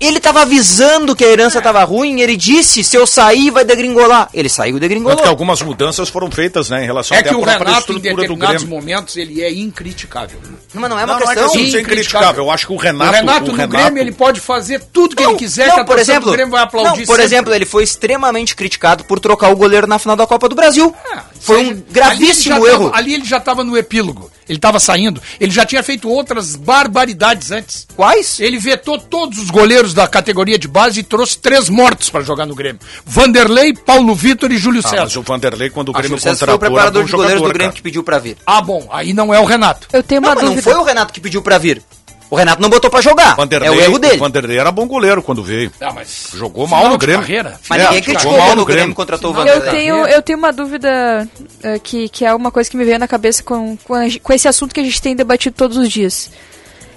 Ele 0.00 0.20
tava 0.20 0.42
avisando 0.42 1.16
que 1.16 1.24
a 1.24 1.28
herança 1.28 1.60
tava 1.62 1.82
ruim, 1.84 2.20
ele 2.20 2.36
disse, 2.36 2.84
se 2.84 2.96
eu 2.96 3.06
sair 3.06 3.50
vai 3.50 3.64
degringolar. 3.64 4.28
Ele 4.34 4.48
saiu 4.48 4.76
e 4.76 4.80
degringolou. 4.80 5.16
Tanto 5.16 5.24
que 5.24 5.28
algumas 5.30 5.62
mudanças 5.62 6.08
foram 6.08 6.30
feitas, 6.30 6.68
né, 6.70 6.82
em 6.82 6.86
relação 6.86 7.16
É 7.16 7.20
até 7.20 7.30
que 7.30 7.34
o 7.34 7.40
própria 7.40 7.58
Renato, 7.64 7.92
em 7.92 7.96
estrutura 7.96 8.14
do 8.14 8.20
determinados 8.34 8.64
momentos, 8.64 9.16
ele 9.16 9.42
é 9.42 9.50
incriticável. 9.52 10.38
Não, 10.74 10.80
mas 10.82 10.90
não 10.90 10.98
é 10.98 11.06
Não, 11.06 11.14
uma 11.14 11.20
não 11.20 11.30
é 11.30 11.34
questão. 11.34 11.44
questão 11.50 11.64
de 11.64 11.70
ser 11.70 11.80
incriticável. 11.80 12.44
Eu 12.44 12.50
acho 12.50 12.66
que 12.66 12.72
o 12.72 12.76
Renato... 12.76 13.10
o 13.10 13.14
Renato 13.14 13.44
o 13.44 13.48
no 13.48 13.54
Renato- 13.54 13.82
Grêmio, 13.84 14.00
ele 14.02 14.12
pode 14.12 14.40
fazer 14.40 14.80
tudo 14.92 15.16
que 15.16 15.22
ele 15.22 15.34
quiser, 15.36 15.66
que 15.66 15.70
a 15.72 15.76
Não, 15.78 15.84
por 15.84 15.98
exemplo, 15.98 16.26
do 16.30 16.32
Grêmio 16.32 16.52
vai 16.52 16.62
aplaudir 16.62 16.88
não, 16.88 16.96
por 17.06 17.06
sempre. 17.06 17.24
exemplo, 17.24 17.54
ele 17.54 17.64
foi 17.64 17.82
extremamente 17.84 18.54
criticado 18.54 19.04
por 19.04 19.18
trocar 19.18 19.48
o 19.50 19.56
goleiro 19.56 19.86
na 19.86 19.98
final 19.98 20.14
da 20.16 20.26
Copa 20.26 20.48
do 20.48 20.54
Brasil. 20.54 20.94
foi 21.40 21.66
um 21.72 21.82
gravíssimo 21.90 22.56
ali 22.56 22.66
erro. 22.66 22.84
tava- 22.86 22.96
ali 22.98 23.14
ele 23.14 23.24
já 23.24 23.36
estava 23.38 23.64
no 23.64 23.76
epílogo. 23.76 24.30
Ele 24.48 24.58
estava 24.58 24.78
saindo. 24.78 25.20
Ele 25.40 25.50
já 25.50 25.64
tinha 25.66 25.82
feito 25.82 26.08
outras 26.08 26.54
barbaridades 26.54 27.50
antes. 27.50 27.84
Quais? 27.96 28.38
Ele 28.38 28.58
vetou 28.58 28.96
todos 28.96 29.38
os 29.40 29.50
goleiros 29.50 29.85
da 29.94 30.06
categoria 30.08 30.58
de 30.58 30.68
base 30.68 31.00
e 31.00 31.02
trouxe 31.02 31.38
três 31.38 31.68
mortos 31.68 32.10
para 32.10 32.22
jogar 32.22 32.46
no 32.46 32.54
Grêmio. 32.54 32.80
Vanderlei, 33.04 33.72
Paulo 33.74 34.14
Vitor 34.14 34.50
e 34.52 34.56
Júlio 34.58 34.80
Ah, 34.84 34.88
César. 34.88 35.02
mas 35.04 35.16
o 35.16 35.22
Vanderlei, 35.22 35.70
quando 35.70 35.88
o 35.90 35.92
Grêmio 35.92 36.18
César 36.18 36.46
foi 36.46 36.54
o 36.54 36.58
contratou, 36.58 36.74
preparador 36.74 37.04
de 37.04 37.10
goleiros 37.12 37.32
do 37.34 37.38
jogador, 37.38 37.52
Grêmio 37.54 37.70
cara. 37.72 37.76
que 37.76 37.82
pediu 37.82 38.02
pra 38.02 38.18
vir. 38.18 38.36
Ah, 38.46 38.60
bom, 38.60 38.86
aí 38.90 39.12
não 39.12 39.32
é 39.34 39.40
o 39.40 39.44
Renato. 39.44 39.88
Eu 39.92 40.02
tenho 40.02 40.20
Não, 40.20 40.28
uma 40.30 40.34
mas 40.34 40.44
não 40.44 40.50
dúvida. 40.54 40.70
foi 40.70 40.80
o 40.80 40.84
Renato 40.84 41.12
que 41.12 41.20
pediu 41.20 41.42
pra 41.42 41.58
vir. 41.58 41.82
O 42.28 42.34
Renato 42.34 42.60
não 42.60 42.68
botou 42.68 42.90
pra 42.90 43.00
jogar. 43.00 43.36
Vanderlei, 43.36 43.68
é 43.68 43.72
o 43.72 43.80
erro 43.80 44.00
dele. 44.00 44.16
O 44.16 44.18
Vanderlei 44.18 44.58
era 44.58 44.72
bom 44.72 44.84
goleiro 44.88 45.22
quando 45.22 45.44
veio. 45.44 45.70
Ah, 45.80 45.92
mas 45.92 46.30
Jogou 46.34 46.66
mal 46.66 46.88
no 46.88 46.98
Grêmio. 46.98 47.20
carreira. 47.20 47.56
Mas 47.70 47.80
É, 47.80 47.84
ninguém 47.84 48.02
jogou 48.02 48.14
criticou 48.14 48.32
mal 48.38 48.56
no 48.56 48.64
Grêmio 48.64 48.66
Grêmio. 48.80 48.94
contratou 48.96 49.30
o 49.30 49.32
Eu 49.32 49.36
Vanderlei. 49.44 49.70
tenho, 49.70 49.96
eu 50.08 50.22
tenho 50.22 50.36
uma 50.36 50.52
dúvida 50.52 51.28
eh, 51.62 51.78
que, 51.78 52.08
que 52.08 52.24
é 52.24 52.34
uma 52.34 52.50
coisa 52.50 52.68
que 52.68 52.76
me 52.76 52.84
veio 52.84 52.98
na 52.98 53.06
cabeça 53.06 53.44
com, 53.44 53.76
com, 53.76 53.94
com 54.20 54.32
esse 54.32 54.48
assunto 54.48 54.74
que 54.74 54.80
a 54.80 54.82
gente 54.82 55.00
tem 55.00 55.14
debatido 55.14 55.54
todos 55.56 55.76
os 55.76 55.88
dias. 55.88 56.28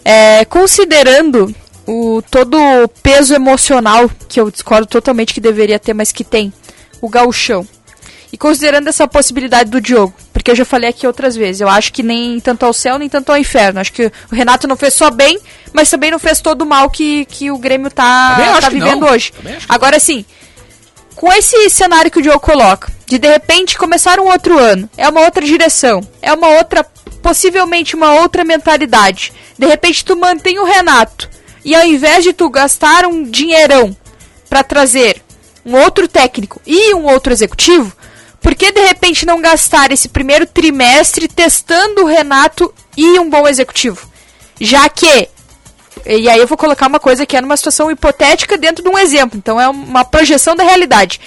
É, 0.04 0.46
considerando 0.46 1.54
o, 1.90 2.22
todo 2.22 2.56
o 2.56 2.88
peso 2.88 3.34
emocional, 3.34 4.10
que 4.28 4.40
eu 4.40 4.52
discordo 4.52 4.86
totalmente 4.86 5.34
que 5.34 5.42
deveria 5.42 5.80
ter, 5.80 5.96
mas 5.96 6.12
que 6.12 6.24
tem, 6.24 6.54
o 7.02 7.10
gauchão. 7.10 7.68
E 8.32 8.38
considerando 8.38 8.88
essa 8.88 9.08
possibilidade 9.08 9.72
do 9.72 9.82
Diogo, 9.82 10.14
porque 10.32 10.52
eu 10.52 10.56
já 10.56 10.64
falei 10.64 10.88
aqui 10.88 11.08
outras 11.08 11.36
vezes, 11.36 11.62
eu 11.62 11.68
acho 11.68 11.92
que 11.92 12.04
nem 12.04 12.40
tanto 12.40 12.64
ao 12.64 12.74
céu, 12.74 13.00
nem 13.00 13.10
tanto 13.10 13.32
ao 13.32 13.38
inferno. 13.40 13.80
Acho 13.80 13.92
que 13.92 14.06
o 14.32 14.36
Renato 14.36 14.68
não 14.68 14.78
fez 14.78 14.94
só 14.94 15.10
bem, 15.10 15.40
mas 15.74 15.90
também 15.90 16.12
não 16.12 16.20
fez 16.20 16.40
todo 16.40 16.62
o 16.62 16.66
mal 16.66 16.92
que, 16.92 17.26
que 17.26 17.50
o 17.50 17.58
Grêmio 17.58 17.90
tá, 17.90 18.38
tá 18.62 18.70
vivendo 18.70 19.08
hoje. 19.08 19.34
Agora 19.68 20.00
sim, 20.00 20.24
com 21.16 21.34
esse 21.34 21.72
cenário 21.72 22.12
que 22.12 22.20
o 22.20 22.22
Diogo 22.22 22.40
coloca, 22.40 22.92
de 23.08 23.18
de 23.18 23.28
repente 23.28 23.80
começar 23.80 24.20
um 24.20 24.28
outro 24.28 24.60
ano, 24.60 24.88
é 24.96 25.10
uma 25.10 25.22
outra 25.22 25.44
direção, 25.44 26.08
é 26.22 26.32
uma 26.32 26.50
outra, 26.50 26.86
possivelmente 27.24 27.96
uma 27.96 28.14
outra 28.22 28.44
mentalidade. 28.44 29.34
De 29.58 29.66
repente 29.66 30.06
tu 30.06 30.16
mantém 30.16 30.60
o 30.60 30.66
Renato, 30.66 31.28
e 31.64 31.76
ao 31.76 31.86
invés 31.86 32.24
de 32.24 32.34
tu 32.34 32.50
gastar 32.50 33.06
um 33.06 33.24
dinheirão 33.24 33.96
para 34.50 34.64
trazer 34.64 35.22
um 35.66 35.76
outro 35.76 36.08
técnico 36.08 36.62
e 36.66 36.94
um 36.94 37.06
outro 37.06 37.32
executivo, 37.32 37.92
por 38.42 38.56
que 38.56 38.72
de 38.72 38.82
repente 38.82 39.26
não 39.26 39.42
gastar 39.42 39.92
esse 39.92 40.10
primeiro 40.10 40.46
trimestre 40.46 41.28
testando 41.28 42.04
o 42.04 42.08
Renato 42.08 42.74
e 42.96 43.20
um 43.20 43.30
bom 43.30 43.48
executivo? 43.48 44.08
Já 44.60 44.88
que 44.90 45.30
e 46.06 46.30
aí 46.30 46.40
eu 46.40 46.48
vou 46.48 46.58
colocar 46.58 46.88
uma 46.88 47.00
coisa 47.00 47.26
que 47.26 47.36
é 47.36 47.42
numa 47.42 47.58
situação 47.58 47.92
hipotética 47.92 48.58
dentro 48.58 48.84
de 48.84 48.90
um 48.90 48.98
exemplo. 48.98 49.38
Então 49.38 49.60
é 49.60 49.68
uma 49.68 50.06
projeção 50.06 50.56
da 50.56 50.64
realidade. 50.64 51.20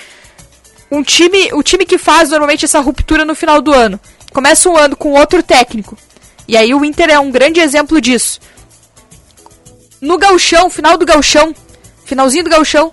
Um 0.91 1.03
time, 1.03 1.53
o 1.53 1.63
time 1.63 1.87
que 1.87 1.99
faz 1.99 2.31
normalmente 2.31 2.65
essa 2.65 2.81
ruptura 2.81 3.25
no 3.25 3.35
final 3.35 3.61
do 3.61 3.73
ano, 3.73 4.01
começa 4.33 4.69
um 4.69 4.77
ano 4.77 4.97
com 4.97 5.13
outro 5.13 5.43
técnico. 5.43 5.97
E 6.49 6.57
aí 6.57 6.75
o 6.75 6.85
Inter 6.85 7.11
é 7.11 7.19
um 7.19 7.31
grande 7.31 7.61
exemplo 7.61 8.01
disso. 8.01 8.41
No 10.03 10.19
gauchão, 10.19 10.69
final 10.69 10.99
do 10.99 11.07
gauchão, 11.07 11.55
finalzinho 12.05 12.43
do 12.43 12.51
gauchão, 12.51 12.91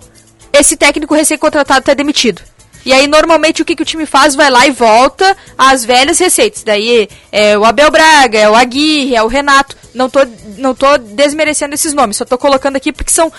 esse 0.52 0.76
técnico 0.76 1.12
recém-contratado 1.12 1.84
tá 1.84 1.92
demitido. 1.92 2.40
E 2.86 2.92
aí, 2.92 3.08
normalmente, 3.08 3.60
o 3.60 3.64
que, 3.64 3.74
que 3.74 3.82
o 3.82 3.84
time 3.84 4.06
faz? 4.06 4.36
Vai 4.36 4.48
lá 4.48 4.64
e 4.64 4.70
volta 4.70 5.36
às 5.58 5.84
velhas 5.84 6.20
receitas. 6.20 6.62
Daí 6.62 7.08
é 7.32 7.58
o 7.58 7.64
Abel 7.64 7.90
Braga, 7.90 8.38
é 8.38 8.48
o 8.48 8.54
Aguirre, 8.54 9.16
é 9.16 9.22
o 9.24 9.26
Renato. 9.26 9.76
Não 9.92 10.08
tô, 10.08 10.20
não 10.56 10.72
tô 10.72 10.96
desmerecendo 10.98 11.74
esses 11.74 11.92
nomes, 11.92 12.16
só 12.16 12.24
tô 12.24 12.38
colocando 12.38 12.76
aqui 12.76 12.92
porque 12.92 13.12
são 13.12 13.32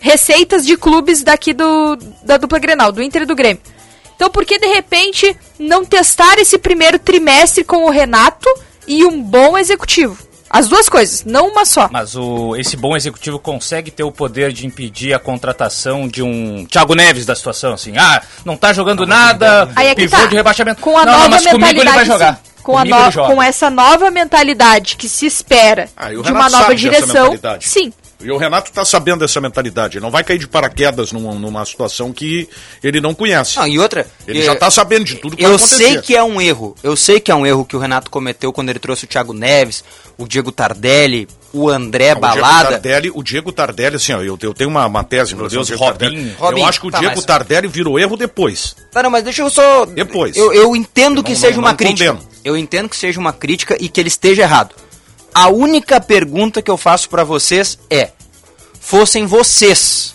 receitas 0.00 0.64
de 0.64 0.78
clubes 0.78 1.22
daqui 1.22 1.52
do, 1.52 1.96
da 2.24 2.38
dupla 2.38 2.58
Grenal, 2.58 2.90
do 2.90 3.02
Inter 3.02 3.22
e 3.22 3.26
do 3.26 3.36
Grêmio. 3.36 3.62
Então, 4.16 4.30
por 4.30 4.46
que 4.46 4.58
de 4.58 4.68
repente 4.68 5.36
não 5.58 5.84
testar 5.84 6.38
esse 6.38 6.56
primeiro 6.56 6.98
trimestre 6.98 7.62
com 7.62 7.84
o 7.84 7.90
Renato 7.90 8.48
e 8.86 9.04
um 9.04 9.22
bom 9.22 9.58
executivo? 9.58 10.27
As 10.50 10.68
duas 10.68 10.88
coisas, 10.88 11.24
não 11.24 11.48
uma 11.48 11.64
só. 11.64 11.88
Mas 11.92 12.14
o, 12.16 12.56
esse 12.56 12.76
bom 12.76 12.96
executivo 12.96 13.38
consegue 13.38 13.90
ter 13.90 14.02
o 14.02 14.10
poder 14.12 14.52
de 14.52 14.66
impedir 14.66 15.12
a 15.12 15.18
contratação 15.18 16.08
de 16.08 16.22
um 16.22 16.64
Thiago 16.66 16.94
Neves 16.94 17.26
da 17.26 17.34
situação, 17.34 17.74
assim. 17.74 17.96
Ah, 17.98 18.22
não 18.44 18.56
tá 18.56 18.72
jogando 18.72 19.06
nada, 19.06 19.68
Aí 19.76 19.88
é 19.88 19.94
que 19.94 20.02
pivô 20.02 20.16
tá. 20.16 20.26
de 20.26 20.36
rebaixamento. 20.36 20.80
Com 20.80 20.96
a 20.96 21.04
não, 21.04 21.12
não, 21.12 21.18
nova 21.20 21.28
mas 21.30 21.44
comigo 21.46 21.56
ele 21.66 21.74
mentalidade, 21.84 21.96
vai 21.96 22.04
jogar. 22.06 22.34
sim. 22.36 22.62
Com, 22.62 22.76
a 22.76 22.84
no- 22.84 23.12
com 23.12 23.42
essa 23.42 23.70
nova 23.70 24.10
mentalidade 24.10 24.96
que 24.96 25.08
se 25.08 25.24
espera 25.24 25.88
Ah, 25.96 26.10
de 26.10 26.16
uma 26.16 26.50
nova 26.50 26.64
dessa 26.64 26.74
direção, 26.74 27.38
sim. 27.60 27.92
E 28.20 28.30
o 28.32 28.36
Renato 28.36 28.72
tá 28.72 28.84
sabendo 28.84 29.20
dessa 29.20 29.40
mentalidade. 29.40 29.96
Ele 29.98 30.04
não 30.04 30.10
vai 30.10 30.24
cair 30.24 30.38
de 30.38 30.48
paraquedas 30.48 31.12
numa, 31.12 31.32
numa 31.34 31.64
situação 31.64 32.12
que 32.12 32.48
ele 32.82 33.00
não 33.00 33.14
conhece. 33.14 33.56
Não, 33.58 33.66
e 33.66 33.78
outra. 33.78 34.06
Ele 34.26 34.40
eh, 34.40 34.42
já 34.44 34.56
tá 34.56 34.68
sabendo 34.70 35.04
de 35.04 35.14
tudo 35.16 35.36
que 35.36 35.44
Eu 35.44 35.56
sei 35.56 36.00
que 36.00 36.16
é 36.16 36.22
um 36.24 36.40
erro. 36.40 36.74
Eu 36.82 36.96
sei 36.96 37.20
que 37.20 37.30
é 37.30 37.34
um 37.34 37.46
erro 37.46 37.64
que 37.64 37.76
o 37.76 37.78
Renato 37.78 38.10
cometeu 38.10 38.52
quando 38.52 38.70
ele 38.70 38.80
trouxe 38.80 39.04
o 39.04 39.06
Thiago 39.06 39.32
Neves, 39.32 39.84
o 40.16 40.26
Diego 40.26 40.50
Tardelli, 40.50 41.28
o 41.52 41.68
André 41.68 42.12
Não, 42.14 42.18
O 42.18 42.32
Diego 42.32 42.40
Balada. 42.40 42.70
Tardelli, 42.70 43.12
o 43.14 43.22
Diego 43.22 43.52
Tardelli, 43.52 43.96
assim, 43.96 44.12
ó, 44.12 44.20
eu, 44.20 44.36
eu 44.42 44.52
tenho 44.52 44.68
uma, 44.68 44.84
uma 44.86 45.04
tese, 45.04 45.36
meu 45.36 45.48
Deus. 45.48 45.68
Tardelli. 45.68 46.34
Robinho, 46.38 46.64
Eu 46.64 46.68
acho 46.68 46.80
que 46.80 46.86
o 46.88 46.90
tá, 46.90 46.98
Diego 46.98 47.14
mas- 47.14 47.24
Tardelli 47.24 47.68
virou 47.68 48.00
erro 48.00 48.16
depois. 48.16 48.74
Tá, 48.90 49.00
não, 49.00 49.10
mas 49.10 49.22
deixa 49.22 49.42
eu 49.42 49.50
só. 49.50 49.86
Depois. 49.86 50.36
Eu, 50.36 50.52
eu 50.52 50.74
entendo 50.74 51.20
Eu 51.20 51.22
que 51.24 51.30
não- 51.34 51.38
seja 51.38 51.52
não- 51.54 51.62
uma 51.62 51.70
não 51.70 51.76
crítica. 51.76 52.12
condeno. 52.14 52.28
Eu 52.44 52.56
entendo 52.56 52.88
que 52.88 52.96
seja 52.96 53.20
uma 53.20 53.32
crítica 53.32 53.76
e 53.78 53.88
que 53.88 54.00
ele 54.00 54.08
esteja 54.08 54.42
errado. 54.42 54.74
A 55.34 55.48
única 55.48 56.00
pergunta 56.00 56.60
que 56.62 56.70
eu 56.70 56.76
faço 56.76 57.08
pra 57.08 57.24
vocês 57.24 57.78
é: 57.90 58.10
fossem 58.80 59.26
vocês 59.26 60.14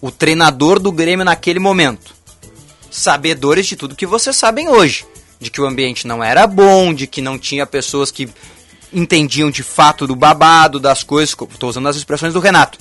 o 0.00 0.10
treinador 0.10 0.78
do 0.78 0.92
Grêmio 0.92 1.24
naquele 1.24 1.58
momento, 1.58 2.14
sabedores 2.90 3.66
de 3.66 3.76
tudo 3.76 3.96
que 3.96 4.06
vocês 4.06 4.36
sabem 4.36 4.68
hoje, 4.68 5.04
de 5.38 5.50
que 5.50 5.60
o 5.60 5.66
ambiente 5.66 6.06
não 6.06 6.22
era 6.22 6.46
bom, 6.46 6.94
de 6.94 7.06
que 7.06 7.20
não 7.20 7.38
tinha 7.38 7.66
pessoas 7.66 8.10
que 8.10 8.28
entendiam 8.92 9.50
de 9.50 9.62
fato 9.62 10.06
do 10.06 10.16
babado, 10.16 10.80
das 10.80 11.02
coisas, 11.02 11.34
estou 11.52 11.68
usando 11.68 11.88
as 11.88 11.96
expressões 11.96 12.32
do 12.32 12.40
Renato. 12.40 12.78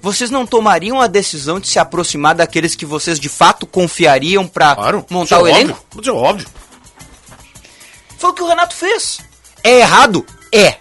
Vocês 0.00 0.30
não 0.30 0.46
tomariam 0.46 1.00
a 1.00 1.06
decisão 1.08 1.58
de 1.58 1.66
se 1.68 1.78
aproximar 1.78 2.34
daqueles 2.34 2.74
que 2.76 2.86
vocês 2.86 3.18
de 3.18 3.28
fato 3.28 3.66
confiariam 3.66 4.46
pra 4.46 4.76
montar 5.10 5.36
Isso 5.36 5.44
o 5.44 5.46
é 5.46 5.50
elenco? 5.50 5.72
óbvio, 5.72 6.00
Isso 6.00 6.10
é 6.10 6.12
óbvio. 6.12 6.48
Foi 8.16 8.30
o 8.30 8.32
que 8.32 8.42
o 8.42 8.46
Renato 8.46 8.74
fez. 8.74 9.18
É 9.64 9.80
errado? 9.80 10.24
É. 10.52 10.76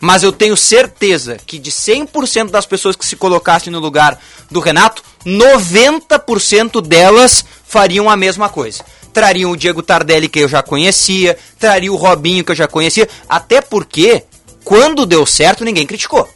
Mas 0.00 0.22
eu 0.22 0.32
tenho 0.32 0.56
certeza 0.56 1.38
que 1.46 1.58
de 1.58 1.70
100% 1.70 2.50
das 2.50 2.66
pessoas 2.66 2.96
que 2.96 3.06
se 3.06 3.16
colocassem 3.16 3.72
no 3.72 3.80
lugar 3.80 4.18
do 4.50 4.60
Renato, 4.60 5.02
90% 5.24 6.80
delas 6.80 7.44
fariam 7.66 8.08
a 8.08 8.16
mesma 8.16 8.48
coisa. 8.48 8.84
Trariam 9.12 9.50
o 9.50 9.56
Diego 9.56 9.82
Tardelli, 9.82 10.28
que 10.28 10.40
eu 10.40 10.48
já 10.48 10.62
conhecia, 10.62 11.38
traria 11.58 11.92
o 11.92 11.96
Robinho, 11.96 12.44
que 12.44 12.52
eu 12.52 12.56
já 12.56 12.68
conhecia, 12.68 13.08
até 13.28 13.60
porque, 13.60 14.24
quando 14.62 15.06
deu 15.06 15.24
certo, 15.24 15.64
ninguém 15.64 15.86
criticou. 15.86 16.28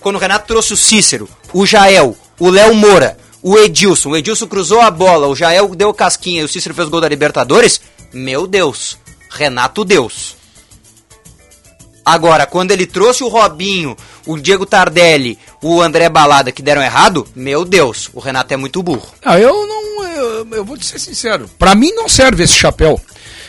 Quando 0.00 0.16
o 0.16 0.18
Renato 0.18 0.46
trouxe 0.46 0.72
o 0.72 0.76
Cícero, 0.76 1.28
o 1.52 1.66
Jael, 1.66 2.16
o 2.38 2.48
Léo 2.48 2.74
Moura, 2.74 3.18
o 3.42 3.58
Edilson, 3.58 4.10
o 4.10 4.16
Edilson 4.16 4.46
cruzou 4.46 4.80
a 4.80 4.90
bola, 4.90 5.26
o 5.26 5.34
Jael 5.34 5.74
deu 5.74 5.92
casquinha 5.92 6.42
e 6.42 6.44
o 6.44 6.48
Cícero 6.48 6.74
fez 6.74 6.88
gol 6.88 7.00
da 7.00 7.08
Libertadores, 7.08 7.80
meu 8.12 8.46
Deus, 8.46 8.96
Renato 9.28 9.84
Deus. 9.84 10.39
Agora, 12.10 12.44
quando 12.44 12.72
ele 12.72 12.86
trouxe 12.86 13.22
o 13.22 13.28
Robinho, 13.28 13.96
o 14.26 14.36
Diego 14.36 14.66
Tardelli, 14.66 15.38
o 15.62 15.80
André 15.80 16.08
Balada 16.08 16.50
que 16.50 16.60
deram 16.60 16.82
errado, 16.82 17.24
meu 17.36 17.64
Deus, 17.64 18.10
o 18.12 18.18
Renato 18.18 18.52
é 18.52 18.56
muito 18.56 18.82
burro. 18.82 19.08
Ah, 19.24 19.38
eu 19.38 19.64
não. 19.64 20.04
Eu, 20.04 20.46
eu 20.50 20.64
vou 20.64 20.76
te 20.76 20.84
ser 20.84 20.98
sincero. 20.98 21.48
Pra 21.56 21.76
mim 21.76 21.92
não 21.92 22.08
serve 22.08 22.42
esse 22.42 22.54
chapéu. 22.54 23.00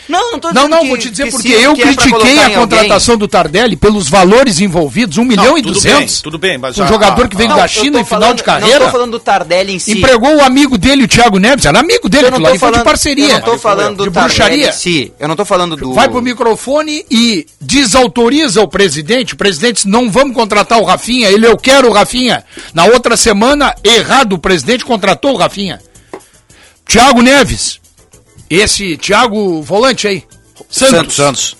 Não, 0.09 0.31
não 0.33 0.39
tô 0.39 0.47
Não, 0.49 0.53
dizendo 0.53 0.69
não, 0.71 0.81
que- 0.81 0.87
vou 0.89 0.97
te 0.97 1.09
dizer 1.09 1.25
que 1.25 1.31
porque 1.31 1.47
sim, 1.49 1.53
eu 1.63 1.71
é 1.71 1.75
critiquei 1.75 2.09
colocar 2.11 2.45
a 2.45 2.49
contratação 2.51 3.17
do 3.17 3.27
Tardelli 3.27 3.75
pelos 3.75 4.09
valores 4.09 4.59
envolvidos, 4.59 5.17
1 5.17 5.23
milhão 5.23 5.57
e 5.57 5.61
tudo 5.61 5.73
200. 5.73 5.99
bem, 5.99 6.21
tudo 6.23 6.37
bem, 6.37 6.57
mas 6.57 6.77
um 6.77 6.87
jogador 6.87 7.27
que 7.29 7.35
veio 7.37 7.49
Não, 7.49 7.55
da 7.57 7.67
China 7.67 7.99
em 7.99 8.03
final 8.05 8.21
falando- 8.21 8.35
de 8.37 8.41
Não 8.41 8.45
carreira. 8.45 8.85
tô 8.85 8.91
falando 8.91 9.11
do 9.11 9.19
Tardelli 9.19 9.73
em 9.75 9.79
si. 9.79 9.91
Empregou 9.97 10.35
o 10.35 10.41
amigo 10.43 10.77
dele, 10.77 11.03
o 11.03 11.07
Thiago 11.07 11.37
Neves, 11.39 11.65
era 11.65 11.79
amigo 11.79 12.09
dele, 12.09 12.25
Eu 12.27 12.31
não 12.31 12.39
tô 12.41 12.47
ali 12.47 12.59
foi 12.59 12.67
de 12.69 12.73
falando- 12.73 12.85
parceria. 12.85 13.25
Eu 13.27 13.33
não 13.33 13.41
tô 13.41 13.57
falando 13.57 13.97
do 13.97 14.03
de 14.05 14.11
Tardelli 14.11 14.35
bruxaria. 14.37 14.69
em 14.69 14.71
si. 14.73 15.13
Eu 15.19 15.27
não 15.27 15.35
tô 15.35 15.45
falando 15.45 15.75
do... 15.77 15.93
Vai 15.93 16.09
pro 16.09 16.21
microfone 16.21 17.05
e 17.09 17.45
desautoriza 17.59 18.61
o 18.61 18.67
presidente. 18.67 19.33
O 19.33 19.37
presidente 19.37 19.87
não 19.87 20.09
vamos 20.11 20.35
contratar 20.35 20.79
o 20.79 20.83
Rafinha. 20.83 21.29
Ele, 21.29 21.45
eu 21.47 21.57
quero 21.57 21.89
o 21.89 21.93
Rafinha. 21.93 22.43
Na 22.73 22.85
outra 22.85 23.15
semana, 23.15 23.73
errado, 23.83 24.33
o 24.33 24.39
presidente 24.39 24.83
contratou 24.85 25.33
o 25.33 25.37
Rafinha. 25.37 25.79
Thiago 26.85 27.21
Neves. 27.21 27.80
Esse 28.51 28.97
Thiago 28.97 29.61
Volante 29.61 30.07
aí. 30.07 30.23
Santos. 30.69 31.15
Santos. 31.15 31.57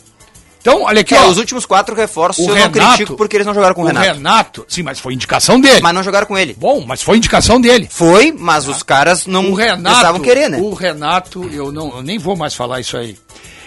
Então, 0.59 0.83
olha 0.83 1.01
aqui, 1.01 1.15
É, 1.15 1.21
ó. 1.21 1.27
os 1.27 1.39
últimos 1.39 1.65
quatro 1.65 1.95
reforços 1.95 2.45
O 2.45 2.49
eu 2.49 2.53
Renato- 2.53 2.77
não 2.77 2.87
critico 2.89 3.15
porque 3.17 3.35
eles 3.35 3.47
não 3.47 3.53
jogaram 3.53 3.73
com 3.73 3.81
o 3.81 3.87
Renato. 3.87 4.05
Renato. 4.13 4.65
Sim, 4.67 4.83
mas 4.83 4.99
foi 4.99 5.13
indicação 5.15 5.59
dele. 5.59 5.81
Mas 5.81 5.95
não 5.95 6.03
jogaram 6.03 6.27
com 6.27 6.37
ele. 6.37 6.53
Bom, 6.55 6.85
mas 6.85 7.01
foi 7.01 7.17
indicação 7.17 7.59
dele. 7.59 7.87
Foi, 7.91 8.31
mas 8.31 8.67
os 8.67 8.83
caras 8.83 9.25
não 9.25 9.49
o 9.49 9.55
Renato, 9.55 9.81
precisavam 9.81 10.21
querer, 10.21 10.49
né? 10.49 10.59
O 10.59 10.73
Renato, 10.75 11.49
eu, 11.51 11.71
não, 11.71 11.95
eu 11.97 12.03
nem 12.03 12.19
vou 12.19 12.35
mais 12.35 12.53
falar 12.53 12.79
isso 12.79 12.95
aí. 12.95 13.17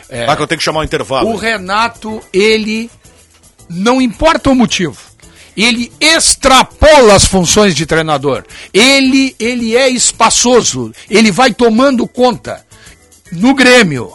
É, 0.08 0.24
Vai 0.26 0.36
que 0.36 0.42
eu 0.42 0.46
tenho 0.46 0.58
que 0.60 0.64
chamar 0.64 0.80
um 0.80 0.84
intervalo. 0.84 1.30
O 1.30 1.36
Renato, 1.36 2.20
ele 2.32 2.88
não 3.68 4.00
importa 4.00 4.50
o 4.50 4.54
motivo. 4.54 4.96
Ele 5.56 5.90
extrapola 6.00 7.14
as 7.14 7.24
funções 7.24 7.74
de 7.74 7.86
treinador. 7.86 8.44
Ele, 8.72 9.34
ele 9.40 9.76
é 9.76 9.88
espaçoso. 9.88 10.92
Ele 11.10 11.32
vai 11.32 11.52
tomando 11.52 12.06
conta 12.06 12.64
no 13.32 13.54
Grêmio. 13.54 14.12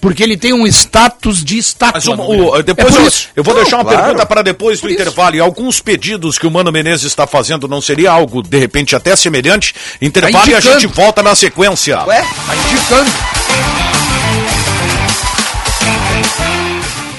Porque 0.00 0.22
ele 0.22 0.36
tem 0.36 0.52
um 0.52 0.66
status 0.66 1.42
de 1.42 1.58
estátua. 1.58 2.14
O- 2.16 2.22
o- 2.22 2.26
Grêmio. 2.28 2.62
depois 2.62 2.94
É 2.94 2.98
eu, 3.00 3.06
isso. 3.08 3.28
eu 3.34 3.42
vou 3.42 3.54
Não, 3.54 3.62
deixar 3.62 3.78
uma 3.78 3.84
claro. 3.84 4.02
pergunta 4.02 4.26
para 4.26 4.42
depois 4.42 4.80
do 4.80 4.88
intervalo. 4.90 5.34
E 5.36 5.40
alguns 5.40 5.80
pedidos 5.80 6.38
que 6.38 6.46
o 6.46 6.50
Mano 6.50 6.70
Menezes 6.70 7.06
está 7.06 7.26
fazendo 7.26 7.66
não 7.66 7.80
seria 7.80 8.10
algo, 8.12 8.42
de 8.42 8.58
repente, 8.58 8.94
até 8.94 9.16
semelhante? 9.16 9.74
Intervalo 10.00 10.44
Tá 10.44 10.50
e 10.50 10.54
a 10.54 10.58
indicando. 10.58 10.80
gente 10.80 10.92
volta 10.94 11.22
na 11.22 11.34
sequência. 11.34 12.04
Ué? 12.04 12.20
Tá 12.22 12.54
indicando. 12.56 13.10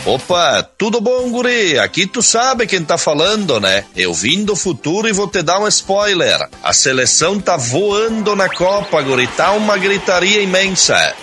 Opa, 0.08 0.66
tudo 0.78 1.02
bom, 1.02 1.30
guri? 1.30 1.78
Aqui 1.78 2.08
tu 2.08 2.22
sabe 2.24 2.66
quem 2.66 2.82
tá 2.82 2.98
falando, 2.98 3.60
né? 3.60 3.84
Eu 3.94 4.14
vim 4.14 4.46
do 4.46 4.56
futuro 4.56 5.06
e 5.06 5.12
vou 5.12 5.28
te 5.28 5.42
dar 5.42 5.60
um 5.60 5.68
spoiler. 5.68 6.48
A 6.64 6.72
seleção 6.72 7.42
tá 7.42 7.58
voando 7.58 8.34
na 8.34 8.48
Copa, 8.48 9.02
guri. 9.02 9.28
Tá 9.28 9.52
uma 9.52 9.78
gritaria 9.78 10.42
imensa. 10.42 11.14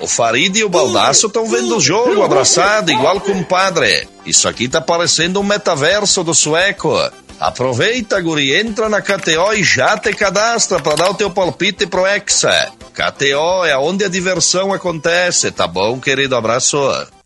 O 0.00 0.08
Farid 0.08 0.58
e 0.58 0.64
o 0.64 0.68
Baldaço 0.68 1.28
estão 1.28 1.46
vendo 1.46 1.76
o 1.76 1.80
jogo 1.80 2.20
abraçado, 2.20 2.90
igual 2.90 3.20
compadre. 3.20 4.08
Isso 4.26 4.48
aqui 4.48 4.66
tá 4.66 4.80
parecendo 4.80 5.38
um 5.38 5.44
metaverso 5.44 6.24
do 6.24 6.34
sueco. 6.34 6.98
Aproveita, 7.38 8.20
guri, 8.20 8.56
entra 8.56 8.88
na 8.88 9.00
KTO 9.00 9.54
e 9.54 9.62
já 9.62 9.96
te 9.96 10.12
cadastra 10.12 10.80
para 10.80 10.96
dar 10.96 11.10
o 11.10 11.14
teu 11.14 11.30
palpite 11.30 11.86
pro 11.86 12.04
Hexa. 12.04 12.72
KTO 12.92 13.64
é 13.64 13.78
onde 13.78 14.04
a 14.04 14.08
diversão 14.08 14.72
acontece, 14.72 15.52
tá 15.52 15.68
bom, 15.68 16.00
querido? 16.00 16.34
Abraço. 16.34 16.76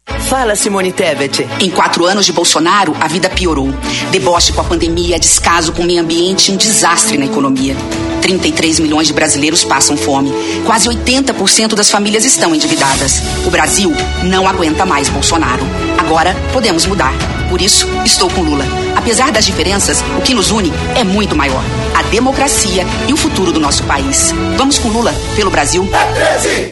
Fala, 0.06 0.54
Simone 0.54 0.92
Tebet. 0.92 1.46
Em 1.60 1.70
quatro 1.70 2.06
anos 2.06 2.24
de 2.24 2.32
Bolsonaro, 2.32 2.96
a 3.00 3.08
vida 3.08 3.28
piorou. 3.28 3.74
Deboche 4.10 4.52
com 4.52 4.60
a 4.60 4.64
pandemia, 4.64 5.18
descaso 5.18 5.72
com 5.72 5.82
o 5.82 5.86
meio 5.86 6.00
ambiente 6.00 6.50
um 6.50 6.56
desastre 6.56 7.18
na 7.18 7.26
economia. 7.26 7.76
33 8.22 8.80
milhões 8.80 9.06
de 9.06 9.12
brasileiros 9.12 9.64
passam 9.64 9.96
fome. 9.96 10.32
Quase 10.64 10.88
80% 10.88 11.74
das 11.74 11.90
famílias 11.90 12.24
estão 12.24 12.54
endividadas. 12.54 13.20
O 13.46 13.50
Brasil 13.50 13.92
não 14.24 14.48
aguenta 14.48 14.84
mais 14.84 15.08
Bolsonaro. 15.08 15.64
Agora 15.98 16.34
podemos 16.52 16.86
mudar. 16.86 17.12
Por 17.48 17.60
isso, 17.60 17.88
estou 18.04 18.28
com 18.30 18.42
Lula. 18.42 18.64
Apesar 18.96 19.30
das 19.30 19.46
diferenças, 19.46 20.02
o 20.18 20.22
que 20.22 20.34
nos 20.34 20.50
une 20.50 20.72
é 20.96 21.04
muito 21.04 21.36
maior: 21.36 21.62
democracia 22.10 22.84
e 23.08 23.12
o 23.12 23.16
futuro 23.16 23.52
do 23.52 23.60
nosso 23.60 23.82
país. 23.84 24.32
Vamos 24.56 24.78
com 24.78 24.88
Lula 24.88 25.12
pelo 25.34 25.50
Brasil. 25.50 25.86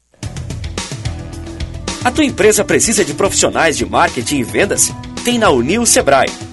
A 2.05 2.11
tua 2.11 2.25
empresa 2.25 2.63
precisa 2.63 3.03
de 3.03 3.15
profissionais 3.15 3.75
de 3.77 3.85
marketing 3.85 4.39
e 4.39 4.43
vendas? 4.43 4.91
Tem 5.23 5.39
na 5.39 5.49
Unil 5.49 5.87
Sebrae. 5.87 6.52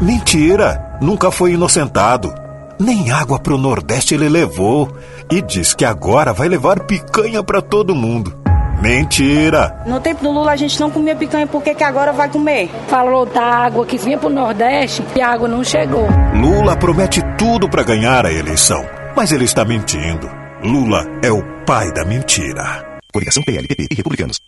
Mentira! 0.00 0.96
Nunca 1.00 1.30
foi 1.30 1.52
inocentado. 1.52 2.32
Nem 2.78 3.10
água 3.10 3.38
pro 3.38 3.58
Nordeste 3.58 4.14
ele 4.14 4.28
levou. 4.28 4.88
E 5.30 5.42
diz 5.42 5.74
que 5.74 5.84
agora 5.84 6.32
vai 6.32 6.48
levar 6.48 6.80
picanha 6.80 7.42
pra 7.42 7.60
todo 7.60 7.94
mundo. 7.94 8.32
Mentira! 8.80 9.82
No 9.86 10.00
tempo 10.00 10.22
do 10.22 10.30
Lula 10.30 10.52
a 10.52 10.56
gente 10.56 10.78
não 10.78 10.88
comia 10.88 11.16
picanha, 11.16 11.48
por 11.48 11.60
que, 11.62 11.74
que 11.74 11.82
agora 11.82 12.12
vai 12.12 12.28
comer? 12.28 12.70
Falou 12.86 13.26
da 13.26 13.42
água 13.42 13.84
que 13.84 13.98
vinha 13.98 14.16
pro 14.16 14.30
Nordeste 14.30 15.04
e 15.16 15.20
a 15.20 15.30
água 15.30 15.48
não 15.48 15.64
chegou. 15.64 16.06
Lula 16.32 16.76
promete 16.76 17.20
tudo 17.36 17.68
pra 17.68 17.82
ganhar 17.82 18.24
a 18.24 18.32
eleição. 18.32 18.84
Mas 19.16 19.32
ele 19.32 19.44
está 19.44 19.64
mentindo. 19.64 20.30
Lula 20.62 21.04
é 21.24 21.30
o 21.30 21.42
pai 21.66 21.92
da 21.92 22.04
mentira. 22.04 23.00
Coligação 23.12 23.42
PLPP 23.42 23.88
e 23.90 23.94
Republicanos. 23.96 24.38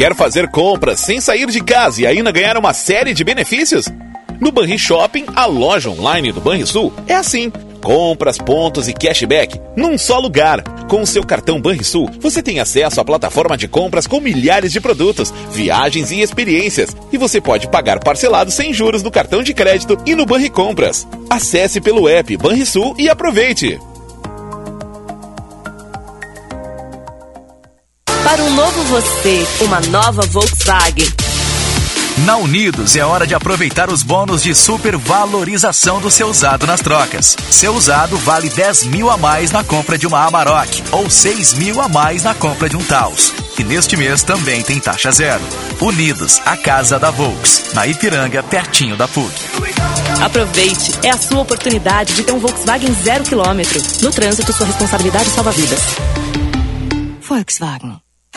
Quer 0.00 0.14
fazer 0.14 0.48
compras 0.48 0.98
sem 0.98 1.20
sair 1.20 1.46
de 1.50 1.62
casa 1.62 2.00
e 2.00 2.06
ainda 2.06 2.32
ganhar 2.32 2.56
uma 2.56 2.72
série 2.72 3.12
de 3.12 3.22
benefícios? 3.22 3.84
No 4.40 4.50
Banri 4.50 4.78
Shopping, 4.78 5.26
a 5.36 5.44
loja 5.44 5.90
online 5.90 6.32
do 6.32 6.40
Banrisul, 6.40 6.90
é 7.06 7.14
assim. 7.14 7.52
Compras, 7.82 8.38
pontos 8.38 8.88
e 8.88 8.94
cashback 8.94 9.60
num 9.76 9.98
só 9.98 10.18
lugar. 10.18 10.62
Com 10.88 11.02
o 11.02 11.06
seu 11.06 11.22
cartão 11.22 11.60
Banrisul, 11.60 12.08
você 12.18 12.42
tem 12.42 12.60
acesso 12.60 12.98
à 12.98 13.04
plataforma 13.04 13.58
de 13.58 13.68
compras 13.68 14.06
com 14.06 14.22
milhares 14.22 14.72
de 14.72 14.80
produtos, 14.80 15.34
viagens 15.52 16.10
e 16.10 16.22
experiências. 16.22 16.96
E 17.12 17.18
você 17.18 17.38
pode 17.38 17.68
pagar 17.68 18.00
parcelado 18.00 18.50
sem 18.50 18.72
juros 18.72 19.02
no 19.02 19.10
cartão 19.10 19.42
de 19.42 19.52
crédito 19.52 19.98
e 20.06 20.14
no 20.14 20.24
Banri 20.24 20.48
Compras. 20.48 21.06
Acesse 21.28 21.78
pelo 21.78 22.08
app 22.08 22.34
Banrisul 22.38 22.94
e 22.96 23.06
aproveite. 23.10 23.78
Para 28.30 28.44
um 28.44 28.54
novo 28.54 28.84
você, 28.84 29.44
uma 29.60 29.80
nova 29.80 30.22
Volkswagen. 30.22 31.08
Na 32.18 32.36
Unidos 32.36 32.94
é 32.94 33.04
hora 33.04 33.26
de 33.26 33.34
aproveitar 33.34 33.90
os 33.90 34.04
bônus 34.04 34.40
de 34.40 34.54
supervalorização 34.54 36.00
do 36.00 36.12
seu 36.12 36.28
usado 36.28 36.64
nas 36.64 36.80
trocas. 36.80 37.36
Seu 37.50 37.74
usado 37.74 38.16
vale 38.18 38.48
10 38.48 38.84
mil 38.84 39.10
a 39.10 39.16
mais 39.16 39.50
na 39.50 39.64
compra 39.64 39.98
de 39.98 40.06
uma 40.06 40.24
Amarok 40.24 40.80
ou 40.92 41.10
6 41.10 41.54
mil 41.54 41.80
a 41.80 41.88
mais 41.88 42.22
na 42.22 42.32
compra 42.32 42.68
de 42.68 42.76
um 42.76 42.84
Taos. 42.84 43.34
E 43.58 43.64
neste 43.64 43.96
mês 43.96 44.22
também 44.22 44.62
tem 44.62 44.78
taxa 44.78 45.10
zero. 45.10 45.42
Unidos, 45.80 46.40
a 46.46 46.56
casa 46.56 47.00
da 47.00 47.10
Volks, 47.10 47.72
na 47.74 47.84
Ipiranga, 47.88 48.44
pertinho 48.44 48.96
da 48.96 49.08
PUC. 49.08 49.34
Aproveite, 50.22 50.92
é 51.02 51.10
a 51.10 51.18
sua 51.18 51.40
oportunidade 51.40 52.14
de 52.14 52.22
ter 52.22 52.32
um 52.32 52.38
Volkswagen 52.38 52.94
zero 53.02 53.24
quilômetro. 53.24 53.82
No 54.02 54.12
trânsito, 54.12 54.52
sua 54.52 54.66
responsabilidade 54.66 55.28
salva 55.30 55.50
vidas. 55.50 55.80
Volkswagen. 57.22 58.00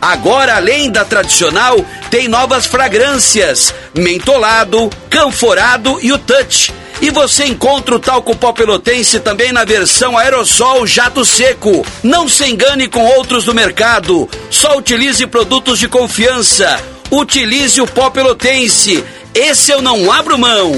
Agora, 0.00 0.56
além 0.56 0.90
da 0.90 1.04
tradicional, 1.04 1.84
tem 2.10 2.28
novas 2.28 2.66
fragrâncias: 2.66 3.74
mentolado, 3.94 4.90
canforado 5.08 5.98
e 6.02 6.12
o 6.12 6.18
touch. 6.18 6.72
E 7.00 7.10
você 7.10 7.44
encontra 7.44 7.94
o 7.94 8.00
talco 8.00 8.34
pó 8.34 8.52
pelotense 8.52 9.20
também 9.20 9.52
na 9.52 9.64
versão 9.64 10.16
aerossol 10.16 10.86
jato 10.86 11.24
seco. 11.24 11.84
Não 12.02 12.28
se 12.28 12.48
engane 12.48 12.88
com 12.88 13.04
outros 13.04 13.44
do 13.44 13.54
mercado. 13.54 14.28
Só 14.50 14.78
utilize 14.78 15.26
produtos 15.26 15.78
de 15.78 15.88
confiança. 15.88 16.80
Utilize 17.10 17.80
o 17.80 17.86
pó 17.86 18.08
pelotense. 18.08 19.04
Esse 19.34 19.70
eu 19.70 19.82
não 19.82 20.10
abro 20.10 20.38
mão. 20.38 20.72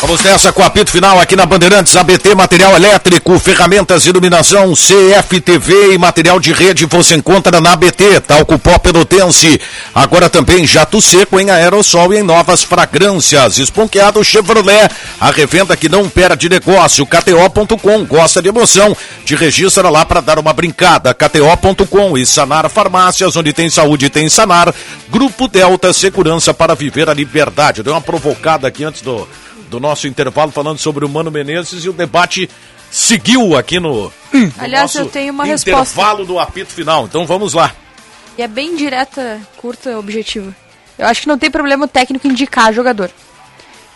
Vamos 0.00 0.22
nessa 0.22 0.52
com 0.52 0.62
o 0.62 0.64
apito 0.64 0.92
final 0.92 1.18
aqui 1.18 1.34
na 1.34 1.44
Bandeirantes, 1.44 1.96
ABT 1.96 2.32
Material 2.36 2.76
Elétrico, 2.76 3.36
ferramentas 3.36 4.06
iluminação, 4.06 4.72
CFTV 4.72 5.92
e 5.92 5.98
material 5.98 6.38
de 6.38 6.52
rede 6.52 6.86
você 6.86 7.16
encontra 7.16 7.60
na 7.60 7.72
ABT, 7.72 8.20
talco 8.20 8.56
pó 8.60 8.78
pelotense. 8.78 9.60
Agora 9.92 10.30
também 10.30 10.64
jato 10.64 11.02
seco 11.02 11.40
em 11.40 11.50
aerossol 11.50 12.14
e 12.14 12.18
em 12.18 12.22
novas 12.22 12.62
fragrâncias. 12.62 13.58
Esponqueado 13.58 14.22
Chevrolet, 14.22 14.88
a 15.20 15.32
revenda 15.32 15.76
que 15.76 15.88
não 15.88 16.08
perde 16.08 16.48
negócio, 16.48 17.04
KTO.com, 17.04 18.04
gosta 18.04 18.40
de 18.40 18.48
emoção, 18.48 18.96
te 19.24 19.34
registra 19.34 19.90
lá 19.90 20.04
para 20.04 20.20
dar 20.20 20.38
uma 20.38 20.52
brincada, 20.52 21.12
KTO.com 21.12 22.16
e 22.16 22.24
Sanar 22.24 22.70
Farmácias, 22.70 23.34
onde 23.34 23.52
tem 23.52 23.68
saúde 23.68 24.08
tem 24.08 24.28
Sanar. 24.28 24.72
Grupo 25.10 25.48
Delta, 25.48 25.92
segurança 25.92 26.54
para 26.54 26.76
viver 26.76 27.10
a 27.10 27.14
liberdade. 27.14 27.82
Deu 27.82 27.94
uma 27.94 28.00
provocada 28.00 28.68
aqui 28.68 28.84
antes 28.84 29.02
do 29.02 29.26
do 29.68 29.78
nosso 29.80 30.06
intervalo 30.06 30.50
falando 30.50 30.78
sobre 30.78 31.04
o 31.04 31.08
Mano 31.08 31.30
Menezes 31.30 31.84
e 31.84 31.88
o 31.88 31.92
debate 31.92 32.48
seguiu 32.90 33.56
aqui 33.56 33.78
no, 33.78 34.12
no 34.32 34.52
Aliás, 34.58 34.94
eu 34.94 35.06
tenho 35.06 35.32
uma 35.32 35.46
intervalo 35.46 35.84
resposta. 35.84 36.24
do 36.24 36.38
apito 36.38 36.72
final. 36.72 37.04
Então 37.04 37.26
vamos 37.26 37.54
lá. 37.54 37.72
E 38.36 38.42
é 38.42 38.48
bem 38.48 38.76
direta, 38.76 39.40
curta, 39.56 39.98
objetiva. 39.98 40.54
Eu 40.98 41.06
acho 41.06 41.20
que 41.22 41.28
não 41.28 41.38
tem 41.38 41.50
problema 41.50 41.84
o 41.84 41.88
técnico 41.88 42.26
indicar 42.26 42.72
jogador. 42.72 43.10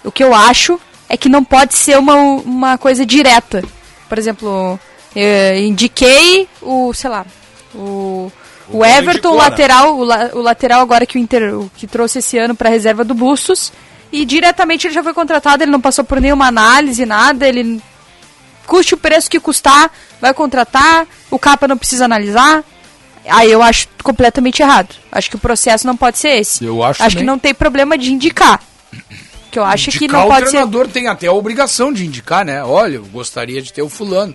O 0.04 0.10
que 0.12 0.22
eu 0.22 0.34
acho 0.34 0.80
é 1.08 1.16
que 1.16 1.28
não 1.28 1.42
pode 1.44 1.74
ser 1.74 1.98
uma, 1.98 2.14
uma 2.16 2.78
coisa 2.78 3.04
direta. 3.06 3.62
Por 4.08 4.18
exemplo, 4.18 4.78
eu 5.14 5.58
indiquei 5.58 6.48
o, 6.60 6.92
sei 6.92 7.08
lá, 7.10 7.24
o, 7.74 8.30
o, 8.68 8.78
Bruno 8.78 8.84
Everton, 8.84 9.30
o 9.30 9.36
lateral, 9.36 9.96
o, 9.96 10.04
la- 10.04 10.30
o 10.32 10.40
lateral 10.40 10.80
agora 10.80 11.06
que 11.06 11.16
o 11.16 11.20
Inter 11.20 11.54
o 11.58 11.70
que 11.76 11.86
trouxe 11.86 12.18
esse 12.18 12.36
ano 12.38 12.54
para 12.54 12.68
reserva 12.68 13.04
do 13.04 13.14
Bustos. 13.14 13.72
E 14.12 14.24
diretamente 14.26 14.86
ele 14.86 14.94
já 14.94 15.02
foi 15.02 15.14
contratado, 15.14 15.62
ele 15.64 15.72
não 15.72 15.80
passou 15.80 16.04
por 16.04 16.20
nenhuma 16.20 16.46
análise, 16.46 17.06
nada, 17.06 17.48
ele 17.48 17.80
custe 18.66 18.94
o 18.94 18.98
preço 18.98 19.30
que 19.30 19.40
custar, 19.40 19.90
vai 20.20 20.34
contratar, 20.34 21.06
o 21.30 21.38
capa 21.38 21.66
não 21.66 21.78
precisa 21.78 22.04
analisar. 22.04 22.62
Aí 23.26 23.50
eu 23.50 23.62
acho 23.62 23.88
completamente 24.02 24.60
errado. 24.62 24.94
Acho 25.10 25.30
que 25.30 25.36
o 25.36 25.38
processo 25.38 25.86
não 25.86 25.96
pode 25.96 26.18
ser 26.18 26.40
esse. 26.40 26.64
Eu 26.64 26.82
acho 26.82 27.02
Acho 27.02 27.14
também. 27.14 27.24
que 27.24 27.26
não 27.26 27.38
tem 27.38 27.54
problema 27.54 27.96
de 27.96 28.12
indicar. 28.12 28.60
Que 29.52 29.58
eu 29.58 29.64
acho 29.64 29.90
que 29.90 30.08
não 30.08 30.24
o 30.24 30.28
pode 30.28 30.46
ser. 30.46 30.50
treinador 30.52 30.88
tem 30.88 31.08
até 31.08 31.26
a 31.26 31.32
obrigação 31.32 31.92
de 31.92 32.06
indicar, 32.06 32.42
né? 32.42 32.64
Olha, 32.64 32.94
eu 32.96 33.04
gostaria 33.04 33.60
de 33.60 33.70
ter 33.70 33.82
o 33.82 33.88
fulano. 33.90 34.34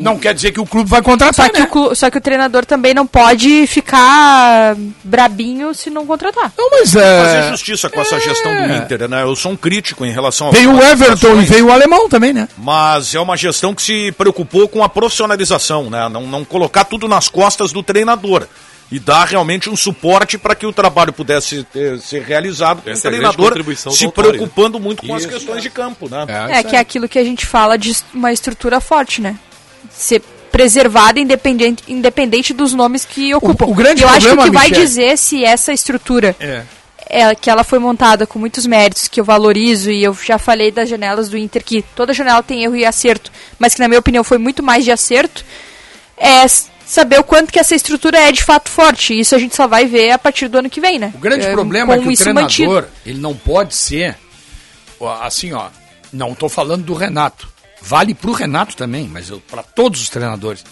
Não 0.00 0.18
quer 0.18 0.34
dizer 0.34 0.50
que 0.50 0.60
o 0.60 0.66
clube 0.66 0.90
vai 0.90 1.00
contratar, 1.00 1.46
Só 1.46 1.52
que, 1.52 1.58
né? 1.60 1.64
o 1.66 1.68
clu- 1.68 1.94
só 1.94 2.10
que 2.10 2.18
o 2.18 2.20
treinador 2.20 2.66
também 2.66 2.92
não 2.92 3.06
pode 3.06 3.64
ficar 3.68 4.74
brabinho 5.04 5.72
se 5.72 5.88
não 5.88 6.04
contratar. 6.04 6.52
Não, 6.58 6.68
mas 6.70 6.94
é. 6.96 7.24
Fazer 7.24 7.50
justiça 7.50 7.88
com 7.88 8.00
essa 8.00 8.18
gestão 8.18 8.52
do 8.66 8.74
Inter, 8.74 9.08
né? 9.08 9.22
Eu 9.22 9.36
sou 9.36 9.52
um 9.52 9.56
crítico 9.56 10.04
em 10.04 10.10
relação 10.10 10.48
a. 10.48 10.50
Veio 10.50 10.72
o 10.74 10.82
Everton 10.82 11.40
e 11.40 11.44
veio 11.44 11.66
o 11.66 11.72
alemão 11.72 12.08
também, 12.08 12.32
né? 12.32 12.48
Mas 12.58 13.14
é 13.14 13.20
uma 13.20 13.36
gestão 13.36 13.72
que 13.72 13.82
se 13.82 14.10
preocupou 14.18 14.66
com 14.68 14.82
a 14.82 14.88
profissionalização, 14.88 15.88
né? 15.88 16.08
Não, 16.08 16.22
não 16.26 16.44
colocar 16.44 16.84
tudo 16.84 17.06
nas 17.06 17.28
costas 17.28 17.70
do 17.72 17.82
treinador. 17.82 18.46
E 18.90 19.00
dar 19.00 19.24
realmente 19.26 19.68
um 19.68 19.74
suporte 19.76 20.38
para 20.38 20.54
que 20.54 20.64
o 20.64 20.72
trabalho 20.72 21.12
pudesse 21.12 21.64
ter- 21.64 21.98
ser 22.00 22.22
realizado 22.22 22.82
com 22.82 22.88
o 22.88 22.92
Essa 22.92 23.08
é 23.08 23.10
a 23.10 23.10
grande 23.18 23.36
treinador 23.36 23.92
se 23.92 24.08
preocupando 24.08 24.78
muito 24.78 25.04
com 25.04 25.12
as 25.14 25.22
Isso. 25.22 25.32
questões 25.32 25.60
de 25.62 25.70
campo, 25.70 26.08
né? 26.08 26.24
É, 26.50 26.62
que 26.62 26.76
é 26.76 26.78
aquilo 26.78 27.08
que 27.08 27.18
a 27.18 27.24
gente 27.24 27.44
fala 27.44 27.76
de 27.76 27.96
uma 28.14 28.32
estrutura 28.32 28.80
forte, 28.80 29.20
né? 29.20 29.36
Ser 29.90 30.22
preservada 30.52 31.18
independente, 31.18 31.82
independente 31.88 32.54
dos 32.54 32.72
nomes 32.72 33.04
que 33.04 33.34
ocupam. 33.34 33.66
o 33.66 33.74
grande 33.74 34.02
E 34.02 34.04
eu 34.04 34.08
acho 34.08 34.20
que 34.20 34.32
o 34.32 34.36
problema, 34.36 34.64
que 34.64 34.70
vai 34.70 34.80
dizer 34.80 35.18
se 35.18 35.44
essa 35.44 35.72
estrutura 35.72 36.34
É. 36.38 36.62
é, 37.08 37.34
que 37.34 37.50
ela 37.50 37.64
foi 37.64 37.78
montada 37.80 38.24
com 38.26 38.38
muitos 38.38 38.66
méritos, 38.66 39.08
que 39.08 39.20
eu 39.20 39.24
valorizo, 39.24 39.90
e 39.90 40.02
eu 40.04 40.14
já 40.14 40.38
falei 40.38 40.70
das 40.70 40.88
janelas 40.88 41.28
do 41.28 41.36
Inter, 41.36 41.62
que 41.64 41.82
toda 41.94 42.14
janela 42.14 42.42
tem 42.42 42.62
erro 42.62 42.76
e 42.76 42.84
acerto, 42.86 43.30
mas 43.58 43.74
que 43.74 43.80
na 43.80 43.88
minha 43.88 43.98
opinião 44.00 44.22
foi 44.24 44.38
muito 44.38 44.62
mais 44.62 44.84
de 44.84 44.92
acerto, 44.92 45.44
é 46.16 46.46
saber 46.86 47.18
o 47.20 47.24
quanto 47.24 47.52
que 47.52 47.58
essa 47.58 47.74
estrutura 47.74 48.18
é 48.18 48.32
de 48.32 48.42
fato 48.44 48.70
forte. 48.70 49.18
Isso 49.18 49.34
a 49.34 49.38
gente 49.38 49.54
só 49.56 49.66
vai 49.66 49.86
ver 49.86 50.12
a 50.12 50.18
partir 50.18 50.48
do 50.48 50.58
ano 50.58 50.70
que 50.70 50.80
vem, 50.80 50.98
né? 50.98 51.12
O 51.14 51.18
grande 51.18 51.44
É, 51.46 51.50
problema 51.52 51.94
é 51.94 51.98
que 51.98 52.08
o 52.08 52.14
treinador, 52.16 52.42
mantido. 52.42 52.86
ele 53.04 53.18
não 53.18 53.34
pode 53.34 53.74
ser, 53.74 54.16
assim, 55.22 55.52
ó, 55.52 55.68
não 56.12 56.32
estou 56.32 56.48
falando 56.48 56.84
do 56.84 56.94
Renato. 56.94 57.48
Vale 57.82 58.14
pro 58.14 58.32
Renato 58.32 58.76
também, 58.76 59.08
mas 59.08 59.30
para 59.50 59.62
todos 59.62 60.00
os 60.00 60.08
treinadores. 60.08 60.64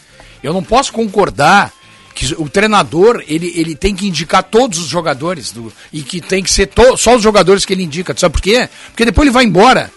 Eu 0.42 0.52
não 0.52 0.62
posso 0.62 0.92
concordar 0.92 1.72
que 2.14 2.32
o 2.38 2.48
treinador, 2.48 3.22
ele, 3.26 3.52
ele 3.56 3.74
tem 3.74 3.94
que 3.94 4.06
indicar 4.06 4.42
todos 4.42 4.78
os 4.78 4.86
jogadores 4.86 5.50
do, 5.50 5.72
e 5.92 6.02
que 6.02 6.20
tem 6.20 6.42
que 6.44 6.50
ser 6.50 6.66
to- 6.66 6.96
só 6.96 7.16
os 7.16 7.22
jogadores 7.22 7.64
que 7.64 7.72
ele 7.72 7.82
indica. 7.82 8.14
Sabe 8.16 8.32
por 8.34 8.40
quê? 8.42 8.68
Porque 8.88 9.04
depois 9.04 9.26
ele 9.26 9.32
vai 9.34 9.44
embora. 9.44 9.90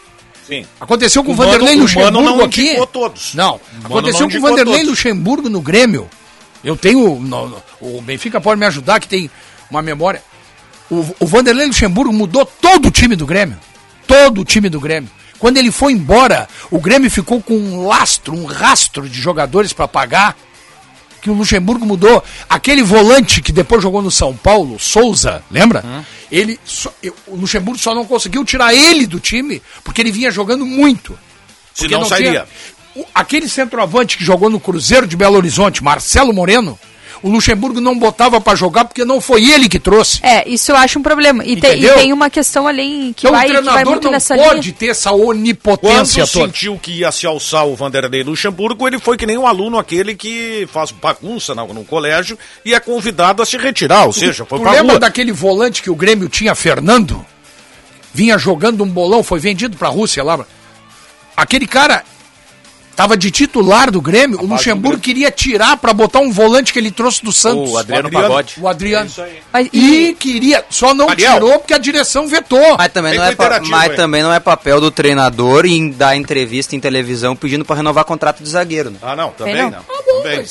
Sim. 0.48 0.66
Aconteceu 0.80 1.24
com 1.24 1.32
o, 1.34 1.36
Mano- 1.36 1.52
Vanderlei 1.52 1.76
Luxemburgo 1.76 2.22
não 2.22 2.42
aqui. 2.46 2.76
todos. 2.92 3.34
Não, 3.34 3.60
aconteceu 3.84 4.22
não 4.22 4.30
com 4.30 4.38
o 4.38 4.42
Vanderlei 4.42 4.74
todos. 4.80 4.90
Luxemburgo 4.90 5.50
no 5.50 5.62
Grêmio. 5.62 6.10
Eu 6.64 6.76
tenho. 6.76 7.20
no- 7.20 7.50
no- 7.50 7.64
o 7.82 8.02
Benfica 8.02 8.40
pode 8.42 8.60
me 8.60 8.66
ajudar, 8.66 9.00
que 9.00 9.08
tem 9.08 9.30
uma 9.70 9.82
memória. 9.82 10.24
O, 10.90 11.06
o 11.20 11.26
Vanderlei 11.28 11.68
Luxemburgo 11.68 12.14
mudou 12.14 12.46
todo 12.46 12.88
o 12.88 12.92
time 12.92 13.16
do 13.16 13.26
Grêmio. 13.26 13.58
Todo 14.08 14.42
o 14.42 14.46
time 14.46 14.70
do 14.70 14.80
Grêmio. 14.80 15.10
Quando 15.38 15.58
ele 15.58 15.70
foi 15.70 15.92
embora, 15.92 16.48
o 16.72 16.80
Grêmio 16.80 17.12
ficou 17.12 17.42
com 17.42 17.54
um 17.54 17.86
lastro, 17.86 18.34
um 18.34 18.46
rastro 18.46 19.08
de 19.08 19.20
jogadores 19.22 19.74
para 19.74 19.88
pagar. 19.88 20.36
Que 21.28 21.32
o 21.32 21.34
Luxemburgo 21.34 21.86
mudou. 21.86 22.24
Aquele 22.50 22.82
volante 22.82 23.42
que 23.42 23.52
depois 23.52 23.84
jogou 23.84 24.02
no 24.02 24.10
São 24.10 24.34
Paulo, 24.34 24.80
Souza, 24.80 25.44
lembra? 25.52 25.84
Ele, 26.32 26.58
só- 26.64 26.94
o 27.28 27.36
Luxemburgo 27.36 27.78
só 27.78 27.94
não 27.94 28.06
conseguiu 28.06 28.46
tirar 28.46 28.74
ele 28.74 29.06
do 29.06 29.20
time 29.20 29.62
porque 29.84 30.00
ele 30.02 30.10
vinha 30.10 30.32
jogando 30.32 30.66
muito. 30.66 31.20
Porque 31.76 31.94
Senão 31.94 32.06
sairia. 32.06 32.48
o- 32.96 33.04
aquele 33.14 33.50
centroavante 33.50 34.18
que 34.18 34.24
jogou 34.24 34.50
no 34.50 34.58
Cruzeiro 34.58 35.06
de 35.06 35.18
Belo 35.18 35.36
Horizonte, 35.36 35.84
Marcelo 35.84 36.32
Moreno, 36.32 36.80
o 37.24 37.30
Luxemburgo 37.30 37.82
não 37.82 37.98
botava 37.98 38.40
pra 38.40 38.56
jogar 38.56 38.86
porque 38.86 39.04
não 39.06 39.20
foi 39.22 39.50
ele 39.50 39.68
que 39.68 39.80
trouxe. 39.80 40.20
É, 40.24 40.48
isso 40.48 40.72
eu 40.72 40.76
acho 40.76 41.00
um 41.00 41.04
problema. 41.04 41.44
E, 41.44 41.56
tem, 41.60 41.84
e 41.84 41.90
tem 41.90 42.14
uma 42.14 42.30
questão 42.30 42.68
além 42.68 43.14
que, 43.14 43.26
Então 43.28 43.32
vai, 43.32 43.46
o 43.46 43.48
que 43.48 43.54
vai 43.54 43.62
treinador 43.64 43.92
muito 43.92 44.04
não 44.06 44.12
nessa 44.12 44.36
pode 44.36 44.62
linha. 44.62 44.76
ter 44.78 44.88
essa 44.88 45.10
Quando 45.12 45.28
onipotência 45.30 46.28
toda. 46.28 46.46
sentiu 46.48 46.78
que 46.78 46.92
ia 47.00 47.12
se 47.12 47.26
alçar 47.26 47.66
o 47.68 47.76
Vanderlei 47.76 48.24
Luxemburgo, 48.24 48.88
ele 48.88 49.00
foi 49.00 49.18
que 49.18 49.26
nem 49.26 49.38
um 49.38 49.48
aluno 49.48 49.78
aquele 49.78 50.16
que 50.16 50.68
faz 50.72 50.92
bagunça 50.92 51.54
no, 51.56 51.74
no 51.74 51.84
colégio 51.84 52.38
e 52.66 52.74
é 52.74 52.80
convidado 52.80 53.42
a 53.42 53.46
se 53.46 53.58
retirar, 53.58 54.06
ou 54.06 54.14
seja, 54.14 54.46
foi 54.46 54.60
tu 54.60 54.62
pra 54.64 54.72
lembra 54.72 54.92
rua. 54.94 55.00
daquele 55.00 55.32
volante 55.32 55.82
que 55.82 55.90
o 55.90 55.96
Grêmio 55.96 56.30
tinha, 56.30 56.54
Fernando? 56.56 57.26
Vinha 58.14 58.38
jogando 58.38 58.84
um 58.84 58.88
bolão, 58.90 59.22
foi 59.24 59.40
vendido 59.40 59.78
pra 59.78 59.90
Rússia 59.90 60.24
lá. 60.24 60.40
Aquele 61.36 61.68
cara 61.68 62.04
tava 62.98 63.16
de 63.16 63.30
titular 63.30 63.92
do 63.92 64.02
Grêmio, 64.02 64.42
o 64.42 64.46
Luxemburgo 64.48 65.00
queria 65.00 65.30
tirar 65.30 65.78
pra 65.78 65.94
botar 65.94 66.20
um 66.20 66.32
volante 66.32 66.74
que 66.74 66.80
ele 66.80 66.90
trouxe 66.90 67.24
do 67.24 67.32
Santos. 67.32 67.72
O 67.72 67.78
Adriano 67.78 68.10
Pagode. 68.10 68.56
O 68.60 68.68
Adriano. 68.68 69.10
Mas, 69.54 69.70
e... 69.72 70.16
queria, 70.20 70.66
só 70.68 70.96
não 70.96 71.08
Ariel. 71.08 71.34
tirou 71.36 71.60
porque 71.60 71.76
a 71.76 71.78
direção 71.78 72.28
vetou. 72.28 72.76
Mas 72.76 72.92
também, 72.92 73.16
não 73.16 73.24
é, 73.24 73.36
pa- 73.36 73.62
mas 73.70 73.96
também 73.96 74.24
não 74.24 74.34
é 74.34 74.40
papel 74.40 74.82
do 74.82 74.90
treinador 74.90 75.68
em 75.68 75.92
dar 75.92 76.16
entrevista 76.18 76.76
em 76.76 76.80
televisão 76.80 77.36
pedindo 77.36 77.64
pra 77.64 77.76
renovar 77.76 78.04
contrato 78.04 78.42
de 78.42 78.50
zagueiro. 78.50 78.90
Né? 78.90 78.98
Ah, 79.02 79.16
não, 79.16 79.30
também 79.30 79.70
não. 79.70 79.84
Também. 80.24 80.46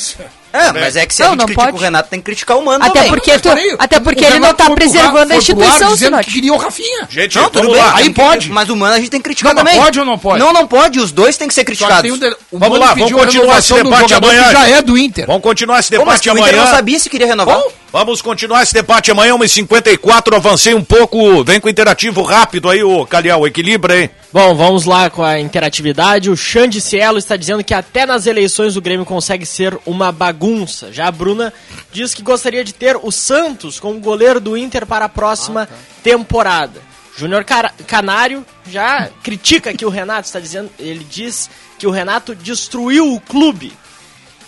É, 0.56 0.72
mas 0.72 0.96
é 0.96 1.06
que 1.06 1.14
se 1.14 1.22
a 1.22 1.26
Não, 1.26 1.32
gente 1.32 1.38
não 1.40 1.46
critica 1.46 1.64
pode. 1.66 1.76
o 1.76 1.80
Renato, 1.80 2.08
tem 2.10 2.18
que 2.20 2.24
criticar 2.24 2.56
o 2.58 2.64
Mano 2.64 2.84
Até 2.84 2.94
também. 2.94 3.08
porque, 3.10 3.38
tu, 3.38 3.48
até 3.78 4.00
porque 4.00 4.24
ele 4.24 4.38
não 4.38 4.54
tá 4.54 4.70
preservando 4.70 5.32
a 5.32 5.36
instituição, 5.36 5.96
Sinote. 5.96 6.30
queria 6.32 6.52
o 6.52 6.56
Rafinha. 6.56 7.06
Gente, 7.08 7.36
Não, 7.36 7.48
tudo 7.50 7.68
bem. 7.68 7.76
lá. 7.76 7.94
Aí 7.96 8.04
Aí 8.04 8.10
pode. 8.10 8.50
Mas 8.50 8.68
o 8.68 8.76
Mano 8.76 8.94
a 8.94 8.98
gente 8.98 9.10
tem 9.10 9.20
que 9.20 9.24
criticar 9.24 9.54
Não, 9.54 9.62
também. 9.64 9.80
pode 9.80 9.98
ou 9.98 10.04
não 10.04 10.18
pode? 10.18 10.38
Não, 10.38 10.52
não 10.52 10.66
pode. 10.66 10.98
Os 11.00 11.10
dois 11.12 11.36
têm 11.36 11.48
que 11.48 11.54
ser 11.54 11.60
que 11.64 11.66
criticados. 11.72 12.10
um 12.10 12.18
de- 12.18 12.26
o 12.26 12.58
Vamos 12.58 12.78
Mano 12.78 12.84
lá, 12.90 12.94
vamos 12.94 13.12
a 13.12 13.14
continuar 13.16 13.58
esse 13.58 13.74
debate 13.74 14.14
amanhã. 14.14 14.44
que 14.44 14.52
já 14.52 14.68
é 14.68 14.82
do 14.82 14.96
Inter. 14.98 15.26
Vamos 15.26 15.42
continuar 15.42 15.80
esse 15.80 15.90
debate 15.90 16.20
que 16.22 16.28
o 16.28 16.32
amanhã. 16.32 16.46
Inter 16.48 16.60
não 16.60 16.66
sabia 16.70 16.98
se 16.98 17.10
queria 17.10 17.26
renovar. 17.26 17.60
Vamos 17.92 18.20
continuar 18.20 18.62
esse 18.62 18.74
debate 18.74 19.10
amanhã, 19.10 19.34
1h54. 19.38 20.34
Avancei 20.34 20.74
um 20.74 20.82
pouco. 20.82 21.44
Vem 21.44 21.60
com 21.60 21.68
o 21.68 21.70
interativo 21.70 22.20
rápido 22.22 22.68
aí, 22.68 22.82
ô 22.82 23.06
Calhau. 23.06 23.46
Equilibra, 23.46 23.98
hein? 23.98 24.10
Bom, 24.32 24.54
vamos 24.54 24.84
lá 24.84 25.08
com 25.08 25.22
a 25.22 25.38
interatividade. 25.38 26.28
O 26.28 26.36
Xande 26.36 26.80
Cielo 26.80 27.16
está 27.16 27.36
dizendo 27.36 27.62
que 27.62 27.72
até 27.72 28.04
nas 28.04 28.26
eleições 28.26 28.76
o 28.76 28.80
Grêmio 28.80 29.06
consegue 29.06 29.46
ser 29.46 29.78
uma 29.86 30.10
bagunça. 30.10 30.92
Já 30.92 31.06
a 31.06 31.12
Bruna 31.12 31.54
diz 31.92 32.12
que 32.12 32.22
gostaria 32.22 32.64
de 32.64 32.74
ter 32.74 32.96
o 33.00 33.10
Santos 33.12 33.78
como 33.78 34.00
goleiro 34.00 34.40
do 34.40 34.56
Inter 34.56 34.84
para 34.84 35.04
a 35.04 35.08
próxima 35.08 35.68
temporada. 36.02 36.82
Júnior 37.16 37.46
Canário 37.86 38.44
já 38.68 39.08
critica 39.22 39.72
que 39.72 39.86
o 39.86 39.90
Renato 39.90 40.26
está 40.26 40.40
dizendo, 40.40 40.70
ele 40.78 41.06
diz 41.08 41.48
que 41.78 41.86
o 41.86 41.90
Renato 41.90 42.34
destruiu 42.34 43.14
o 43.14 43.20
clube. 43.20 43.72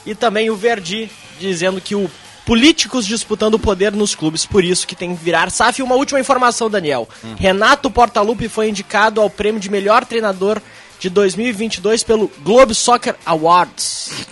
E 0.05 0.15
também 0.15 0.51
o 0.51 0.56
Verdi 0.56 1.10
dizendo 1.39 1.81
que 1.81 1.94
o 1.94 2.10
políticos 2.48 3.06
disputando 3.06 3.54
o 3.54 3.58
poder 3.58 3.92
nos 3.92 4.14
clubes, 4.14 4.46
por 4.46 4.64
isso 4.64 4.86
que 4.86 4.96
tem 4.96 5.14
que 5.14 5.22
virar 5.22 5.50
SAF. 5.50 5.80
E 5.80 5.82
uma 5.82 5.94
última 5.96 6.18
informação, 6.18 6.70
Daniel. 6.70 7.06
Renato 7.36 7.90
Portaluppi 7.90 8.48
foi 8.48 8.70
indicado 8.70 9.20
ao 9.20 9.28
prêmio 9.28 9.60
de 9.60 9.68
melhor 9.70 10.06
treinador 10.06 10.58
de 10.98 11.10
2022 11.10 12.02
pelo 12.02 12.32
Globe 12.42 12.74
Soccer 12.74 13.14
Awards. 13.26 14.26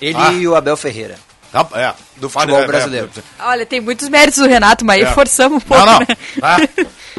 Ele 0.00 0.16
Ah. 0.16 0.32
e 0.34 0.46
o 0.46 0.54
Abel 0.54 0.76
Ferreira. 0.76 1.16
Tá, 1.50 1.66
é. 1.74 1.92
Do 2.16 2.30
futebol 2.30 2.60
É, 2.60 2.62
é, 2.62 2.66
brasileiro. 2.68 3.10
Olha, 3.40 3.66
tem 3.66 3.80
muitos 3.80 4.08
méritos 4.08 4.38
do 4.38 4.46
Renato, 4.48 4.84
mas 4.84 5.02
aí 5.02 5.10
É. 5.10 5.12
forçamos 5.12 5.56
um 5.58 5.66
pouco, 5.66 5.84
Não, 5.84 5.92
não. 5.94 5.98
né? 6.00 6.06
Tá. 6.40 6.58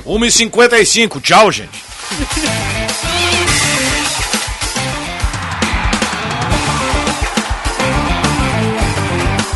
1h55. 0.06 1.20
Tchau, 1.20 1.52
gente. 1.52 1.84